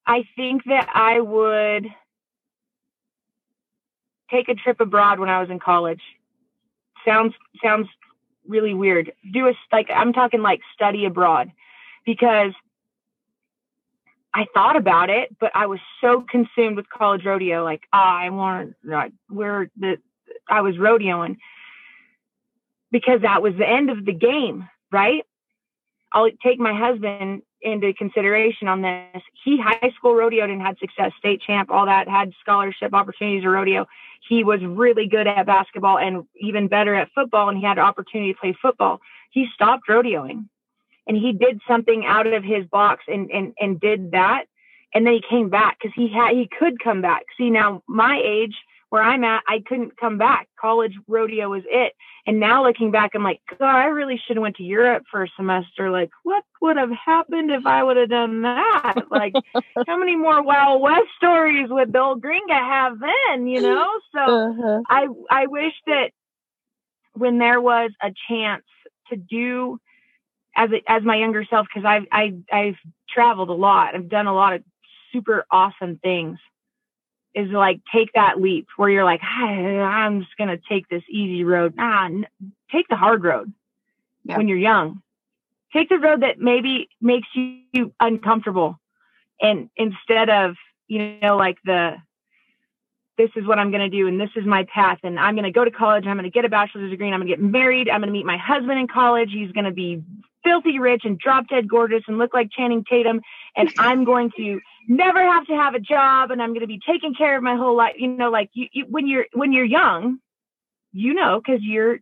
I 0.06 0.24
think 0.36 0.64
that 0.64 0.88
I 0.94 1.20
would 1.20 1.86
take 4.30 4.48
a 4.48 4.54
trip 4.54 4.80
abroad 4.80 5.18
when 5.18 5.28
I 5.28 5.40
was 5.40 5.50
in 5.50 5.58
college. 5.58 6.00
Sounds 7.06 7.34
sounds 7.62 7.88
really 8.46 8.74
weird. 8.74 9.12
Do 9.32 9.48
a 9.48 9.54
like 9.72 9.88
I'm 9.94 10.12
talking 10.12 10.42
like 10.42 10.60
study 10.74 11.04
abroad 11.04 11.50
because 12.04 12.52
I 14.32 14.46
thought 14.54 14.76
about 14.76 15.10
it, 15.10 15.36
but 15.40 15.50
I 15.54 15.66
was 15.66 15.80
so 16.00 16.24
consumed 16.28 16.76
with 16.76 16.88
college 16.88 17.24
rodeo. 17.24 17.64
Like 17.64 17.82
oh, 17.92 17.98
I 17.98 18.30
want 18.30 18.74
like 18.84 19.12
where 19.28 19.70
the 19.78 19.96
I 20.48 20.60
was 20.62 20.76
rodeoing 20.76 21.36
because 22.90 23.22
that 23.22 23.42
was 23.42 23.54
the 23.56 23.68
end 23.68 23.90
of 23.90 24.04
the 24.04 24.12
game, 24.12 24.68
right? 24.90 25.24
I'll 26.12 26.30
take 26.42 26.58
my 26.58 26.74
husband 26.74 27.42
into 27.62 27.92
consideration 27.92 28.68
on 28.68 28.82
this. 28.82 29.22
He 29.44 29.60
high 29.60 29.92
school 29.96 30.12
rodeoed 30.12 30.50
and 30.50 30.60
had 30.60 30.78
success, 30.78 31.12
state 31.18 31.42
champ, 31.46 31.70
all 31.70 31.86
that, 31.86 32.08
had 32.08 32.32
scholarship 32.40 32.94
opportunities 32.94 33.42
to 33.42 33.50
rodeo. 33.50 33.86
He 34.28 34.44
was 34.44 34.60
really 34.62 35.06
good 35.06 35.26
at 35.26 35.46
basketball 35.46 35.98
and 35.98 36.24
even 36.40 36.68
better 36.68 36.94
at 36.94 37.10
football, 37.14 37.48
and 37.48 37.58
he 37.58 37.64
had 37.64 37.78
an 37.78 37.84
opportunity 37.84 38.32
to 38.32 38.38
play 38.38 38.56
football. 38.60 39.00
He 39.30 39.46
stopped 39.54 39.88
rodeoing 39.88 40.46
and 41.10 41.16
he 41.16 41.32
did 41.32 41.60
something 41.66 42.04
out 42.06 42.28
of 42.28 42.44
his 42.44 42.64
box 42.66 43.04
and 43.08 43.30
and 43.30 43.52
and 43.58 43.80
did 43.80 44.12
that. 44.12 44.44
And 44.94 45.06
then 45.06 45.14
he 45.14 45.22
came 45.28 45.48
back 45.48 45.78
because 45.80 45.92
he 45.94 46.08
had 46.08 46.36
he 46.36 46.48
could 46.48 46.82
come 46.82 47.02
back. 47.02 47.22
See 47.36 47.50
now 47.50 47.82
my 47.88 48.20
age 48.24 48.54
where 48.90 49.02
I'm 49.02 49.22
at, 49.22 49.42
I 49.48 49.62
couldn't 49.66 49.96
come 49.96 50.18
back. 50.18 50.48
College 50.60 50.94
rodeo 51.06 51.48
was 51.48 51.62
it. 51.66 51.94
And 52.26 52.40
now 52.40 52.66
looking 52.66 52.90
back, 52.90 53.12
I'm 53.14 53.22
like, 53.22 53.40
God, 53.58 53.62
I 53.62 53.86
really 53.86 54.20
should 54.26 54.36
have 54.36 54.42
went 54.42 54.56
to 54.56 54.64
Europe 54.64 55.04
for 55.10 55.22
a 55.22 55.28
semester. 55.36 55.90
Like, 55.90 56.10
what 56.24 56.42
would 56.60 56.76
have 56.76 56.90
happened 56.90 57.52
if 57.52 57.64
I 57.64 57.82
would 57.82 57.96
have 57.96 58.10
done 58.10 58.42
that? 58.42 58.94
Like, 59.10 59.34
how 59.86 59.98
many 59.98 60.16
more 60.16 60.42
Wild 60.42 60.80
West 60.80 61.08
stories 61.16 61.68
would 61.68 61.92
Bill 61.92 62.18
Gringa 62.18 62.58
have 62.58 62.98
then? 62.98 63.46
You 63.46 63.60
know? 63.60 63.86
So 64.14 64.20
uh-huh. 64.20 64.80
I 64.88 65.08
I 65.30 65.46
wish 65.46 65.72
that 65.86 66.10
when 67.14 67.38
there 67.38 67.60
was 67.60 67.90
a 68.02 68.12
chance 68.28 68.64
to 69.10 69.16
do 69.16 69.78
as 70.56 70.70
a, 70.70 70.90
as 70.90 71.02
my 71.02 71.16
younger 71.16 71.44
self, 71.48 71.66
because 71.66 71.86
I've 71.86 72.06
I 72.10 72.34
I've 72.52 72.76
traveled 73.08 73.50
a 73.50 73.54
lot. 73.54 73.94
I've 73.94 74.08
done 74.08 74.26
a 74.26 74.34
lot 74.34 74.54
of 74.54 74.62
super 75.12 75.44
awesome 75.50 75.98
things 76.02 76.38
is 77.34 77.50
like 77.50 77.80
take 77.92 78.12
that 78.14 78.40
leap 78.40 78.66
where 78.76 78.90
you're 78.90 79.04
like, 79.04 79.20
I'm 79.22 80.20
just 80.20 80.36
gonna 80.36 80.58
take 80.68 80.88
this 80.88 81.02
easy 81.08 81.44
road. 81.44 81.76
Nah, 81.76 82.06
n- 82.06 82.26
take 82.70 82.88
the 82.88 82.96
hard 82.96 83.22
road 83.22 83.52
yeah. 84.24 84.36
when 84.36 84.48
you're 84.48 84.58
young. 84.58 85.02
Take 85.72 85.88
the 85.88 85.98
road 85.98 86.22
that 86.22 86.40
maybe 86.40 86.88
makes 87.00 87.28
you 87.34 87.92
uncomfortable, 88.00 88.80
and 89.40 89.70
instead 89.76 90.28
of 90.28 90.56
you 90.88 91.18
know 91.20 91.36
like 91.36 91.58
the 91.64 91.96
this 93.16 93.30
is 93.36 93.46
what 93.46 93.58
I'm 93.58 93.70
going 93.70 93.82
to 93.82 93.94
do 93.94 94.08
and 94.08 94.18
this 94.18 94.30
is 94.34 94.46
my 94.46 94.64
path 94.64 95.00
and 95.02 95.20
I'm 95.20 95.34
going 95.34 95.44
to 95.44 95.50
go 95.50 95.62
to 95.62 95.70
college 95.70 96.06
I'm 96.06 96.16
going 96.16 96.24
to 96.24 96.30
get 96.30 96.46
a 96.46 96.48
bachelor's 96.48 96.90
degree 96.90 97.06
and 97.06 97.14
I'm 97.14 97.20
going 97.20 97.28
to 97.28 97.36
get 97.36 97.42
married 97.44 97.90
I'm 97.90 98.00
going 98.00 98.08
to 98.08 98.14
meet 98.14 98.24
my 98.24 98.38
husband 98.38 98.78
in 98.78 98.88
college 98.88 99.28
he's 99.30 99.52
going 99.52 99.66
to 99.66 99.72
be 99.72 100.02
filthy 100.44 100.78
rich 100.78 101.02
and 101.04 101.18
drop 101.18 101.48
dead 101.48 101.68
gorgeous 101.68 102.02
and 102.06 102.18
look 102.18 102.34
like 102.34 102.50
Channing 102.50 102.84
Tatum. 102.88 103.20
And 103.56 103.72
I'm 103.78 104.04
going 104.04 104.30
to 104.36 104.60
never 104.88 105.20
have 105.20 105.46
to 105.46 105.54
have 105.54 105.74
a 105.74 105.80
job 105.80 106.30
and 106.30 106.42
I'm 106.42 106.50
going 106.50 106.60
to 106.60 106.66
be 106.66 106.80
taking 106.86 107.14
care 107.14 107.36
of 107.36 107.42
my 107.42 107.56
whole 107.56 107.76
life. 107.76 107.94
You 107.98 108.08
know, 108.08 108.30
like 108.30 108.50
you, 108.52 108.68
you 108.72 108.86
when 108.88 109.06
you're, 109.06 109.26
when 109.32 109.52
you're 109.52 109.64
young, 109.64 110.18
you 110.92 111.14
know, 111.14 111.40
cause 111.44 111.60
you're, 111.60 111.98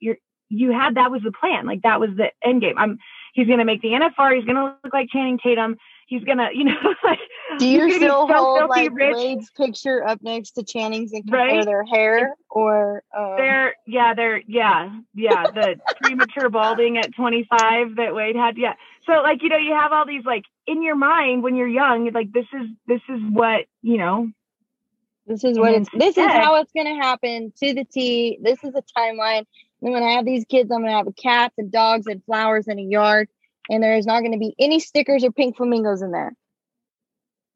you're, 0.00 0.16
you 0.48 0.72
had, 0.72 0.96
that 0.96 1.10
was 1.10 1.22
the 1.22 1.32
plan. 1.32 1.66
Like 1.66 1.82
that 1.82 2.00
was 2.00 2.10
the 2.16 2.30
end 2.44 2.60
game. 2.60 2.78
I'm, 2.78 2.98
he's 3.34 3.46
going 3.46 3.58
to 3.58 3.64
make 3.64 3.82
the 3.82 3.88
NFR. 3.88 4.36
He's 4.36 4.44
going 4.44 4.56
to 4.56 4.76
look 4.82 4.92
like 4.92 5.08
Channing 5.10 5.38
Tatum 5.42 5.76
he's 6.06 6.24
gonna, 6.24 6.48
you 6.54 6.64
know, 6.64 6.72
like. 7.04 7.18
Do 7.58 7.66
you 7.66 7.90
still 7.92 8.26
hold 8.26 8.68
like 8.68 8.90
rich. 8.92 9.14
Wade's 9.14 9.50
picture 9.50 10.06
up 10.06 10.20
next 10.22 10.52
to 10.52 10.64
Channing's 10.64 11.12
and 11.12 11.24
compare 11.24 11.58
right? 11.58 11.64
their 11.64 11.84
hair 11.84 12.34
or? 12.50 13.02
Um... 13.16 13.34
They're 13.36 13.74
yeah, 13.86 14.14
they're 14.14 14.42
yeah, 14.46 14.90
yeah, 15.14 15.44
the 15.54 15.76
premature 16.02 16.48
balding 16.48 16.98
at 16.98 17.14
25 17.14 17.96
that 17.96 18.14
Wade 18.14 18.36
had, 18.36 18.56
yeah. 18.56 18.74
So 19.06 19.12
like 19.22 19.42
you 19.42 19.48
know, 19.48 19.58
you 19.58 19.74
have 19.74 19.92
all 19.92 20.06
these 20.06 20.24
like 20.24 20.44
in 20.66 20.82
your 20.82 20.96
mind 20.96 21.42
when 21.42 21.56
you're 21.56 21.68
young, 21.68 22.10
like 22.12 22.32
this 22.32 22.46
is 22.52 22.68
this 22.86 23.02
is 23.08 23.20
what 23.30 23.66
you 23.82 23.98
know. 23.98 24.30
This 25.26 25.42
is 25.42 25.58
what 25.58 25.74
it's. 25.74 25.88
This 25.92 26.16
is 26.16 26.24
how 26.24 26.60
it's 26.60 26.72
gonna 26.72 26.94
happen 26.94 27.52
to 27.62 27.74
the 27.74 27.84
T. 27.84 28.38
This 28.40 28.62
is 28.62 28.74
a 28.74 28.82
timeline. 28.96 29.44
And 29.82 29.92
when 29.92 30.02
I 30.02 30.12
have 30.12 30.24
these 30.24 30.44
kids, 30.44 30.70
I'm 30.70 30.82
gonna 30.82 30.96
have 30.96 31.08
a 31.08 31.12
cats 31.12 31.54
and 31.58 31.70
dogs 31.70 32.06
and 32.06 32.24
flowers 32.24 32.68
in 32.68 32.78
a 32.78 32.82
yard 32.82 33.28
and 33.68 33.82
there 33.82 33.96
is 33.96 34.06
not 34.06 34.20
going 34.20 34.32
to 34.32 34.38
be 34.38 34.54
any 34.58 34.80
stickers 34.80 35.24
or 35.24 35.32
pink 35.32 35.56
flamingos 35.56 36.02
in 36.02 36.10
there. 36.10 36.32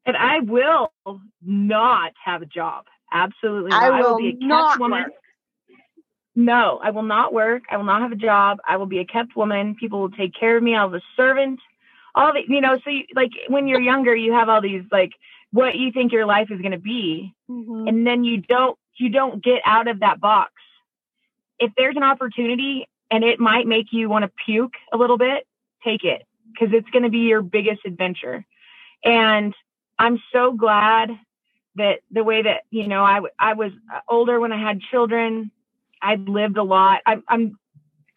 And 0.05 0.17
I 0.17 0.39
will 0.39 0.91
not 1.45 2.13
have 2.23 2.41
a 2.41 2.45
job. 2.45 2.85
Absolutely 3.11 3.69
not. 3.69 3.83
I 3.83 3.89
will, 3.89 3.95
I 3.95 4.09
will 4.09 4.17
be 4.17 4.29
a 4.29 4.47
kept 4.47 4.79
woman. 4.79 5.03
Work. 5.03 5.11
No, 6.35 6.79
I 6.81 6.91
will 6.91 7.03
not 7.03 7.33
work. 7.33 7.63
I 7.69 7.77
will 7.77 7.83
not 7.83 8.01
have 8.01 8.11
a 8.11 8.15
job. 8.15 8.59
I 8.67 8.77
will 8.77 8.85
be 8.85 8.99
a 8.99 9.05
kept 9.05 9.35
woman. 9.35 9.75
People 9.79 9.99
will 9.99 10.11
take 10.11 10.33
care 10.33 10.57
of 10.57 10.63
me. 10.63 10.75
I'll 10.75 10.89
be 10.89 10.97
a 10.97 11.01
servant. 11.15 11.59
All 12.15 12.33
the, 12.33 12.41
you 12.47 12.61
know, 12.61 12.79
so 12.83 12.89
you, 12.89 13.03
like 13.15 13.31
when 13.47 13.67
you're 13.67 13.81
younger, 13.81 14.15
you 14.15 14.33
have 14.33 14.49
all 14.49 14.61
these 14.61 14.83
like 14.91 15.11
what 15.51 15.75
you 15.75 15.91
think 15.91 16.11
your 16.11 16.25
life 16.25 16.49
is 16.49 16.59
going 16.61 16.71
to 16.71 16.77
be, 16.77 17.33
mm-hmm. 17.49 17.87
and 17.87 18.07
then 18.07 18.23
you 18.23 18.37
don't 18.37 18.77
you 18.97 19.09
don't 19.09 19.43
get 19.43 19.61
out 19.65 19.87
of 19.87 19.99
that 19.99 20.19
box. 20.19 20.51
If 21.59 21.71
there's 21.77 21.95
an 21.95 22.03
opportunity 22.03 22.87
and 23.09 23.23
it 23.23 23.39
might 23.39 23.67
make 23.67 23.87
you 23.91 24.09
want 24.09 24.23
to 24.23 24.31
puke 24.45 24.73
a 24.91 24.97
little 24.97 25.17
bit, 25.17 25.45
take 25.83 26.03
it 26.03 26.23
because 26.51 26.73
it's 26.73 26.89
going 26.89 27.03
to 27.03 27.09
be 27.09 27.19
your 27.19 27.41
biggest 27.41 27.81
adventure. 27.85 28.45
And 29.03 29.53
I'm 29.97 30.21
so 30.33 30.53
glad 30.53 31.11
that 31.75 31.99
the 32.11 32.23
way 32.23 32.41
that, 32.43 32.63
you 32.69 32.87
know, 32.87 33.03
I, 33.03 33.21
I 33.39 33.53
was 33.53 33.71
uh, 33.93 33.99
older 34.09 34.39
when 34.39 34.51
I 34.51 34.61
had 34.61 34.81
children, 34.81 35.51
I'd 36.01 36.27
lived 36.27 36.57
a 36.57 36.63
lot. 36.63 37.01
I, 37.05 37.17
I'm, 37.27 37.57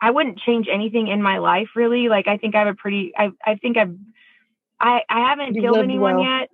I 0.01 0.11
wouldn't 0.11 0.39
change 0.41 0.67
anything 0.71 1.09
in 1.09 1.23
my 1.23 1.39
life 1.39 1.69
really. 1.77 2.09
Like, 2.09 2.27
I 2.27 2.37
think 2.37 2.55
I 2.55 2.61
have 2.61 2.69
a 2.69 2.75
pretty, 2.75 3.13
I, 3.17 3.31
I 3.45 3.55
think 3.57 3.77
I've, 3.77 3.97
I, 4.81 5.03
I 5.09 5.29
haven't 5.29 5.55
killed 5.55 5.79
anyone 5.79 6.17
well. 6.17 6.25
yet. 6.25 6.51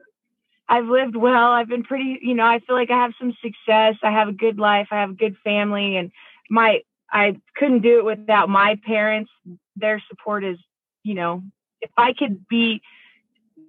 I've 0.69 0.87
lived 0.87 1.17
well. 1.17 1.51
I've 1.51 1.69
been 1.69 1.83
pretty, 1.83 2.19
you 2.23 2.35
know, 2.35 2.45
I 2.45 2.61
feel 2.61 2.77
like 2.77 2.91
I 2.91 3.03
have 3.03 3.13
some 3.19 3.35
success. 3.43 3.97
I 4.03 4.13
have 4.13 4.29
a 4.29 4.33
good 4.33 4.59
life. 4.59 4.89
I 4.91 5.01
have 5.01 5.11
a 5.11 5.15
good 5.15 5.37
family 5.43 5.97
and 5.97 6.13
my, 6.49 6.81
I 7.11 7.37
couldn't 7.57 7.81
do 7.81 7.99
it 7.99 8.05
without 8.05 8.49
my 8.49 8.79
parents. 8.87 9.31
Their 9.75 10.01
support 10.09 10.45
is 10.45 10.59
you 11.03 11.15
know, 11.15 11.43
if 11.81 11.91
I 11.97 12.13
could 12.13 12.47
be 12.49 12.83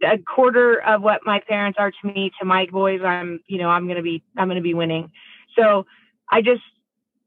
a 0.04 0.18
quarter 0.18 0.82
of 0.82 1.02
what 1.02 1.22
my 1.26 1.42
parents 1.48 1.78
are 1.80 1.92
to 1.92 2.08
me, 2.08 2.32
to 2.40 2.46
my 2.46 2.66
boys, 2.72 3.02
I'm, 3.04 3.40
you 3.48 3.58
know, 3.58 3.70
I'm 3.70 3.88
gonna 3.88 4.02
be, 4.02 4.24
I'm 4.38 4.48
gonna 4.48 4.62
be 4.62 4.74
winning. 4.74 5.12
So 5.58 5.86
I 6.30 6.42
just, 6.42 6.64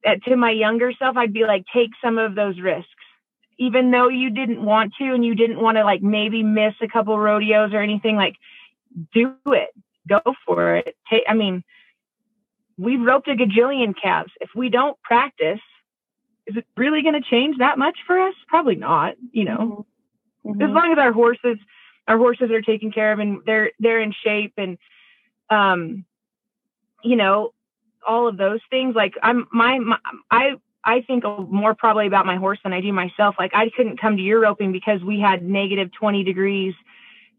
uh, 0.07 0.17
to 0.29 0.37
my 0.37 0.51
younger 0.51 0.93
self, 0.99 1.17
I'd 1.17 1.33
be 1.33 1.45
like, 1.47 1.65
take 1.73 1.91
some 2.03 2.19
of 2.19 2.35
those 2.35 2.59
risks, 2.61 2.89
even 3.59 3.91
though 3.91 4.09
you 4.09 4.31
didn't 4.31 4.65
want 4.65 4.93
to, 4.99 5.15
and 5.15 5.25
you 5.25 5.35
didn't 5.35 5.61
want 5.61 5.77
to 5.79 5.85
like 5.85 6.03
maybe 6.03 6.43
miss 6.43 6.75
a 6.83 6.89
couple 6.89 7.19
rodeos 7.19 7.73
or 7.73 7.81
anything. 7.81 8.17
Like, 8.17 8.35
do 9.13 9.35
it, 9.47 9.71
go 10.09 10.21
for 10.47 10.77
it. 10.77 10.97
Take, 11.11 11.25
I 11.29 11.35
mean, 11.35 11.65
we've 12.77 13.01
roped 13.01 13.29
a 13.29 13.35
gajillion 13.35 13.95
calves. 14.01 14.33
If 14.41 14.51
we 14.55 14.69
don't 14.69 15.01
practice, 15.03 15.61
is 16.47 16.57
it 16.57 16.67
really 16.77 17.03
going 17.03 17.15
to 17.15 17.29
change 17.31 17.59
that 17.59 17.79
much 17.79 17.99
for 18.07 18.19
us? 18.19 18.35
Probably 18.49 18.77
not. 18.77 19.15
You 19.33 19.45
know. 19.45 19.59
Mm-hmm. 19.59 19.81
Mm-hmm 20.47 20.63
as 20.63 20.71
long 20.71 20.93
as 20.93 20.99
our 20.99 21.13
horses 21.13 21.59
our 22.07 22.19
horses 22.19 22.51
are 22.51 22.61
taken 22.61 22.93
care 22.93 23.13
of 23.13 23.19
and 23.19 23.41
they're 23.47 23.73
they're 23.79 24.01
in 24.01 24.13
shape 24.13 24.53
and 24.59 24.77
um 25.49 26.05
you 27.03 27.17
know 27.17 27.55
all 28.07 28.29
of 28.29 28.37
those 28.37 28.61
things 28.69 28.95
like 28.95 29.15
i'm 29.23 29.47
my, 29.53 29.79
my 29.79 29.97
i 30.31 30.57
I 30.85 31.01
think 31.01 31.25
more 31.25 31.75
probably 31.75 32.07
about 32.07 32.27
my 32.27 32.37
horse 32.37 32.59
than 32.63 32.73
I 32.73 32.81
do 32.81 32.93
myself. 32.93 33.37
Like 33.39 33.53
I 33.55 33.71
couldn't 33.71 34.01
come 34.01 34.17
to 34.17 34.23
your 34.23 34.41
roping 34.41 34.71
because 34.71 35.03
we 35.03 35.19
had 35.19 35.43
negative 35.43 35.91
20 35.99 36.25
degrees 36.25 36.75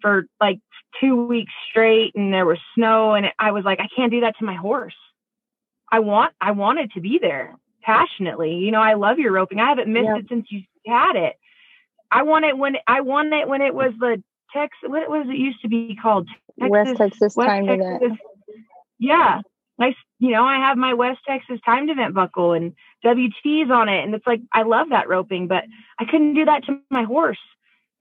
for 0.02 0.26
like 0.41 0.60
two 0.99 1.26
weeks 1.26 1.53
straight 1.69 2.15
and 2.15 2.34
there 2.34 2.45
was 2.45 2.57
snow 2.73 3.14
and 3.14 3.27
I 3.38 3.52
was 3.52 3.64
like, 3.64 3.80
I 3.80 3.88
can't 3.95 4.11
do 4.11 4.22
that 4.22 4.38
to 4.40 4.45
my 4.45 4.56
horse. 4.56 4.95
I 5.91 5.99
want, 5.99 6.34
I 6.41 6.52
wanted 6.52 6.91
to 6.94 7.02
be 7.02 7.19
there 7.22 7.56
passionately. 7.84 8.56
You 8.56 8.72
know, 8.72 8.82
I 8.82 8.95
love 8.95 9.19
your 9.19 9.32
roping. 9.32 9.60
I 9.60 9.69
haven't 9.69 9.94
missed 9.94 10.10
it 10.18 10.26
since 10.27 10.48
you 10.49 10.64
had 10.88 11.15
it. 11.15 11.36
I 12.11 12.23
want 12.23 12.45
it 12.45 12.57
when 12.57 12.77
I 12.88 13.02
won 13.02 13.34
it 13.34 13.48
when 13.48 13.61
it 13.61 13.73
was 13.73 13.94
the 13.99 14.22
Texas, 14.53 14.90
what 14.90 15.10
was 15.10 15.27
it 15.30 15.38
used 15.38 15.61
to 15.61 15.68
be 15.68 15.98
called? 16.02 16.27
Texas, 16.60 16.69
West 16.69 16.98
Texas 16.98 17.36
West 17.36 17.48
time 17.48 17.68
Texas. 17.68 18.02
event. 18.02 18.19
Yeah. 18.99 19.41
I 19.80 19.94
You 20.19 20.32
know, 20.32 20.45
I 20.45 20.56
have 20.56 20.77
my 20.77 20.94
West 20.94 21.19
Texas 21.27 21.60
timed 21.65 21.90
event 21.90 22.14
buckle 22.14 22.53
and 22.53 22.73
WTs 23.03 23.69
on 23.69 23.90
it. 23.90 24.03
And 24.03 24.15
it's 24.15 24.26
like, 24.26 24.41
I 24.53 24.64
love 24.64 24.90
that 24.90 25.10
roping, 25.10 25.48
but 25.48 25.65
I 25.99 26.06
couldn't 26.06 26.34
do 26.34 26.45
that 26.45 26.64
to 26.65 26.80
my 26.90 27.03
horse. 27.03 27.40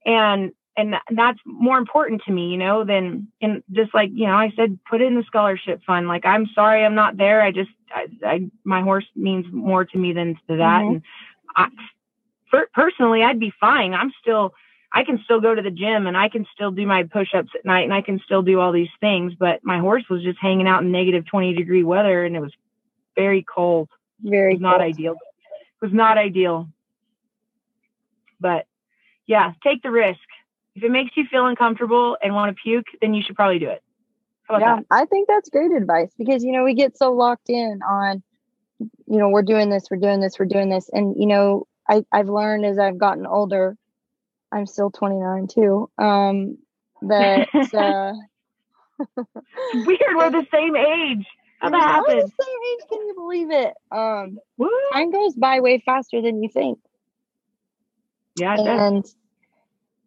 And, 0.05 0.51
and 0.77 0.95
that's 1.11 1.39
more 1.45 1.77
important 1.77 2.21
to 2.25 2.31
me, 2.31 2.49
you 2.49 2.57
know, 2.57 2.85
than, 2.85 3.27
and 3.41 3.63
just 3.71 3.93
like, 3.93 4.09
you 4.13 4.27
know, 4.27 4.35
I 4.35 4.51
said, 4.55 4.79
put 4.89 5.01
it 5.01 5.05
in 5.05 5.15
the 5.15 5.23
scholarship 5.23 5.81
fund. 5.85 6.07
Like, 6.07 6.25
I'm 6.25 6.47
sorry 6.53 6.85
I'm 6.85 6.95
not 6.95 7.17
there. 7.17 7.41
I 7.41 7.51
just, 7.51 7.71
I, 7.93 8.07
I 8.25 8.49
my 8.63 8.81
horse 8.81 9.05
means 9.15 9.45
more 9.51 9.85
to 9.85 9.97
me 9.97 10.13
than 10.13 10.35
to 10.49 10.57
that. 10.57 10.81
Mm-hmm. 10.81 10.93
And 10.93 11.01
I, 11.55 11.67
personally, 12.73 13.23
I'd 13.23 13.39
be 13.39 13.53
fine. 13.59 13.93
I'm 13.93 14.11
still, 14.21 14.53
I 14.93 15.03
can 15.03 15.21
still 15.23 15.41
go 15.41 15.53
to 15.53 15.61
the 15.61 15.71
gym 15.71 16.07
and 16.07 16.17
I 16.17 16.29
can 16.29 16.45
still 16.53 16.71
do 16.71 16.85
my 16.85 17.03
push-ups 17.03 17.51
at 17.57 17.65
night 17.65 17.83
and 17.83 17.93
I 17.93 18.01
can 18.01 18.19
still 18.23 18.41
do 18.41 18.59
all 18.59 18.71
these 18.71 18.89
things, 18.99 19.33
but 19.37 19.59
my 19.63 19.79
horse 19.79 20.03
was 20.09 20.23
just 20.23 20.39
hanging 20.39 20.67
out 20.67 20.83
in 20.83 20.91
negative 20.91 21.25
20 21.25 21.53
degree 21.53 21.83
weather 21.83 22.23
and 22.23 22.35
it 22.35 22.39
was 22.39 22.53
very 23.15 23.43
cold. 23.43 23.89
Very 24.21 24.51
it 24.51 24.55
was 24.55 24.61
not 24.61 24.81
ideal. 24.81 25.13
It 25.13 25.85
was 25.85 25.93
not 25.93 26.17
ideal. 26.17 26.69
But 28.39 28.67
yeah, 29.27 29.53
take 29.63 29.81
the 29.81 29.91
risk. 29.91 30.19
If 30.75 30.83
it 30.83 30.91
makes 30.91 31.15
you 31.15 31.25
feel 31.31 31.45
uncomfortable 31.45 32.17
and 32.21 32.33
want 32.33 32.55
to 32.55 32.61
puke, 32.61 32.87
then 33.01 33.13
you 33.13 33.23
should 33.23 33.35
probably 33.35 33.59
do 33.59 33.69
it. 33.69 33.81
yeah, 34.59 34.77
that? 34.77 34.85
I 34.91 35.05
think 35.05 35.27
that's 35.27 35.49
great 35.49 35.71
advice 35.71 36.09
because 36.17 36.43
you 36.43 36.51
know 36.51 36.63
we 36.63 36.73
get 36.73 36.97
so 36.97 37.11
locked 37.11 37.49
in 37.49 37.79
on, 37.81 38.21
you 38.79 39.17
know, 39.17 39.29
we're 39.29 39.41
doing 39.41 39.69
this, 39.69 39.87
we're 39.89 39.97
doing 39.97 40.19
this, 40.19 40.37
we're 40.37 40.45
doing 40.45 40.69
this, 40.69 40.89
and 40.93 41.15
you 41.17 41.25
know, 41.25 41.65
I 41.89 42.03
I've 42.11 42.29
learned 42.29 42.65
as 42.65 42.77
I've 42.79 42.97
gotten 42.97 43.25
older 43.25 43.77
I'm 44.55 44.65
still 44.65 44.89
29 44.89 45.47
too. 45.47 45.89
Um, 45.97 46.57
that 47.01 47.47
uh, 47.73 48.13
weird. 49.73 49.99
We're 50.15 50.31
the 50.31 50.47
same 50.51 50.75
age. 50.75 51.25
How 51.59 51.69
that 51.69 51.81
happened? 51.81 52.21
the 52.21 52.43
same 52.43 52.57
age. 52.73 52.85
Can 52.89 53.07
you 53.07 53.13
believe 53.15 53.51
it? 53.51 53.73
Um, 53.91 54.39
time 54.93 55.11
goes 55.11 55.35
by 55.35 55.59
way 55.59 55.81
faster 55.85 56.21
than 56.21 56.41
you 56.41 56.49
think. 56.49 56.79
Yeah, 58.37 58.55
and 58.57 59.03
does. 59.03 59.15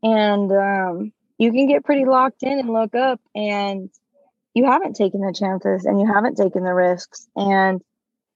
and 0.02 0.52
um, 0.52 1.12
you 1.38 1.52
can 1.52 1.66
get 1.66 1.84
pretty 1.84 2.04
locked 2.04 2.42
in 2.42 2.58
and 2.58 2.70
look 2.70 2.94
up, 2.94 3.20
and 3.34 3.90
you 4.54 4.66
haven't 4.66 4.96
taken 4.96 5.20
the 5.20 5.34
chances, 5.38 5.84
and 5.84 6.00
you 6.00 6.06
haven't 6.06 6.36
taken 6.36 6.64
the 6.64 6.74
risks, 6.74 7.28
and 7.36 7.82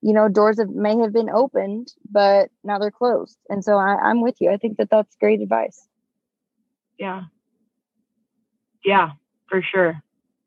you 0.03 0.13
know 0.13 0.29
doors 0.29 0.59
have, 0.59 0.69
may 0.69 0.99
have 0.99 1.13
been 1.13 1.31
opened, 1.31 1.93
but 2.11 2.51
now 2.63 2.79
they're 2.79 2.91
closed. 2.91 3.39
And 3.49 3.65
so 3.65 3.77
I, 3.77 3.97
I'm 3.97 4.21
with 4.21 4.37
you. 4.41 4.51
I 4.51 4.57
think 4.57 4.77
that 4.79 4.91
that's 4.91 5.17
great 5.17 5.41
advice 5.41 5.87
yeah 7.03 7.23
yeah 8.85 9.11
for 9.49 9.61
sure 9.63 10.01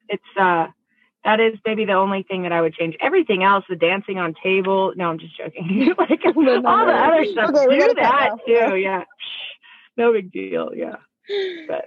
it's 0.07 0.23
uh 0.39 0.67
that 1.23 1.39
is 1.39 1.57
maybe 1.65 1.85
the 1.85 1.93
only 1.93 2.21
thing 2.21 2.43
that 2.43 2.51
I 2.51 2.61
would 2.61 2.75
change. 2.75 2.95
Everything 2.99 3.41
else, 3.41 3.65
the 3.67 3.75
dancing 3.75 4.19
on 4.19 4.35
table. 4.43 4.93
No, 4.95 5.09
I'm 5.09 5.17
just 5.17 5.35
joking. 5.35 5.91
like 5.97 6.21
all 6.23 6.85
the 6.85 6.93
other 6.93 7.25
stuff, 7.25 7.49
okay, 7.49 7.79
do 7.79 7.93
that 7.95 8.29
too. 8.45 8.75
Yeah, 8.75 9.05
no 9.97 10.13
big 10.13 10.31
deal. 10.31 10.69
Yeah, 10.75 10.97
but 11.67 11.85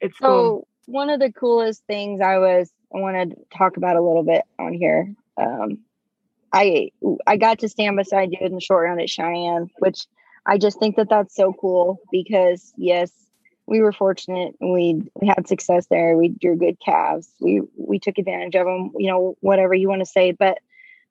it's 0.00 0.16
so 0.20 0.28
cool. 0.28 0.68
one 0.86 1.10
of 1.10 1.18
the 1.18 1.32
coolest 1.32 1.82
things 1.88 2.20
I 2.20 2.38
was 2.38 2.70
I 2.94 3.00
want 3.00 3.32
to 3.32 3.58
talk 3.58 3.76
about 3.76 3.96
a 3.96 4.00
little 4.00 4.22
bit 4.22 4.42
on 4.56 4.72
here. 4.72 5.12
Um, 5.36 5.78
I 6.54 6.90
I 7.26 7.36
got 7.36 7.58
to 7.58 7.68
stand 7.68 7.96
beside 7.96 8.30
you 8.30 8.38
in 8.40 8.54
the 8.54 8.60
short 8.60 8.84
round 8.84 9.00
at 9.00 9.10
Cheyenne, 9.10 9.70
which 9.80 10.06
I 10.46 10.56
just 10.56 10.78
think 10.78 10.96
that 10.96 11.08
that's 11.10 11.34
so 11.34 11.52
cool 11.52 11.98
because 12.12 12.72
yes, 12.76 13.10
we 13.66 13.80
were 13.80 13.92
fortunate 13.92 14.54
we 14.60 15.02
we 15.20 15.26
had 15.26 15.48
success 15.48 15.86
there. 15.90 16.16
We 16.16 16.28
drew 16.28 16.56
good 16.56 16.78
calves. 16.80 17.28
We 17.40 17.62
we 17.76 17.98
took 17.98 18.18
advantage 18.18 18.54
of 18.54 18.66
them 18.66 18.92
you 18.96 19.10
know 19.10 19.36
whatever 19.40 19.74
you 19.74 19.88
want 19.88 20.00
to 20.00 20.06
say. 20.06 20.30
But 20.30 20.58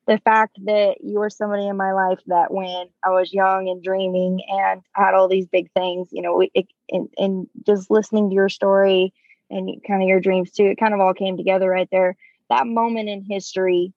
the 0.07 0.17
fact 0.19 0.57
that 0.63 0.95
you 1.01 1.19
were 1.19 1.29
somebody 1.29 1.67
in 1.67 1.77
my 1.77 1.93
life 1.93 2.19
that 2.27 2.53
when 2.53 2.87
i 3.05 3.09
was 3.09 3.33
young 3.33 3.69
and 3.69 3.81
dreaming 3.81 4.41
and 4.49 4.81
had 4.91 5.13
all 5.13 5.29
these 5.29 5.47
big 5.47 5.71
things 5.71 6.09
you 6.11 6.21
know 6.21 6.41
it, 6.53 6.67
and, 6.89 7.07
and 7.17 7.47
just 7.65 7.89
listening 7.89 8.29
to 8.29 8.35
your 8.35 8.49
story 8.49 9.13
and 9.49 9.81
kind 9.87 10.03
of 10.03 10.09
your 10.09 10.19
dreams 10.19 10.51
too 10.51 10.65
it 10.65 10.77
kind 10.77 10.93
of 10.93 10.99
all 10.99 11.13
came 11.13 11.37
together 11.37 11.69
right 11.69 11.87
there. 11.89 12.17
That 12.49 12.67
moment 12.67 13.07
in 13.07 13.23
history 13.23 13.93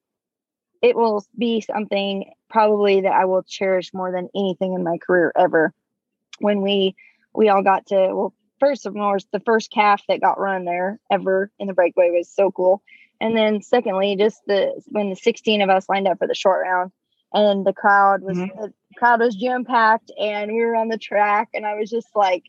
it 0.83 0.97
will 0.97 1.25
be 1.39 1.61
something 1.61 2.33
probably 2.49 3.03
that 3.03 3.13
i 3.13 3.25
will 3.25 3.43
cherish 3.43 3.93
more 3.93 4.13
than 4.13 4.29
anything 4.35 4.75
in 4.75 4.85
my 4.85 4.99
career 4.99 5.33
ever 5.37 5.73
when 6.39 6.61
we 6.61 6.95
we 7.35 7.49
all 7.49 7.63
got 7.63 7.87
to 7.87 7.95
well 7.95 8.35
first 8.59 8.87
of 8.87 8.97
all, 8.97 9.17
the 9.33 9.41
first 9.41 9.71
calf 9.71 10.03
that 10.09 10.21
got 10.21 10.39
run 10.39 10.65
there 10.65 10.99
ever 11.11 11.51
in 11.59 11.67
the 11.67 11.75
breakaway 11.75 12.11
was 12.11 12.29
so 12.29 12.51
cool. 12.51 12.83
And 13.21 13.37
then 13.37 13.63
secondly, 13.63 14.17
just 14.17 14.41
the 14.47 14.81
when 14.87 15.11
the 15.11 15.17
16 15.17 15.63
of 15.63 15.71
us 15.71 15.89
lined 15.89 16.07
up 16.07 16.19
for 16.19 16.27
the 16.27 16.35
short 16.35 16.63
round 16.63 16.93
and 17.33 17.67
the 17.67 17.73
crowd 17.73 18.23
was 18.23 18.37
mm-hmm. 18.37 18.61
the 18.61 18.73
crowd 18.97 19.21
was 19.21 19.35
jam 19.35 19.65
packed 19.65 20.11
and 20.19 20.53
we 20.53 20.65
were 20.65 20.77
on 20.77 20.89
the 20.89 20.99
track 20.99 21.49
and 21.55 21.67
I 21.67 21.75
was 21.75 21.91
just 21.91 22.09
like, 22.15 22.45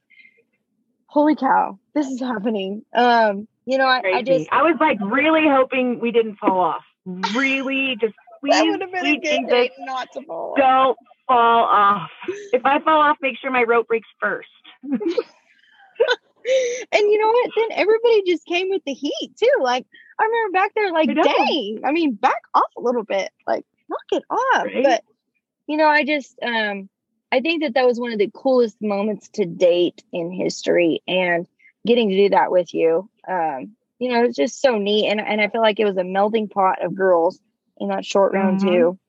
holy 1.05 1.35
cow, 1.35 1.79
this 1.93 2.07
is 2.07 2.19
happening. 2.19 2.83
Um, 2.93 3.47
you 3.65 3.77
know, 3.77 3.85
I, 3.85 4.01
I, 4.15 4.21
just 4.23 4.47
I 4.51 4.63
was 4.63 4.75
like 4.79 4.97
really 5.01 5.47
hoping 5.47 5.99
we 5.99 6.11
didn't 6.11 6.35
fall 6.35 6.59
off. 6.59 6.85
Really 7.07 7.95
just 8.01 8.13
please, 8.41 8.51
that 8.51 8.65
would 8.65 8.81
have 8.81 8.91
been 8.91 9.05
a 9.05 9.17
good 9.17 9.47
day 9.47 9.71
not 9.79 10.11
to 10.13 10.21
fall 10.23 10.51
off. 10.51 10.57
Don't 10.57 10.97
fall 11.27 11.63
off. 11.63 12.09
If 12.51 12.65
I 12.65 12.79
fall 12.79 12.99
off, 12.99 13.17
make 13.21 13.37
sure 13.39 13.49
my 13.49 13.63
rope 13.63 13.87
breaks 13.87 14.09
first. 14.19 14.49
and 14.83 14.99
you 16.91 17.17
know 17.17 17.29
what? 17.29 17.51
Then 17.55 17.77
everybody 17.79 18.23
just 18.25 18.45
came 18.45 18.69
with 18.69 18.81
the 18.85 18.93
heat 18.93 19.31
too. 19.41 19.61
Like 19.61 19.85
I 20.19 20.25
remember 20.25 20.53
back 20.53 20.71
there, 20.75 20.91
like, 20.91 21.09
I 21.09 21.13
dang, 21.13 21.79
I 21.85 21.91
mean, 21.91 22.13
back 22.13 22.41
off 22.53 22.71
a 22.77 22.81
little 22.81 23.03
bit, 23.03 23.31
like 23.45 23.65
knock 23.89 23.99
it 24.11 24.23
off. 24.29 24.65
Right? 24.65 24.83
But 24.83 25.03
you 25.67 25.77
know, 25.77 25.87
I 25.87 26.03
just 26.03 26.37
um 26.43 26.89
I 27.31 27.39
think 27.41 27.63
that 27.63 27.73
that 27.75 27.85
was 27.85 27.99
one 27.99 28.11
of 28.11 28.19
the 28.19 28.31
coolest 28.33 28.81
moments 28.81 29.29
to 29.35 29.45
date 29.45 30.03
in 30.11 30.31
history, 30.31 31.01
and 31.07 31.47
getting 31.85 32.09
to 32.09 32.15
do 32.17 32.29
that 32.29 32.51
with 32.51 32.73
you, 32.73 33.09
um, 33.27 33.75
you 33.99 34.11
know, 34.11 34.23
it's 34.23 34.35
just 34.35 34.61
so 34.61 34.77
neat. 34.77 35.09
And 35.09 35.19
and 35.19 35.41
I 35.41 35.49
feel 35.49 35.61
like 35.61 35.79
it 35.79 35.85
was 35.85 35.97
a 35.97 36.03
melting 36.03 36.47
pot 36.49 36.83
of 36.83 36.95
girls 36.95 37.39
in 37.77 37.89
that 37.89 38.05
short 38.05 38.33
round 38.33 38.59
mm-hmm. 38.59 38.69
too. 38.69 38.99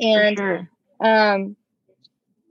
And 0.00 0.38
sure. 0.38 0.70
um 1.00 1.56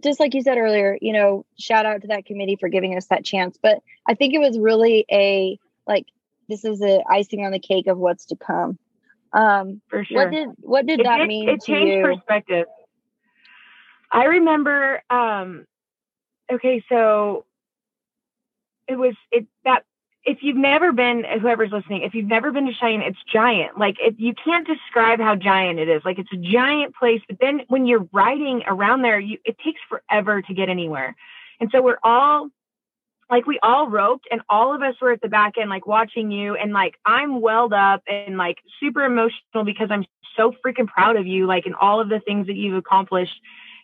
just 0.03 0.19
like 0.19 0.33
you 0.33 0.41
said 0.41 0.57
earlier, 0.57 0.97
you 1.01 1.13
know, 1.13 1.45
shout 1.59 1.85
out 1.85 2.01
to 2.01 2.07
that 2.07 2.25
committee 2.25 2.55
for 2.55 2.69
giving 2.69 2.95
us 2.95 3.07
that 3.07 3.25
chance. 3.25 3.57
But 3.61 3.79
I 4.07 4.13
think 4.13 4.33
it 4.33 4.39
was 4.39 4.57
really 4.59 5.05
a 5.11 5.59
like 5.87 6.05
this 6.47 6.63
is 6.63 6.81
a 6.81 7.03
icing 7.09 7.45
on 7.45 7.51
the 7.51 7.59
cake 7.59 7.87
of 7.87 7.97
what's 7.97 8.25
to 8.27 8.35
come. 8.35 8.77
Um, 9.33 9.81
for 9.89 10.03
sure. 10.05 10.23
What 10.23 10.31
did 10.31 10.49
what 10.59 10.85
did 10.85 10.99
it 11.01 11.03
that 11.03 11.17
did, 11.17 11.27
mean 11.27 11.49
it 11.49 11.61
to 11.61 11.65
changed 11.65 11.93
you? 11.93 12.03
Perspective. 12.03 12.67
I 14.11 14.25
remember. 14.25 15.01
Um, 15.09 15.65
okay, 16.51 16.83
so 16.89 17.45
it 18.87 18.95
was 18.95 19.15
it 19.31 19.47
that 19.65 19.83
if 20.27 20.39
you've 20.41 20.57
never 20.57 20.91
been, 20.91 21.23
whoever's 21.41 21.71
listening, 21.71 22.01
if 22.03 22.13
you've 22.13 22.27
never 22.27 22.51
been 22.51 22.65
to 22.65 22.73
Cheyenne, 22.73 23.01
it's 23.01 23.17
giant. 23.31 23.79
Like 23.79 23.95
it, 24.01 24.15
you 24.19 24.33
can't 24.33 24.67
describe 24.67 25.19
how 25.19 25.35
giant 25.35 25.79
it 25.79 25.87
is. 25.87 26.01
Like 26.03 26.19
it's 26.19 26.31
a 26.33 26.37
giant 26.37 26.93
place, 26.95 27.21
but 27.29 27.37
then 27.39 27.61
when 27.69 27.85
you're 27.85 28.09
riding 28.11 28.61
around 28.67 29.03
there, 29.03 29.19
you, 29.19 29.37
it 29.45 29.57
takes 29.63 29.79
forever 29.87 30.41
to 30.41 30.53
get 30.53 30.67
anywhere. 30.67 31.15
And 31.61 31.69
so 31.71 31.81
we're 31.81 31.99
all 32.03 32.49
like, 33.29 33.47
we 33.47 33.57
all 33.63 33.89
roped 33.89 34.27
and 34.29 34.41
all 34.49 34.75
of 34.75 34.81
us 34.81 34.95
were 35.01 35.13
at 35.13 35.21
the 35.21 35.29
back 35.29 35.57
end, 35.57 35.69
like 35.69 35.87
watching 35.87 36.29
you. 36.29 36.55
And 36.55 36.73
like, 36.73 36.95
I'm 37.05 37.39
welled 37.39 37.73
up 37.73 38.03
and 38.05 38.37
like 38.37 38.57
super 38.81 39.03
emotional 39.05 39.63
because 39.65 39.87
I'm 39.91 40.05
so 40.35 40.53
freaking 40.65 40.87
proud 40.87 41.15
of 41.15 41.25
you, 41.25 41.47
like, 41.47 41.65
and 41.65 41.75
all 41.75 42.01
of 42.01 42.09
the 42.09 42.19
things 42.19 42.47
that 42.47 42.55
you've 42.55 42.77
accomplished 42.77 43.39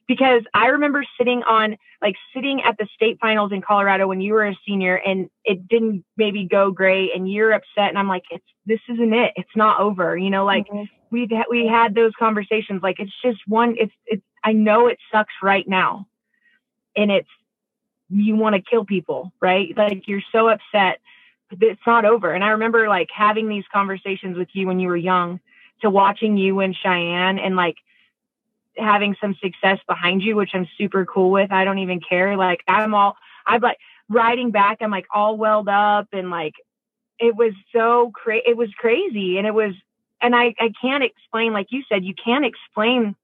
because 0.07 0.43
I 0.53 0.67
remember 0.67 1.03
sitting 1.17 1.43
on 1.43 1.77
like 2.01 2.15
sitting 2.33 2.61
at 2.61 2.77
the 2.77 2.87
state 2.93 3.19
finals 3.19 3.51
in 3.51 3.61
Colorado 3.61 4.07
when 4.07 4.21
you 4.21 4.33
were 4.33 4.45
a 4.45 4.57
senior 4.67 4.95
and 4.95 5.29
it 5.45 5.67
didn't 5.67 6.03
maybe 6.17 6.45
go 6.45 6.71
great 6.71 7.11
and 7.15 7.31
you're 7.31 7.53
upset 7.53 7.89
and 7.89 7.97
I'm 7.97 8.07
like 8.07 8.23
it's 8.29 8.45
this 8.65 8.79
isn't 8.89 9.13
it. 9.13 9.33
It's 9.35 9.55
not 9.55 9.79
over. 9.79 10.17
You 10.17 10.29
know 10.29 10.45
like 10.45 10.67
mm-hmm. 10.67 10.83
we 11.11 11.27
we 11.49 11.67
had 11.67 11.95
those 11.95 12.11
conversations. 12.17 12.81
Like 12.83 12.99
it's 12.99 13.13
just 13.23 13.39
one 13.47 13.75
it's 13.79 13.93
it's 14.05 14.23
I 14.43 14.53
know 14.53 14.87
it 14.87 14.99
sucks 15.11 15.33
right 15.41 15.67
now. 15.67 16.07
And 16.95 17.11
it's 17.11 17.29
you 18.09 18.35
want 18.35 18.55
to 18.55 18.61
kill 18.61 18.85
people 18.85 19.31
right? 19.41 19.75
Like 19.75 20.07
you're 20.07 20.21
so 20.31 20.49
upset 20.49 20.99
it's 21.61 21.81
not 21.85 22.05
over. 22.05 22.31
And 22.31 22.43
I 22.43 22.49
remember 22.49 22.87
like 22.87 23.09
having 23.15 23.47
these 23.47 23.65
conversations 23.71 24.37
with 24.37 24.49
you 24.53 24.67
when 24.67 24.79
you 24.79 24.87
were 24.87 24.97
young 24.97 25.39
to 25.81 25.89
watching 25.89 26.37
you 26.37 26.59
and 26.59 26.75
Cheyenne 26.75 27.39
and 27.39 27.55
like 27.55 27.75
having 28.77 29.15
some 29.21 29.35
success 29.41 29.79
behind 29.87 30.21
you, 30.23 30.35
which 30.35 30.51
I'm 30.53 30.67
super 30.77 31.05
cool 31.05 31.31
with. 31.31 31.51
I 31.51 31.63
don't 31.63 31.79
even 31.79 31.99
care. 31.99 32.37
Like 32.37 32.61
I'm 32.67 32.93
all 32.93 33.17
I'm 33.45 33.61
like 33.61 33.77
riding 34.09 34.51
back, 34.51 34.77
I'm 34.81 34.91
like 34.91 35.07
all 35.13 35.37
welled 35.37 35.69
up 35.69 36.07
and 36.13 36.29
like 36.29 36.53
it 37.19 37.35
was 37.35 37.53
so 37.71 38.11
crazy 38.13 38.43
it 38.47 38.57
was 38.57 38.69
crazy 38.77 39.37
and 39.37 39.47
it 39.47 39.53
was 39.53 39.73
and 40.21 40.33
I, 40.33 40.55
I 40.57 40.71
can't 40.81 41.03
explain, 41.03 41.51
like 41.51 41.67
you 41.71 41.83
said, 41.89 42.05
you 42.05 42.13
can't 42.15 42.45
explain 42.45 43.15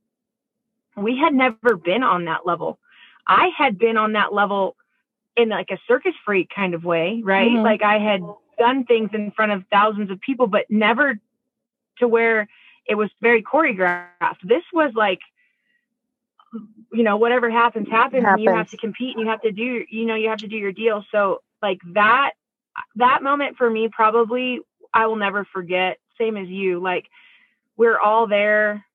we 0.97 1.17
had 1.17 1.33
never 1.33 1.77
been 1.77 2.03
on 2.03 2.25
that 2.25 2.45
level. 2.45 2.77
I 3.25 3.51
had 3.57 3.79
been 3.79 3.95
on 3.95 4.13
that 4.13 4.33
level 4.33 4.75
in 5.37 5.49
like 5.49 5.69
a 5.71 5.77
circus 5.87 6.13
freak 6.25 6.49
kind 6.53 6.73
of 6.73 6.83
way, 6.83 7.21
right? 7.23 7.49
Mm-hmm. 7.49 7.63
Like 7.63 7.81
I 7.83 7.99
had 7.99 8.21
done 8.57 8.83
things 8.83 9.11
in 9.13 9.31
front 9.31 9.53
of 9.53 9.63
thousands 9.71 10.11
of 10.11 10.19
people, 10.19 10.47
but 10.47 10.65
never 10.69 11.17
to 11.99 12.07
where 12.07 12.49
it 12.85 12.95
was 12.95 13.09
very 13.21 13.41
choreographed. 13.41 14.41
This 14.43 14.63
was 14.73 14.91
like, 14.95 15.19
you 16.91 17.03
know, 17.03 17.17
whatever 17.17 17.49
happens, 17.49 17.87
happens, 17.89 18.23
happens. 18.23 18.39
and 18.39 18.43
you 18.43 18.55
have 18.55 18.69
to 18.69 18.77
compete 18.77 19.15
and 19.15 19.25
you 19.25 19.29
have 19.31 19.41
to 19.41 19.51
do, 19.51 19.85
you 19.89 20.05
know, 20.05 20.15
you 20.15 20.29
have 20.29 20.39
to 20.39 20.47
do 20.47 20.57
your 20.57 20.71
deal. 20.71 21.05
So 21.11 21.41
like 21.61 21.79
that, 21.93 22.31
that 22.95 23.21
moment 23.23 23.57
for 23.57 23.69
me, 23.69 23.89
probably 23.91 24.59
I 24.93 25.07
will 25.07 25.15
never 25.15 25.45
forget. 25.45 25.97
Same 26.17 26.37
as 26.37 26.47
you, 26.47 26.79
like 26.79 27.05
we're 27.77 27.99
all 27.99 28.27
there. 28.27 28.85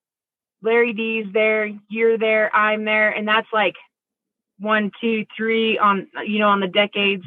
Lari 0.62 0.93
Dee's 0.93 1.26
there, 1.32 1.70
you're 1.89 2.18
there, 2.18 2.55
I'm 2.55 2.85
there, 2.85 3.10
and 3.10 3.28
that's 3.28 3.48
like 3.52 3.74
one, 4.59 4.90
two, 5.01 5.26
three 5.36 5.78
on 5.78 6.09
you 6.26 6.39
know 6.39 6.48
on 6.48 6.60
the 6.60 6.68
decades 6.68 7.24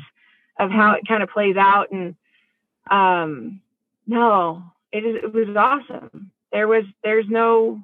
of 0.59 0.71
how 0.71 0.93
it 0.93 1.07
kind 1.07 1.21
of 1.21 1.29
plays 1.29 1.55
out. 1.55 1.91
And 1.91 2.15
um, 2.89 3.61
no, 4.07 4.63
it 4.91 5.05
is 5.05 5.23
it 5.23 5.33
was 5.33 5.55
awesome. 5.55 6.31
There 6.51 6.67
was 6.67 6.85
there's 7.03 7.27
no 7.29 7.81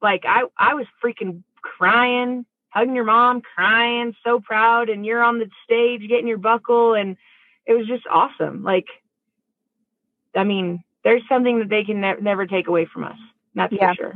like 0.00 0.24
I 0.26 0.44
I 0.58 0.74
was 0.74 0.86
freaking 1.02 1.42
crying, 1.62 2.44
hugging 2.68 2.94
your 2.94 3.04
mom, 3.04 3.40
crying, 3.40 4.14
so 4.24 4.40
proud, 4.40 4.88
and 4.88 5.04
you're 5.06 5.22
on 5.22 5.38
the 5.38 5.48
stage 5.64 6.08
getting 6.08 6.26
your 6.26 6.38
buckle, 6.38 6.94
and 6.94 7.16
it 7.66 7.74
was 7.74 7.86
just 7.86 8.04
awesome. 8.10 8.62
Like, 8.62 8.86
I 10.34 10.44
mean, 10.44 10.82
there's 11.04 11.22
something 11.28 11.58
that 11.60 11.68
they 11.68 11.84
can 11.84 12.00
ne- 12.00 12.20
never 12.20 12.46
take 12.46 12.68
away 12.68 12.86
from 12.86 13.04
us. 13.04 13.18
That's 13.54 13.72
yeah. 13.72 13.92
for 13.92 13.96
sure. 13.96 14.14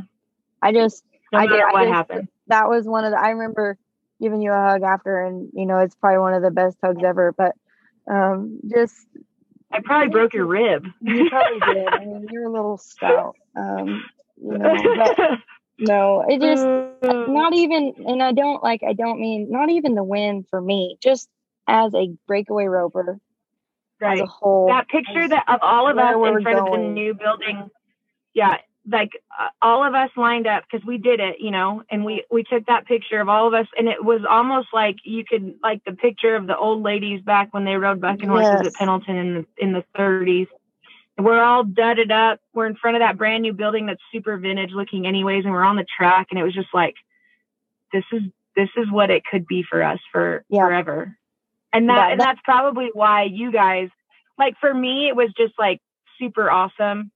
I 0.62 0.72
just, 0.72 1.04
no 1.32 1.38
I 1.38 1.46
matter 1.46 1.68
what 1.72 1.82
just, 1.82 1.92
happened. 1.92 2.28
That 2.48 2.68
was 2.68 2.86
one 2.86 3.04
of 3.04 3.12
the. 3.12 3.18
I 3.18 3.30
remember 3.30 3.78
giving 4.20 4.40
you 4.40 4.52
a 4.52 4.70
hug 4.70 4.82
after, 4.82 5.20
and 5.20 5.50
you 5.52 5.66
know, 5.66 5.78
it's 5.78 5.94
probably 5.94 6.18
one 6.18 6.34
of 6.34 6.42
the 6.42 6.50
best 6.50 6.78
hugs 6.82 7.02
ever. 7.04 7.32
But 7.32 7.54
um, 8.10 8.60
just 8.66 8.94
I 9.70 9.80
probably 9.84 10.08
broke 10.08 10.32
your 10.32 10.46
rib. 10.46 10.86
You 11.00 11.28
probably 11.28 11.74
did. 11.74 11.88
I 11.88 12.04
mean, 12.04 12.26
you're 12.30 12.46
a 12.46 12.52
little 12.52 12.78
stout. 12.78 13.36
Um, 13.56 14.04
you 14.40 14.58
know, 14.58 14.74
but 14.96 15.18
no, 15.78 16.24
it 16.28 16.40
just 16.40 16.64
not 17.28 17.54
even. 17.54 17.94
And 18.06 18.22
I 18.22 18.32
don't 18.32 18.62
like. 18.62 18.82
I 18.82 18.92
don't 18.92 19.20
mean 19.20 19.50
not 19.50 19.70
even 19.70 19.94
the 19.94 20.04
win 20.04 20.44
for 20.48 20.60
me. 20.60 20.96
Just 21.02 21.28
as 21.66 21.92
a 21.94 22.14
breakaway 22.26 22.66
roper, 22.66 23.18
right. 24.00 24.14
as 24.14 24.20
a 24.20 24.26
whole. 24.26 24.68
That 24.68 24.88
picture 24.88 25.28
that 25.28 25.44
of 25.48 25.60
all 25.62 25.88
of 25.90 25.98
us 25.98 26.14
in 26.14 26.42
front 26.42 26.58
going. 26.58 26.60
of 26.60 26.80
the 26.80 26.92
new 26.92 27.14
building. 27.14 27.70
Yeah, 28.32 28.56
like 28.90 29.10
uh, 29.38 29.48
all 29.60 29.86
of 29.86 29.94
us 29.94 30.10
lined 30.16 30.46
up 30.46 30.64
because 30.70 30.86
we 30.86 30.98
did 30.98 31.20
it, 31.20 31.36
you 31.40 31.50
know, 31.50 31.82
and 31.90 32.04
we 32.04 32.24
we 32.30 32.42
took 32.42 32.66
that 32.66 32.86
picture 32.86 33.20
of 33.20 33.28
all 33.28 33.46
of 33.46 33.54
us, 33.54 33.66
and 33.76 33.88
it 33.88 34.02
was 34.04 34.20
almost 34.28 34.68
like 34.72 34.96
you 35.04 35.24
could 35.24 35.56
like 35.62 35.82
the 35.84 35.92
picture 35.92 36.36
of 36.36 36.46
the 36.46 36.56
old 36.56 36.82
ladies 36.82 37.20
back 37.22 37.52
when 37.52 37.64
they 37.64 37.76
rode 37.76 38.00
bucking 38.00 38.28
horses 38.28 38.60
yes. 38.62 38.66
at 38.66 38.74
Pendleton 38.74 39.16
in 39.16 39.34
the 39.34 39.46
in 39.58 39.72
the 39.72 39.84
30s. 39.96 40.46
We're 41.18 41.42
all 41.42 41.64
dudded 41.64 42.10
up. 42.10 42.40
We're 42.52 42.66
in 42.66 42.76
front 42.76 42.96
of 42.96 43.00
that 43.00 43.16
brand 43.16 43.42
new 43.42 43.52
building 43.52 43.86
that's 43.86 44.02
super 44.12 44.36
vintage 44.36 44.70
looking, 44.72 45.06
anyways, 45.06 45.44
and 45.44 45.52
we're 45.52 45.64
on 45.64 45.76
the 45.76 45.86
track, 45.96 46.28
and 46.30 46.38
it 46.38 46.44
was 46.44 46.54
just 46.54 46.72
like, 46.74 46.94
this 47.92 48.04
is 48.12 48.22
this 48.54 48.68
is 48.76 48.90
what 48.90 49.10
it 49.10 49.22
could 49.30 49.46
be 49.46 49.62
for 49.68 49.82
us 49.82 49.98
for 50.12 50.44
yeah. 50.48 50.60
forever, 50.60 51.16
and 51.72 51.88
that, 51.88 51.94
yeah, 51.94 52.00
that 52.00 52.12
and 52.12 52.20
that's 52.20 52.40
probably 52.44 52.90
why 52.92 53.24
you 53.24 53.52
guys, 53.52 53.88
like 54.38 54.54
for 54.60 54.72
me, 54.72 55.08
it 55.08 55.16
was 55.16 55.32
just 55.36 55.54
like 55.58 55.80
super 56.18 56.50
awesome 56.50 57.10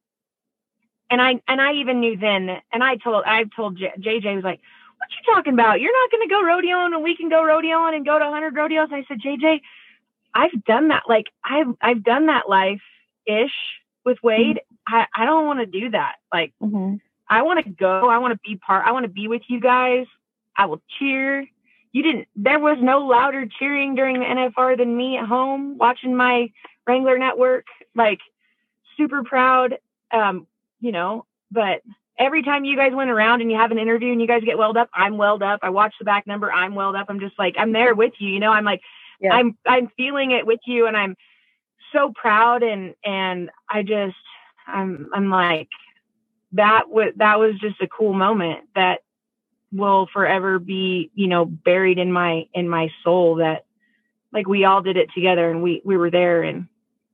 and 1.10 1.20
I 1.20 1.40
and 1.48 1.60
I 1.60 1.74
even 1.74 2.01
knew 2.01 2.16
then, 2.16 2.48
and 2.72 2.85
I 2.85 2.97
told 2.97 3.24
I 3.27 3.44
told 3.56 3.77
J, 3.77 3.93
JJ 3.98 4.36
was 4.36 4.44
like, 4.44 4.60
"What 4.97 5.09
you 5.10 5.35
talking 5.35 5.52
about? 5.52 5.81
You're 5.81 5.93
not 5.93 6.10
going 6.10 6.28
to 6.28 6.32
go 6.32 6.43
rodeoing, 6.43 6.94
and 6.94 7.02
we 7.02 7.16
can 7.16 7.28
go 7.28 7.43
rodeoing 7.43 7.97
and 7.97 8.06
go 8.06 8.18
to 8.18 8.24
100 8.24 8.55
rodeos." 8.55 8.89
And 8.93 9.02
I 9.02 9.05
said, 9.09 9.20
"JJ, 9.20 9.60
I've 10.35 10.64
done 10.64 10.89
that. 10.89 11.02
Like 11.09 11.27
I've 11.44 11.74
I've 11.82 12.05
done 12.05 12.27
that 12.27 12.48
life 12.48 12.81
ish 13.27 13.51
with 14.05 14.18
Wade. 14.22 14.60
Mm-hmm. 14.89 14.94
I 14.94 15.06
I 15.14 15.24
don't 15.24 15.47
want 15.47 15.60
to 15.60 15.66
do 15.66 15.90
that. 15.90 16.16
Like 16.32 16.52
mm-hmm. 16.62 16.97
I 17.28 17.43
want 17.43 17.64
to 17.64 17.70
go. 17.70 18.09
I 18.09 18.18
want 18.18 18.32
to 18.32 18.40
be 18.44 18.56
part. 18.56 18.86
I 18.86 18.93
want 18.93 19.05
to 19.05 19.10
be 19.10 19.28
with 19.28 19.43
you 19.48 19.60
guys. 19.60 20.06
I 20.56 20.66
will 20.66 20.82
cheer." 20.98 21.47
You 21.93 22.05
didn't. 22.05 22.28
There 22.36 22.60
was 22.60 22.78
no 22.81 23.01
louder 23.01 23.47
cheering 23.59 23.97
during 23.97 24.20
the 24.20 24.24
NFR 24.24 24.78
than 24.78 24.97
me 24.97 25.16
at 25.16 25.27
home 25.27 25.77
watching 25.77 26.16
my 26.16 26.52
Wrangler 26.86 27.18
network. 27.18 27.66
Like 27.97 28.20
super 28.97 29.24
proud. 29.24 29.78
Um, 30.12 30.47
you 30.81 30.93
know, 30.93 31.27
but 31.51 31.82
every 32.20 32.43
time 32.43 32.64
you 32.64 32.77
guys 32.77 32.93
went 32.94 33.10
around 33.10 33.40
and 33.40 33.51
you 33.51 33.56
have 33.56 33.70
an 33.70 33.78
interview 33.78 34.12
and 34.12 34.20
you 34.20 34.27
guys 34.27 34.43
get 34.44 34.59
welled 34.59 34.77
up, 34.77 34.90
I'm 34.94 35.16
welled 35.16 35.43
up. 35.43 35.60
I 35.62 35.70
watch 35.70 35.94
the 35.98 36.05
back 36.05 36.27
number, 36.27 36.52
I'm 36.52 36.74
welled 36.74 36.94
up. 36.94 37.06
I'm 37.09 37.18
just 37.18 37.39
like, 37.39 37.55
I'm 37.59 37.72
there 37.72 37.94
with 37.94 38.12
you, 38.18 38.28
you 38.28 38.40
know, 38.40 38.52
I'm 38.52 38.64
like, 38.64 38.82
yeah. 39.20 39.32
I'm, 39.32 39.56
I'm 39.66 39.90
feeling 39.97 40.31
it 40.31 40.47
with 40.47 40.60
you 40.66 40.86
and 40.86 40.97
I'm 40.97 41.16
so 41.93 42.12
proud. 42.15 42.62
And, 42.62 42.95
and 43.05 43.51
I 43.69 43.83
just, 43.83 44.17
I'm, 44.67 45.09
I'm 45.15 45.31
like, 45.31 45.69
that 46.53 46.89
was, 46.89 47.12
that 47.17 47.39
was 47.39 47.55
just 47.61 47.81
a 47.81 47.89
cool 47.89 48.12
moment 48.12 48.61
that 48.75 49.01
will 49.73 50.09
forever 50.12 50.59
be, 50.59 51.11
you 51.15 51.29
know, 51.29 51.45
buried 51.45 51.99
in 51.99 52.12
my, 52.12 52.47
in 52.55 52.69
my 52.69 52.89
soul 53.05 53.37
that 53.37 53.65
like 54.33 54.49
we 54.49 54.65
all 54.65 54.83
did 54.83 54.97
it 54.97 55.11
together 55.15 55.51
and 55.51 55.62
we, 55.62 55.81
we 55.85 55.97
were 55.97 56.11
there 56.11 56.43
and, 56.43 56.67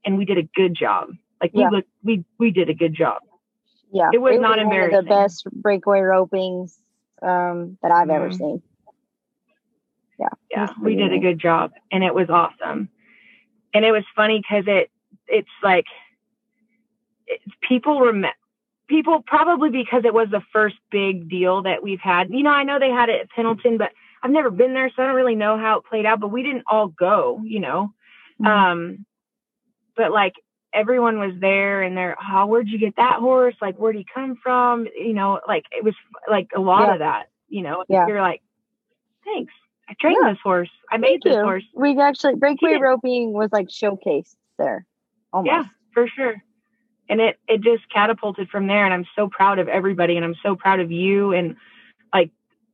and 0.04 0.16
we 0.16 0.24
did 0.24 0.38
a 0.38 0.42
good 0.42 0.74
job. 0.74 1.08
Like 1.40 1.52
we 1.52 1.62
yeah. 1.62 1.68
looked, 1.70 1.88
we, 2.02 2.24
we 2.38 2.50
did 2.50 2.70
a 2.70 2.74
good 2.74 2.94
job 2.94 3.22
yeah, 3.92 4.10
it 4.12 4.18
was 4.18 4.36
it 4.36 4.40
not 4.40 4.58
was 4.58 4.64
embarrassing. 4.64 4.92
One 4.92 4.98
of 4.98 5.04
the 5.04 5.14
best 5.14 5.46
breakaway 5.50 6.00
ropings 6.00 6.76
um, 7.22 7.78
that 7.82 7.90
I've 7.90 8.08
mm 8.08 8.14
ever 8.14 8.28
mm-hmm. 8.28 8.36
seen. 8.36 8.62
Yeah, 10.18 10.28
yeah, 10.50 10.68
we 10.82 10.96
did 10.96 11.12
a 11.12 11.18
good 11.18 11.38
job, 11.38 11.72
and 11.92 12.02
it 12.02 12.14
was 12.14 12.30
awesome. 12.30 12.88
And 13.74 13.84
it 13.84 13.92
was 13.92 14.04
funny 14.14 14.40
because 14.40 14.64
it 14.66 14.90
it's 15.28 15.48
like 15.62 15.86
it, 17.26 17.40
people 17.68 18.00
remember 18.00 18.36
people 18.88 19.22
probably 19.26 19.70
because 19.70 20.04
it 20.04 20.14
was 20.14 20.28
the 20.30 20.42
first 20.52 20.76
big 20.90 21.28
deal 21.28 21.62
that 21.62 21.82
we've 21.82 22.00
had. 22.00 22.30
You 22.30 22.42
know, 22.42 22.50
I 22.50 22.62
know 22.62 22.78
they 22.78 22.90
had 22.90 23.08
it 23.08 23.20
at 23.22 23.30
Pendleton, 23.30 23.78
but 23.78 23.92
I've 24.22 24.30
never 24.30 24.50
been 24.50 24.74
there, 24.74 24.90
so 24.94 25.02
I 25.02 25.06
don't 25.06 25.16
really 25.16 25.34
know 25.34 25.58
how 25.58 25.78
it 25.78 25.84
played 25.84 26.06
out. 26.06 26.20
But 26.20 26.28
we 26.28 26.42
didn't 26.42 26.64
all 26.70 26.88
go, 26.88 27.40
you 27.44 27.60
know. 27.60 27.92
Mm-hmm. 28.40 28.46
Um, 28.46 29.06
but 29.96 30.12
like 30.12 30.34
everyone 30.72 31.18
was 31.18 31.32
there 31.40 31.82
and 31.82 31.96
they're, 31.96 32.16
oh, 32.30 32.46
where'd 32.46 32.68
you 32.68 32.78
get 32.78 32.96
that 32.96 33.18
horse? 33.18 33.54
Like, 33.60 33.76
where'd 33.76 33.96
he 33.96 34.06
come 34.12 34.36
from? 34.42 34.86
You 34.96 35.14
know, 35.14 35.40
like 35.48 35.64
it 35.72 35.82
was 35.82 35.94
like 36.28 36.50
a 36.54 36.60
lot 36.60 36.88
yeah. 36.88 36.92
of 36.92 36.98
that, 37.00 37.26
you 37.48 37.62
know, 37.62 37.84
yeah. 37.88 38.06
you're 38.06 38.20
like, 38.20 38.42
thanks. 39.24 39.52
I 39.88 39.94
trained 40.00 40.18
yeah. 40.22 40.32
this 40.32 40.40
horse. 40.42 40.70
I 40.90 40.96
made 40.96 41.08
Thank 41.08 41.24
this 41.24 41.34
you. 41.34 41.42
horse. 41.42 41.64
We 41.74 41.98
actually 42.00 42.34
breakaway 42.36 42.78
roping 42.80 43.32
was 43.32 43.50
like 43.52 43.68
showcased 43.68 44.34
there. 44.58 44.86
Almost. 45.32 45.52
Yeah, 45.52 45.64
for 45.92 46.08
sure. 46.08 46.42
And 47.08 47.20
it 47.20 47.38
it 47.46 47.60
just 47.60 47.88
catapulted 47.92 48.48
from 48.48 48.66
there. 48.66 48.84
And 48.84 48.92
I'm 48.92 49.06
so 49.14 49.28
proud 49.28 49.58
of 49.58 49.68
everybody. 49.68 50.16
And 50.16 50.24
I'm 50.24 50.34
so 50.42 50.56
proud 50.56 50.80
of 50.80 50.90
you 50.90 51.32
and 51.32 51.56
like 52.12 52.30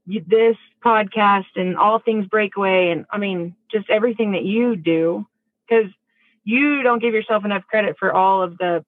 this 0.06 0.56
podcast 0.84 1.46
and 1.56 1.76
all 1.76 1.98
things 1.98 2.26
breakaway. 2.26 2.90
And 2.90 3.04
I 3.10 3.18
mean, 3.18 3.54
just 3.70 3.90
everything 3.90 4.32
that 4.32 4.44
you 4.44 4.76
do. 4.76 5.26
Because 5.68 5.90
you 6.44 6.82
don't 6.82 7.00
give 7.00 7.14
yourself 7.14 7.44
enough 7.44 7.66
credit 7.66 7.96
for 7.98 8.12
all 8.12 8.42
of 8.42 8.58
the 8.58 8.84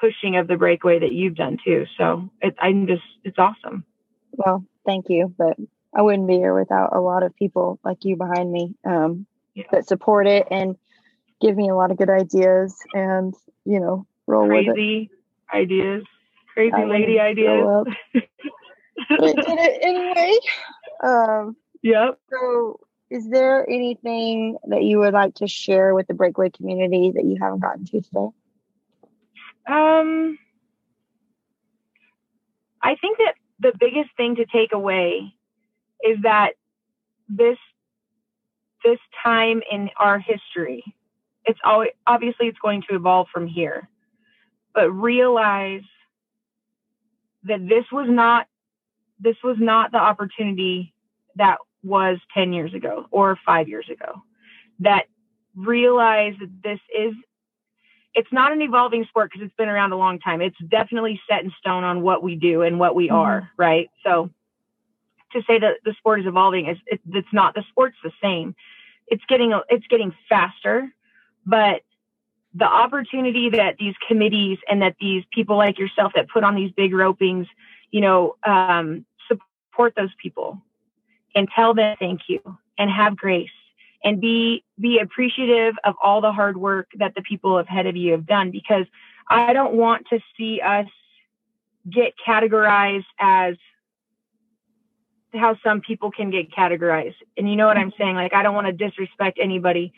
pushing 0.00 0.36
of 0.36 0.46
the 0.46 0.56
breakaway 0.56 0.98
that 0.98 1.12
you've 1.12 1.34
done 1.34 1.58
too. 1.64 1.86
So 1.96 2.28
it, 2.40 2.54
I'm 2.60 2.86
just, 2.86 3.02
it's 3.24 3.38
awesome. 3.38 3.84
Well, 4.32 4.64
thank 4.86 5.06
you. 5.08 5.34
But 5.36 5.56
I 5.98 6.02
wouldn't 6.02 6.28
be 6.28 6.36
here 6.36 6.54
without 6.54 6.94
a 6.94 7.00
lot 7.00 7.24
of 7.24 7.34
people 7.34 7.80
like 7.82 8.04
you 8.04 8.14
behind 8.14 8.52
me 8.52 8.76
um, 8.84 9.26
yeah. 9.54 9.64
that 9.72 9.88
support 9.88 10.28
it 10.28 10.46
and 10.48 10.76
give 11.40 11.56
me 11.56 11.68
a 11.70 11.74
lot 11.74 11.90
of 11.90 11.96
good 11.96 12.08
ideas 12.08 12.76
and, 12.94 13.34
you 13.64 13.80
know, 13.80 14.06
roll 14.28 14.46
crazy 14.46 14.68
with 14.68 14.68
it. 14.68 14.80
Crazy 14.80 15.10
ideas, 15.52 16.04
crazy 16.54 16.72
I 16.72 16.84
lady 16.84 17.18
ideas. 17.18 17.84
but 18.14 18.22
did 19.18 19.58
it 19.58 19.80
anyway. 19.82 20.38
Um, 21.02 21.56
yep. 21.82 22.20
So 22.30 22.78
is 23.10 23.28
there 23.28 23.68
anything 23.68 24.56
that 24.68 24.84
you 24.84 25.00
would 25.00 25.14
like 25.14 25.34
to 25.36 25.48
share 25.48 25.96
with 25.96 26.06
the 26.06 26.14
breakaway 26.14 26.50
community 26.50 27.10
that 27.12 27.24
you 27.24 27.38
haven't 27.40 27.58
gotten 27.58 27.86
to 27.86 28.00
today? 28.02 28.28
Um, 29.66 30.38
I 32.80 32.94
think 32.94 33.18
that 33.18 33.34
the 33.58 33.72
biggest 33.76 34.10
thing 34.16 34.36
to 34.36 34.46
take 34.46 34.72
away 34.72 35.34
is 36.04 36.18
that 36.22 36.52
this 37.28 37.58
this 38.84 38.98
time 39.24 39.60
in 39.70 39.90
our 39.98 40.18
history, 40.18 40.84
it's 41.44 41.58
always 41.64 41.90
obviously 42.06 42.46
it's 42.46 42.58
going 42.58 42.82
to 42.88 42.94
evolve 42.94 43.28
from 43.32 43.46
here, 43.46 43.88
but 44.74 44.90
realize 44.90 45.82
that 47.44 47.66
this 47.68 47.84
was 47.92 48.06
not 48.08 48.46
this 49.20 49.36
was 49.42 49.56
not 49.58 49.90
the 49.92 49.98
opportunity 49.98 50.94
that 51.36 51.58
was 51.82 52.18
10 52.34 52.52
years 52.52 52.74
ago 52.74 53.06
or 53.10 53.38
five 53.46 53.68
years 53.68 53.88
ago 53.90 54.22
that 54.80 55.06
realize 55.56 56.34
that 56.40 56.50
this 56.62 56.80
is 56.96 57.14
it's 58.14 58.32
not 58.32 58.52
an 58.52 58.62
evolving 58.62 59.04
sport 59.04 59.30
because 59.30 59.46
it's 59.46 59.54
been 59.56 59.68
around 59.68 59.92
a 59.92 59.96
long 59.96 60.18
time. 60.18 60.40
It's 60.40 60.56
definitely 60.68 61.20
set 61.28 61.44
in 61.44 61.52
stone 61.58 61.84
on 61.84 62.02
what 62.02 62.22
we 62.22 62.34
do 62.34 62.62
and 62.62 62.78
what 62.78 62.94
we 62.94 63.06
mm-hmm. 63.06 63.16
are, 63.16 63.50
right? 63.56 63.90
So 64.04 64.30
to 65.32 65.42
say 65.46 65.58
that 65.58 65.78
the 65.84 65.94
sport 65.94 66.20
is 66.20 66.26
evolving 66.26 66.68
is 66.68 66.78
it, 66.86 67.00
it's 67.12 67.32
not. 67.32 67.54
The 67.54 67.64
sport's 67.70 67.96
the 68.02 68.12
same. 68.22 68.54
It's 69.06 69.22
getting 69.28 69.58
it's 69.68 69.86
getting 69.88 70.14
faster, 70.28 70.92
but 71.46 71.82
the 72.54 72.66
opportunity 72.66 73.50
that 73.50 73.76
these 73.78 73.94
committees 74.06 74.58
and 74.68 74.82
that 74.82 74.96
these 75.00 75.24
people 75.32 75.56
like 75.56 75.78
yourself 75.78 76.12
that 76.14 76.28
put 76.28 76.44
on 76.44 76.54
these 76.54 76.72
big 76.72 76.92
ropings, 76.92 77.46
you 77.90 78.00
know, 78.00 78.36
um, 78.44 79.04
support 79.28 79.94
those 79.96 80.10
people 80.20 80.60
and 81.34 81.48
tell 81.54 81.74
them 81.74 81.96
thank 81.98 82.22
you 82.28 82.40
and 82.78 82.90
have 82.90 83.16
grace 83.16 83.50
and 84.02 84.20
be 84.20 84.64
be 84.80 84.98
appreciative 84.98 85.74
of 85.84 85.94
all 86.02 86.20
the 86.20 86.32
hard 86.32 86.56
work 86.56 86.88
that 86.98 87.14
the 87.14 87.22
people 87.22 87.58
ahead 87.58 87.86
of 87.86 87.96
you 87.96 88.12
have 88.12 88.26
done 88.26 88.50
because 88.50 88.86
I 89.28 89.52
don't 89.52 89.74
want 89.74 90.06
to 90.10 90.20
see 90.36 90.60
us 90.60 90.86
get 91.90 92.14
categorized 92.26 93.04
as 93.18 93.56
how 95.34 95.56
some 95.62 95.80
people 95.80 96.10
can 96.10 96.30
get 96.30 96.50
categorized. 96.50 97.16
And 97.36 97.48
you 97.48 97.56
know 97.56 97.66
what 97.66 97.76
I'm 97.76 97.92
saying? 97.98 98.14
Like 98.14 98.34
I 98.34 98.42
don't 98.42 98.54
want 98.54 98.66
to 98.66 98.72
disrespect 98.72 99.38
anybody, 99.40 99.92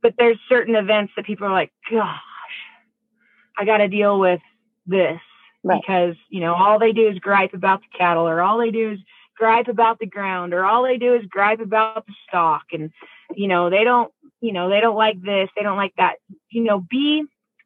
but 0.00 0.14
there's 0.18 0.38
certain 0.48 0.74
events 0.74 1.12
that 1.16 1.26
people 1.26 1.46
are 1.46 1.52
like, 1.52 1.72
gosh, 1.90 2.20
I 3.56 3.64
got 3.64 3.78
to 3.78 3.88
deal 3.88 4.18
with 4.18 4.40
this 4.86 5.20
right. 5.62 5.80
because, 5.80 6.16
you 6.30 6.40
know, 6.40 6.54
all 6.54 6.78
they 6.78 6.92
do 6.92 7.08
is 7.08 7.18
gripe 7.18 7.54
about 7.54 7.80
the 7.80 7.98
cattle 7.98 8.26
or 8.26 8.40
all 8.40 8.58
they 8.58 8.70
do 8.70 8.92
is 8.92 8.98
gripe 9.36 9.68
about 9.68 9.98
the 9.98 10.06
ground 10.06 10.54
or 10.54 10.64
all 10.64 10.82
they 10.82 10.98
do 10.98 11.14
is 11.14 11.24
gripe 11.26 11.60
about 11.60 12.06
the 12.06 12.12
stock 12.28 12.62
and 12.72 12.90
you 13.34 13.48
know 13.48 13.70
they 13.70 13.84
don't 13.84 14.12
you 14.40 14.52
know 14.52 14.68
they 14.68 14.80
don't 14.80 14.96
like 14.96 15.20
this 15.22 15.48
they 15.56 15.62
don't 15.62 15.76
like 15.76 15.94
that 15.96 16.16
you 16.50 16.62
know 16.62 16.78
be 16.78 17.24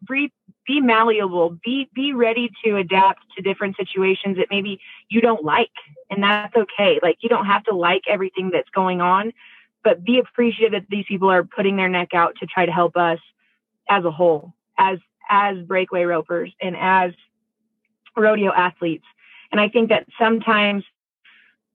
be 0.09 0.33
be 0.67 0.81
malleable 0.81 1.59
be 1.65 1.89
be 1.95 2.13
ready 2.13 2.51
to 2.65 2.77
adapt 2.77 3.23
to 3.37 3.43
different 3.43 3.77
situations 3.77 4.37
that 4.37 4.47
maybe 4.51 4.81
you 5.09 5.21
don't 5.21 5.45
like 5.45 5.71
and 6.11 6.23
that's 6.23 6.55
okay 6.57 6.99
like 7.03 7.19
you 7.21 7.29
don't 7.29 7.47
have 7.47 7.65
to 7.65 7.75
like 7.75 8.03
everything 8.09 8.51
that's 8.53 8.71
going 8.71 9.01
on 9.01 9.33
but 9.85 10.05
be 10.05 10.19
appreciative 10.19 10.73
that 10.73 10.89
these 10.91 11.05
people 11.07 11.31
are 11.31 11.45
putting 11.45 11.77
their 11.77 11.89
neck 11.89 12.15
out 12.15 12.35
to 12.41 12.47
try 12.47 12.67
to 12.67 12.73
help 12.73 12.97
us 12.97 13.19
as 13.89 14.05
a 14.05 14.11
whole 14.11 14.53
as 14.79 14.99
as 15.29 15.59
breakaway 15.59 16.05
ropers 16.05 16.53
and 16.61 16.77
as 16.77 17.13
rodeo 18.17 18.53
athletes 18.53 19.07
and 19.53 19.61
i 19.61 19.69
think 19.69 19.89
that 19.89 20.07
sometimes 20.19 20.85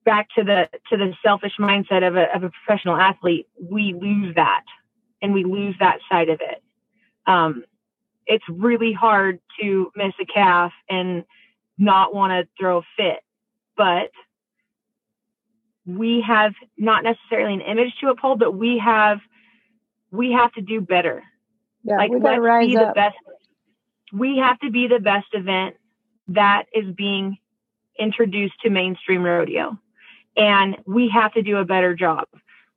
back 0.03 0.27
to 0.35 0.43
the 0.43 0.69
to 0.89 0.97
the 0.97 1.13
selfish 1.23 1.53
mindset 1.59 2.07
of 2.07 2.15
a 2.15 2.33
of 2.35 2.43
a 2.43 2.49
professional 2.49 2.95
athlete, 2.95 3.47
we 3.59 3.93
lose 3.93 4.35
that 4.35 4.63
and 5.21 5.33
we 5.33 5.43
lose 5.43 5.75
that 5.79 5.99
side 6.09 6.29
of 6.29 6.41
it. 6.41 6.63
Um, 7.27 7.63
it's 8.31 8.45
really 8.49 8.93
hard 8.93 9.39
to 9.59 9.91
miss 9.95 10.13
a 10.21 10.25
calf 10.25 10.71
and 10.89 11.25
not 11.77 12.15
want 12.15 12.31
to 12.31 12.47
throw 12.57 12.77
a 12.77 12.81
fit, 12.95 13.19
but 13.75 14.09
we 15.85 16.23
have 16.25 16.53
not 16.77 17.03
necessarily 17.03 17.53
an 17.55 17.61
image 17.61 17.93
to 17.99 18.07
uphold, 18.07 18.39
but 18.39 18.53
we 18.53 18.81
have 18.83 19.19
we 20.11 20.31
have 20.31 20.53
to 20.53 20.61
do 20.61 20.79
better. 20.79 21.23
Yeah, 21.83 21.97
like 21.97 22.11
rise 22.11 22.67
be 22.67 22.77
up. 22.77 22.89
the 22.89 22.93
best. 22.93 23.15
We 24.13 24.37
have 24.37 24.59
to 24.59 24.71
be 24.71 24.87
the 24.87 24.99
best 24.99 25.27
event 25.33 25.75
that 26.29 26.63
is 26.73 26.93
being 26.95 27.37
introduced 27.99 28.55
to 28.63 28.69
mainstream 28.69 29.23
rodeo. 29.23 29.77
And 30.37 30.77
we 30.85 31.09
have 31.13 31.33
to 31.33 31.41
do 31.41 31.57
a 31.57 31.65
better 31.65 31.95
job. 31.95 32.27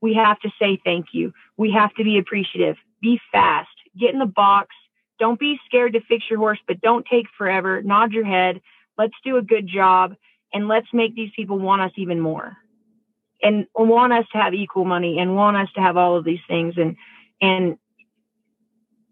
We 0.01 0.14
have 0.14 0.40
to 0.40 0.51
say 0.60 0.81
thank 0.85 1.06
you. 1.12 1.32
We 1.56 1.70
have 1.72 1.94
to 1.94 2.05
be 2.05 2.18
appreciative. 2.18 2.76
Be 3.01 3.20
fast. 3.31 3.68
Get 3.98 4.12
in 4.12 4.18
the 4.18 4.26
box. 4.26 4.74
Don't 5.19 5.39
be 5.39 5.59
scared 5.66 5.93
to 5.95 6.01
fix 6.01 6.24
your 6.28 6.39
horse, 6.39 6.59
but 6.66 6.81
don't 6.81 7.07
take 7.07 7.27
forever. 7.36 7.82
Nod 7.82 8.12
your 8.12 8.24
head. 8.24 8.61
Let's 8.99 9.15
do 9.24 9.36
a 9.36 9.43
good 9.43 9.66
job 9.66 10.15
and 10.53 10.69
let's 10.69 10.86
make 10.93 11.15
these 11.15 11.31
people 11.35 11.59
want 11.59 11.82
us 11.82 11.93
even 11.97 12.20
more 12.20 12.57
and 13.43 13.66
want 13.74 14.12
us 14.12 14.27
to 14.32 14.39
have 14.39 14.55
equal 14.55 14.85
money 14.85 15.19
and 15.19 15.35
want 15.35 15.57
us 15.57 15.69
to 15.74 15.81
have 15.81 15.97
all 15.97 16.16
of 16.16 16.24
these 16.24 16.41
things 16.49 16.74
and 16.77 16.97
and 17.41 17.77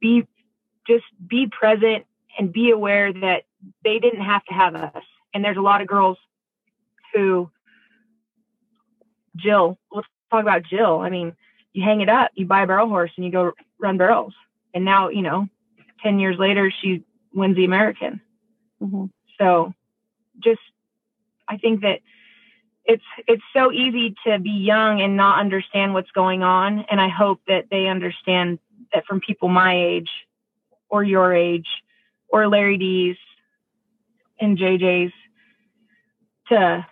be 0.01 0.27
just 0.87 1.05
be 1.27 1.49
present 1.49 2.05
and 2.39 2.53
be 2.53 2.71
aware 2.71 3.13
that 3.13 3.43
they 3.85 3.99
didn't 3.99 4.23
have 4.23 4.45
to 4.45 4.55
have 4.55 4.75
us 4.75 5.05
and 5.35 5.45
there's 5.45 5.57
a 5.57 5.63
lot 5.63 5.81
of 5.81 5.87
girls 5.87 6.17
who 7.13 7.51
Jill, 9.37 9.79
let's 9.91 10.07
talk 10.31 10.43
about 10.43 10.63
Jill. 10.65 11.01
I 11.01 11.11
mean, 11.11 11.35
you 11.73 11.83
hang 11.83 12.01
it 12.01 12.09
up, 12.09 12.31
you 12.35 12.47
buy 12.47 12.63
a 12.63 12.67
barrel 12.67 12.89
horse, 12.89 13.11
and 13.17 13.25
you 13.25 13.33
go 13.33 13.53
run 13.79 13.99
barrels. 13.99 14.35
And 14.75 14.85
now, 14.85 15.09
you 15.09 15.23
know, 15.23 15.49
10 16.03 16.19
years 16.19 16.39
later, 16.39 16.73
she 16.83 17.05
wins 17.33 17.57
the 17.57 17.65
American. 17.65 18.21
Mm-hmm. 18.83 19.07
So 19.39 19.73
just, 20.43 20.61
I 21.49 21.57
think 21.57 21.83
that 21.83 22.01
it's 22.85 23.05
it's 23.29 23.43
so 23.53 23.71
easy 23.71 24.15
to 24.27 24.39
be 24.41 24.51
young 24.51 25.01
and 25.01 25.17
not 25.17 25.39
understand 25.39 25.95
what's 25.95 26.11
going 26.11 26.43
on 26.43 26.85
and 26.91 27.01
i 27.01 27.09
hope 27.09 27.41
that 27.47 27.67
they 27.71 27.87
understand 27.87 28.59
that 28.93 29.05
from 29.07 29.21
people 29.21 29.49
my 29.49 29.77
age 29.77 30.11
or 30.89 31.05
your 31.05 31.33
age 31.33 31.69
or 32.29 32.49
Lari 32.49 32.77
Dee's 32.79 33.17
and 34.41 34.59
jj's 34.59 35.13
to 36.49 36.85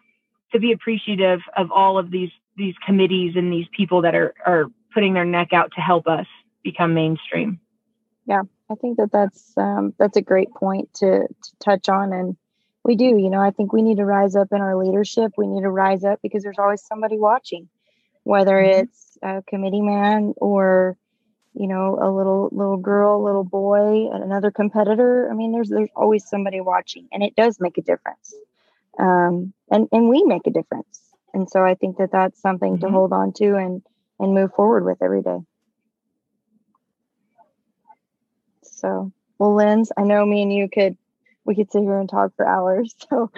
to 0.52 0.58
be 0.58 0.72
appreciative 0.72 1.40
of 1.56 1.70
all 1.70 1.98
of 1.98 2.10
these 2.10 2.30
these 2.56 2.74
committees 2.84 3.34
and 3.36 3.52
these 3.52 3.66
people 3.76 4.02
that 4.02 4.14
are 4.14 4.34
are 4.46 4.66
putting 4.92 5.14
their 5.14 5.24
neck 5.24 5.52
out 5.52 5.72
to 5.74 5.80
help 5.80 6.06
us 6.06 6.26
become 6.62 6.94
mainstream. 6.94 7.60
Yeah, 8.26 8.42
I 8.70 8.74
think 8.76 8.98
that 8.98 9.10
that's 9.12 9.52
um, 9.56 9.94
that's 9.98 10.16
a 10.16 10.22
great 10.22 10.52
point 10.52 10.92
to, 10.94 11.26
to 11.26 11.56
touch 11.58 11.88
on, 11.88 12.12
and 12.12 12.36
we 12.84 12.96
do. 12.96 13.04
You 13.04 13.30
know, 13.30 13.40
I 13.40 13.50
think 13.50 13.72
we 13.72 13.82
need 13.82 13.98
to 13.98 14.04
rise 14.04 14.36
up 14.36 14.48
in 14.52 14.60
our 14.60 14.76
leadership. 14.76 15.32
We 15.36 15.46
need 15.46 15.62
to 15.62 15.70
rise 15.70 16.04
up 16.04 16.20
because 16.22 16.42
there's 16.42 16.58
always 16.58 16.82
somebody 16.82 17.18
watching, 17.18 17.68
whether 18.22 18.56
mm-hmm. 18.56 18.80
it's 18.80 19.18
a 19.22 19.42
committee 19.46 19.82
man 19.82 20.34
or 20.36 20.96
you 21.54 21.66
know 21.66 21.98
a 22.00 22.08
little 22.08 22.48
little 22.52 22.76
girl 22.76 23.24
little 23.24 23.42
boy 23.42 24.08
another 24.12 24.52
competitor 24.52 25.28
i 25.32 25.34
mean 25.34 25.50
there's 25.50 25.68
there's 25.68 25.90
always 25.96 26.24
somebody 26.28 26.60
watching 26.60 27.08
and 27.10 27.24
it 27.24 27.34
does 27.34 27.58
make 27.58 27.76
a 27.76 27.82
difference 27.82 28.36
um, 28.98 29.52
and 29.70 29.88
and 29.92 30.08
we 30.08 30.22
make 30.24 30.46
a 30.46 30.50
difference. 30.50 31.00
And 31.32 31.48
so 31.48 31.64
I 31.64 31.74
think 31.74 31.98
that 31.98 32.12
that's 32.12 32.40
something 32.40 32.74
mm-hmm. 32.74 32.86
to 32.86 32.92
hold 32.92 33.12
on 33.12 33.32
to 33.34 33.56
and 33.56 33.82
and 34.18 34.34
move 34.34 34.52
forward 34.54 34.84
with 34.84 35.02
every 35.02 35.22
day. 35.22 35.38
So, 38.80 39.12
well, 39.38 39.54
Linz, 39.54 39.92
I 39.96 40.02
know 40.02 40.24
me 40.24 40.42
and 40.42 40.52
you 40.52 40.68
could 40.72 40.96
we 41.44 41.54
could 41.54 41.70
sit 41.70 41.82
here 41.82 41.98
and 41.98 42.08
talk 42.08 42.32
for 42.36 42.46
hours. 42.46 42.94
So 43.08 43.30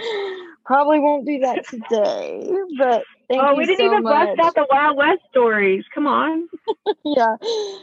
probably 0.65 1.01
won't 1.01 1.27
do 1.27 1.41
that 1.41 1.67
today. 1.67 2.49
But 2.79 3.05
thank 3.29 3.43
you. 3.43 3.49
oh, 3.49 3.55
we 3.57 3.67
didn't 3.67 3.79
so 3.79 3.87
even 3.87 4.03
much. 4.05 4.37
bust 4.37 4.41
out 4.41 4.55
the 4.55 4.67
Wild 4.71 4.97
West 4.97 5.21
stories. 5.31 5.85
Come 5.93 6.07
on. 6.07 6.49
yeah, 7.05 7.37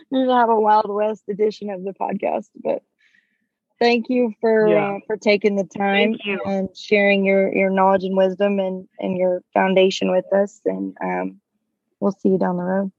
we 0.10 0.20
need 0.20 0.28
to 0.28 0.34
have 0.34 0.50
a 0.50 0.60
Wild 0.60 0.90
West 0.90 1.24
edition 1.28 1.70
of 1.70 1.84
the 1.84 1.94
podcast. 1.94 2.48
But 2.56 2.84
thank 3.80 4.10
you 4.10 4.34
for 4.40 4.68
yeah. 4.68 4.96
uh, 4.96 5.00
for 5.08 5.18
taking 5.18 5.56
the 5.56 5.64
time 5.64 6.16
and 6.46 6.76
sharing 6.76 7.26
your 7.26 7.54
your 7.54 7.70
knowledge 7.70 8.04
and 8.04 8.16
wisdom 8.16 8.60
and 8.60 8.88
and 9.00 9.18
your 9.18 9.42
foundation 9.54 10.12
with 10.12 10.32
us 10.34 10.60
and 10.66 10.96
um, 11.02 11.40
we'll 12.00 12.12
see 12.12 12.30
you 12.30 12.38
down 12.38 12.58
the 12.58 12.64
road 12.64 12.92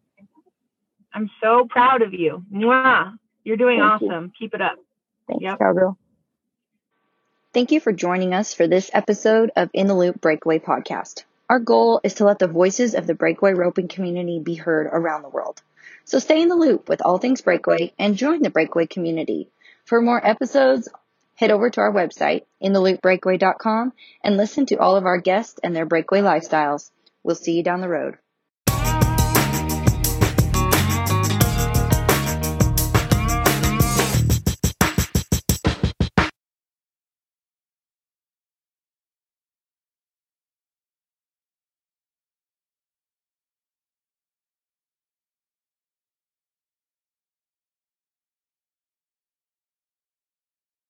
i'm 1.14 1.30
so 1.42 1.66
proud 1.66 2.02
of 2.02 2.14
you 2.14 2.44
Mwah. 2.52 3.16
You're 3.50 3.56
doing 3.56 3.80
thank 3.80 4.02
awesome 4.02 4.24
you. 4.24 4.32
keep 4.38 4.54
it 4.54 4.60
up 4.60 4.78
thanks 5.26 5.42
yep. 5.42 5.58
cowgirl 5.58 5.98
thank 7.52 7.72
you 7.72 7.80
for 7.80 7.92
joining 7.92 8.32
us 8.32 8.54
for 8.54 8.66
this 8.66 8.90
episode 8.94 9.50
of 9.56 9.68
in 9.74 9.86
the 9.86 9.94
loop 9.94 10.20
breakaway 10.20 10.58
podcast 10.58 11.24
our 11.48 11.58
goal 11.58 12.00
is 12.04 12.14
to 12.14 12.24
let 12.24 12.38
the 12.38 12.46
voices 12.46 12.94
of 12.94 13.06
the 13.08 13.14
breakaway 13.14 13.52
roping 13.52 13.88
community 13.88 14.38
be 14.38 14.54
heard 14.54 14.86
around 14.86 15.22
the 15.22 15.28
world 15.28 15.60
so 16.04 16.20
stay 16.20 16.40
in 16.40 16.48
the 16.48 16.54
loop 16.56 16.88
with 16.88 17.02
all 17.02 17.18
things 17.18 17.40
breakaway 17.40 17.92
and 17.98 18.16
join 18.16 18.42
the 18.42 18.50
breakaway 18.50 18.86
community 18.86 19.48
for 19.90 20.00
more 20.00 20.24
episodes, 20.24 20.88
head 21.34 21.50
over 21.50 21.68
to 21.68 21.80
our 21.80 21.92
website, 21.92 22.44
intheloopbreakaway.com, 22.62 23.92
and 24.22 24.36
listen 24.36 24.66
to 24.66 24.76
all 24.76 24.94
of 24.94 25.04
our 25.04 25.18
guests 25.18 25.58
and 25.64 25.74
their 25.74 25.84
breakaway 25.84 26.20
lifestyles. 26.20 26.92
We'll 27.24 27.34
see 27.34 27.56
you 27.56 27.64
down 27.64 27.80
the 27.80 27.88
road. 27.88 28.16